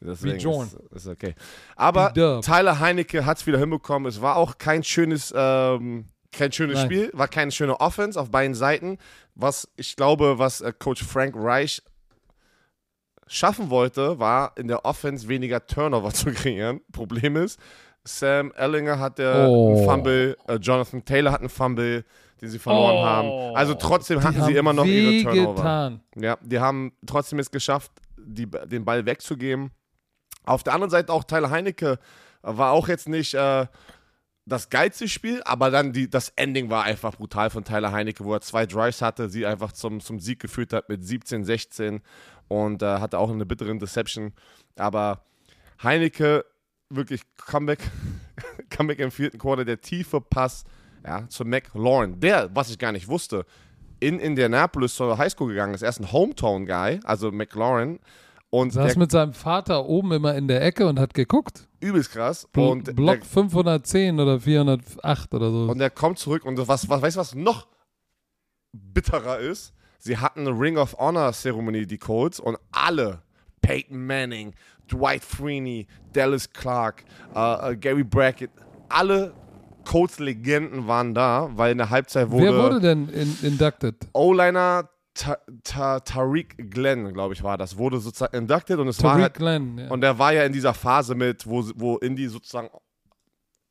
Deswegen 0.00 0.38
Bjorn. 0.38 0.66
ist, 0.66 0.76
ist 0.92 1.06
okay. 1.06 1.34
Aber. 1.74 2.12
Tyler 2.12 2.78
Heinecke 2.80 3.24
hat 3.24 3.38
es 3.38 3.46
wieder 3.46 3.58
hinbekommen. 3.58 4.08
Es 4.08 4.20
war 4.20 4.36
auch 4.36 4.58
kein 4.58 4.84
schönes, 4.84 5.32
ähm, 5.36 6.06
kein 6.32 6.52
schönes 6.52 6.76
Nein. 6.76 6.86
Spiel, 6.86 7.10
war 7.14 7.28
keine 7.28 7.50
schöne 7.50 7.80
Offense 7.80 8.20
auf 8.20 8.30
beiden 8.30 8.54
Seiten. 8.54 8.98
Was 9.34 9.68
ich 9.76 9.96
glaube, 9.96 10.38
was 10.38 10.60
äh, 10.60 10.72
Coach 10.78 11.02
Frank 11.02 11.34
Reich 11.36 11.82
schaffen 13.26 13.70
wollte, 13.70 14.18
war 14.18 14.52
in 14.56 14.68
der 14.68 14.84
Offense 14.84 15.28
weniger 15.28 15.66
Turnover 15.66 16.10
zu 16.12 16.30
kreieren. 16.32 16.80
Problem 16.92 17.36
ist, 17.36 17.58
Sam 18.06 18.52
Ellinger 18.56 18.98
hat 18.98 19.18
der 19.18 19.48
Oh. 19.48 19.76
einen 19.76 19.84
Fumble, 19.84 20.36
äh, 20.48 20.54
Jonathan 20.56 21.04
Taylor 21.04 21.32
hat 21.32 21.40
einen 21.40 21.48
Fumble, 21.48 22.04
den 22.40 22.48
sie 22.48 22.58
verloren 22.58 22.96
Oh. 22.96 23.04
haben. 23.04 23.56
Also 23.56 23.74
trotzdem 23.74 24.22
hatten 24.22 24.42
sie 24.44 24.54
immer 24.54 24.72
noch 24.72 24.84
ihre 24.84 25.22
Turnover. 25.22 25.54
wehgetan. 25.56 26.00
Ja, 26.16 26.38
die 26.42 26.58
haben 26.60 26.92
trotzdem 27.06 27.38
es 27.38 27.50
geschafft, 27.50 27.92
die, 28.16 28.46
den 28.50 28.84
Ball 28.84 29.04
wegzugeben. 29.06 29.70
Auf 30.44 30.62
der 30.62 30.74
anderen 30.74 30.90
Seite 30.90 31.12
auch 31.12 31.24
Tyler 31.24 31.50
Heinecke 31.50 31.98
war 32.42 32.72
auch 32.72 32.88
jetzt 32.88 33.08
nicht 33.08 33.34
äh, 33.34 33.66
das 34.44 34.70
geilste 34.70 35.08
Spiel, 35.08 35.42
aber 35.44 35.70
dann 35.72 35.92
die, 35.92 36.08
das 36.08 36.28
Ending 36.36 36.70
war 36.70 36.84
einfach 36.84 37.16
brutal 37.16 37.50
von 37.50 37.64
Tyler 37.64 37.90
Heinecke, 37.90 38.24
wo 38.24 38.32
er 38.32 38.40
zwei 38.40 38.64
Drives 38.66 39.02
hatte, 39.02 39.28
sie 39.28 39.44
einfach 39.44 39.72
zum, 39.72 40.00
zum 40.00 40.20
Sieg 40.20 40.38
geführt 40.38 40.72
hat 40.72 40.88
mit 40.88 41.04
17, 41.04 41.44
16 41.44 42.00
und 42.46 42.82
äh, 42.82 42.86
hatte 43.00 43.18
auch 43.18 43.28
eine 43.30 43.44
bittere 43.44 43.76
Deception. 43.76 44.32
Aber 44.76 45.24
Heinecke, 45.82 46.44
wirklich 46.90 47.22
Comeback, 47.36 47.80
Comeback 48.70 48.98
im 48.98 49.10
vierten 49.10 49.38
Quarter, 49.38 49.64
der 49.64 49.80
tiefe 49.80 50.20
Pass 50.20 50.64
ja, 51.04 51.28
zu 51.28 51.44
McLaurin, 51.44 52.20
der, 52.20 52.54
was 52.54 52.70
ich 52.70 52.78
gar 52.78 52.92
nicht 52.92 53.08
wusste, 53.08 53.44
in 54.00 54.18
Indianapolis 54.18 54.94
zur 54.94 55.16
Highschool 55.16 55.48
gegangen 55.48 55.74
ist. 55.74 55.82
Er 55.82 55.88
ist 55.88 56.00
ein 56.00 56.12
Hometown-Guy, 56.12 57.00
also 57.04 57.32
McLaurin. 57.32 57.98
Und 58.50 58.72
Saß 58.72 58.96
mit 58.96 59.10
seinem 59.10 59.32
Vater 59.32 59.86
oben 59.86 60.12
immer 60.12 60.34
in 60.34 60.48
der 60.48 60.62
Ecke 60.62 60.86
und 60.86 60.98
hat 60.98 61.14
geguckt. 61.14 61.68
übelst 61.80 62.12
krass. 62.12 62.48
Bl 62.52 62.60
Und 62.60 62.96
Block 62.96 63.20
der, 63.20 63.24
510 63.24 64.20
oder 64.20 64.40
408 64.40 65.34
oder 65.34 65.50
so. 65.50 65.70
und 65.70 65.78
der 65.78 65.90
kommt 65.90 66.18
zurück 66.18 66.44
und 66.44 66.56
was, 66.68 66.88
was, 66.88 67.02
weißt 67.02 67.16
du, 67.16 67.20
was 67.20 67.34
noch 67.34 67.66
bitterer 68.72 69.38
ist? 69.38 69.72
Sie 69.98 70.18
hatten 70.18 70.40
eine 70.46 70.50
Ring 70.50 70.76
of 70.76 70.96
Honor-Zeremonie, 70.98 71.86
die 71.86 71.98
Colts, 71.98 72.38
und 72.38 72.56
alle, 72.70 73.22
Peyton 73.60 74.06
Manning, 74.06 74.54
Dwight 74.90 75.24
Freeney, 75.24 75.86
Dallas 76.12 76.52
Clark, 76.52 77.04
äh, 77.34 77.72
äh, 77.72 77.76
Gary 77.76 78.04
Brackett, 78.04 78.50
alle 78.88 79.34
Colts-Legenden 79.84 80.86
waren 80.86 81.14
da, 81.14 81.48
weil 81.54 81.72
in 81.72 81.78
der 81.78 81.90
Halbzeit 81.90 82.30
wurde, 82.30 82.44
Wer 82.44 82.62
wurde 82.62 82.80
denn 82.80 83.08
in 83.08 83.36
inducted? 83.42 83.96
O-Liner 84.12 84.88
Ta 85.14 85.38
Ta 85.64 86.00
Tariq 86.00 86.70
Glenn, 86.70 87.14
glaube 87.14 87.32
ich, 87.32 87.42
war 87.42 87.56
das, 87.56 87.78
wurde 87.78 87.98
sozusagen 88.00 88.36
inducted 88.36 88.78
und 88.78 88.88
es 88.88 89.02
war 89.02 89.12
Tariq 89.12 89.22
halt 89.22 89.34
Glenn. 89.34 89.78
Ja. 89.78 89.88
Und 89.88 90.04
er 90.04 90.18
war 90.18 90.32
ja 90.32 90.44
in 90.44 90.52
dieser 90.52 90.74
Phase 90.74 91.14
mit, 91.14 91.46
wo, 91.46 91.64
wo 91.74 91.96
Indy 91.98 92.28
sozusagen 92.28 92.68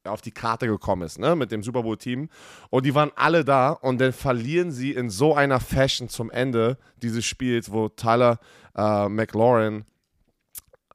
auf 0.08 0.22
die 0.22 0.32
Karte 0.32 0.68
gekommen 0.68 1.04
ist, 1.04 1.20
ne, 1.20 1.36
mit 1.36 1.52
dem 1.52 1.64
Super 1.64 1.84
Bowl-Team. 1.84 2.30
Und 2.70 2.86
die 2.86 2.96
waren 2.96 3.12
alle 3.16 3.44
da 3.44 3.72
und 3.72 4.00
dann 4.00 4.14
verlieren 4.14 4.72
sie 4.72 4.92
in 4.92 5.10
so 5.10 5.36
einer 5.36 5.60
Fashion 5.60 6.10
zum 6.10 6.32
Ende 6.32 6.78
dieses 7.02 7.26
Spiels, 7.26 7.72
wo 7.72 7.90
Tyler 7.90 8.40
äh, 8.76 9.10
McLaurin 9.10 9.86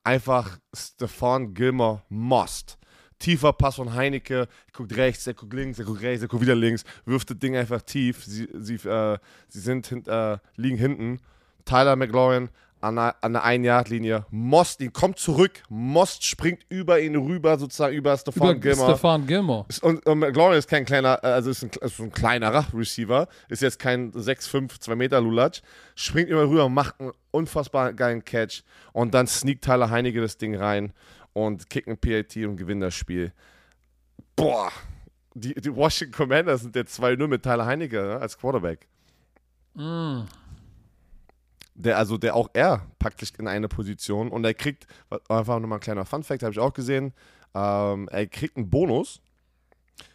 einfach 0.05 0.59
Stefan 0.75 1.55
Gilmore 1.55 2.03
most. 2.09 2.79
Tiefer 3.19 3.53
Pass 3.53 3.77
von 3.77 3.93
Heineke, 3.93 4.41
er 4.41 4.49
guckt 4.73 4.97
rechts, 4.97 5.27
er 5.27 5.35
guckt 5.35 5.53
links, 5.53 5.79
er 5.79 5.85
guckt 5.85 6.01
rechts, 6.01 6.23
er 6.23 6.29
guckt 6.29 6.43
wieder 6.43 6.55
links, 6.55 6.85
wirft 7.05 7.29
das 7.31 7.39
Ding 7.39 7.55
einfach 7.55 7.83
tief. 7.83 8.25
Sie, 8.25 8.49
sie, 8.55 8.77
äh, 8.77 9.19
sie 9.49 9.61
sind 9.61 9.87
hint, 9.87 10.09
äh, 10.09 10.39
liegen 10.57 10.79
hinten. 10.79 11.21
Tyler 11.67 11.97
McLaurin 11.97 12.49
an 12.81 12.97
der, 12.97 13.17
an 13.21 13.33
der 13.33 13.45
Ein-Yard-Linie. 13.45 14.27
Most, 14.31 14.81
ihn 14.81 14.93
kommt 14.93 15.19
zurück. 15.19 15.63
Most 15.69 16.25
springt 16.25 16.65
über 16.69 17.01
ihn 17.01 17.17
rüber, 17.17 17.59
sozusagen 17.59 17.95
über 17.95 18.17
Stefan 18.17 18.51
Über 18.51 18.61
Gilmore. 18.61 18.91
Stefan 18.91 19.27
Gilmore. 19.27 19.67
Und, 19.83 20.07
und 20.07 20.19
McLaurin 20.19 20.59
ist 20.59 20.69
kein 20.69 20.85
kleiner, 20.85 21.21
äh, 21.23 21.29
also 21.29 21.51
ist 21.51 21.63
ein, 21.63 21.71
ist 21.81 22.01
ein 22.01 22.13
kleinerer 22.13 22.67
Receiver, 22.75 23.29
ist 23.49 23.63
jetzt 23.63 23.79
kein 23.79 24.13
6'5, 24.13 24.81
2 24.81 24.95
Meter 24.95 25.21
Lulatsch, 25.21 25.63
springt 25.95 26.31
immer 26.31 26.49
rüber, 26.49 26.69
macht 26.69 27.01
einen 27.01 27.13
unfassbar 27.31 27.93
geilen 27.93 28.25
Catch 28.25 28.63
und 28.93 29.15
dann 29.15 29.27
sneakt 29.27 29.65
Tyler 29.65 29.91
Heineke 29.91 30.21
das 30.21 30.39
Ding 30.39 30.57
rein 30.57 30.93
und 31.33 31.69
kickt 31.71 31.89
ein 31.89 31.99
PAT 31.99 32.37
und 32.39 32.57
gewinnt 32.57 32.83
das 32.83 32.95
Spiel. 32.95 33.33
Boah, 34.37 34.71
die, 35.35 35.55
die 35.55 35.75
Washington 35.75 36.17
Commanders 36.17 36.63
sind 36.63 36.75
jetzt 36.77 36.99
2-0 37.01 37.27
mit 37.27 37.43
Tyler 37.43 37.67
Heineke 37.67 38.03
ne, 38.03 38.17
als 38.19 38.39
Quarterback. 38.39 38.89
Mm. 39.75 40.23
Der, 41.83 41.99
also 41.99 42.19
der 42.19 42.35
auch 42.37 42.49
er 42.53 42.87
packt 42.99 43.21
sich 43.21 43.39
in 43.39 43.49
eine 43.49 43.69
Position 43.69 44.29
und 44.29 44.45
er 44.45 44.55
kriegt, 44.55 44.87
einfach 45.29 45.59
nochmal 45.59 45.79
ein 45.79 45.83
kleiner 45.83 46.05
Fun-Fact, 46.05 46.43
habe 46.43 46.53
ich 46.53 46.59
auch 46.59 46.73
gesehen, 46.73 47.13
ähm, 47.55 48.09
er 48.11 48.27
kriegt 48.27 48.57
einen 48.57 48.69
Bonus 48.71 49.21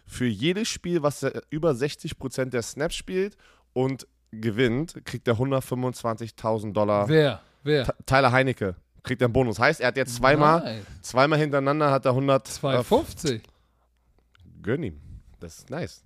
für 0.06 0.26
jedes 0.28 0.68
Spiel, 0.68 1.02
was 1.04 1.24
er 1.24 1.42
über 1.50 1.72
60% 1.72 2.46
der 2.52 2.62
Snaps 2.62 2.96
spielt 2.96 3.36
und 3.74 4.08
gewinnt, 4.32 5.04
kriegt 5.06 5.28
er 5.28 5.36
125.000 5.36 6.74
Dollar. 6.74 7.08
Wer? 7.10 7.42
Wer? 7.64 7.86
T- 7.86 7.92
Tyler 8.06 8.32
Heinecke 8.32 8.76
kriegt 9.04 9.22
er 9.22 9.26
einen 9.26 9.34
Bonus. 9.34 9.60
Heißt, 9.60 9.82
er 9.82 9.88
hat 9.88 9.98
jetzt 9.98 10.16
zweimal, 10.16 10.62
Nein. 10.62 10.86
zweimal 11.02 11.40
hintereinander 11.40 11.92
hat 11.92 12.06
er 12.06 12.12
100. 12.12 12.48
250. 12.48 13.32
Äh, 13.32 13.42
gönn 14.62 14.84
ihm. 14.84 15.02
Das 15.46 15.60
ist 15.60 15.70
nice. 15.70 16.04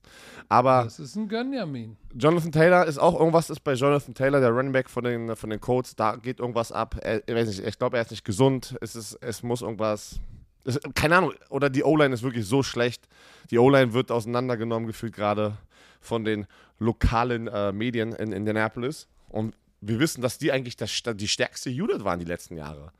Aber 0.49 0.83
Das 0.83 0.99
ist 0.99 1.15
ein 1.15 1.29
Gönjamin. 1.29 1.95
Jonathan 2.13 2.51
Taylor 2.51 2.85
ist 2.85 2.97
auch 2.97 3.17
irgendwas 3.17 3.49
ist 3.49 3.61
bei 3.61 3.73
Jonathan 3.73 4.13
Taylor, 4.13 4.41
der 4.41 4.49
Running 4.49 4.73
Back 4.73 4.89
von 4.89 5.05
den, 5.05 5.33
von 5.37 5.49
den 5.49 5.61
Colts, 5.61 5.95
da 5.95 6.17
geht 6.17 6.39
irgendwas 6.41 6.73
ab. 6.73 6.97
Er, 7.01 7.25
ich 7.25 7.33
weiß 7.33 7.47
nicht, 7.47 7.65
ich 7.65 7.79
glaube, 7.79 7.97
er 7.97 8.01
ist 8.01 8.11
nicht 8.11 8.25
gesund. 8.25 8.75
Es, 8.81 8.97
ist, 8.97 9.13
es 9.21 9.41
muss 9.41 9.61
irgendwas. 9.61 10.19
Es, 10.65 10.77
keine 10.93 11.17
Ahnung, 11.17 11.33
oder 11.49 11.69
die 11.69 11.85
O-Line 11.85 12.13
ist 12.13 12.21
wirklich 12.21 12.45
so 12.45 12.63
schlecht. 12.63 13.07
Die 13.49 13.57
O-Line 13.59 13.93
wird 13.93 14.11
auseinandergenommen, 14.11 14.87
gefühlt 14.87 15.13
gerade 15.13 15.57
von 16.01 16.25
den 16.25 16.45
lokalen 16.77 17.47
äh, 17.47 17.71
Medien 17.71 18.11
in 18.11 18.33
Indianapolis. 18.33 19.07
Und 19.29 19.55
wir 19.79 19.99
wissen, 19.99 20.21
dass 20.21 20.37
die 20.37 20.51
eigentlich 20.51 20.75
das, 20.75 20.91
die 21.15 21.27
stärkste 21.29 21.69
Unit 21.69 22.03
waren 22.03 22.19
die 22.19 22.25
letzten 22.25 22.57
Jahre. 22.57 22.91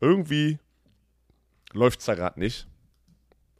Irgendwie 0.00 0.58
läuft 1.72 2.00
es 2.00 2.06
da 2.06 2.16
gerade 2.16 2.40
nicht 2.40 2.66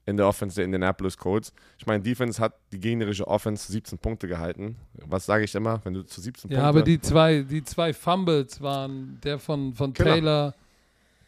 in 0.07 0.17
der 0.17 0.27
Offense 0.29 0.55
der 0.55 0.65
Indianapolis 0.65 1.19
Colts. 1.19 1.53
Ich 1.79 1.87
meine, 1.87 2.03
Defense 2.03 2.41
hat 2.41 2.55
die 2.73 2.79
gegnerische 2.79 3.27
Offense 3.27 3.71
17 3.71 3.99
Punkte 3.99 4.29
gehalten. 4.29 4.77
Was 5.05 5.27
sage 5.27 5.45
ich 5.45 5.55
immer, 5.55 5.85
wenn 5.85 5.95
du 5.95 6.03
zu 6.03 6.21
17 6.21 6.51
Ja, 6.51 6.59
Punkte... 6.59 6.69
aber 6.69 6.83
die 6.83 7.01
zwei, 7.01 7.43
die 7.43 7.65
zwei 7.65 7.93
Fumbles 7.93 8.61
waren 8.61 9.21
der 9.23 9.41
von, 9.41 9.75
von 9.75 9.93
Killer. 9.93 10.15
Taylor, 10.15 10.55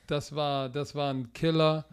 das 0.07 0.35
war, 0.35 0.69
das 0.69 0.95
war 0.95 1.13
ein 1.13 1.33
Killer. 1.33 1.85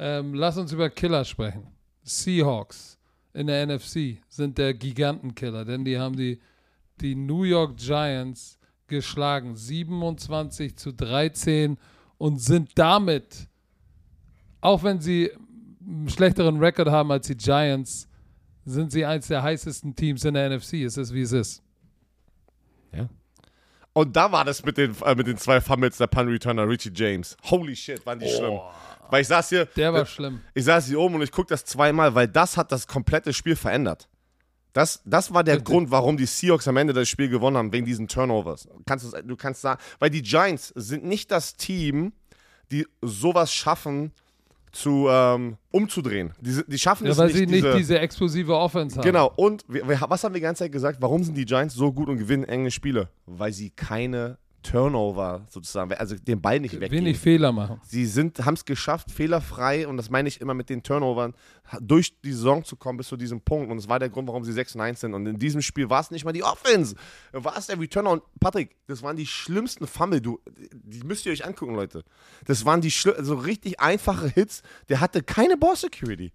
Ähm, 0.00 0.34
lass 0.34 0.58
uns 0.58 0.72
über 0.72 0.90
Killer 0.90 1.24
sprechen. 1.24 1.68
Seahawks 2.02 2.98
in 3.34 3.46
der 3.46 3.64
NFC 3.66 4.18
sind 4.28 4.58
der 4.58 4.74
Gigantenkiller, 4.74 5.64
denn 5.64 5.84
die 5.84 5.98
haben 5.98 6.16
die, 6.16 6.40
die 7.00 7.14
New 7.14 7.44
York 7.44 7.76
Giants 7.76 8.58
geschlagen, 8.88 9.54
27 9.54 10.76
zu 10.76 10.92
13 10.92 11.78
und 12.18 12.40
sind 12.40 12.70
damit, 12.74 13.48
auch 14.60 14.82
wenn 14.82 15.00
sie 15.00 15.30
einen 15.86 16.08
schlechteren 16.08 16.58
Rekord 16.58 16.88
haben 16.88 17.10
als 17.12 17.26
die 17.26 17.36
Giants, 17.36 18.08
sind 18.64 18.92
sie 18.92 19.04
eins 19.04 19.28
der 19.28 19.42
heißesten 19.42 19.96
Teams 19.96 20.24
in 20.24 20.34
der 20.34 20.48
NFC. 20.50 20.74
Es 20.84 20.96
ist, 20.96 21.12
wie 21.12 21.22
es 21.22 21.32
ist. 21.32 21.62
Und 23.94 24.16
da 24.16 24.32
war 24.32 24.44
das 24.44 24.64
mit 24.64 24.78
den, 24.78 24.96
äh, 25.04 25.14
mit 25.14 25.26
den 25.26 25.36
zwei 25.36 25.60
Fumbles 25.60 25.98
der 25.98 26.06
Pun-Returner, 26.06 26.66
Richie 26.66 26.90
James. 26.94 27.36
Holy 27.50 27.76
shit, 27.76 28.04
waren 28.06 28.18
die 28.18 28.28
schlimm. 28.28 28.58
Weil 29.10 29.20
ich 29.20 29.28
saß 29.28 29.50
hier, 29.50 29.66
Der 29.66 29.92
war 29.92 30.06
schlimm. 30.06 30.40
ich 30.54 30.64
saß 30.64 30.86
hier 30.86 30.98
oben 30.98 31.16
und 31.16 31.22
ich 31.22 31.30
gucke 31.30 31.48
das 31.50 31.66
zweimal, 31.66 32.14
weil 32.14 32.26
das 32.26 32.56
hat 32.56 32.72
das 32.72 32.86
komplette 32.86 33.34
Spiel 33.34 33.54
verändert. 33.54 34.08
Das, 34.72 35.02
das 35.04 35.34
war 35.34 35.44
der 35.44 35.56
Bitte. 35.56 35.64
Grund, 35.64 35.90
warum 35.90 36.16
die 36.16 36.24
Seahawks 36.24 36.66
am 36.66 36.78
Ende 36.78 36.94
das 36.94 37.06
Spiel 37.10 37.28
gewonnen 37.28 37.58
haben, 37.58 37.70
wegen 37.74 37.84
diesen 37.84 38.08
Turnovers. 38.08 38.66
Kannst 38.86 39.12
du 39.26 39.36
kannst 39.36 39.60
sagen, 39.60 39.78
weil 39.98 40.08
die 40.08 40.22
Giants 40.22 40.72
sind 40.74 41.04
nicht 41.04 41.30
das 41.30 41.56
Team, 41.56 42.14
die 42.70 42.86
sowas 43.02 43.52
schaffen, 43.52 44.12
zu 44.72 45.06
ähm, 45.08 45.56
umzudrehen. 45.70 46.32
Die, 46.40 46.62
die 46.66 46.78
schaffen 46.78 47.04
Ja, 47.04 47.12
es 47.12 47.18
weil 47.18 47.26
nicht, 47.26 47.36
sie 47.36 47.46
nicht 47.46 47.64
diese, 47.64 47.76
diese 47.76 47.98
explosive 47.98 48.56
Offense 48.56 48.96
haben. 48.96 49.04
Genau, 49.04 49.32
und 49.36 49.64
wir, 49.68 49.86
was 50.08 50.24
haben 50.24 50.32
wir 50.32 50.40
die 50.40 50.42
ganze 50.42 50.64
Zeit 50.64 50.72
gesagt? 50.72 51.00
Warum 51.00 51.22
sind 51.22 51.36
die 51.36 51.44
Giants 51.44 51.74
so 51.74 51.92
gut 51.92 52.08
und 52.08 52.18
gewinnen 52.18 52.44
enge 52.44 52.70
Spiele? 52.70 53.08
Weil 53.26 53.52
sie 53.52 53.70
keine 53.70 54.38
Turnover 54.62 55.46
sozusagen, 55.48 55.92
also 55.94 56.16
den 56.16 56.40
Ball 56.40 56.60
nicht 56.60 56.74
weggeben. 56.74 57.04
Wenig 57.04 57.18
Fehler 57.18 57.52
machen. 57.52 57.80
Sie 57.84 58.06
haben 58.06 58.54
es 58.54 58.64
geschafft, 58.64 59.10
fehlerfrei, 59.10 59.86
und 59.86 59.96
das 59.96 60.10
meine 60.10 60.28
ich 60.28 60.40
immer 60.40 60.54
mit 60.54 60.70
den 60.70 60.82
Turnovern, 60.82 61.34
durch 61.80 62.20
die 62.20 62.32
Saison 62.32 62.64
zu 62.64 62.76
kommen 62.76 62.98
bis 62.98 63.08
zu 63.08 63.16
diesem 63.16 63.40
Punkt. 63.40 63.70
Und 63.70 63.76
das 63.76 63.88
war 63.88 63.98
der 63.98 64.08
Grund, 64.08 64.28
warum 64.28 64.44
sie 64.44 64.52
6 64.52 64.74
und 64.76 64.80
1 64.80 65.00
sind. 65.00 65.14
Und 65.14 65.26
in 65.26 65.38
diesem 65.38 65.62
Spiel 65.62 65.90
war 65.90 66.00
es 66.00 66.10
nicht 66.10 66.24
mal 66.24 66.32
die 66.32 66.44
Offense, 66.44 66.96
war 67.32 67.56
es 67.56 67.66
der 67.66 67.78
Returner. 67.78 68.10
Und 68.10 68.22
Patrick, 68.40 68.76
das 68.86 69.02
waren 69.02 69.16
die 69.16 69.26
schlimmsten 69.26 69.86
Fumble, 69.86 70.20
du, 70.20 70.40
die 70.72 71.02
müsst 71.04 71.26
ihr 71.26 71.32
euch 71.32 71.44
angucken, 71.44 71.74
Leute. 71.74 72.04
Das 72.46 72.64
waren 72.64 72.80
die 72.80 72.90
so 72.90 73.34
richtig 73.34 73.80
einfache 73.80 74.28
Hits. 74.28 74.62
Der 74.88 75.00
hatte 75.00 75.22
keine 75.22 75.56
Ball 75.56 75.76
Security. 75.76 76.32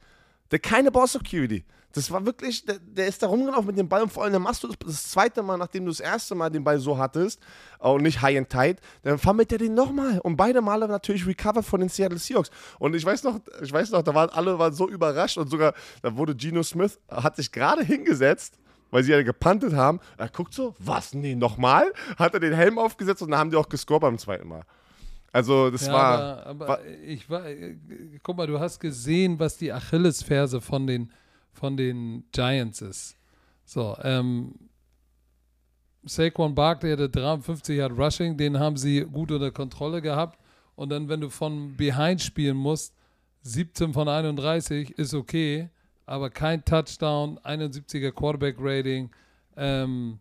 Der 0.51 0.59
keine 0.59 0.91
Ball 0.91 1.07
Security. 1.07 1.65
Das 1.93 2.11
war 2.11 2.23
wirklich, 2.25 2.63
der, 2.63 2.77
der 2.79 3.07
ist 3.07 3.23
da 3.23 3.27
rumgelaufen 3.27 3.67
mit 3.67 3.77
dem 3.77 3.89
Ball 3.89 4.03
und 4.03 4.11
vor 4.11 4.23
allem, 4.23 4.33
dann 4.33 4.43
machst 4.43 4.63
du 4.63 4.67
das, 4.67 4.77
das 4.85 5.09
zweite 5.09 5.41
Mal, 5.41 5.57
nachdem 5.57 5.85
du 5.85 5.91
das 5.91 5.99
erste 5.99 6.35
Mal 6.35 6.49
den 6.51 6.63
Ball 6.63 6.77
so 6.79 6.97
hattest 6.97 7.41
äh, 7.79 7.87
und 7.87 8.03
nicht 8.03 8.21
high 8.21 8.37
and 8.37 8.49
tight, 8.49 8.79
dann 9.03 9.17
fummelt 9.17 9.51
er 9.51 9.57
den 9.57 9.73
nochmal 9.73 10.19
und 10.19 10.37
beide 10.37 10.61
Male 10.61 10.87
natürlich 10.87 11.25
recovered 11.25 11.65
von 11.65 11.79
den 11.79 11.89
Seattle 11.89 12.19
Seahawks. 12.19 12.51
Und 12.77 12.95
ich 12.95 13.03
weiß 13.03 13.23
noch, 13.23 13.39
ich 13.63 13.71
weiß 13.73 13.91
noch, 13.91 14.03
da 14.03 14.13
waren 14.13 14.29
alle 14.29 14.59
waren 14.59 14.73
so 14.73 14.87
überrascht 14.87 15.37
und 15.37 15.49
sogar, 15.49 15.73
da 16.03 16.15
wurde 16.15 16.35
Geno 16.35 16.61
Smith, 16.61 16.99
hat 17.09 17.35
sich 17.35 17.51
gerade 17.51 17.83
hingesetzt, 17.83 18.59
weil 18.91 19.03
sie 19.03 19.13
ja 19.13 19.23
gepantet 19.23 19.73
haben. 19.73 19.99
Er 20.17 20.29
guckt 20.29 20.53
so, 20.53 20.75
was, 20.77 21.13
nee, 21.13 21.35
nochmal? 21.35 21.91
Hat 22.17 22.33
er 22.33 22.39
den 22.39 22.53
Helm 22.53 22.77
aufgesetzt 22.77 23.23
und 23.23 23.31
dann 23.31 23.39
haben 23.39 23.49
die 23.49 23.57
auch 23.57 23.69
gescored 23.69 24.01
beim 24.01 24.19
zweiten 24.19 24.47
Mal. 24.47 24.61
Also, 25.37 25.69
das 25.69 25.85
Ja, 25.85 25.93
war, 25.93 26.17
aber, 26.17 26.45
aber 26.47 26.67
war- 26.67 26.85
ich 27.05 27.29
war, 27.29 27.43
guck 28.23 28.37
mal, 28.37 28.47
du 28.47 28.59
hast 28.59 28.79
gesehen, 28.79 29.37
was 29.39 29.55
die 29.57 29.71
Achillesferse 29.71 30.61
von 30.61 30.87
den, 30.87 31.11
von 31.53 31.77
den 31.77 32.23
Giants 32.31 32.81
ist. 32.81 33.15
So, 33.63 33.95
ähm, 34.01 34.55
Saquon 36.05 36.55
Barkley 36.55 36.91
hatte 36.91 37.07
53 37.09 37.77
Yard 37.77 37.91
Rushing, 37.97 38.35
den 38.35 38.57
haben 38.59 38.77
sie 38.77 39.01
gut 39.01 39.31
unter 39.31 39.51
Kontrolle 39.51 40.01
gehabt. 40.01 40.39
Und 40.75 40.89
dann, 40.89 41.07
wenn 41.07 41.21
du 41.21 41.29
von 41.29 41.75
Behind 41.77 42.19
spielen 42.19 42.57
musst, 42.57 42.95
17 43.43 43.93
von 43.93 44.07
31 44.07 44.97
ist 44.97 45.13
okay, 45.13 45.69
aber 46.07 46.31
kein 46.31 46.65
Touchdown, 46.65 47.37
71er 47.43 48.11
Quarterback 48.11 48.55
Rating. 48.59 49.11
Ähm, 49.55 50.17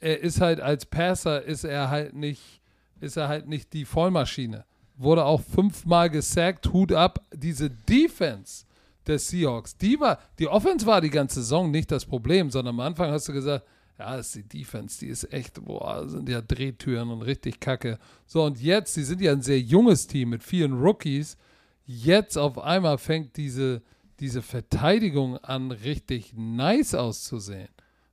er 0.00 0.20
ist 0.20 0.40
halt 0.40 0.60
als 0.60 0.86
Passer 0.86 1.42
ist 1.42 1.62
er 1.62 1.88
halt 1.88 2.14
nicht, 2.14 2.60
ist 3.00 3.16
er 3.16 3.28
halt 3.28 3.48
nicht 3.48 3.72
die 3.72 3.84
Vollmaschine. 3.84 4.64
Wurde 4.96 5.24
auch 5.24 5.42
fünfmal 5.42 6.10
gesackt, 6.10 6.72
Hut 6.72 6.92
ab. 6.92 7.20
Diese 7.32 7.70
Defense 7.70 8.64
der 9.06 9.18
Seahawks, 9.18 9.76
die 9.76 10.00
war, 10.00 10.18
die 10.38 10.48
Offense 10.48 10.84
war 10.86 11.00
die 11.00 11.10
ganze 11.10 11.40
Saison 11.40 11.70
nicht 11.70 11.92
das 11.92 12.04
Problem, 12.04 12.50
sondern 12.50 12.74
am 12.74 12.80
Anfang 12.80 13.10
hast 13.10 13.28
du 13.28 13.32
gesagt, 13.32 13.64
ja, 13.98 14.16
ist 14.16 14.34
die 14.34 14.42
Defense, 14.42 14.98
die 14.98 15.06
ist 15.06 15.32
echt, 15.32 15.64
boah, 15.64 16.06
sind 16.08 16.28
ja 16.28 16.42
Drehtüren 16.42 17.10
und 17.10 17.22
richtig 17.22 17.60
kacke. 17.60 17.98
So, 18.26 18.44
und 18.44 18.60
jetzt, 18.60 18.94
sie 18.94 19.04
sind 19.04 19.20
ja 19.20 19.32
ein 19.32 19.42
sehr 19.42 19.60
junges 19.60 20.06
Team 20.06 20.30
mit 20.30 20.42
vielen 20.42 20.74
Rookies. 20.74 21.38
Jetzt 21.86 22.36
auf 22.36 22.58
einmal 22.58 22.98
fängt 22.98 23.36
diese, 23.36 23.82
diese 24.20 24.42
Verteidigung 24.42 25.38
an, 25.38 25.70
richtig 25.70 26.34
nice 26.36 26.94
auszusehen. 26.94 27.68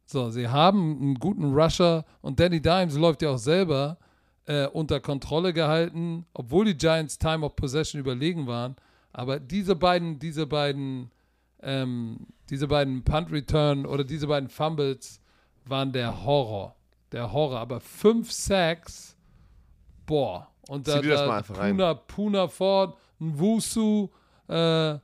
So, 0.05 0.29
sie 0.29 0.47
haben 0.47 1.01
einen 1.01 1.15
guten 1.15 1.53
Rusher 1.53 2.05
und 2.21 2.39
Danny 2.39 2.61
Dimes 2.61 2.95
läuft 2.95 3.21
ja 3.21 3.31
auch 3.31 3.37
selber 3.37 3.97
äh, 4.45 4.67
unter 4.67 4.99
Kontrolle 4.99 5.53
gehalten, 5.53 6.25
obwohl 6.33 6.65
die 6.65 6.77
Giants 6.77 7.17
Time 7.17 7.45
of 7.45 7.55
Possession 7.55 7.99
überlegen 7.99 8.47
waren. 8.47 8.75
Aber 9.11 9.39
diese 9.39 9.75
beiden, 9.75 10.19
diese 10.19 10.47
beiden, 10.47 11.11
ähm, 11.61 12.27
diese 12.49 12.67
beiden 12.67 13.03
Punt 13.03 13.31
Return 13.31 13.85
oder 13.85 14.03
diese 14.03 14.27
beiden 14.27 14.49
Fumbles 14.49 15.21
waren 15.65 15.91
der 15.91 16.25
Horror. 16.25 16.75
Der 17.11 17.31
Horror. 17.31 17.59
Aber 17.59 17.79
fünf 17.79 18.31
Sacks, 18.31 19.15
boah. 20.05 20.49
Und 20.67 20.87
da, 20.87 21.01
da 21.01 21.39
rein. 21.39 21.77
Puna, 21.77 21.93
Puna 21.93 22.47
Ford, 22.47 22.97
ein 23.19 23.37
Wusu, 23.37 24.09
äh, 24.49 24.97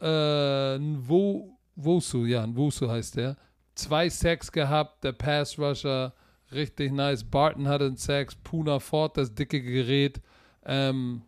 äh, 0.00 0.78
Nwo, 0.78 1.58
Nwosu, 1.76 2.24
ja, 2.26 2.46
Nwosu 2.46 2.88
heißt 2.88 3.16
der. 3.16 3.36
Zwei 3.74 4.08
Sacks 4.08 4.52
gehabt, 4.52 5.04
der 5.04 5.12
Pass 5.12 5.58
Rusher, 5.58 6.12
richtig 6.52 6.92
nice. 6.92 7.24
Barton 7.24 7.68
hatte 7.68 7.86
einen 7.86 7.96
Sacks, 7.96 8.34
Puna 8.34 8.78
Ford, 8.78 9.16
das 9.16 9.34
dicke 9.34 9.62
Gerät. 9.62 10.20
Ähm, 10.64 11.22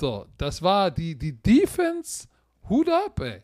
so, 0.00 0.26
das 0.38 0.62
war 0.62 0.90
die, 0.90 1.18
die 1.18 1.32
Defense. 1.40 2.26
Hut 2.68 2.88
ab, 2.88 3.20
ey. 3.20 3.42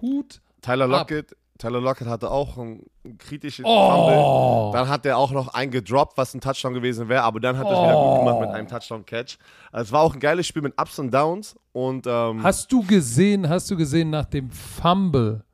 Hut 0.00 0.40
Tyler 0.60 0.84
ab. 0.86 0.90
Lockett, 1.10 1.36
Tyler 1.58 1.80
Lockett 1.80 2.06
hatte 2.08 2.30
auch 2.30 2.56
einen 2.58 2.84
kritischen 3.18 3.64
Oh. 3.66 4.70
Fumble. 4.70 4.78
Dann 4.78 4.88
hat 4.88 5.06
er 5.06 5.16
auch 5.18 5.30
noch 5.30 5.48
einen 5.54 5.70
gedroppt, 5.70 6.16
was 6.16 6.34
ein 6.34 6.40
Touchdown 6.40 6.74
gewesen 6.74 7.08
wäre, 7.08 7.22
aber 7.22 7.40
dann 7.40 7.56
hat 7.56 7.66
er 7.66 7.72
es 7.72 7.78
wieder 7.78 7.94
gut 7.94 8.18
gemacht 8.20 8.40
mit 8.40 8.50
einem 8.50 8.68
Touchdown-Catch. 8.68 9.38
Also 9.72 9.88
es 9.88 9.92
war 9.92 10.02
auch 10.02 10.14
ein 10.14 10.20
geiles 10.20 10.46
Spiel 10.46 10.62
mit 10.62 10.74
Ups 10.80 10.98
und 10.98 11.12
Downs 11.12 11.56
und 11.72 12.06
ähm, 12.06 12.42
Hast 12.42 12.70
du 12.72 12.82
gesehen, 12.84 13.48
hast 13.48 13.70
du 13.70 13.76
gesehen 13.76 14.10
nach 14.10 14.26
dem 14.26 14.50
Fumble? 14.50 15.44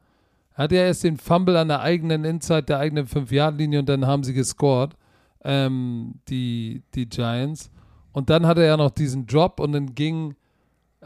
Hat 0.55 0.73
er 0.73 0.87
erst 0.87 1.05
den 1.05 1.17
Fumble 1.17 1.57
an 1.57 1.69
der 1.69 1.81
eigenen 1.81 2.25
Inside 2.25 2.65
der 2.65 2.79
eigenen 2.79 3.07
5-Yard-Linie 3.07 3.81
und 3.81 3.89
dann 3.89 4.07
haben 4.07 4.23
sie 4.23 4.35
gescored, 4.35 4.97
ähm, 5.45 6.15
die, 6.29 6.83
die 6.95 7.09
Giants. 7.09 7.71
Und 8.13 8.31
dann 8.31 8.47
hatte 8.47 8.65
er 8.65 8.77
noch 8.77 8.91
diesen 8.91 9.27
Drop 9.27 9.59
und 9.59 9.73
dann 9.73 9.95
ging, 9.95 10.37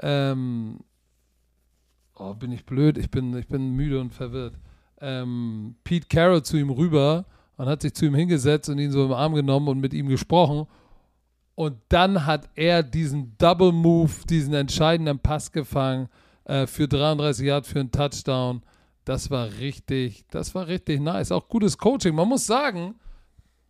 ähm, 0.01 0.81
oh, 2.15 2.35
bin 2.35 2.53
ich 2.53 2.67
blöd, 2.67 2.99
ich 2.99 3.11
bin, 3.11 3.37
ich 3.37 3.49
bin 3.49 3.71
müde 3.71 4.01
und 4.01 4.13
verwirrt. 4.13 4.55
Ähm, 5.01 5.77
Pete 5.85 6.07
Carroll 6.09 6.43
zu 6.43 6.59
ihm 6.59 6.71
rüber 6.71 7.25
und 7.57 7.67
hat 7.67 7.83
sich 7.83 7.95
zu 7.95 8.07
ihm 8.07 8.15
hingesetzt 8.15 8.69
und 8.69 8.79
ihn 8.79 8.93
so 8.93 9.05
im 9.07 9.13
Arm 9.13 9.35
genommen 9.35 9.69
und 9.69 9.81
mit 9.81 9.95
ihm 9.95 10.09
gesprochen. 10.09 10.67
Und 11.55 11.77
dann 11.89 12.27
hat 12.27 12.49
er 12.55 12.83
diesen 12.83 13.37
Double 13.39 13.73
Move, 13.73 14.13
diesen 14.29 14.55
entscheidenden 14.55 15.19
Pass 15.19 15.51
gefangen 15.51 16.09
äh, 16.45 16.67
für 16.67 16.87
33 16.87 17.47
Yard 17.47 17.67
für 17.67 17.81
einen 17.81 17.91
Touchdown. 17.91 18.63
Das 19.09 19.31
war 19.31 19.49
richtig, 19.59 20.27
das 20.31 20.55
war 20.55 20.67
richtig 20.67 21.01
nice. 21.01 21.33
Auch 21.33 21.49
gutes 21.49 21.79
Coaching. 21.79 22.15
Man 22.15 22.29
muss 22.29 22.47
sagen, 22.47 22.95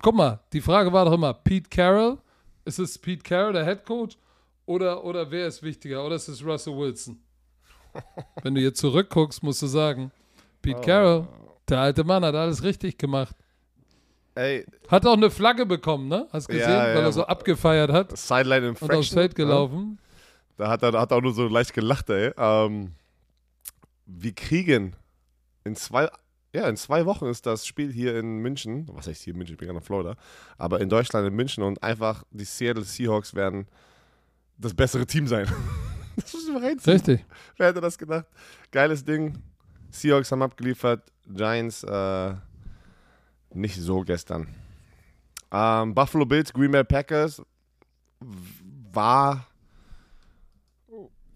guck 0.03 0.17
mal, 0.17 0.41
die 0.53 0.61
Frage 0.61 0.93
war 0.93 1.05
doch 1.05 1.13
immer, 1.13 1.33
Pete 1.33 1.69
Carroll, 1.71 2.19
ist 2.65 2.81
es 2.81 2.99
Pete 2.99 3.23
Carroll, 3.23 3.53
der 3.53 3.65
Head 3.65 3.85
Coach, 3.85 4.19
oder, 4.67 5.05
oder 5.05 5.31
wer 5.31 5.47
ist 5.47 5.63
wichtiger? 5.63 6.05
Oder 6.05 6.17
ist 6.17 6.27
es 6.27 6.45
Russell 6.45 6.77
Wilson? 6.77 7.21
Wenn 8.43 8.57
du 8.57 8.61
jetzt 8.61 8.81
zurückguckst, 8.81 9.41
musst 9.45 9.63
du 9.63 9.69
sagen, 9.69 10.11
Pete 10.61 10.81
Carroll, 10.81 11.29
der 11.69 11.83
alte 11.83 12.03
Mann 12.03 12.25
hat 12.25 12.35
alles 12.35 12.65
richtig 12.65 12.99
gemacht. 12.99 13.37
ey, 14.35 14.67
Hat 14.89 15.07
auch 15.07 15.13
eine 15.13 15.31
Flagge 15.31 15.67
bekommen, 15.67 16.09
ne? 16.09 16.27
Hast 16.33 16.49
gesehen, 16.49 16.69
Ja, 16.69 16.81
weil 16.81 16.97
ja, 16.97 17.03
er 17.03 17.13
so 17.13 17.25
abgefeiert 17.25 17.93
hat 17.93 18.19
Sideline 18.19 18.71
und 18.71 18.73
aufs 18.73 18.83
Infraction. 18.83 19.15
Feld 19.15 19.35
gelaufen. 19.37 20.01
Da 20.57 20.69
hat 20.69 20.83
er, 20.83 20.99
hat 21.01 21.13
auch 21.13 21.23
nur 21.23 21.33
so 21.33 21.47
leicht 21.47 21.73
gelacht, 21.75 22.11
ey. 22.11 22.33
Ähm, 22.37 22.91
wir 24.05 24.35
kriegen 24.35 24.97
in 25.65 25.77
zwei, 25.77 26.09
ja, 26.55 26.69
in 26.69 26.77
zwei 26.77 27.07
Wochen 27.07 27.27
ist 27.27 27.47
das 27.47 27.67
Spiel 27.67 27.93
hier 27.93 28.19
in 28.19 28.39
München. 28.39 28.89
Was 28.93 29.07
heißt 29.07 29.23
hier 29.23 29.33
in 29.33 29.39
München? 29.39 29.55
Ich 29.55 29.59
bin 29.59 29.69
gerade 29.69 29.79
in 29.79 29.85
Florida. 29.85 30.17
Aber 30.57 30.81
in 30.81 30.89
Deutschland, 30.89 31.27
in 31.27 31.35
München 31.35 31.63
und 31.63 31.83
einfach 31.83 32.25
die 32.31 32.45
Seattle 32.45 32.85
Seahawks 32.85 33.35
werden 33.35 33.67
das 34.57 34.75
bessere 34.75 35.07
Team 35.07 35.27
sein. 35.27 35.47
das 36.17 36.33
muss 36.33 36.47
ich 36.47 36.53
mal 36.53 36.65
reinziehen. 36.65 36.95
Richtig. 36.95 37.25
Wer 37.57 37.69
hätte 37.69 37.81
das 37.81 37.99
gedacht? 37.99 38.27
Geiles 38.71 39.05
Ding. 39.05 39.39
Seahawks 39.91 40.33
haben 40.33 40.43
abgeliefert. 40.43 41.03
Giants 41.27 41.85
äh, 41.85 42.35
nicht 43.53 43.77
so 43.77 44.01
gestern. 44.03 44.49
Ähm, 45.51 45.95
Buffalo 45.95 46.27
Bills, 46.27 46.53
Green 46.53 46.71
Bay 46.71 46.85
Packers 46.85 47.43
war, 48.93 49.47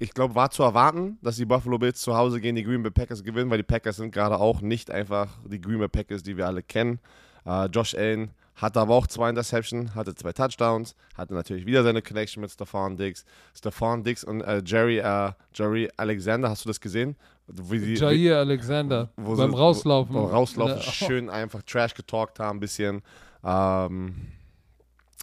ich 0.02 0.12
glaube, 0.14 0.34
war 0.34 0.50
zu 0.50 0.62
erwarten, 0.62 1.18
dass 1.22 1.36
die 1.36 1.44
Buffalo 1.44 1.78
Bills 1.78 2.00
zu 2.00 2.16
Hause 2.16 2.40
gegen 2.40 2.56
die 2.56 2.64
Green 2.64 2.82
Bay 2.82 2.90
Packers 2.90 3.22
gewinnen, 3.22 3.50
weil 3.50 3.58
die 3.58 3.62
Packers 3.62 3.96
sind 3.96 4.12
gerade 4.12 4.38
auch 4.38 4.60
nicht 4.60 4.90
einfach 4.90 5.28
die 5.46 5.60
Green 5.60 5.78
Bay 5.78 5.88
Packers, 5.88 6.22
die 6.22 6.36
wir 6.36 6.46
alle 6.46 6.62
kennen. 6.62 6.98
Äh, 7.46 7.66
Josh 7.66 7.94
Allen 7.94 8.30
hatte 8.56 8.80
aber 8.80 8.94
auch 8.94 9.06
zwei 9.06 9.30
Interceptions, 9.30 9.94
hatte 9.94 10.14
zwei 10.14 10.32
Touchdowns, 10.32 10.94
hatte 11.16 11.34
natürlich 11.34 11.64
wieder 11.66 11.82
seine 11.82 12.02
Connection 12.02 12.40
mit 12.42 12.50
Stephon 12.50 12.96
Diggs. 12.96 13.24
Stephon 13.56 14.04
Diggs 14.04 14.24
und 14.24 14.42
äh, 14.42 14.62
Jerry, 14.64 14.98
äh, 14.98 15.32
Jerry 15.54 15.88
Alexander, 15.96 16.50
hast 16.50 16.64
du 16.64 16.68
das 16.68 16.80
gesehen? 16.80 17.16
Wie 17.46 17.78
die, 17.80 17.94
Jair 17.94 18.38
Alexander 18.38 19.10
wo 19.16 19.34
beim 19.36 19.50
sie- 19.52 19.56
Rauslaufen. 19.56 20.14
Wo, 20.14 20.24
rauslaufen, 20.26 20.76
Ja. 20.76 20.82
schön 20.82 21.30
einfach 21.30 21.62
Trash 21.62 21.94
getalkt 21.94 22.38
haben, 22.38 22.58
ein 22.58 22.60
bisschen. 22.60 23.02
Ähm, 23.42 24.14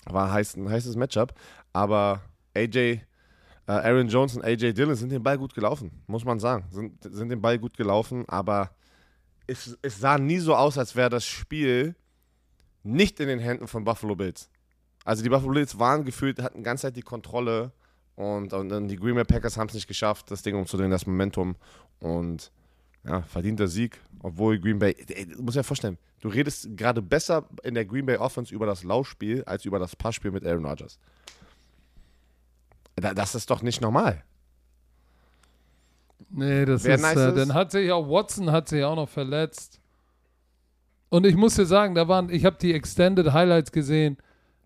war 0.05 0.25
ein, 0.27 0.31
heiß, 0.33 0.55
ein 0.57 0.69
heißes 0.69 0.95
Matchup. 0.95 1.33
Aber 1.71 2.21
AJ, 2.55 3.01
Aaron 3.73 4.07
Jones 4.07 4.35
und 4.35 4.43
AJ 4.43 4.73
Dillon 4.73 4.95
sind 4.95 5.11
den 5.11 5.23
Ball 5.23 5.37
gut 5.37 5.53
gelaufen, 5.53 5.91
muss 6.07 6.25
man 6.25 6.39
sagen. 6.39 6.65
Sind, 6.71 7.03
sind 7.03 7.29
den 7.29 7.41
Ball 7.41 7.59
gut 7.59 7.77
gelaufen, 7.77 8.25
aber 8.27 8.71
es, 9.47 9.77
es 9.81 9.99
sah 9.99 10.17
nie 10.17 10.39
so 10.39 10.55
aus, 10.55 10.77
als 10.77 10.95
wäre 10.95 11.09
das 11.09 11.25
Spiel 11.25 11.95
nicht 12.83 13.19
in 13.19 13.27
den 13.27 13.39
Händen 13.39 13.67
von 13.67 13.83
Buffalo 13.83 14.15
Bills. 14.15 14.49
Also 15.05 15.23
die 15.23 15.29
Buffalo 15.29 15.53
Bills 15.53 15.77
waren 15.79 16.05
gefühlt, 16.05 16.41
hatten 16.41 16.63
ganz 16.63 16.81
Zeit 16.81 16.95
die 16.95 17.01
Kontrolle 17.01 17.71
und, 18.15 18.53
und 18.53 18.69
dann 18.69 18.87
die 18.87 18.95
Green 18.95 19.15
Bay 19.15 19.23
Packers 19.23 19.57
haben 19.57 19.67
es 19.67 19.73
nicht 19.73 19.87
geschafft, 19.87 20.29
das 20.31 20.41
Ding 20.41 20.55
umzudrehen, 20.55 20.91
das 20.91 21.05
Momentum. 21.05 21.55
Und 21.99 22.51
ja, 23.05 23.21
verdienter 23.21 23.67
Sieg, 23.67 23.99
obwohl 24.21 24.59
Green 24.59 24.79
Bay, 24.79 24.95
ey, 25.07 25.25
du 25.25 25.41
musst 25.41 25.57
dir 25.57 25.63
vorstellen, 25.63 25.97
du 26.21 26.27
redest 26.27 26.75
gerade 26.75 27.01
besser 27.01 27.47
in 27.63 27.75
der 27.75 27.85
Green 27.85 28.05
Bay 28.05 28.17
Offense 28.17 28.53
über 28.53 28.65
das 28.65 28.83
Laufspiel 28.83 29.43
als 29.45 29.65
über 29.65 29.79
das 29.79 29.95
Passspiel 29.95 30.31
mit 30.31 30.45
Aaron 30.45 30.65
Rodgers. 30.65 30.99
Da, 32.99 33.13
das 33.13 33.35
ist 33.35 33.49
doch 33.49 33.61
nicht 33.61 33.81
normal. 33.81 34.23
Nee, 36.29 36.65
das 36.65 36.83
Wer 36.83 36.95
ist, 36.95 37.01
nice 37.01 37.17
äh, 37.17 37.29
ist? 37.29 37.37
dann 37.37 37.53
hat 37.53 37.71
sich 37.71 37.91
auch 37.91 38.07
Watson 38.07 38.51
hat 38.51 38.67
sich 38.67 38.83
auch 38.83 38.95
noch 38.95 39.09
verletzt. 39.09 39.79
Und 41.09 41.25
ich 41.25 41.35
muss 41.35 41.55
dir 41.55 41.65
sagen, 41.65 41.95
da 41.95 42.07
waren, 42.07 42.29
ich 42.29 42.45
habe 42.45 42.57
die 42.61 42.73
Extended 42.73 43.33
Highlights 43.33 43.71
gesehen. 43.71 44.17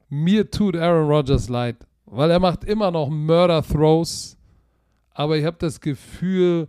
Mir 0.09 0.51
tut 0.51 0.75
Aaron 0.75 1.07
Rodgers 1.07 1.47
leid, 1.47 1.77
weil 2.05 2.29
er 2.29 2.39
macht 2.39 2.65
immer 2.65 2.91
noch 2.91 3.09
Murder 3.09 3.63
Throws, 3.63 4.37
aber 5.13 5.37
ich 5.37 5.45
habe 5.45 5.57
das 5.59 5.79
Gefühl, 5.79 6.67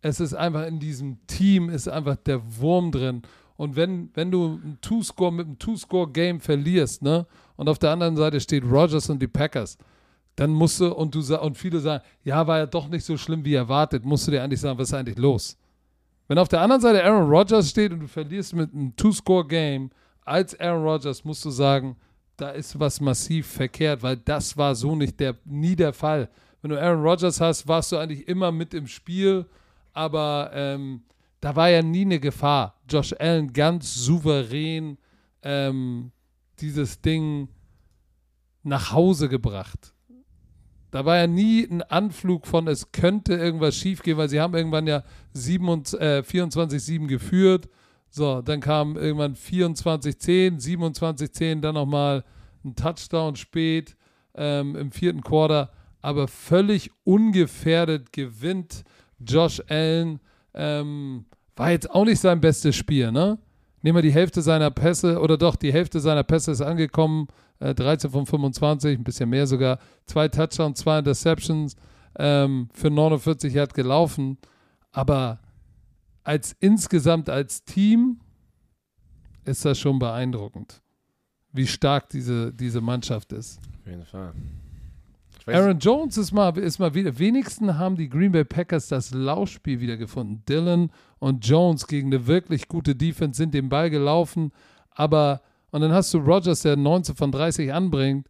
es 0.00 0.20
ist 0.20 0.34
einfach 0.34 0.66
in 0.66 0.78
diesem 0.78 1.26
Team 1.26 1.68
ist 1.68 1.88
einfach 1.88 2.16
der 2.16 2.40
Wurm 2.58 2.92
drin. 2.92 3.22
Und 3.56 3.74
wenn, 3.74 4.10
wenn 4.14 4.30
du 4.30 4.60
ein 4.62 4.78
Two-Score 4.80 5.32
mit 5.32 5.46
einem 5.46 5.58
Two-Score-Game 5.58 6.40
verlierst, 6.40 7.02
ne, 7.02 7.26
und 7.56 7.68
auf 7.68 7.78
der 7.78 7.90
anderen 7.90 8.16
Seite 8.16 8.38
steht 8.40 8.64
Rodgers 8.64 9.10
und 9.10 9.20
die 9.20 9.26
Packers, 9.26 9.78
dann 10.36 10.50
musst 10.50 10.80
du, 10.80 10.94
und 10.94 11.14
du 11.14 11.20
und 11.40 11.56
viele 11.56 11.80
sagen, 11.80 12.04
ja, 12.22 12.46
war 12.46 12.58
ja 12.58 12.66
doch 12.66 12.88
nicht 12.88 13.04
so 13.04 13.16
schlimm 13.16 13.44
wie 13.44 13.54
erwartet, 13.54 14.04
musst 14.04 14.26
du 14.26 14.30
dir 14.30 14.42
eigentlich 14.42 14.60
sagen, 14.60 14.78
was 14.78 14.88
ist 14.88 14.94
eigentlich 14.94 15.18
los? 15.18 15.56
Wenn 16.28 16.38
auf 16.38 16.48
der 16.48 16.60
anderen 16.60 16.82
Seite 16.82 17.02
Aaron 17.02 17.28
Rodgers 17.28 17.70
steht 17.70 17.92
und 17.92 18.00
du 18.00 18.08
verlierst 18.08 18.54
mit 18.54 18.72
einem 18.72 18.94
Two-Score-Game 18.96 19.90
als 20.24 20.58
Aaron 20.60 20.84
Rodgers, 20.84 21.24
musst 21.24 21.44
du 21.44 21.50
sagen, 21.50 21.96
da 22.36 22.50
ist 22.50 22.78
was 22.78 23.00
massiv 23.00 23.46
verkehrt, 23.46 24.02
weil 24.02 24.18
das 24.18 24.56
war 24.56 24.74
so 24.74 24.94
nicht 24.94 25.18
der, 25.20 25.36
nie 25.44 25.74
der 25.74 25.94
Fall. 25.94 26.28
Wenn 26.60 26.70
du 26.70 26.80
Aaron 26.80 27.02
Rodgers 27.02 27.40
hast, 27.40 27.66
warst 27.66 27.92
du 27.92 27.96
eigentlich 27.96 28.28
immer 28.28 28.52
mit 28.52 28.74
im 28.74 28.86
Spiel, 28.86 29.46
aber 29.94 30.50
ähm, 30.52 31.02
da 31.40 31.56
war 31.56 31.70
ja 31.70 31.80
nie 31.80 32.02
eine 32.02 32.20
Gefahr. 32.20 32.74
Josh 32.90 33.14
Allen 33.18 33.52
ganz 33.52 33.94
souverän 33.94 34.98
ähm, 35.42 36.10
dieses 36.58 37.00
Ding 37.00 37.48
nach 38.62 38.92
Hause 38.92 39.28
gebracht. 39.28 39.94
Da 40.96 41.04
war 41.04 41.18
ja 41.18 41.26
nie 41.26 41.62
ein 41.62 41.82
Anflug 41.82 42.46
von, 42.46 42.66
es 42.68 42.90
könnte 42.90 43.34
irgendwas 43.34 43.76
schiefgehen, 43.76 44.16
weil 44.16 44.30
sie 44.30 44.40
haben 44.40 44.54
irgendwann 44.54 44.86
ja 44.86 45.02
27, 45.34 46.00
äh, 46.00 46.22
24-7 46.22 47.06
geführt. 47.06 47.68
So, 48.08 48.40
dann 48.40 48.60
kam 48.60 48.96
irgendwann 48.96 49.34
24-10, 49.34 50.58
27-10, 50.58 51.60
dann 51.60 51.74
nochmal 51.74 52.24
ein 52.64 52.76
Touchdown 52.76 53.36
spät 53.36 53.94
ähm, 54.34 54.74
im 54.74 54.90
vierten 54.90 55.20
Quarter. 55.20 55.70
Aber 56.00 56.28
völlig 56.28 56.90
ungefährdet 57.04 58.10
gewinnt 58.14 58.82
Josh 59.18 59.62
Allen. 59.68 60.18
Ähm, 60.54 61.26
war 61.56 61.72
jetzt 61.72 61.90
auch 61.90 62.06
nicht 62.06 62.20
sein 62.20 62.40
bestes 62.40 62.74
Spiel, 62.74 63.12
ne? 63.12 63.36
Nehmen 63.82 63.98
wir 63.98 64.02
die 64.02 64.14
Hälfte 64.14 64.40
seiner 64.40 64.70
Pässe, 64.70 65.20
oder 65.20 65.36
doch, 65.36 65.56
die 65.56 65.74
Hälfte 65.74 66.00
seiner 66.00 66.22
Pässe 66.22 66.52
ist 66.52 66.62
angekommen. 66.62 67.28
Äh, 67.58 67.74
13 67.74 68.10
von 68.10 68.26
25, 68.26 68.98
ein 68.98 69.04
bisschen 69.04 69.28
mehr 69.28 69.46
sogar. 69.46 69.78
Zwei 70.06 70.28
Touchdowns, 70.28 70.80
zwei 70.80 70.98
Interceptions 70.98 71.76
ähm, 72.18 72.68
für 72.72 72.90
49 72.90 73.54
Yard 73.54 73.74
gelaufen. 73.74 74.38
Aber 74.92 75.40
als 76.24 76.56
insgesamt 76.60 77.28
als 77.28 77.64
Team 77.64 78.20
ist 79.44 79.64
das 79.64 79.78
schon 79.78 79.98
beeindruckend, 79.98 80.82
wie 81.52 81.66
stark 81.66 82.10
diese, 82.10 82.52
diese 82.52 82.80
Mannschaft 82.80 83.32
ist. 83.32 83.60
Auf 83.80 83.86
jeden 83.86 84.04
Fall. 84.04 84.32
Aaron 85.46 85.78
Jones 85.78 86.18
ist 86.18 86.32
mal, 86.32 86.56
ist 86.58 86.80
mal 86.80 86.94
wieder. 86.94 87.16
Wenigstens 87.20 87.74
haben 87.74 87.94
die 87.96 88.08
Green 88.08 88.32
Bay 88.32 88.44
Packers 88.44 88.88
das 88.88 89.14
Laufspiel 89.14 89.80
wieder 89.80 89.96
gefunden. 89.96 90.42
Dylan 90.48 90.90
und 91.20 91.46
Jones 91.46 91.86
gegen 91.86 92.08
eine 92.08 92.26
wirklich 92.26 92.66
gute 92.66 92.96
Defense 92.96 93.38
sind 93.38 93.54
den 93.54 93.68
Ball 93.68 93.88
gelaufen. 93.88 94.50
Aber, 94.90 95.42
und 95.70 95.80
dann 95.80 95.92
hast 95.92 96.12
du 96.14 96.18
Rogers, 96.18 96.60
der 96.62 96.76
19 96.76 97.14
von 97.16 97.30
30 97.32 97.72
anbringt. 97.72 98.26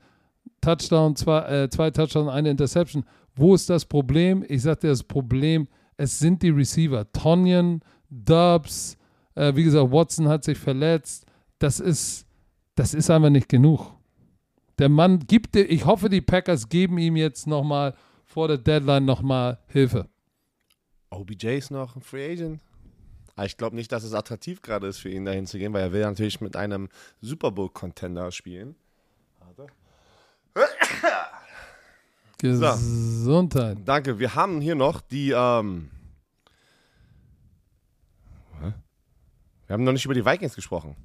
Touchdown, 0.60 1.14
zwei, 1.16 1.40
äh, 1.64 1.70
zwei 1.70 1.90
Touchdowns, 1.90 2.30
eine 2.30 2.50
Interception. 2.50 3.04
Wo 3.34 3.54
ist 3.54 3.68
das 3.70 3.84
Problem? 3.84 4.44
Ich 4.48 4.62
sagte, 4.62 4.88
das 4.88 5.02
Problem, 5.02 5.68
Es 5.98 6.18
sind 6.18 6.42
die 6.42 6.50
Receiver. 6.50 7.10
Tonyan, 7.12 7.80
Dubs, 8.10 8.98
äh, 9.34 9.54
wie 9.56 9.64
gesagt, 9.64 9.90
Watson 9.92 10.28
hat 10.28 10.44
sich 10.44 10.58
verletzt. 10.58 11.24
Das 11.58 11.80
ist, 11.80 12.26
das 12.74 12.92
ist 12.92 13.08
einfach 13.10 13.30
nicht 13.30 13.48
genug. 13.48 13.92
Der 14.78 14.90
Mann 14.90 15.20
gibt, 15.20 15.54
dir- 15.54 15.70
ich 15.70 15.86
hoffe, 15.86 16.10
die 16.10 16.20
Packers 16.20 16.68
geben 16.68 16.98
ihm 16.98 17.16
jetzt 17.16 17.46
nochmal 17.46 17.94
vor 18.26 18.46
der 18.48 18.58
Deadline 18.58 19.06
nochmal 19.06 19.58
Hilfe. 19.68 20.06
OBJ 21.10 21.46
ist 21.56 21.70
noch 21.70 21.96
ein 21.96 22.02
Free 22.02 22.32
Agent. 22.32 22.60
Aber 23.36 23.46
ich 23.46 23.56
glaube 23.58 23.76
nicht, 23.76 23.92
dass 23.92 24.02
es 24.02 24.14
attraktiv 24.14 24.62
gerade 24.62 24.86
ist 24.86 24.98
für 24.98 25.10
ihn, 25.10 25.26
dahin 25.26 25.46
zu 25.46 25.58
gehen, 25.58 25.72
weil 25.74 25.82
er 25.82 25.92
will 25.92 26.02
natürlich 26.02 26.40
mit 26.40 26.56
einem 26.56 26.88
Super 27.20 27.50
Bowl-Contender 27.50 28.32
spielen. 28.32 28.74
Warte. 29.38 29.66
Gesundheit. 32.38 33.78
Danke. 33.84 34.18
Wir 34.18 34.34
haben 34.34 34.60
hier 34.60 34.74
noch 34.74 35.00
die. 35.02 35.30
Ähm, 35.30 35.90
wir 39.66 39.74
haben 39.74 39.84
noch 39.84 39.92
nicht 39.92 40.04
über 40.04 40.14
die 40.14 40.24
Vikings 40.24 40.54
gesprochen. 40.54 40.96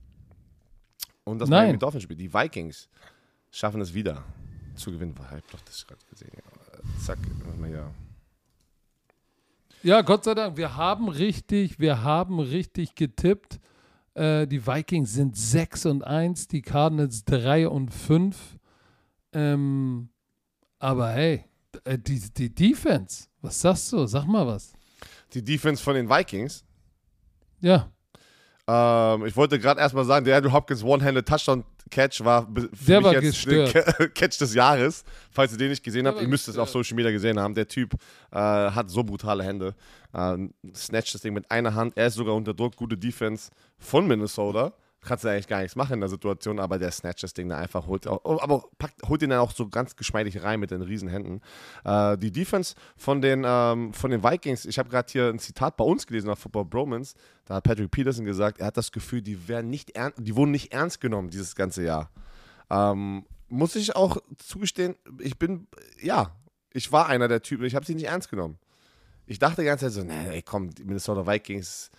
Und 1.24 1.40
das. 1.40 1.50
Miami 1.50 1.78
Dolphins 1.78 2.04
Spiel. 2.04 2.18
Die 2.18 2.34
Vikings 2.34 2.90
schaffen 3.50 3.82
es 3.82 3.94
wieder 3.94 4.24
zu 4.76 4.92
gewinnen. 4.92 5.16
Ich 5.18 5.32
hab 5.32 5.52
doch 5.52 5.62
das 5.62 5.86
gerade 5.86 6.02
gesehen. 6.10 6.32
Ja. 6.34 7.00
Zack. 7.04 7.20
mal 7.60 7.68
hier. 7.68 7.92
Ja, 9.84 10.02
Gott 10.02 10.24
sei 10.24 10.36
Dank, 10.36 10.58
wir 10.58 10.76
haben 10.76 11.10
richtig, 11.10 11.80
wir 11.80 12.04
haben 12.04 12.40
richtig 12.40 12.94
getippt. 12.96 13.60
Äh, 14.14 14.46
die 14.46 14.66
Vikings 14.68 15.14
sind 15.14 15.36
6 15.36 15.88
und 15.88 16.04
1, 16.04 16.48
die 16.50 16.62
Cardinals 16.62 17.26
3 17.26 17.68
und 17.68 17.92
5. 17.92 18.38
Ähm, 19.34 20.10
aber 20.78 21.10
hey, 21.12 21.46
äh, 21.86 21.98
die, 21.98 22.20
die 22.34 22.54
Defense, 22.54 23.28
was 23.42 23.60
sagst 23.62 23.92
du? 23.92 24.06
Sag 24.06 24.26
mal 24.26 24.46
was. 24.46 24.74
Die 25.34 25.44
Defense 25.44 25.82
von 25.82 25.96
den 25.96 26.10
Vikings. 26.10 26.64
Ja, 27.62 27.90
Ähm, 28.68 29.26
ich 29.26 29.36
wollte 29.36 29.58
gerade 29.60 29.80
erstmal 29.80 30.06
sagen, 30.06 30.26
der 30.26 30.38
Andrew 30.38 30.52
Hopkins 30.52 30.84
One-Handed 30.84 31.28
Touchdown 31.28 31.64
Catch 31.92 32.24
war 32.24 32.48
für 32.74 33.02
mich 33.02 33.12
jetzt 33.12 33.46
gestört. 33.46 33.74
Catch 34.16 34.40
des 34.40 34.54
Jahres. 34.56 35.04
Falls 35.30 35.52
ihr 35.52 35.58
den 35.58 35.70
nicht 35.70 35.84
gesehen 35.84 36.08
habt, 36.08 36.22
ihr 36.22 36.28
müsst 36.28 36.48
es 36.48 36.58
auf. 36.58 36.70
Social 36.70 36.96
Media 36.96 37.12
gesehen 37.12 37.40
haben. 37.40 37.54
Der 37.54 37.68
Typ 37.68 37.94
äh, 38.32 38.38
hat 38.38 38.90
so 38.90 39.04
brutale 39.04 39.44
Hände. 39.44 39.76
Äh, 40.14 40.38
snatcht 40.74 41.14
das 41.14 41.22
Ding 41.22 41.34
mit 41.34 41.52
einer 41.52 41.76
Hand. 41.76 41.94
Er 41.98 42.08
ist 42.08 42.16
sogar 42.16 42.34
unter 42.34 42.54
Druck. 42.54 42.76
Gute 42.76 42.98
Defense 42.98 43.52
von 43.78 44.08
Minnesota. 44.08 44.74
Kannst 45.04 45.24
du 45.24 45.30
eigentlich 45.30 45.48
gar 45.48 45.62
nichts 45.62 45.76
machen 45.76 45.94
in 45.94 46.00
der 46.00 46.10
Situation, 46.10 46.60
aber 46.60 46.78
der 46.78 46.92
snatcht 46.92 47.24
das 47.24 47.34
Ding 47.34 47.50
da 47.50 47.58
einfach, 47.58 47.88
holt, 47.88 48.06
aber 48.06 48.66
packt, 48.78 49.02
holt 49.08 49.24
ihn 49.24 49.32
dann 49.32 49.40
auch 49.40 49.52
so 49.52 49.68
ganz 49.68 49.96
geschmeidig 49.96 50.44
rein 50.44 50.60
mit 50.60 50.70
den 50.70 50.84
riesen 50.84 51.10
Händen. 51.10 51.42
Äh, 51.84 52.20
die 52.20 52.32
Defense 52.32 52.76
von 52.98 53.20
den, 53.20 53.44
ähm, 53.44 53.94
von 53.94 54.12
den 54.12 54.24
Vikings, 54.24 54.66
ich 54.66 54.78
habe 54.78 54.90
gerade 54.90 55.12
hier 55.12 55.30
ein 55.30 55.40
Zitat 55.40 55.76
bei 55.76 55.84
uns 55.84 56.06
gelesen 56.06 56.30
auf 56.30 56.38
Football 56.38 56.66
Bromance, 56.66 57.16
da 57.46 57.56
hat 57.56 57.64
Patrick 57.64 57.90
Peterson 57.90 58.26
gesagt, 58.26 58.60
er 58.60 58.68
hat 58.68 58.78
das 58.78 58.92
Gefühl, 58.92 59.24
die, 59.24 59.48
werden 59.48 59.72
nicht 59.72 59.94
die 60.18 60.36
wurden 60.36 60.52
nicht 60.52 60.72
ernst 60.72 61.02
genommen 61.02 61.32
dieses 61.32 61.56
ganze 61.56 61.84
Jahr. 61.84 62.12
Ähm, 62.70 63.26
muss 63.50 63.76
ich 63.76 63.96
auch 63.96 64.18
zugestehen, 64.38 64.96
ich 65.20 65.40
bin, 65.40 65.68
ja, 66.00 66.32
ich 66.74 66.92
war 66.92 67.08
einer 67.08 67.28
der 67.28 67.42
Typen, 67.42 67.66
ich 67.66 67.74
habe 67.74 67.86
sie 67.86 67.96
nicht 67.96 68.08
ernst 68.08 68.30
genommen. 68.30 68.60
Ich 69.26 69.40
dachte 69.40 69.62
die 69.62 69.68
ganze 69.68 69.86
Zeit 69.86 69.94
so, 69.94 70.04
nee, 70.04 70.42
komm, 70.44 70.70
die 70.70 70.84
Minnesota 70.84 71.26
Vikings, 71.26 71.90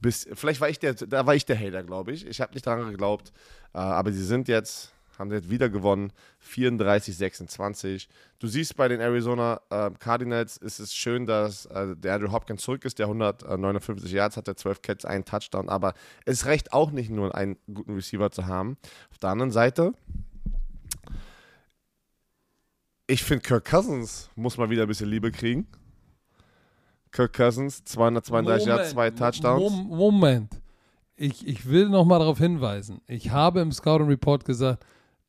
bis, 0.00 0.28
vielleicht 0.34 0.60
war 0.60 0.68
ich 0.68 0.78
der, 0.78 0.94
da 0.94 1.26
war 1.26 1.34
ich 1.34 1.44
der 1.44 1.58
Hater, 1.58 1.82
glaube 1.82 2.12
ich. 2.12 2.26
Ich 2.26 2.40
habe 2.40 2.54
nicht 2.54 2.66
daran 2.66 2.90
geglaubt, 2.90 3.32
äh, 3.74 3.78
aber 3.78 4.12
sie 4.12 4.24
sind 4.24 4.48
jetzt, 4.48 4.92
haben 5.18 5.32
jetzt 5.32 5.50
wieder 5.50 5.68
gewonnen, 5.68 6.12
34, 6.40 7.16
26. 7.16 8.08
Du 8.38 8.46
siehst 8.46 8.76
bei 8.76 8.86
den 8.86 9.00
Arizona 9.00 9.60
äh, 9.70 9.90
Cardinals 9.98 10.56
ist 10.56 10.78
es 10.78 10.94
schön, 10.94 11.26
dass 11.26 11.66
äh, 11.66 11.96
der 11.96 12.14
Andrew 12.14 12.30
Hopkins 12.30 12.62
zurück 12.62 12.84
ist, 12.84 12.98
der 12.98 13.06
159 13.06 14.12
Yards 14.12 14.36
hat, 14.36 14.46
der 14.46 14.56
12 14.56 14.82
Catch, 14.82 15.04
einen 15.04 15.24
Touchdown, 15.24 15.68
aber 15.68 15.94
es 16.24 16.46
reicht 16.46 16.72
auch 16.72 16.92
nicht 16.92 17.10
nur, 17.10 17.34
einen 17.34 17.56
guten 17.72 17.94
Receiver 17.94 18.30
zu 18.30 18.46
haben. 18.46 18.76
Auf 19.10 19.18
der 19.18 19.30
anderen 19.30 19.50
Seite, 19.50 19.92
ich 23.08 23.24
finde, 23.24 23.42
Kirk 23.42 23.64
Cousins 23.64 24.30
muss 24.36 24.58
mal 24.58 24.70
wieder 24.70 24.82
ein 24.82 24.88
bisschen 24.88 25.08
Liebe 25.08 25.32
kriegen. 25.32 25.66
Kirk 27.12 27.32
Cousins, 27.34 27.82
232 27.84 28.66
Yards, 28.66 28.90
zwei 28.90 29.10
Touchdowns. 29.10 29.60
Mom- 29.72 29.88
Moment. 29.88 30.60
Ich, 31.16 31.46
ich 31.46 31.68
will 31.68 31.88
noch 31.88 32.04
mal 32.04 32.18
darauf 32.20 32.38
hinweisen. 32.38 33.00
Ich 33.08 33.30
habe 33.30 33.60
im 33.60 33.72
Scouting 33.72 34.06
Report 34.08 34.44
gesagt, 34.44 34.84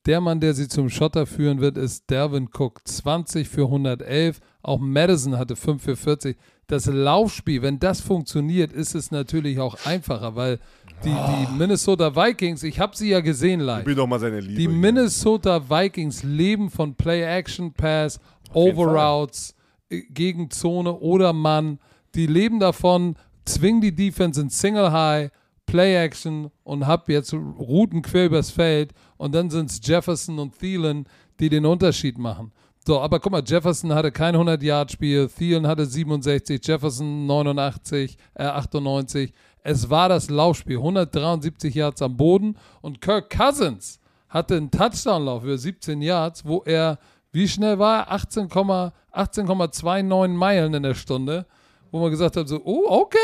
der 0.06 0.22
Mann, 0.22 0.39
der 0.39 0.53
sie 0.53 0.68
zum 0.68 0.89
Schotter 0.89 1.26
führen 1.26 1.60
wird, 1.61 1.77
ist 1.77 2.10
Derwin 2.10 2.47
Cook. 2.57 2.80
20 2.88 3.47
für 3.49 3.64
111. 3.65 4.39
Auch 4.61 4.80
Madison 4.80 5.38
hatte 5.38 5.56
5 5.56 5.81
für 5.84 5.95
40. 5.95 6.38
Das 6.68 6.85
Laufspiel, 6.85 7.61
wenn 7.64 7.80
das 7.80 7.99
funktioniert, 8.01 8.72
ist 8.72 8.93
es 8.95 9.10
natürlich 9.11 9.60
auch 9.60 9.76
einfacher, 9.85 10.35
weil 10.35 10.60
die, 11.03 11.10
die 11.10 11.57
Minnesota 11.57 12.15
Vikings, 12.15 12.61
ich 12.64 12.80
habe 12.80 12.95
sie 12.95 13.10
ja 13.10 13.22
gesehen 13.22 13.60
live. 13.61 13.85
Mir 13.85 13.95
doch 13.95 14.06
mal 14.07 14.19
seine 14.19 14.39
Liebe. 14.39 14.60
Die. 14.60 14.68
Minnesota 14.68 15.69
Vikings 15.69 16.23
leben 16.23 16.69
von 16.69 16.93
Play-Action-Pass, 16.95 18.19
Overroutes, 18.53 19.56
äh, 19.90 20.02
gegen 20.10 20.49
Zone 20.52 20.94
oder 20.94 21.34
Mann. 21.34 21.80
Die 22.16 22.28
leben 22.28 22.60
davon, 22.60 23.16
zwingen 23.45 23.82
die 23.82 23.95
Defense 23.95 24.41
in 24.41 24.49
Single 24.49 24.91
High, 24.91 25.32
Play-Action 25.66 26.49
und 26.64 26.88
hab 26.88 27.10
jetzt 27.10 27.34
Routen 27.34 28.02
quer 28.02 28.26
übers 28.26 28.49
Feld 28.49 28.94
und 29.18 29.36
dann 29.36 29.49
sind 29.49 29.70
es 29.70 29.80
Jefferson 29.84 30.40
und 30.40 30.57
Thielen, 30.57 31.06
die 31.40 31.49
den 31.49 31.66
Unterschied 31.66 32.18
machen. 32.18 32.52
So, 32.86 32.99
aber 32.99 33.20
guck 33.20 33.32
mal, 33.32 33.44
Jefferson 33.45 33.94
hatte 33.94 34.11
kein 34.11 34.36
100-Yard-Spiel, 34.36 35.30
Thielen 35.30 35.68
hatte 35.68 35.86
67, 35.86 36.66
Jefferson 36.66 37.28
89, 37.28 38.18
äh 38.34 38.44
98. 38.45 39.32
Es 39.61 39.90
war 39.90 40.10
das 40.10 40.30
Laufspiel, 40.30 40.78
173 40.78 41.76
Yards 41.76 42.02
am 42.02 42.18
Boden 42.18 42.57
und 42.82 43.02
Kirk 43.02 43.30
Cousins 43.30 43.99
hatte 44.30 44.56
einen 44.56 44.72
Touchdown-Lauf 44.72 45.44
über 45.44 45.57
17 45.57 46.02
Yards, 46.02 46.45
wo 46.45 46.64
er, 46.66 46.98
wie 47.31 47.47
schnell 47.47 47.77
war 47.80 48.07
er? 48.07 48.18
18,- 48.18 48.91
18,29 49.14 50.27
Meilen 50.30 50.73
in 50.73 50.84
der 50.84 50.93
Stunde, 50.95 51.45
wo 51.91 51.99
man 51.99 52.11
gesagt 52.11 52.35
hat, 52.38 52.47
so, 52.47 52.61
oh, 52.64 52.85
okay, 53.01 53.18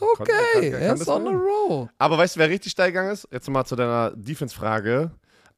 okay, 0.00 0.24
Kann- 0.52 0.62
kann- 0.62 0.72
er 0.80 0.94
ist 0.94 1.08
on 1.08 1.22
the 1.22 1.28
sein? 1.28 1.36
roll. 1.36 1.88
Aber 1.98 2.18
weißt 2.18 2.36
du, 2.36 2.40
wer 2.40 2.48
richtig 2.48 2.72
steil 2.72 2.88
gegangen 2.90 3.12
ist? 3.12 3.28
Jetzt 3.30 3.48
mal 3.48 3.64
zu 3.64 3.76
deiner 3.76 4.12
Defense-Frage. 4.16 5.10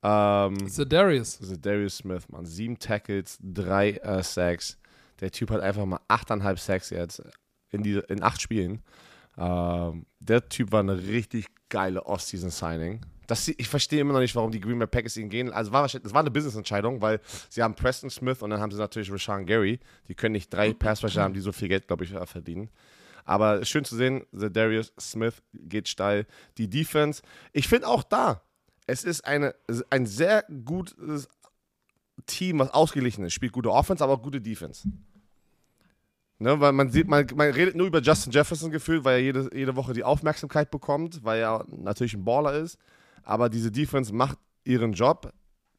Ähm, 0.03 0.69
Zedarius. 0.69 1.39
das 1.39 1.51
ist 1.51 1.65
Darius 1.67 1.99
Smith, 1.99 2.29
Mann. 2.29 2.47
Sieben 2.47 2.79
Tackles, 2.79 3.39
drei 3.43 3.91
äh, 3.93 4.23
Sacks. 4.23 4.79
Der 5.21 5.31
Typ 5.31 5.51
hat 5.51 5.61
einfach 5.61 5.85
mal 5.85 6.01
achteinhalb 6.09 6.59
Sacks 6.59 6.91
jetzt 6.91 7.23
in, 7.71 7.83
die, 7.83 8.01
in 8.09 8.23
acht 8.23 8.41
Spielen. 8.41 8.83
Ähm, 9.37 10.07
der 10.19 10.49
Typ 10.49 10.73
war 10.73 10.81
eine 10.81 10.97
richtig 10.99 11.47
geile 11.69 12.05
Off-Season-Signing. 12.07 13.01
Das, 13.31 13.47
ich 13.47 13.69
verstehe 13.69 14.01
immer 14.01 14.13
noch 14.13 14.21
nicht, 14.21 14.35
warum 14.35 14.51
die 14.51 14.61
Green 14.61 14.79
Bay 14.79 14.89
Packers 14.89 15.17
ihn 15.17 15.29
gehen. 15.29 15.53
Also 15.53 15.71
war 15.71 15.87
das 15.87 16.13
war 16.13 16.21
eine 16.21 16.31
Business-Entscheidung, 16.31 17.01
weil 17.01 17.21
sie 17.49 17.63
haben 17.63 17.75
Preston 17.75 18.11
Smith 18.11 18.43
und 18.43 18.51
dann 18.51 18.61
haben 18.61 18.73
sie 18.73 18.79
natürlich 18.79 19.13
Rashawn 19.13 19.47
Gary. 19.47 19.79
Die 20.09 20.15
können 20.15 20.33
nicht 20.33 20.53
drei 20.53 20.73
Passwasher 20.73 21.23
haben, 21.23 21.35
die 21.35 21.41
so 21.41 21.53
viel 21.53 21.69
Geld, 21.69 21.87
glaube 21.87 22.05
ich, 22.05 22.13
äh, 22.13 22.27
verdienen. 22.27 22.71
Aber 23.25 23.65
schön 23.65 23.85
zu 23.85 23.95
sehen, 23.95 24.25
the 24.33 24.53
Darius 24.53 24.93
Smith 24.99 25.43
geht 25.53 25.87
steil. 25.87 26.27
Die 26.59 26.69
Defense, 26.69 27.23
ich 27.53 27.69
finde 27.69 27.87
auch 27.87 28.03
da, 28.03 28.43
es 28.87 29.05
ist 29.05 29.25
eine, 29.25 29.55
ein 29.91 30.07
sehr 30.07 30.45
gutes 30.65 31.29
Team, 32.27 32.59
was 32.59 32.71
ausgeglichen 32.71 33.25
ist. 33.25 33.35
Spielt 33.35 33.53
gute 33.53 33.71
Offense, 33.71 34.03
aber 34.03 34.15
auch 34.15 34.23
gute 34.23 34.41
Defense. 34.41 34.89
Ne, 36.41 36.59
weil 36.59 36.73
man 36.73 36.91
sieht, 36.91 37.07
man, 37.07 37.27
man 37.37 37.51
redet 37.51 37.77
nur 37.77 37.87
über 37.87 38.01
Justin 38.01 38.33
Jefferson 38.33 38.71
gefühlt, 38.71 39.05
weil 39.05 39.19
er 39.19 39.23
jede, 39.23 39.51
jede 39.55 39.77
Woche 39.77 39.93
die 39.93 40.05
Aufmerksamkeit 40.05 40.71
bekommt, 40.71 41.23
weil 41.23 41.41
er 41.41 41.67
natürlich 41.69 42.15
ein 42.15 42.25
Baller 42.25 42.55
ist. 42.55 42.79
Aber 43.25 43.49
diese 43.49 43.71
Defense 43.71 44.15
macht 44.15 44.39
ihren 44.65 44.93
Job. 44.93 45.33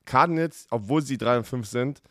Cardinals, 0.05 0.68
obwohl 0.72 1.01
sie 1.01 1.18
3 1.18 1.39
und 1.39 1.43
5 1.45 1.68
sind, 1.68 2.01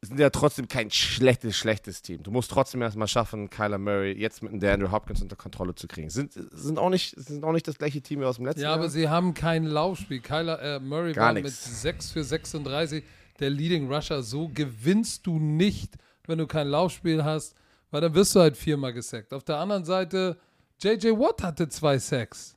sind 0.00 0.20
ja 0.20 0.30
trotzdem 0.30 0.68
kein 0.68 0.90
schlechtes, 0.92 1.56
schlechtes 1.56 2.02
Team. 2.02 2.22
Du 2.22 2.30
musst 2.30 2.50
trotzdem 2.50 2.82
erstmal 2.82 3.08
schaffen, 3.08 3.50
Kyler 3.50 3.78
Murray 3.78 4.12
jetzt 4.12 4.42
mit 4.42 4.52
dem 4.52 4.70
Andrew 4.70 4.92
Hopkins 4.92 5.20
unter 5.22 5.34
Kontrolle 5.34 5.74
zu 5.74 5.88
kriegen. 5.88 6.08
Sind, 6.08 6.32
sind, 6.34 6.78
auch 6.78 6.90
nicht, 6.90 7.14
sind 7.16 7.42
auch 7.44 7.52
nicht 7.52 7.66
das 7.66 7.78
gleiche 7.78 8.00
Team 8.00 8.20
wie 8.20 8.24
aus 8.24 8.36
dem 8.36 8.46
letzten 8.46 8.60
Ja, 8.60 8.68
Jahr. 8.68 8.78
aber 8.78 8.88
sie 8.90 9.08
haben 9.08 9.34
kein 9.34 9.64
Laufspiel. 9.64 10.20
Kyler 10.20 10.62
äh, 10.62 10.80
Murray 10.80 11.14
Gar 11.14 11.26
war 11.26 11.32
nix. 11.34 11.44
mit 11.44 11.54
6 11.76 12.12
für 12.12 12.22
36 12.22 13.02
der 13.40 13.50
Leading 13.50 13.92
Rusher. 13.92 14.22
So 14.22 14.48
gewinnst 14.48 15.26
du 15.26 15.38
nicht, 15.40 15.94
wenn 16.26 16.38
du 16.38 16.46
kein 16.46 16.68
Laufspiel 16.68 17.24
hast, 17.24 17.56
weil 17.90 18.00
dann 18.00 18.14
wirst 18.14 18.36
du 18.36 18.40
halt 18.40 18.56
viermal 18.56 18.92
gesackt. 18.92 19.32
Auf 19.32 19.42
der 19.42 19.56
anderen 19.56 19.84
Seite, 19.84 20.38
JJ 20.80 21.08
Watt 21.18 21.42
hatte 21.42 21.68
zwei 21.68 21.98
Sacks. 21.98 22.54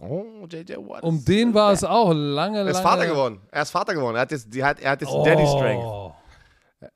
Oh, 0.00 0.46
JJ 0.50 0.76
Watt. 0.78 1.02
Um 1.02 1.24
den 1.24 1.54
war 1.54 1.72
es 1.72 1.84
auch 1.84 2.12
lange, 2.12 2.58
Er 2.58 2.64
lange. 2.64 2.70
ist 2.70 2.80
Vater 2.80 3.06
geworden. 3.06 3.40
Er 3.50 3.62
ist 3.62 3.70
Vater 3.70 3.94
geworden. 3.94 4.16
Er 4.16 4.22
hat 4.22 4.30
jetzt, 4.30 4.52
die 4.52 4.62
hat, 4.64 4.80
er 4.80 4.92
hat 4.92 5.00
jetzt 5.00 5.12
Daddy 5.12 5.46
Strength. 5.46 5.84
Oh, 5.84 6.12
Er 6.80 6.90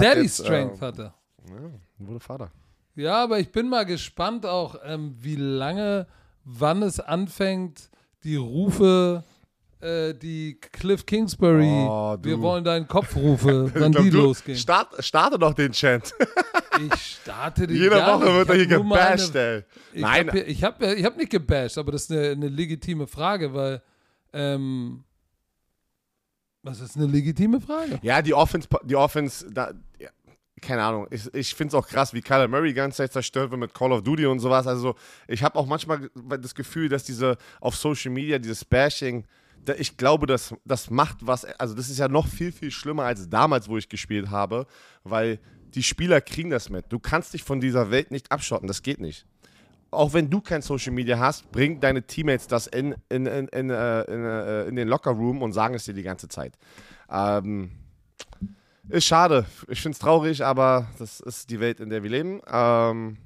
Daddy 0.00 0.22
jetzt, 0.22 0.40
Strength 0.42 0.82
Äh, 0.82 0.84
hat 0.86 0.98
er. 0.98 1.14
ja, 1.48 1.70
wurde 2.06 2.20
Vater. 2.20 2.50
Ja, 2.94 3.22
aber 3.24 3.38
ich 3.38 3.52
bin 3.52 3.68
mal 3.68 3.84
gespannt 3.84 4.46
auch, 4.46 4.76
ähm, 4.84 5.14
wie 5.18 5.36
lange, 5.36 6.06
wann 6.44 6.82
es 6.82 6.98
anfängt, 7.00 7.90
die 8.24 8.36
Rufe, 8.36 9.22
äh, 9.80 10.14
die 10.14 10.58
Cliff 10.60 11.04
Kingsbury, 11.04 11.86
Oh, 11.88 12.16
wir 12.22 12.40
wollen 12.40 12.64
deinen 12.64 12.88
Kopf 12.88 13.14
Rufe, 13.16 13.70
wann 13.74 13.92
Ich 13.92 13.92
glaub, 13.92 14.04
die 14.04 14.10
losgehen. 14.10 14.58
Start, 14.58 15.04
starte 15.04 15.38
doch 15.38 15.54
den 15.54 15.72
Chant. 15.72 16.14
ich 16.92 17.02
starte 17.02 17.66
die 17.66 17.74
Jede 17.74 17.96
Woche 17.96 18.34
wird 18.34 18.48
er 18.48 18.54
hab 18.54 18.54
hier 18.54 18.66
gebasht, 18.66 19.34
ey. 19.34 19.64
Ich 19.92 20.00
Nein, 20.02 20.28
habe 20.28 20.40
ich 20.40 20.64
hab, 20.64 20.82
ich 20.82 21.04
hab 21.04 21.16
nicht 21.16 21.30
gebasht, 21.30 21.78
aber 21.78 21.92
das 21.92 22.02
ist 22.02 22.12
eine, 22.12 22.30
eine 22.30 22.48
legitime 22.48 23.06
Frage, 23.06 23.52
weil. 23.52 23.82
Ähm, 24.32 25.04
was 26.62 26.80
ist 26.80 26.96
eine 26.96 27.06
legitime 27.06 27.60
Frage? 27.60 27.98
Ja, 28.02 28.20
die 28.22 28.34
Offense, 28.34 28.68
die 28.82 28.96
Offense, 28.96 29.48
da, 29.52 29.72
ja, 30.00 30.08
keine 30.60 30.82
Ahnung. 30.82 31.06
Ich, 31.10 31.32
ich 31.32 31.54
finde 31.54 31.68
es 31.68 31.74
auch 31.74 31.86
krass, 31.86 32.12
wie 32.12 32.20
Kyler 32.22 32.48
Murray 32.48 32.68
die 32.68 32.74
ganze 32.74 32.96
Zeit 32.96 33.12
zerstört 33.12 33.50
wird 33.50 33.60
mit 33.60 33.72
Call 33.72 33.92
of 33.92 34.02
Duty 34.02 34.26
und 34.26 34.40
sowas. 34.40 34.66
Also, 34.66 34.96
ich 35.28 35.42
habe 35.42 35.56
auch 35.58 35.66
manchmal 35.66 36.10
das 36.40 36.54
Gefühl, 36.54 36.88
dass 36.88 37.04
diese 37.04 37.36
auf 37.60 37.76
Social 37.76 38.10
Media, 38.10 38.38
dieses 38.38 38.64
Bashing, 38.64 39.24
ich 39.74 39.96
glaube, 39.96 40.26
das, 40.26 40.54
das 40.64 40.90
macht 40.90 41.18
was. 41.26 41.44
Also, 41.44 41.74
das 41.74 41.88
ist 41.88 41.98
ja 41.98 42.08
noch 42.08 42.26
viel, 42.26 42.52
viel 42.52 42.70
schlimmer 42.70 43.04
als 43.04 43.28
damals, 43.28 43.68
wo 43.68 43.76
ich 43.76 43.88
gespielt 43.88 44.30
habe, 44.30 44.66
weil 45.04 45.38
die 45.74 45.82
Spieler 45.82 46.20
kriegen 46.20 46.50
das 46.50 46.70
mit. 46.70 46.86
Du 46.90 46.98
kannst 46.98 47.34
dich 47.34 47.42
von 47.44 47.60
dieser 47.60 47.90
Welt 47.90 48.10
nicht 48.10 48.32
abschotten. 48.32 48.66
Das 48.68 48.82
geht 48.82 49.00
nicht. 49.00 49.26
Auch 49.90 50.12
wenn 50.14 50.28
du 50.30 50.40
kein 50.40 50.62
Social 50.62 50.92
Media 50.92 51.18
hast, 51.18 51.50
bringen 51.52 51.80
deine 51.80 52.02
Teammates 52.02 52.46
das 52.48 52.66
in, 52.66 52.94
in, 53.08 53.26
in, 53.26 53.48
in, 53.48 53.70
äh, 53.70 54.00
in, 54.02 54.24
äh, 54.24 54.64
in 54.64 54.76
den 54.76 54.88
Lockerroom 54.88 55.42
und 55.42 55.52
sagen 55.52 55.74
es 55.74 55.84
dir 55.84 55.94
die 55.94 56.02
ganze 56.02 56.28
Zeit. 56.28 56.54
Ähm, 57.10 57.70
ist 58.88 59.04
schade. 59.04 59.46
Ich 59.68 59.80
finde 59.80 59.94
es 59.94 59.98
traurig, 59.98 60.44
aber 60.44 60.88
das 60.98 61.20
ist 61.20 61.50
die 61.50 61.60
Welt, 61.60 61.80
in 61.80 61.90
der 61.90 62.02
wir 62.02 62.10
leben. 62.10 62.40
Ähm, 62.50 63.16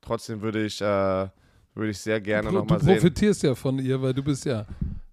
trotzdem 0.00 0.40
würde 0.40 0.64
ich, 0.64 0.80
äh, 0.80 0.84
würde 0.84 1.90
ich 1.90 1.98
sehr 1.98 2.20
gerne 2.20 2.48
Du, 2.48 2.54
du 2.54 2.58
nochmal 2.60 2.80
sehen. 2.80 2.94
profitierst 2.94 3.42
ja 3.42 3.54
von 3.54 3.78
ihr, 3.78 4.00
weil 4.00 4.12
du 4.14 4.22
bist 4.22 4.44
ja 4.44 4.66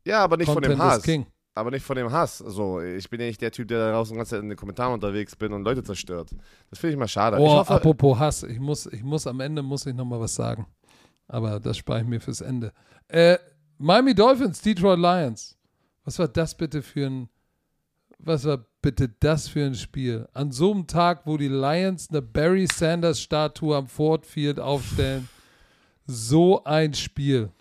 Ja, 0.10 0.24
aber 0.24 0.38
nicht 0.38 0.48
von 0.48 0.56
Content 0.56 0.74
dem 0.74 0.82
Hass. 0.82 1.04
Aber 1.56 1.72
nicht 1.72 1.84
von 1.86 1.96
dem 1.96 2.12
Hass. 2.12 2.38
So, 2.38 2.80
ich 2.82 3.10
bin 3.10 3.20
ja 3.20 3.28
nicht 3.28 3.42
der 3.42 3.52
Typ, 3.52 3.68
der 3.68 3.80
da 3.80 3.92
draußen 3.92 4.26
Zeit 4.26 4.42
in 4.42 4.50
den 4.50 4.58
Kommentaren 4.58 4.94
unterwegs 4.94 5.36
bin 5.36 5.52
und 5.52 5.64
Leute 5.64 5.84
zerstört. 5.84 6.30
Das 6.70 6.80
finde 6.80 6.94
ich 6.94 7.00
mal 7.00 7.08
schade. 7.08 7.38
ich 7.38 7.44
Oh, 7.44 7.50
hoffe, 7.58 7.74
apropos 7.74 8.18
Hass, 8.18 8.44
ich 8.44 8.60
muss, 8.60 8.86
ich 8.86 9.04
muss 9.04 9.28
am 9.28 9.40
Ende 9.40 9.62
muss 9.62 9.86
ich 9.86 9.94
noch 9.94 10.06
mal 10.06 10.20
was 10.20 10.36
sagen. 10.36 10.68
Aber 11.28 11.60
das 11.60 11.78
spare 11.78 12.02
ich 12.02 12.08
mir 12.08 12.20
fürs 12.22 12.42
Ende. 12.42 12.72
Äh, 13.08 13.38
Miami 13.78 14.14
Dolphins, 14.16 14.62
Detroit 14.62 15.00
Lions. 15.00 15.58
Was 16.06 16.18
war 16.18 16.28
das 16.28 16.56
bitte 16.56 16.82
für 16.82 17.06
ein, 17.06 17.30
was 18.18 18.46
war 18.46 18.66
bitte 18.82 19.10
das 19.20 19.48
für 19.48 19.66
ein 19.66 19.76
Spiel? 19.76 20.28
An 20.34 20.52
so 20.52 20.72
einem 20.72 20.88
Tag, 20.88 21.22
wo 21.26 21.38
die 21.38 21.48
Lions 21.50 22.10
eine 22.10 22.22
Barry 22.22 22.68
Sanders 22.68 23.22
Statue 23.22 23.76
am 23.76 23.88
Ford 23.88 24.26
Field 24.26 24.60
aufstellen, 24.60 25.30
so 26.06 26.64
ein 26.64 26.94
Spiel. 26.94 27.52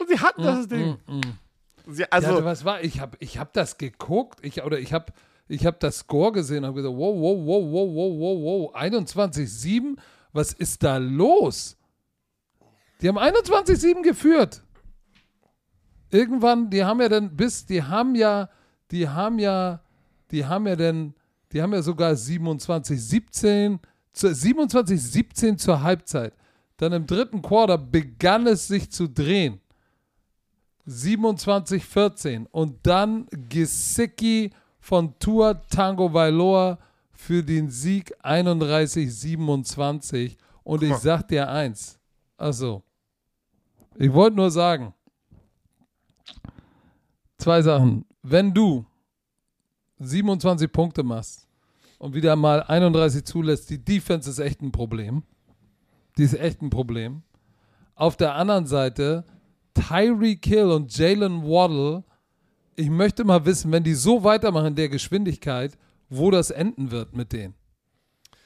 und 0.00 0.08
sie 0.08 0.18
hatten 0.18 0.42
das 0.42 0.66
Ding. 0.66 0.96
Mm, 1.06 1.16
mm. 1.18 1.38
Sie, 1.86 2.10
Also, 2.10 2.38
ja, 2.38 2.44
was 2.44 2.64
war? 2.64 2.82
Ich 2.82 3.00
habe 3.00 3.16
ich 3.20 3.38
hab 3.38 3.52
das 3.52 3.78
geguckt, 3.78 4.38
ich, 4.42 4.62
oder 4.62 4.78
ich 4.78 4.92
habe 4.92 5.12
ich 5.48 5.66
hab 5.66 5.80
das 5.80 5.98
Score 5.98 6.32
gesehen 6.32 6.58
und 6.58 6.66
habe 6.66 6.76
gesagt, 6.76 6.96
wow, 6.96 7.14
wow, 7.14 7.36
wow, 7.46 7.62
wow, 7.72 7.94
wow, 7.94 8.18
wow, 8.18 8.72
wow, 8.72 8.76
21-7, 8.76 9.96
was 10.32 10.52
ist 10.52 10.82
da 10.82 10.96
los? 10.96 11.76
Die 13.00 13.08
haben 13.08 13.18
21-7 13.18 14.02
geführt. 14.02 14.62
Irgendwann, 16.10 16.70
die 16.70 16.84
haben 16.84 17.00
ja 17.00 17.08
dann 17.08 17.36
bis, 17.36 17.66
die 17.66 17.82
haben 17.82 18.14
ja, 18.14 18.48
die 18.90 19.08
haben 19.08 19.38
ja, 19.38 19.82
die 20.30 20.46
haben 20.46 20.66
ja 20.66 20.76
dann, 20.76 21.14
die 21.52 21.60
haben 21.60 21.72
ja 21.72 21.82
sogar 21.82 22.12
27-17, 22.12 23.78
zu- 24.12 24.28
27-17 24.28 25.56
zur 25.58 25.82
Halbzeit. 25.82 26.32
Dann 26.76 26.92
im 26.92 27.06
dritten 27.06 27.42
Quarter 27.42 27.78
begann 27.78 28.46
es 28.46 28.66
sich 28.68 28.90
zu 28.90 29.08
drehen. 29.08 29.60
27-14 30.86 32.46
und 32.50 32.86
dann 32.86 33.26
Gesicki 33.48 34.50
von 34.78 35.18
Tour 35.18 35.62
Tango 35.68 36.12
Vailoa 36.12 36.78
für 37.12 37.42
den 37.42 37.70
Sieg 37.70 38.14
31-27 38.22 40.36
und 40.62 40.82
ich 40.82 40.94
sag 40.96 41.28
dir 41.28 41.48
eins, 41.48 41.98
also 42.36 42.82
ich 43.96 44.12
wollte 44.12 44.36
nur 44.36 44.50
sagen, 44.50 44.92
zwei 47.38 47.62
Sachen, 47.62 48.04
wenn 48.22 48.52
du 48.52 48.84
27 49.98 50.70
Punkte 50.70 51.02
machst 51.02 51.48
und 51.98 52.14
wieder 52.14 52.36
mal 52.36 52.62
31 52.62 53.24
zulässt, 53.24 53.70
die 53.70 53.82
Defense 53.82 54.28
ist 54.28 54.38
echt 54.38 54.60
ein 54.60 54.72
Problem, 54.72 55.22
die 56.18 56.24
ist 56.24 56.34
echt 56.34 56.60
ein 56.62 56.70
Problem. 56.70 57.22
Auf 57.94 58.16
der 58.16 58.34
anderen 58.34 58.66
Seite 58.66 59.24
Tyreek 59.74 60.44
Hill 60.46 60.70
und 60.70 60.96
Jalen 60.96 61.42
Waddle, 61.42 62.04
ich 62.76 62.90
möchte 62.90 63.24
mal 63.24 63.44
wissen, 63.44 63.70
wenn 63.72 63.84
die 63.84 63.94
so 63.94 64.24
weitermachen 64.24 64.68
in 64.68 64.74
der 64.74 64.88
Geschwindigkeit, 64.88 65.76
wo 66.08 66.30
das 66.30 66.50
enden 66.50 66.90
wird 66.90 67.14
mit 67.16 67.32
denen. 67.32 67.54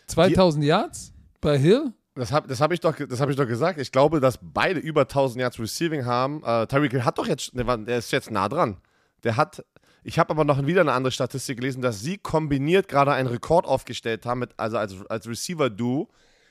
2000 0.06 0.64
Yards 0.64 1.12
bei 1.40 1.58
Hill? 1.58 1.92
das 2.14 2.32
habe 2.32 2.48
das 2.48 2.60
hab 2.60 2.72
ich, 2.72 2.80
doch 2.80 2.96
das 2.96 3.20
hab 3.20 3.28
ich 3.30 3.36
doch 3.36 3.46
gesagt. 3.46 3.78
Ich 3.78 3.92
glaube, 3.92 4.18
dass 4.20 4.38
beide 4.42 4.80
über 4.80 5.02
1000 5.02 5.40
Yards 5.42 5.60
Receiving 5.60 6.04
haben. 6.04 6.42
Äh, 6.44 6.66
Tyreek 6.66 6.90
Hill 6.90 7.04
hat 7.04 7.16
doch 7.18 7.26
jetzt, 7.26 7.56
der, 7.56 7.66
war- 7.66 7.78
der 7.78 7.98
ist 7.98 8.10
jetzt 8.10 8.30
nah 8.30 8.48
dran. 8.48 8.78
Der 9.22 9.36
hat, 9.36 9.64
ich 10.02 10.18
habe 10.18 10.30
aber 10.30 10.44
noch 10.44 10.64
wieder 10.66 10.80
eine 10.80 10.92
andere 10.92 11.12
Statistik 11.12 11.58
gelesen, 11.58 11.80
dass 11.82 12.00
sie 12.00 12.18
kombiniert 12.18 12.88
gerade 12.88 13.12
einen 13.12 13.28
Rekord 13.28 13.66
aufgestellt 13.66 14.26
haben, 14.26 14.40
mit, 14.40 14.50
also 14.56 14.78
als, 14.78 14.94
als 15.08 15.28
Receiver-Duo. 15.28 16.08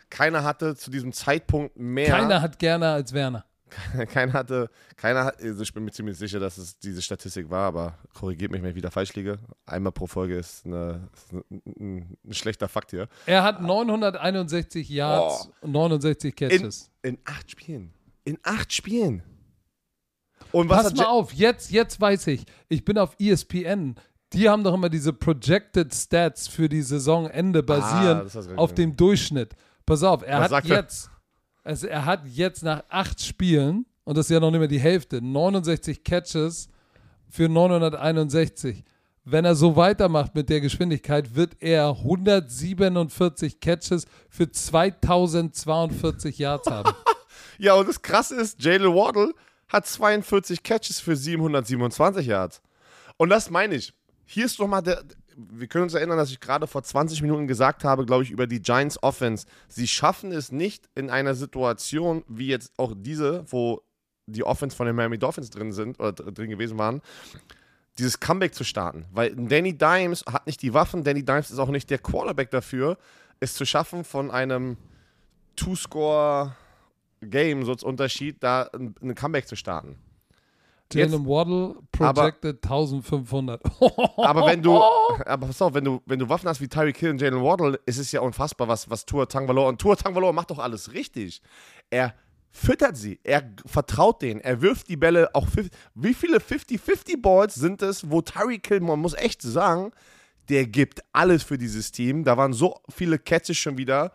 Keiner 0.09 0.43
hatte 0.45 0.75
zu 0.77 0.89
diesem 0.89 1.11
Zeitpunkt 1.11 1.75
mehr. 1.77 2.07
Keiner 2.15 2.41
hat 2.41 2.59
gerne 2.59 2.89
als 2.91 3.11
Werner. 3.11 3.43
keiner 4.09 4.33
hatte, 4.33 4.69
keiner 4.95 5.33
also 5.39 5.63
ich 5.63 5.73
bin 5.73 5.83
mir 5.83 5.91
ziemlich 5.91 6.17
sicher, 6.17 6.39
dass 6.39 6.57
es 6.57 6.77
diese 6.79 7.01
Statistik 7.01 7.49
war, 7.49 7.67
aber 7.67 7.97
korrigiert 8.13 8.51
mich, 8.51 8.61
wenn 8.61 8.69
ich 8.69 8.75
wieder 8.75 8.91
falsch 8.91 9.13
liege. 9.15 9.39
Einmal 9.65 9.91
pro 9.91 10.07
Folge 10.07 10.37
ist, 10.37 10.65
eine, 10.65 11.09
ist 11.13 11.33
ein, 11.33 12.17
ein, 12.23 12.33
schlechter 12.33 12.67
Fakt 12.67 12.91
hier. 12.91 13.07
Er 13.25 13.43
hat 13.43 13.61
961 13.61 14.89
Yards 14.89 15.49
und 15.61 15.71
69 15.71 16.35
Catches. 16.35 16.91
In 17.01 17.17
acht 17.25 17.51
Spielen. 17.51 17.93
In 18.23 18.37
acht 18.43 18.73
Spielen. 18.73 19.23
Und 20.51 20.69
was 20.69 20.83
Pass 20.83 20.95
mal 20.95 21.05
auf, 21.05 21.33
jetzt, 21.33 21.71
jetzt 21.71 21.99
weiß 21.99 22.27
ich, 22.27 22.45
ich 22.69 22.85
bin 22.85 22.97
auf 22.97 23.15
ESPN. 23.19 23.95
Die 24.33 24.49
haben 24.49 24.63
doch 24.63 24.73
immer 24.73 24.89
diese 24.89 25.13
Projected 25.13 25.93
Stats 25.93 26.47
für 26.47 26.67
die 26.67 26.81
Saisonende 26.81 27.63
basierend 27.63 28.29
Ah, 28.29 28.33
hast 28.33 28.49
du 28.49 28.55
auf 28.55 28.73
dem 28.73 28.95
Durchschnitt. 28.95 29.55
Pass 29.85 30.03
auf, 30.03 30.21
er 30.21 30.39
Was 30.39 30.43
hat 30.43 30.49
sagt 30.49 30.69
er? 30.69 30.87
Also 31.67 31.87
er 31.87 32.05
hat 32.05 32.25
jetzt 32.25 32.63
nach 32.63 32.83
acht 32.89 33.21
Spielen, 33.21 33.85
und 34.05 34.17
das 34.17 34.27
ist 34.27 34.31
ja 34.31 34.39
noch 34.39 34.51
nicht 34.51 34.59
mehr 34.59 34.69
die 34.69 34.79
Hälfte, 34.79 35.21
69 35.21 36.03
Catches 36.03 36.69
für 37.29 37.49
961. 37.49 38.83
Wenn 39.25 39.43
er 39.43 39.55
so 39.55 39.75
weitermacht 39.75 40.33
mit 40.33 40.47
der 40.49 40.61
Geschwindigkeit, 40.61 41.35
wird 41.35 41.57
er 41.59 41.89
147 41.89 43.59
Catches 43.59 44.05
für 44.29 44.49
2042 44.49 46.37
Yards 46.37 46.67
haben. 46.71 46.93
Ja, 47.57 47.73
und 47.73 47.89
das 47.89 48.01
Krasse 48.01 48.35
ist, 48.35 48.63
Jalen 48.63 48.93
Waddle 48.93 49.33
hat 49.67 49.85
42 49.85 50.63
Catches 50.63 51.01
für 51.01 51.17
727 51.17 52.27
Yards. 52.27 52.61
Und 53.17 53.27
das 53.27 53.49
meine 53.49 53.75
ich. 53.75 53.93
Hier 54.25 54.45
ist 54.45 54.57
doch 54.59 54.67
mal 54.67 54.81
der. 54.81 55.03
Wir 55.39 55.67
können 55.67 55.83
uns 55.83 55.93
erinnern, 55.93 56.17
dass 56.17 56.31
ich 56.31 56.39
gerade 56.39 56.65
vor 56.65 56.81
20 56.81 57.21
Minuten 57.21 57.45
gesagt 57.45 57.83
habe, 57.83 58.07
glaube 58.07 58.23
ich, 58.23 58.31
über 58.31 58.47
die 58.47 58.59
Giants 58.59 59.01
Offense. 59.03 59.45
Sie 59.67 59.87
schaffen 59.87 60.31
es 60.31 60.51
nicht 60.51 60.89
in 60.95 61.11
einer 61.11 61.35
Situation 61.35 62.23
wie 62.27 62.47
jetzt 62.47 62.71
auch 62.77 62.95
diese, 62.97 63.45
wo 63.51 63.83
die 64.25 64.43
Offense 64.43 64.75
von 64.75 64.87
den 64.87 64.95
Miami 64.95 65.19
Dolphins 65.19 65.51
drin 65.51 65.71
sind 65.71 65.99
oder 65.99 66.11
dr- 66.11 66.31
drin 66.31 66.49
gewesen 66.49 66.79
waren, 66.79 67.01
dieses 67.99 68.19
Comeback 68.19 68.55
zu 68.55 68.63
starten. 68.63 69.05
Weil 69.11 69.35
Danny 69.35 69.77
Dimes 69.77 70.25
hat 70.25 70.47
nicht 70.47 70.61
die 70.63 70.73
Waffen, 70.73 71.03
Danny 71.03 71.23
Dimes 71.23 71.51
ist 71.51 71.59
auch 71.59 71.69
nicht 71.69 71.89
der 71.91 71.99
Quarterback 71.99 72.49
dafür, 72.49 72.97
es 73.39 73.53
zu 73.53 73.63
schaffen, 73.65 74.03
von 74.03 74.31
einem 74.31 74.75
Two-Score-Game, 75.55 77.63
so 77.63 77.71
als 77.71 77.83
Unterschied, 77.83 78.37
da 78.41 78.63
ein 78.73 79.15
Comeback 79.15 79.47
zu 79.47 79.55
starten. 79.55 79.97
Jalen 80.93 81.25
Waddle 81.25 81.75
projected 81.91 82.63
1500. 82.63 83.61
Aber 84.17 84.45
wenn 84.45 84.61
du, 84.61 84.75
aber 85.25 85.47
pass 85.47 85.61
auf, 85.61 85.73
wenn 85.73 85.83
du, 85.83 86.01
wenn 86.05 86.19
du 86.19 86.29
Waffen 86.29 86.47
hast 86.47 86.61
wie 86.61 86.67
Tyreek 86.67 86.97
Hill 86.97 87.11
und 87.11 87.21
Jalen 87.21 87.43
Waddle, 87.43 87.79
ist 87.85 87.97
es 87.97 88.11
ja 88.11 88.21
unfassbar, 88.21 88.67
was, 88.67 88.89
was 88.89 89.05
Tua 89.05 89.25
Tagovailoa 89.25 89.69
und 89.69 89.81
Tua 89.81 89.95
Tagovailoa 89.95 90.31
macht 90.31 90.51
doch 90.51 90.59
alles 90.59 90.93
richtig. 90.93 91.41
Er 91.89 92.13
füttert 92.51 92.97
sie, 92.97 93.19
er 93.23 93.53
vertraut 93.65 94.21
denen, 94.21 94.41
er 94.41 94.61
wirft 94.61 94.87
die 94.87 94.97
Bälle 94.97 95.33
auch, 95.35 95.47
50 95.47 95.71
wie 95.95 96.13
viele 96.13 96.39
50-50 96.39 97.21
Balls 97.21 97.55
sind 97.55 97.81
es, 97.81 98.09
wo 98.09 98.21
Tyreek 98.21 98.67
Hill, 98.67 98.79
man 98.79 98.99
muss 98.99 99.13
echt 99.13 99.41
sagen, 99.41 99.91
der 100.49 100.65
gibt 100.65 101.01
alles 101.11 101.43
für 101.43 101.57
dieses 101.57 101.91
Team. 101.91 102.23
Da 102.23 102.37
waren 102.37 102.53
so 102.53 102.79
viele 102.89 103.19
Catches 103.19 103.57
schon 103.57 103.77
wieder, 103.77 104.13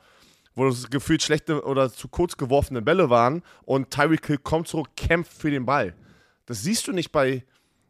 wo 0.55 0.67
es 0.67 0.89
gefühlt 0.89 1.23
schlechte 1.23 1.65
oder 1.65 1.93
zu 1.93 2.09
kurz 2.09 2.37
geworfene 2.37 2.83
Bälle 2.83 3.11
waren 3.11 3.43
und 3.65 3.91
Tyreek 3.91 4.27
Hill 4.27 4.39
kommt 4.39 4.69
zurück, 4.69 4.89
kämpft 4.97 5.33
für 5.33 5.51
den 5.51 5.67
Ball. 5.67 5.95
Das 6.47 6.63
siehst 6.63 6.87
du 6.87 6.93
nicht 6.93 7.13
bei 7.13 7.45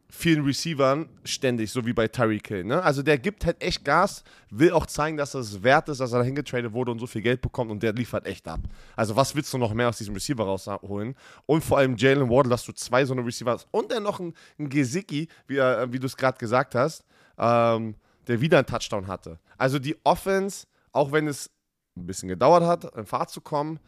vielen 0.09 0.45
Receivern 0.45 1.09
ständig, 1.23 1.71
so 1.71 1.87
wie 1.87 1.93
bei 1.93 2.07
Tyreek 2.07 2.47
Hill. 2.47 2.63
Ne? 2.65 2.83
Also 2.83 3.01
der 3.01 3.17
gibt 3.17 3.45
halt 3.47 3.59
echt 3.63 3.83
Gas, 3.83 4.23
will 4.51 4.71
auch 4.71 4.85
zeigen, 4.85 5.17
dass 5.17 5.33
es 5.33 5.63
wert 5.63 5.89
ist, 5.89 6.01
dass 6.01 6.11
er 6.11 6.19
dahin 6.19 6.35
getradet 6.35 6.71
wurde 6.71 6.91
und 6.91 6.99
so 6.99 7.07
viel 7.07 7.23
Geld 7.23 7.41
bekommt 7.41 7.71
und 7.71 7.81
der 7.81 7.93
liefert 7.93 8.27
echt 8.27 8.47
ab. 8.47 8.59
Also 8.95 9.15
was 9.15 9.33
willst 9.33 9.51
du 9.53 9.57
noch 9.57 9.73
mehr 9.73 9.89
aus 9.89 9.97
diesem 9.97 10.13
Receiver 10.13 10.43
rausholen? 10.43 11.15
Und 11.47 11.63
vor 11.63 11.79
allem 11.79 11.95
Jalen 11.97 12.29
Waddle, 12.29 12.51
dass 12.51 12.63
du 12.63 12.73
zwei 12.73 13.05
so 13.05 13.13
eine 13.13 13.25
Receiver 13.25 13.49
hast 13.53 13.67
und 13.71 13.91
dann 13.91 14.03
noch 14.03 14.19
ein, 14.19 14.35
ein 14.59 14.69
Gesicki, 14.69 15.29
wie, 15.47 15.57
er- 15.57 15.91
wie 15.91 15.97
du 15.97 16.05
es 16.05 16.15
gerade 16.15 16.37
gesagt 16.37 16.75
hast, 16.75 17.03
ähm, 17.39 17.95
der 18.27 18.39
wieder 18.39 18.59
einen 18.59 18.67
Touchdown 18.67 19.07
hatte. 19.07 19.39
Also 19.57 19.79
die 19.79 19.95
Offense, 20.03 20.67
auch 20.91 21.11
wenn 21.11 21.27
es 21.27 21.49
ein 21.97 22.05
bisschen 22.05 22.29
gedauert 22.29 22.63
hat, 22.63 22.95
in 22.95 23.07
Fahrt 23.07 23.31
zu 23.31 23.41
kommen. 23.41 23.79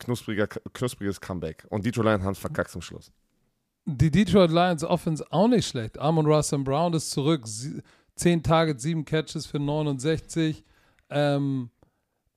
Knuspriger, 0.00 0.46
knuspriges 0.46 1.20
Comeback. 1.20 1.66
Und 1.70 1.84
Detroit 1.84 2.06
Lions 2.06 2.24
haben 2.24 2.32
es 2.32 2.38
verkackt 2.38 2.70
zum 2.70 2.82
Schluss. 2.82 3.12
Die 3.86 4.10
Detroit 4.10 4.50
Lions 4.50 4.84
Offense 4.84 5.24
auch 5.30 5.48
nicht 5.48 5.66
schlecht. 5.66 5.98
Amon 5.98 6.26
Russell 6.26 6.60
Brown 6.60 6.92
ist 6.94 7.10
zurück. 7.10 7.46
10 8.16 8.42
Targets, 8.42 8.82
7 8.82 9.04
Catches 9.04 9.46
für 9.46 9.58
69. 9.58 10.64
Ähm, 11.08 11.70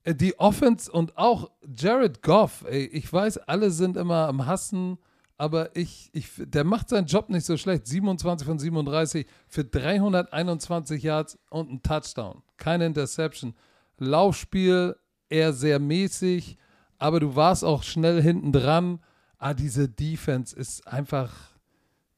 äh, 0.03 0.15
die 0.15 0.37
Offense 0.39 0.91
und 0.91 1.17
auch 1.17 1.51
Jared 1.75 2.21
Goff, 2.21 2.63
ey, 2.67 2.85
ich 2.85 3.11
weiß, 3.11 3.37
alle 3.39 3.71
sind 3.71 3.97
immer 3.97 4.27
am 4.27 4.45
Hassen, 4.45 4.97
aber 5.37 5.75
ich, 5.75 6.09
ich, 6.13 6.29
der 6.37 6.63
macht 6.63 6.89
seinen 6.89 7.07
Job 7.07 7.29
nicht 7.29 7.45
so 7.45 7.57
schlecht. 7.57 7.87
27 7.87 8.47
von 8.47 8.59
37 8.59 9.25
für 9.47 9.65
321 9.65 11.03
Yards 11.03 11.37
und 11.49 11.71
ein 11.71 11.83
Touchdown. 11.83 12.43
Keine 12.57 12.85
Interception. 12.85 13.53
Laufspiel 13.97 14.95
eher 15.29 15.53
sehr 15.53 15.79
mäßig, 15.79 16.57
aber 17.03 17.19
du 17.19 17.35
warst 17.35 17.65
auch 17.65 17.83
schnell 17.83 18.21
hinten 18.21 18.53
dran. 18.53 18.99
Ah, 19.37 19.53
diese 19.53 19.89
Defense 19.89 20.55
ist 20.55 20.87
einfach, 20.87 21.33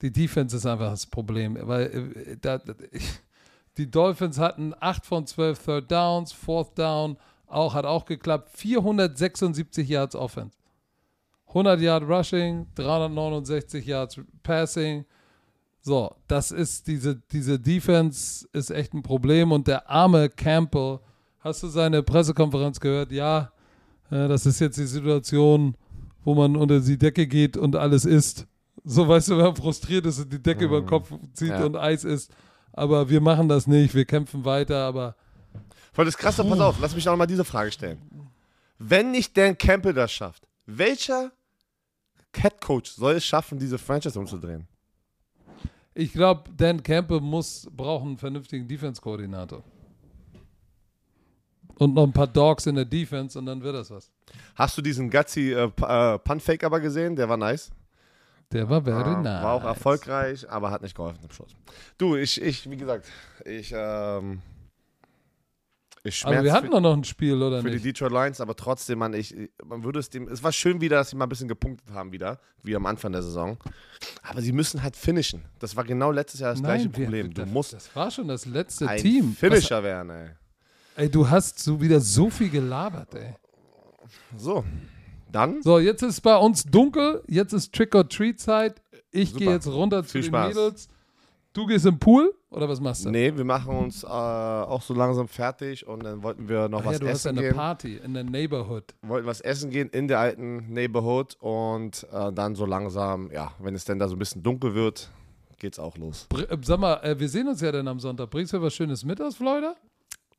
die 0.04 0.12
Defense 0.12 0.56
ist 0.56 0.68
einfach 0.68 0.92
das 0.92 1.08
Problem, 1.08 1.58
weil 1.60 2.14
äh, 2.16 2.38
da, 2.40 2.62
die 3.78 3.90
Dolphins 3.90 4.38
hatten 4.38 4.76
8 4.80 5.04
von 5.04 5.26
12 5.26 5.66
Third 5.66 5.92
Downs, 5.92 6.34
Fourth 6.34 6.78
Down, 6.78 7.18
auch, 7.48 7.74
hat 7.74 7.88
auch 7.88 8.06
geklappt. 8.06 8.52
476 8.56 9.90
Yards 9.90 10.16
Offense. 10.16 10.56
100 11.48 11.82
Yard 11.82 12.04
Rushing, 12.04 12.68
369 12.76 13.88
Yards 13.88 14.22
Passing. 14.44 15.04
So, 15.82 16.16
das 16.28 16.52
ist 16.52 16.86
diese, 16.86 17.16
diese 17.32 17.60
Defense 17.60 18.48
ist 18.54 18.70
echt 18.70 18.94
ein 18.94 19.02
Problem 19.02 19.52
und 19.52 19.68
der 19.68 19.90
arme 19.90 20.30
Campbell, 20.30 21.00
hast 21.40 21.64
du 21.64 21.70
seine 21.70 22.04
Pressekonferenz 22.04 22.80
gehört? 22.80 23.12
Ja, 23.12 23.52
äh, 24.12 24.28
das 24.28 24.46
ist 24.46 24.60
jetzt 24.60 24.78
die 24.78 24.86
Situation, 24.86 25.76
wo 26.24 26.36
man 26.36 26.56
unter 26.56 26.80
die 26.80 26.98
Decke 26.98 27.28
geht 27.28 27.58
und 27.58 27.76
alles 27.76 28.06
isst. 28.06 28.48
So, 28.84 29.08
weißt 29.08 29.30
du, 29.30 29.38
wenn 29.38 29.46
man 29.46 29.56
frustriert 29.56 30.06
ist 30.06 30.20
und 30.20 30.32
die 30.32 30.42
Decke 30.42 30.62
mhm. 30.62 30.68
über 30.68 30.82
den 30.82 30.88
Kopf 30.88 31.12
zieht 31.34 31.50
ja. 31.50 31.66
und 31.66 31.76
Eis 31.76 32.04
isst. 32.04 32.32
Aber 32.74 33.10
wir 33.10 33.22
machen 33.22 33.48
das 33.48 33.68
nicht, 33.68 33.96
wir 33.96 34.06
kämpfen 34.06 34.44
weiter, 34.44 34.86
aber 34.86 35.16
Voll 35.96 36.04
das 36.04 36.18
Krasse, 36.18 36.44
pass 36.44 36.60
auf, 36.60 36.76
lass 36.82 36.94
mich 36.94 37.08
auch 37.08 37.16
mal 37.16 37.26
diese 37.26 37.46
Frage 37.46 37.72
stellen. 37.72 38.02
Wenn 38.78 39.12
nicht 39.12 39.38
Dan 39.38 39.58
Campbell 39.58 39.94
das 39.94 40.12
schafft, 40.12 40.46
welcher 40.66 41.32
Cat 42.34 42.60
Coach 42.60 42.92
soll 42.92 43.14
es 43.16 43.26
schaffen, 43.26 43.58
diese 43.58 43.78
Franchise 43.78 44.20
umzudrehen? 44.20 44.68
Ich 45.94 46.12
glaube, 46.12 46.50
Dan 46.58 46.84
Campbell 46.84 47.22
muss 47.22 47.70
brauchen 47.72 48.10
einen 48.10 48.18
vernünftigen 48.18 48.68
Defense-Koordinator. 48.68 49.64
Und 51.78 51.94
noch 51.94 52.04
ein 52.04 52.14
paar 52.14 52.28
Dogs 52.28 52.66
in 52.66 52.76
der 52.76 52.86
Defense 52.86 53.38
und 53.38 53.46
dann 53.46 53.62
wird 53.62 53.76
das 53.76 53.92
was. 53.92 54.12
Hast 54.56 54.78
du 54.78 54.82
diesen 54.82 55.10
Gutsy 55.10 55.52
äh, 55.54 55.66
äh, 55.66 56.20
Punt-Fake 56.20 56.64
aber 56.64 56.80
gesehen? 56.80 57.16
Der 57.16 57.28
war 57.28 57.38
nice. 57.38 57.72
Der 58.52 58.70
war 58.70 58.82
very 58.82 59.14
äh, 59.14 59.22
nice. 59.22 59.44
War 59.44 59.54
auch 59.54 59.64
erfolgreich, 59.64 60.50
aber 60.50 60.72
hat 60.72 60.82
nicht 60.82 60.96
geholfen 60.96 61.20
zum 61.22 61.32
Schluss. 61.32 61.56
Du, 61.98 62.16
ich, 62.16 62.42
ich 62.42 62.70
wie 62.70 62.78
gesagt, 62.78 63.08
ich, 63.44 63.74
ähm, 63.76 64.42
ich 66.04 66.24
aber 66.26 66.44
wir 66.44 66.54
hatten 66.54 66.70
doch 66.70 66.80
noch 66.80 66.94
ein 66.94 67.04
Spiel, 67.04 67.42
oder 67.42 67.62
für 67.62 67.68
nicht? 67.68 67.74
Für 67.74 67.80
die 67.80 67.94
Detroit 67.94 68.12
Lions, 68.12 68.40
aber 68.40 68.56
trotzdem, 68.56 69.00
man, 69.00 69.14
ich, 69.16 69.36
man 69.66 69.84
würde 69.84 70.00
es 70.00 70.10
dem. 70.12 70.28
Es 70.28 70.44
war 70.44 70.52
schön 70.52 70.80
wieder, 70.80 70.98
dass 70.98 71.10
sie 71.10 71.16
mal 71.16 71.26
ein 71.26 71.30
bisschen 71.30 71.48
gepunktet 71.48 71.90
haben 71.92 72.12
wieder, 72.12 72.40
wie 72.62 72.76
am 72.76 72.86
Anfang 72.86 73.12
der 73.12 73.24
Saison. 73.24 73.58
Aber 74.22 74.42
sie 74.42 74.52
müssen 74.52 74.84
halt 74.84 74.96
finishen. 74.96 75.46
Das 75.58 75.76
war 75.76 75.84
genau 75.84 76.12
letztes 76.12 76.42
Jahr 76.42 76.52
das 76.52 76.62
Nein, 76.62 76.76
gleiche 76.76 76.90
Problem. 76.90 77.34
Du 77.34 77.42
das, 77.42 77.50
musst. 77.50 77.74
Das 77.74 77.96
war 77.96 78.12
schon 78.12 78.28
das 78.28 78.46
letzte 78.46 78.88
ein 78.88 79.02
Team. 79.02 79.36
Finisher 79.36 79.78
Was, 79.78 79.84
werden, 79.84 80.10
ey. 80.12 80.30
Ey, 80.98 81.10
du 81.10 81.30
hast 81.30 81.60
so 81.60 81.82
wieder 81.82 82.00
so 82.00 82.30
viel 82.30 82.50
gelabert, 82.50 83.14
ey. 83.16 83.36
So. 84.38 84.64
Dann? 85.30 85.62
So, 85.62 85.80
jetzt 85.80 86.02
ist 86.02 86.22
bei 86.22 86.38
uns 86.38 86.64
dunkel. 86.64 87.22
Jetzt 87.28 87.52
ist 87.52 87.74
Trick-or-Treat-Zeit. 87.74 88.82
Ich 89.12 89.36
gehe 89.36 89.52
jetzt 89.52 89.68
runter 89.68 90.06
zu 90.06 90.20
den 90.20 90.24
Spaß. 90.24 90.56
Mädels. 90.56 90.88
Du 91.52 91.66
gehst 91.66 91.86
im 91.86 92.00
Pool 92.00 92.34
oder 92.50 92.68
was 92.70 92.80
machst 92.80 93.06
du? 93.06 93.10
Nee, 93.10 93.36
wir 93.36 93.44
machen 93.44 93.76
uns 93.76 94.04
äh, 94.04 94.08
auch 94.08 94.82
so 94.82 94.94
langsam 94.94 95.28
fertig 95.28 95.86
und 95.88 96.04
dann 96.04 96.24
wollten 96.24 96.48
wir 96.48 96.70
noch 96.70 96.82
Ach 96.82 96.86
was 96.86 96.94
ja, 96.94 97.00
du 97.00 97.06
essen 97.08 97.14
hast 97.14 97.28
eine 97.28 97.42
gehen. 97.42 97.56
Party 97.56 97.96
in 97.98 98.14
der 98.14 98.24
Neighborhood. 98.24 98.94
Wollten 99.02 99.28
was 99.28 99.42
essen 99.42 99.72
gehen 99.72 99.90
in 99.90 100.08
der 100.08 100.20
alten 100.20 100.74
Neighborhood 100.74 101.36
und 101.40 102.06
äh, 102.12 102.32
dann 102.32 102.56
so 102.56 102.66
langsam, 102.66 103.32
ja, 103.32 103.54
wenn 103.60 103.74
es 103.74 103.84
denn 103.86 104.00
da 104.00 104.08
so 104.08 104.16
ein 104.16 104.20
bisschen 104.20 104.44
dunkel 104.44 104.76
wird, 104.76 105.10
geht's 105.60 105.80
auch 105.80 105.98
los. 105.98 106.28
Br 106.30 106.50
äh, 106.50 106.58
sag 106.62 106.80
mal, 106.80 106.96
äh, 107.04 107.18
wir 107.18 107.30
sehen 107.30 107.48
uns 107.48 107.62
ja 107.62 107.72
dann 107.72 107.88
am 107.88 108.00
Sonntag. 108.02 108.30
Bringst 108.30 108.52
du 108.52 108.62
was 108.62 108.74
Schönes 108.74 109.06
mit 109.06 109.22
aus 109.22 109.36
Florida? 109.36 109.76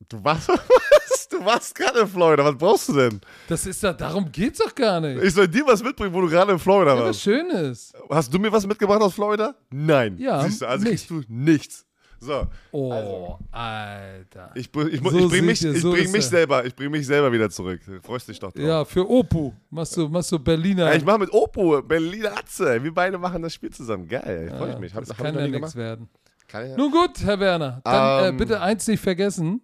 Du 0.08 0.22
warst, 0.22 0.48
du 1.30 1.44
warst 1.44 1.74
gerade 1.74 2.00
in 2.00 2.06
Florida. 2.06 2.44
Was 2.44 2.56
brauchst 2.56 2.88
du 2.88 2.92
denn? 2.94 3.20
Das 3.48 3.66
ist 3.66 3.82
da, 3.82 3.92
darum 3.92 4.30
geht's 4.30 4.58
doch 4.58 4.74
gar 4.74 5.00
nicht. 5.00 5.22
Ich 5.22 5.34
soll 5.34 5.48
dir 5.48 5.66
was 5.66 5.82
mitbringen, 5.82 6.14
wo 6.14 6.20
du 6.20 6.28
gerade 6.28 6.52
in 6.52 6.58
Florida 6.58 6.94
ja, 6.94 7.00
warst. 7.00 7.08
Was 7.10 7.22
Schönes. 7.22 7.92
Hast 8.08 8.32
du 8.32 8.38
mir 8.38 8.52
was 8.52 8.66
mitgebracht 8.66 9.00
aus 9.00 9.14
Florida? 9.14 9.54
Nein. 9.70 10.16
Ja. 10.18 10.42
Siehst 10.44 10.62
du, 10.62 10.66
also 10.66 10.84
nicht. 10.84 11.08
kriegst 11.08 11.10
du 11.10 11.22
nichts. 11.28 11.86
So. 12.18 12.46
Oh, 12.72 12.92
also, 12.92 13.38
Alter. 13.52 14.50
Ich, 14.54 14.70
ich, 14.74 14.92
ich, 14.92 15.00
so 15.00 15.18
ich 15.18 15.28
bringe 15.28 15.46
mich, 15.46 15.60
so 15.60 15.92
bring 15.92 16.10
mich 16.10 16.26
selber, 16.26 16.64
ich 16.64 16.74
bring 16.74 16.90
mich 16.90 17.06
selber 17.06 17.30
wieder 17.30 17.50
zurück. 17.50 17.80
Freust 18.02 18.28
dich 18.28 18.38
doch 18.38 18.52
drauf. 18.52 18.64
Ja, 18.64 18.84
für 18.84 19.08
Opu 19.08 19.52
machst 19.70 19.96
du, 19.96 20.08
machst 20.08 20.32
du 20.32 20.38
Berliner. 20.38 20.86
Ja, 20.86 20.94
ich 20.94 21.04
mache 21.04 21.18
mit 21.18 21.32
Opu 21.32 21.82
Berliner 21.82 22.32
Atze. 22.38 22.82
Wir 22.82 22.94
beide 22.94 23.18
machen 23.18 23.42
das 23.42 23.52
Spiel 23.52 23.70
zusammen. 23.70 24.08
Geil, 24.08 24.52
freue 24.56 24.72
ich 24.72 24.78
mich. 24.78 24.94
Hab, 24.94 25.04
das 25.04 25.16
kann 25.16 25.34
ja 25.34 25.46
nichts 25.46 25.76
werden. 25.76 26.08
Kann 26.48 26.70
ja. 26.70 26.76
Nun 26.76 26.90
gut, 26.90 27.22
Herr 27.22 27.38
Werner. 27.38 27.80
Dann 27.84 28.24
äh, 28.24 28.28
ähm, 28.28 28.36
bitte 28.36 28.60
eins 28.60 28.86
nicht 28.86 29.00
vergessen. 29.00 29.60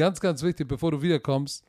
Ganz, 0.00 0.18
ganz 0.18 0.42
wichtig, 0.42 0.66
bevor 0.66 0.92
du 0.92 1.02
wiederkommst. 1.02 1.62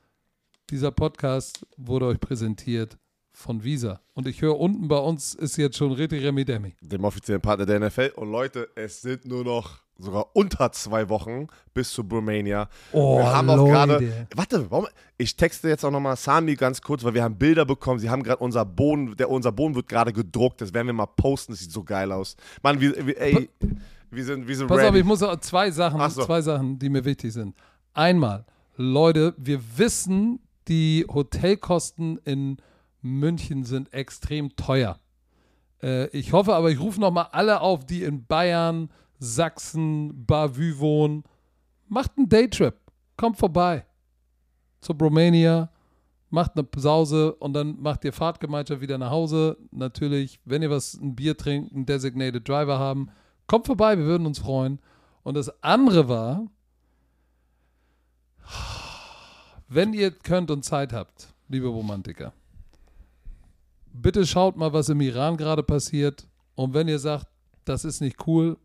Dieser 0.69 0.89
Podcast 0.89 1.67
wurde 1.75 2.05
euch 2.05 2.17
präsentiert 2.17 2.97
von 3.33 3.61
Visa. 3.61 3.99
Und 4.13 4.25
ich 4.25 4.41
höre 4.41 4.57
unten 4.57 4.87
bei 4.87 4.99
uns 4.99 5.33
ist 5.33 5.57
jetzt 5.57 5.75
schon 5.75 5.91
Reti 5.91 6.17
Remi 6.17 6.45
Demi. 6.45 6.73
Dem 6.79 7.03
offiziellen 7.03 7.41
Partner 7.41 7.65
der 7.65 7.81
NFL. 7.81 8.13
Und 8.15 8.31
Leute, 8.31 8.69
es 8.75 9.01
sind 9.01 9.25
nur 9.25 9.43
noch 9.43 9.81
sogar 9.97 10.27
unter 10.33 10.71
zwei 10.71 11.09
Wochen 11.09 11.47
bis 11.73 11.91
zu 11.91 12.05
Bromania. 12.05 12.69
Oh, 12.93 13.17
wir 13.17 13.25
haben 13.25 13.49
auch 13.49 13.65
gerade. 13.65 14.27
Warte, 14.33 14.71
warum? 14.71 14.87
Ich 15.17 15.35
texte 15.35 15.67
jetzt 15.67 15.83
auch 15.83 15.91
nochmal 15.91 16.15
Sami 16.15 16.55
ganz 16.55 16.81
kurz, 16.81 17.03
weil 17.03 17.13
wir 17.13 17.23
haben 17.23 17.37
Bilder 17.37 17.65
bekommen. 17.65 17.99
Sie 17.99 18.09
haben 18.09 18.23
gerade 18.23 18.41
unser 18.41 18.63
Boden, 18.63 19.13
der, 19.17 19.29
unser 19.29 19.51
Boden 19.51 19.75
wird 19.75 19.89
gerade 19.89 20.13
gedruckt. 20.13 20.61
Das 20.61 20.73
werden 20.73 20.87
wir 20.87 20.93
mal 20.93 21.05
posten. 21.05 21.51
Das 21.51 21.59
sieht 21.59 21.73
so 21.73 21.83
geil 21.83 22.13
aus. 22.13 22.37
Mann, 22.63 22.79
wir, 22.79 23.05
wir 23.05 23.19
ey, 23.19 23.49
wir 24.09 24.23
sind, 24.23 24.47
wir 24.47 24.55
sind 24.55 24.67
Pass 24.67 24.77
ready. 24.77 24.89
auf, 24.89 24.95
ich 24.95 25.03
muss 25.03 25.21
auch 25.21 25.37
zwei 25.41 25.69
Sachen, 25.69 26.09
so. 26.11 26.23
zwei 26.23 26.41
Sachen, 26.41 26.79
die 26.79 26.89
mir 26.89 27.03
wichtig 27.03 27.33
sind. 27.33 27.55
Einmal, 27.93 28.45
Leute, 28.77 29.34
wir 29.38 29.77
wissen, 29.77 30.39
die 30.68 31.05
Hotelkosten 31.11 32.18
in 32.23 32.57
München 33.01 33.63
sind 33.63 33.93
extrem 33.93 34.55
teuer. 34.55 34.99
Äh, 35.84 36.07
ich 36.18 36.31
hoffe 36.31 36.53
aber, 36.53 36.72
ich 36.72 36.80
rufe 36.80 37.01
nochmal 37.01 37.27
alle 37.31 37.61
auf, 37.61 37.85
die 37.85 38.03
in 38.03 38.26
Bayern, 38.26 38.89
Sachsen, 39.19 40.26
Bavü 40.26 40.80
wohnen. 40.80 41.23
Macht 41.88 42.18
einen 42.18 42.30
Daytrip. 42.30 42.76
Kommt 43.18 43.38
vorbei. 43.38 43.85
Zur 44.80 44.97
Romania. 44.97 45.69
Macht 46.30 46.57
eine 46.57 46.65
Sause 46.77 47.34
und 47.34 47.51
dann 47.51 47.81
macht 47.81 48.05
ihr 48.05 48.13
Fahrtgemeinschaft 48.13 48.80
wieder 48.80 48.97
nach 48.97 49.11
Hause. 49.11 49.57
Natürlich, 49.72 50.39
wenn 50.45 50.61
ihr 50.61 50.69
was, 50.69 50.93
ein 50.93 51.13
Bier 51.13 51.35
trinkt, 51.35 51.73
einen 51.73 51.85
Designated 51.85 52.47
Driver 52.47 52.80
haben, 52.80 53.09
kommt 53.47 53.68
vorbei, 53.68 53.97
wir 53.97 54.05
würden 54.05 54.26
uns 54.26 54.39
freuen. 54.39 54.80
Und 55.23 55.35
das 55.35 55.61
andere 55.61 56.07
war, 56.07 56.47
wenn 59.73 59.93
ihr 59.93 60.11
könnt 60.11 60.52
und 60.52 60.64
Zeit 60.64 60.91
habt, 60.91 61.34
liebe 61.48 61.68
Romantiker, 61.68 62.34
bitte 63.93 64.27
schaut 64.27 64.57
mal, 64.57 64.73
was 64.73 64.89
im 64.89 64.99
Iran 64.99 65.38
gerade 65.38 65.64
passiert. 65.64 66.27
Und 66.56 66.73
wenn 66.73 66.89
ihr 66.89 66.99
sagt, 66.99 67.27
das 67.64 67.85
ist 67.85 68.02
nicht 68.02 68.27
cool, 68.27 68.57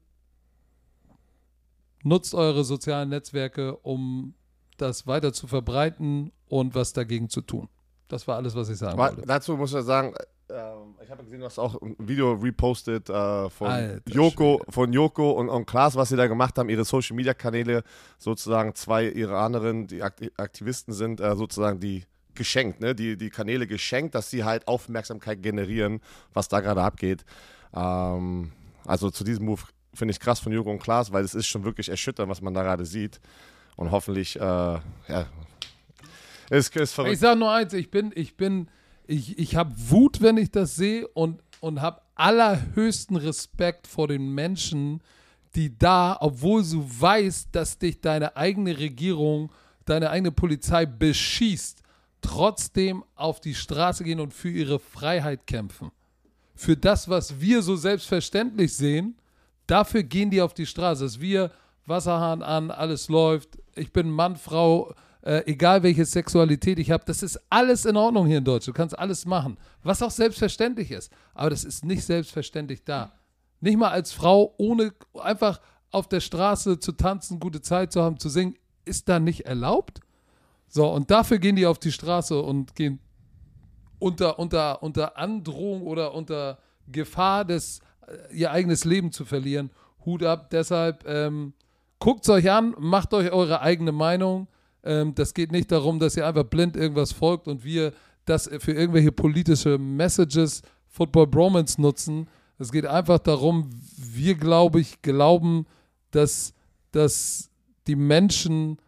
nutzt 2.03 2.35
eure 2.35 2.65
sozialen 2.65 3.11
Netzwerke, 3.11 3.77
um 3.77 4.35
das 4.79 5.07
weiter 5.07 5.33
zu 5.33 5.47
verbreiten 5.47 6.33
und 6.49 6.75
was 6.75 6.93
dagegen 6.93 7.29
zu 7.29 7.41
tun. 7.41 7.69
Das 8.09 8.27
war 8.27 8.37
alles, 8.37 8.57
was 8.57 8.69
ich 8.69 8.77
sagen 8.77 8.99
wollte. 8.99 9.23
Dazu 9.23 9.57
muss 9.57 9.73
ich 9.75 9.85
sagen, 9.85 10.13
äh, 10.51 11.03
ich 11.03 11.11
habe 11.11 11.25
gesehen, 11.25 11.41
du 11.41 11.47
hast 11.47 11.59
auch 11.59 11.81
ein 11.81 11.97
Video 11.99 12.35
repostet 12.35 13.09
äh, 13.09 13.51
von, 13.51 13.69
Alter, 13.69 14.01
Joko, 14.11 14.63
von 14.69 14.93
Joko 14.93 15.33
und, 15.33 15.49
und 15.49 15.67
Klaas, 15.67 15.97
was 15.97 16.09
sie 16.09 16.17
da 16.17 16.27
gemacht 16.27 16.59
haben, 16.59 16.69
ihre 16.69 16.85
Social 16.85 17.17
Media 17.17 17.35
Kanäle, 17.35 17.83
sozusagen 18.19 18.75
zwei 18.75 19.07
Iranerinnen, 19.07 19.87
die 19.87 20.03
Aktivisten 20.03 20.93
sind, 20.93 21.21
äh, 21.21 21.35
sozusagen 21.37 21.81
die 21.81 22.05
geschenkt, 22.35 22.81
ne? 22.81 22.95
die, 22.95 23.17
die 23.17 23.31
Kanäle 23.31 23.67
geschenkt, 23.67 24.15
dass 24.15 24.31
sie 24.31 24.45
halt 24.45 24.69
Aufmerksamkeit 24.69 25.43
generieren, 25.43 26.01
was 26.33 26.49
da 26.49 26.61
gerade 26.61 26.83
abgeht. 26.83 27.25
Ähm, 27.75 28.53
also 28.85 29.11
zu 29.11 29.25
diesem 29.25 29.47
Move 29.47 29.63
finde 29.95 30.13
ich 30.13 30.21
krass 30.21 30.41
von 30.41 30.53
Jürgen 30.53 30.71
und 30.71 30.79
Klaas, 30.79 31.13
weil 31.13 31.25
es 31.25 31.35
ist 31.35 31.47
schon 31.47 31.65
wirklich 31.65 31.89
erschütternd, 31.89 32.31
was 32.31 32.43
man 32.43 32.55
da 32.55 32.63
gerade 32.63 32.85
sieht. 32.85 33.21
Und 33.77 33.91
hoffentlich, 33.91 34.37
äh, 34.37 34.41
ja, 34.41 35.27
ist, 36.51 36.75
ist 36.77 36.93
verrückt. 36.93 37.15
Ich 37.15 37.21
sage 37.21 37.39
nur 37.39 37.51
eins, 37.51 37.73
ich 37.73 37.91
bin, 37.91 38.13
ich 38.15 38.37
bin, 38.37 38.69
ich, 39.07 39.39
ich 39.39 39.57
habe 39.57 39.73
Wut, 39.77 40.21
wenn 40.21 40.37
ich 40.37 40.51
das 40.51 40.77
sehe 40.77 41.07
und, 41.09 41.41
und 41.61 41.81
habe 41.81 42.01
allerhöchsten 42.15 43.17
Respekt 43.17 43.87
vor 43.87 44.09
den 44.09 44.35
Menschen, 44.35 45.01
die 45.55 45.77
da, 45.77 46.17
obwohl 46.21 46.63
du 46.63 46.85
weißt, 46.85 47.49
dass 47.53 47.79
dich 47.79 48.01
deine 48.01 48.37
eigene 48.37 48.79
Regierung 48.79 49.51
deine 49.87 50.11
eigene 50.11 50.33
Polizei 50.33 50.85
beschießt, 50.85 51.83
trotzdem 52.21 53.05
auf 53.15 53.41
die 53.41 53.55
Straße 53.55 54.05
gehen 54.05 54.21
und 54.21 54.35
für 54.35 54.51
ihre 54.51 54.79
Freiheit 54.79 55.47
kämpfen. 55.47 55.91
Für 56.55 56.77
das, 56.77 57.09
was 57.09 57.41
wir 57.41 57.63
so 57.63 57.77
selbstverständlich 57.77 58.75
sehen, 58.75 59.17
dafür 59.67 60.03
gehen 60.03 60.31
die 60.31 60.43
auf 60.43 60.55
die 60.55 60.67
Straße. 60.67 61.05
Dass 61.05 61.21
wir 61.21 61.53
Wasserhahn 61.87 62.43
an, 62.43 62.71
alles 62.71 63.09
läuft, 63.09 63.59
ich 63.75 63.93
bin 63.93 64.11
Mann, 64.11 64.37
Frau, 64.37 64.93
äh, 65.27 65.43
egal 65.47 65.83
welche 65.83 66.05
Sexualität 66.05 66.79
ich 66.79 66.93
habe, 66.93 67.03
das 67.05 67.21
ist 67.25 67.41
alles 67.51 67.85
in 67.85 67.97
Ordnung 67.97 68.29
hier 68.29 68.39
in 68.39 68.45
Deutschland. 68.45 68.77
Du 68.77 68.81
kannst 68.81 68.97
alles 68.97 69.27
machen, 69.27 69.59
was 69.83 70.01
auch 70.01 70.13
selbstverständlich 70.13 70.93
ist. 70.93 71.13
Aber 71.35 71.51
das 71.51 71.65
ist 71.65 71.85
nicht 71.85 72.05
selbstverständlich 72.05 72.85
da. 72.85 73.13
Nicht 73.61 73.77
mal 73.77 73.91
als 73.91 74.13
Frau, 74.13 74.55
ohne 74.57 74.93
einfach 75.15 75.61
auf 75.91 76.07
der 76.09 76.21
Straße 76.21 76.79
zu 76.79 76.93
tanzen, 76.93 77.41
gute 77.41 77.61
Zeit 77.61 77.93
zu 77.93 78.03
haben, 78.03 78.21
zu 78.21 78.29
singen, 78.29 78.55
ist 78.85 79.09
da 79.09 79.19
nicht 79.19 79.47
erlaubt. 79.47 79.99
So, 80.69 80.89
und 80.89 81.11
dafür 81.11 81.39
gehen 81.39 81.57
die 81.57 81.67
auf 81.67 81.81
die 81.81 81.91
Straße 81.91 82.41
und 82.41 82.77
gehen 82.77 83.01
unter, 83.99 84.39
unter, 84.39 84.81
unter 84.85 85.19
Androhung 85.19 85.83
oder 85.83 86.15
unter 86.15 86.59
Gefahr, 86.87 87.45
des, 87.45 87.81
äh, 88.07 88.33
ihr 88.33 88.53
eigenes 88.53 88.85
Leben 88.85 89.11
zu 89.11 89.25
verlieren. 89.25 89.71
Hut 90.05 90.23
ab. 90.23 90.51
Deshalb 90.51 91.05
ähm, 91.09 91.53
guckt 91.99 92.23
es 92.23 92.31
euch 92.31 92.49
an, 92.49 92.77
macht 92.79 93.13
euch 93.13 93.33
eure 93.33 93.61
eigene 93.61 93.91
Meinung. 93.91 94.47
Ähm, 94.87 95.15
das 95.15 95.35
geht 95.35 95.53
nicht 95.53 95.71
darum, 95.73 95.99
dass 95.99 96.17
ihr 96.17 96.27
einfach 96.27 96.45
blind 96.45 96.77
irgendwas 96.77 97.13
folgt 97.13 97.49
und 97.49 97.65
wir 97.65 97.93
das 98.25 98.51
für 98.59 98.73
irgendwelche 98.73 99.13
politische 99.13 99.79
Messages 99.79 100.63
Football 100.87 101.27
Bromance 101.27 101.81
nutzen. 101.81 102.29
Es 102.59 102.73
geht 102.73 102.87
einfach 102.87 103.19
darum, 103.19 103.69
wir, 103.97 104.35
glaube 104.35 104.81
ich, 104.81 105.03
glauben, 105.03 105.67
dass, 106.11 106.55
dass 106.93 107.51
die 107.87 107.97
Menschen 107.97 108.79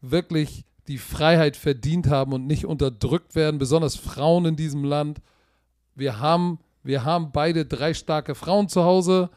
wirklich 0.00 0.64
die 0.88 0.98
Freiheit 0.98 1.56
verdient 1.56 2.08
haben 2.08 2.32
und 2.32 2.46
nicht 2.46 2.66
unterdrückt 2.66 3.34
werden, 3.34 3.58
besonders 3.58 3.96
Frauen 3.96 4.44
in 4.44 4.56
diesem 4.56 4.84
Land. 4.84 5.20
Wir 5.94 6.20
haben, 6.20 6.58
wir 6.82 7.04
haben 7.04 7.32
beide 7.32 7.64
drei 7.64 7.94
starke 7.94 8.34
Frauen 8.34 8.68
zu 8.68 8.84
Hause 8.84 9.30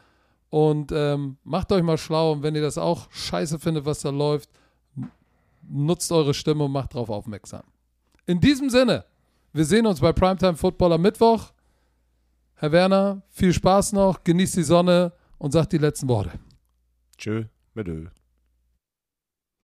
und 0.50 0.92
ähm, 0.92 1.38
macht 1.42 1.72
euch 1.72 1.82
mal 1.82 1.98
schlau 1.98 2.32
und 2.32 2.42
wenn 2.42 2.54
ihr 2.54 2.62
das 2.62 2.78
auch 2.78 3.10
scheiße 3.10 3.58
findet, 3.58 3.84
was 3.84 4.00
da 4.00 4.10
läuft, 4.10 4.50
nutzt 5.70 6.10
eure 6.12 6.34
Stimme 6.34 6.64
und 6.64 6.72
macht 6.72 6.94
darauf 6.94 7.10
aufmerksam. 7.10 7.62
In 8.26 8.40
diesem 8.40 8.70
Sinne, 8.70 9.04
wir 9.52 9.64
sehen 9.64 9.86
uns 9.86 10.00
bei 10.00 10.12
Primetime 10.12 10.56
Football 10.56 10.92
am 10.92 11.02
Mittwoch. 11.02 11.52
Herr 12.54 12.72
Werner, 12.72 13.22
viel 13.28 13.52
Spaß 13.52 13.92
noch, 13.92 14.22
genießt 14.22 14.56
die 14.56 14.62
Sonne 14.62 15.12
und 15.38 15.52
sagt 15.52 15.72
die 15.72 15.78
letzten 15.78 16.08
Worte. 16.08 16.32
Tschö, 17.16 17.44
mit 17.74 17.88
Öl. 17.88 18.10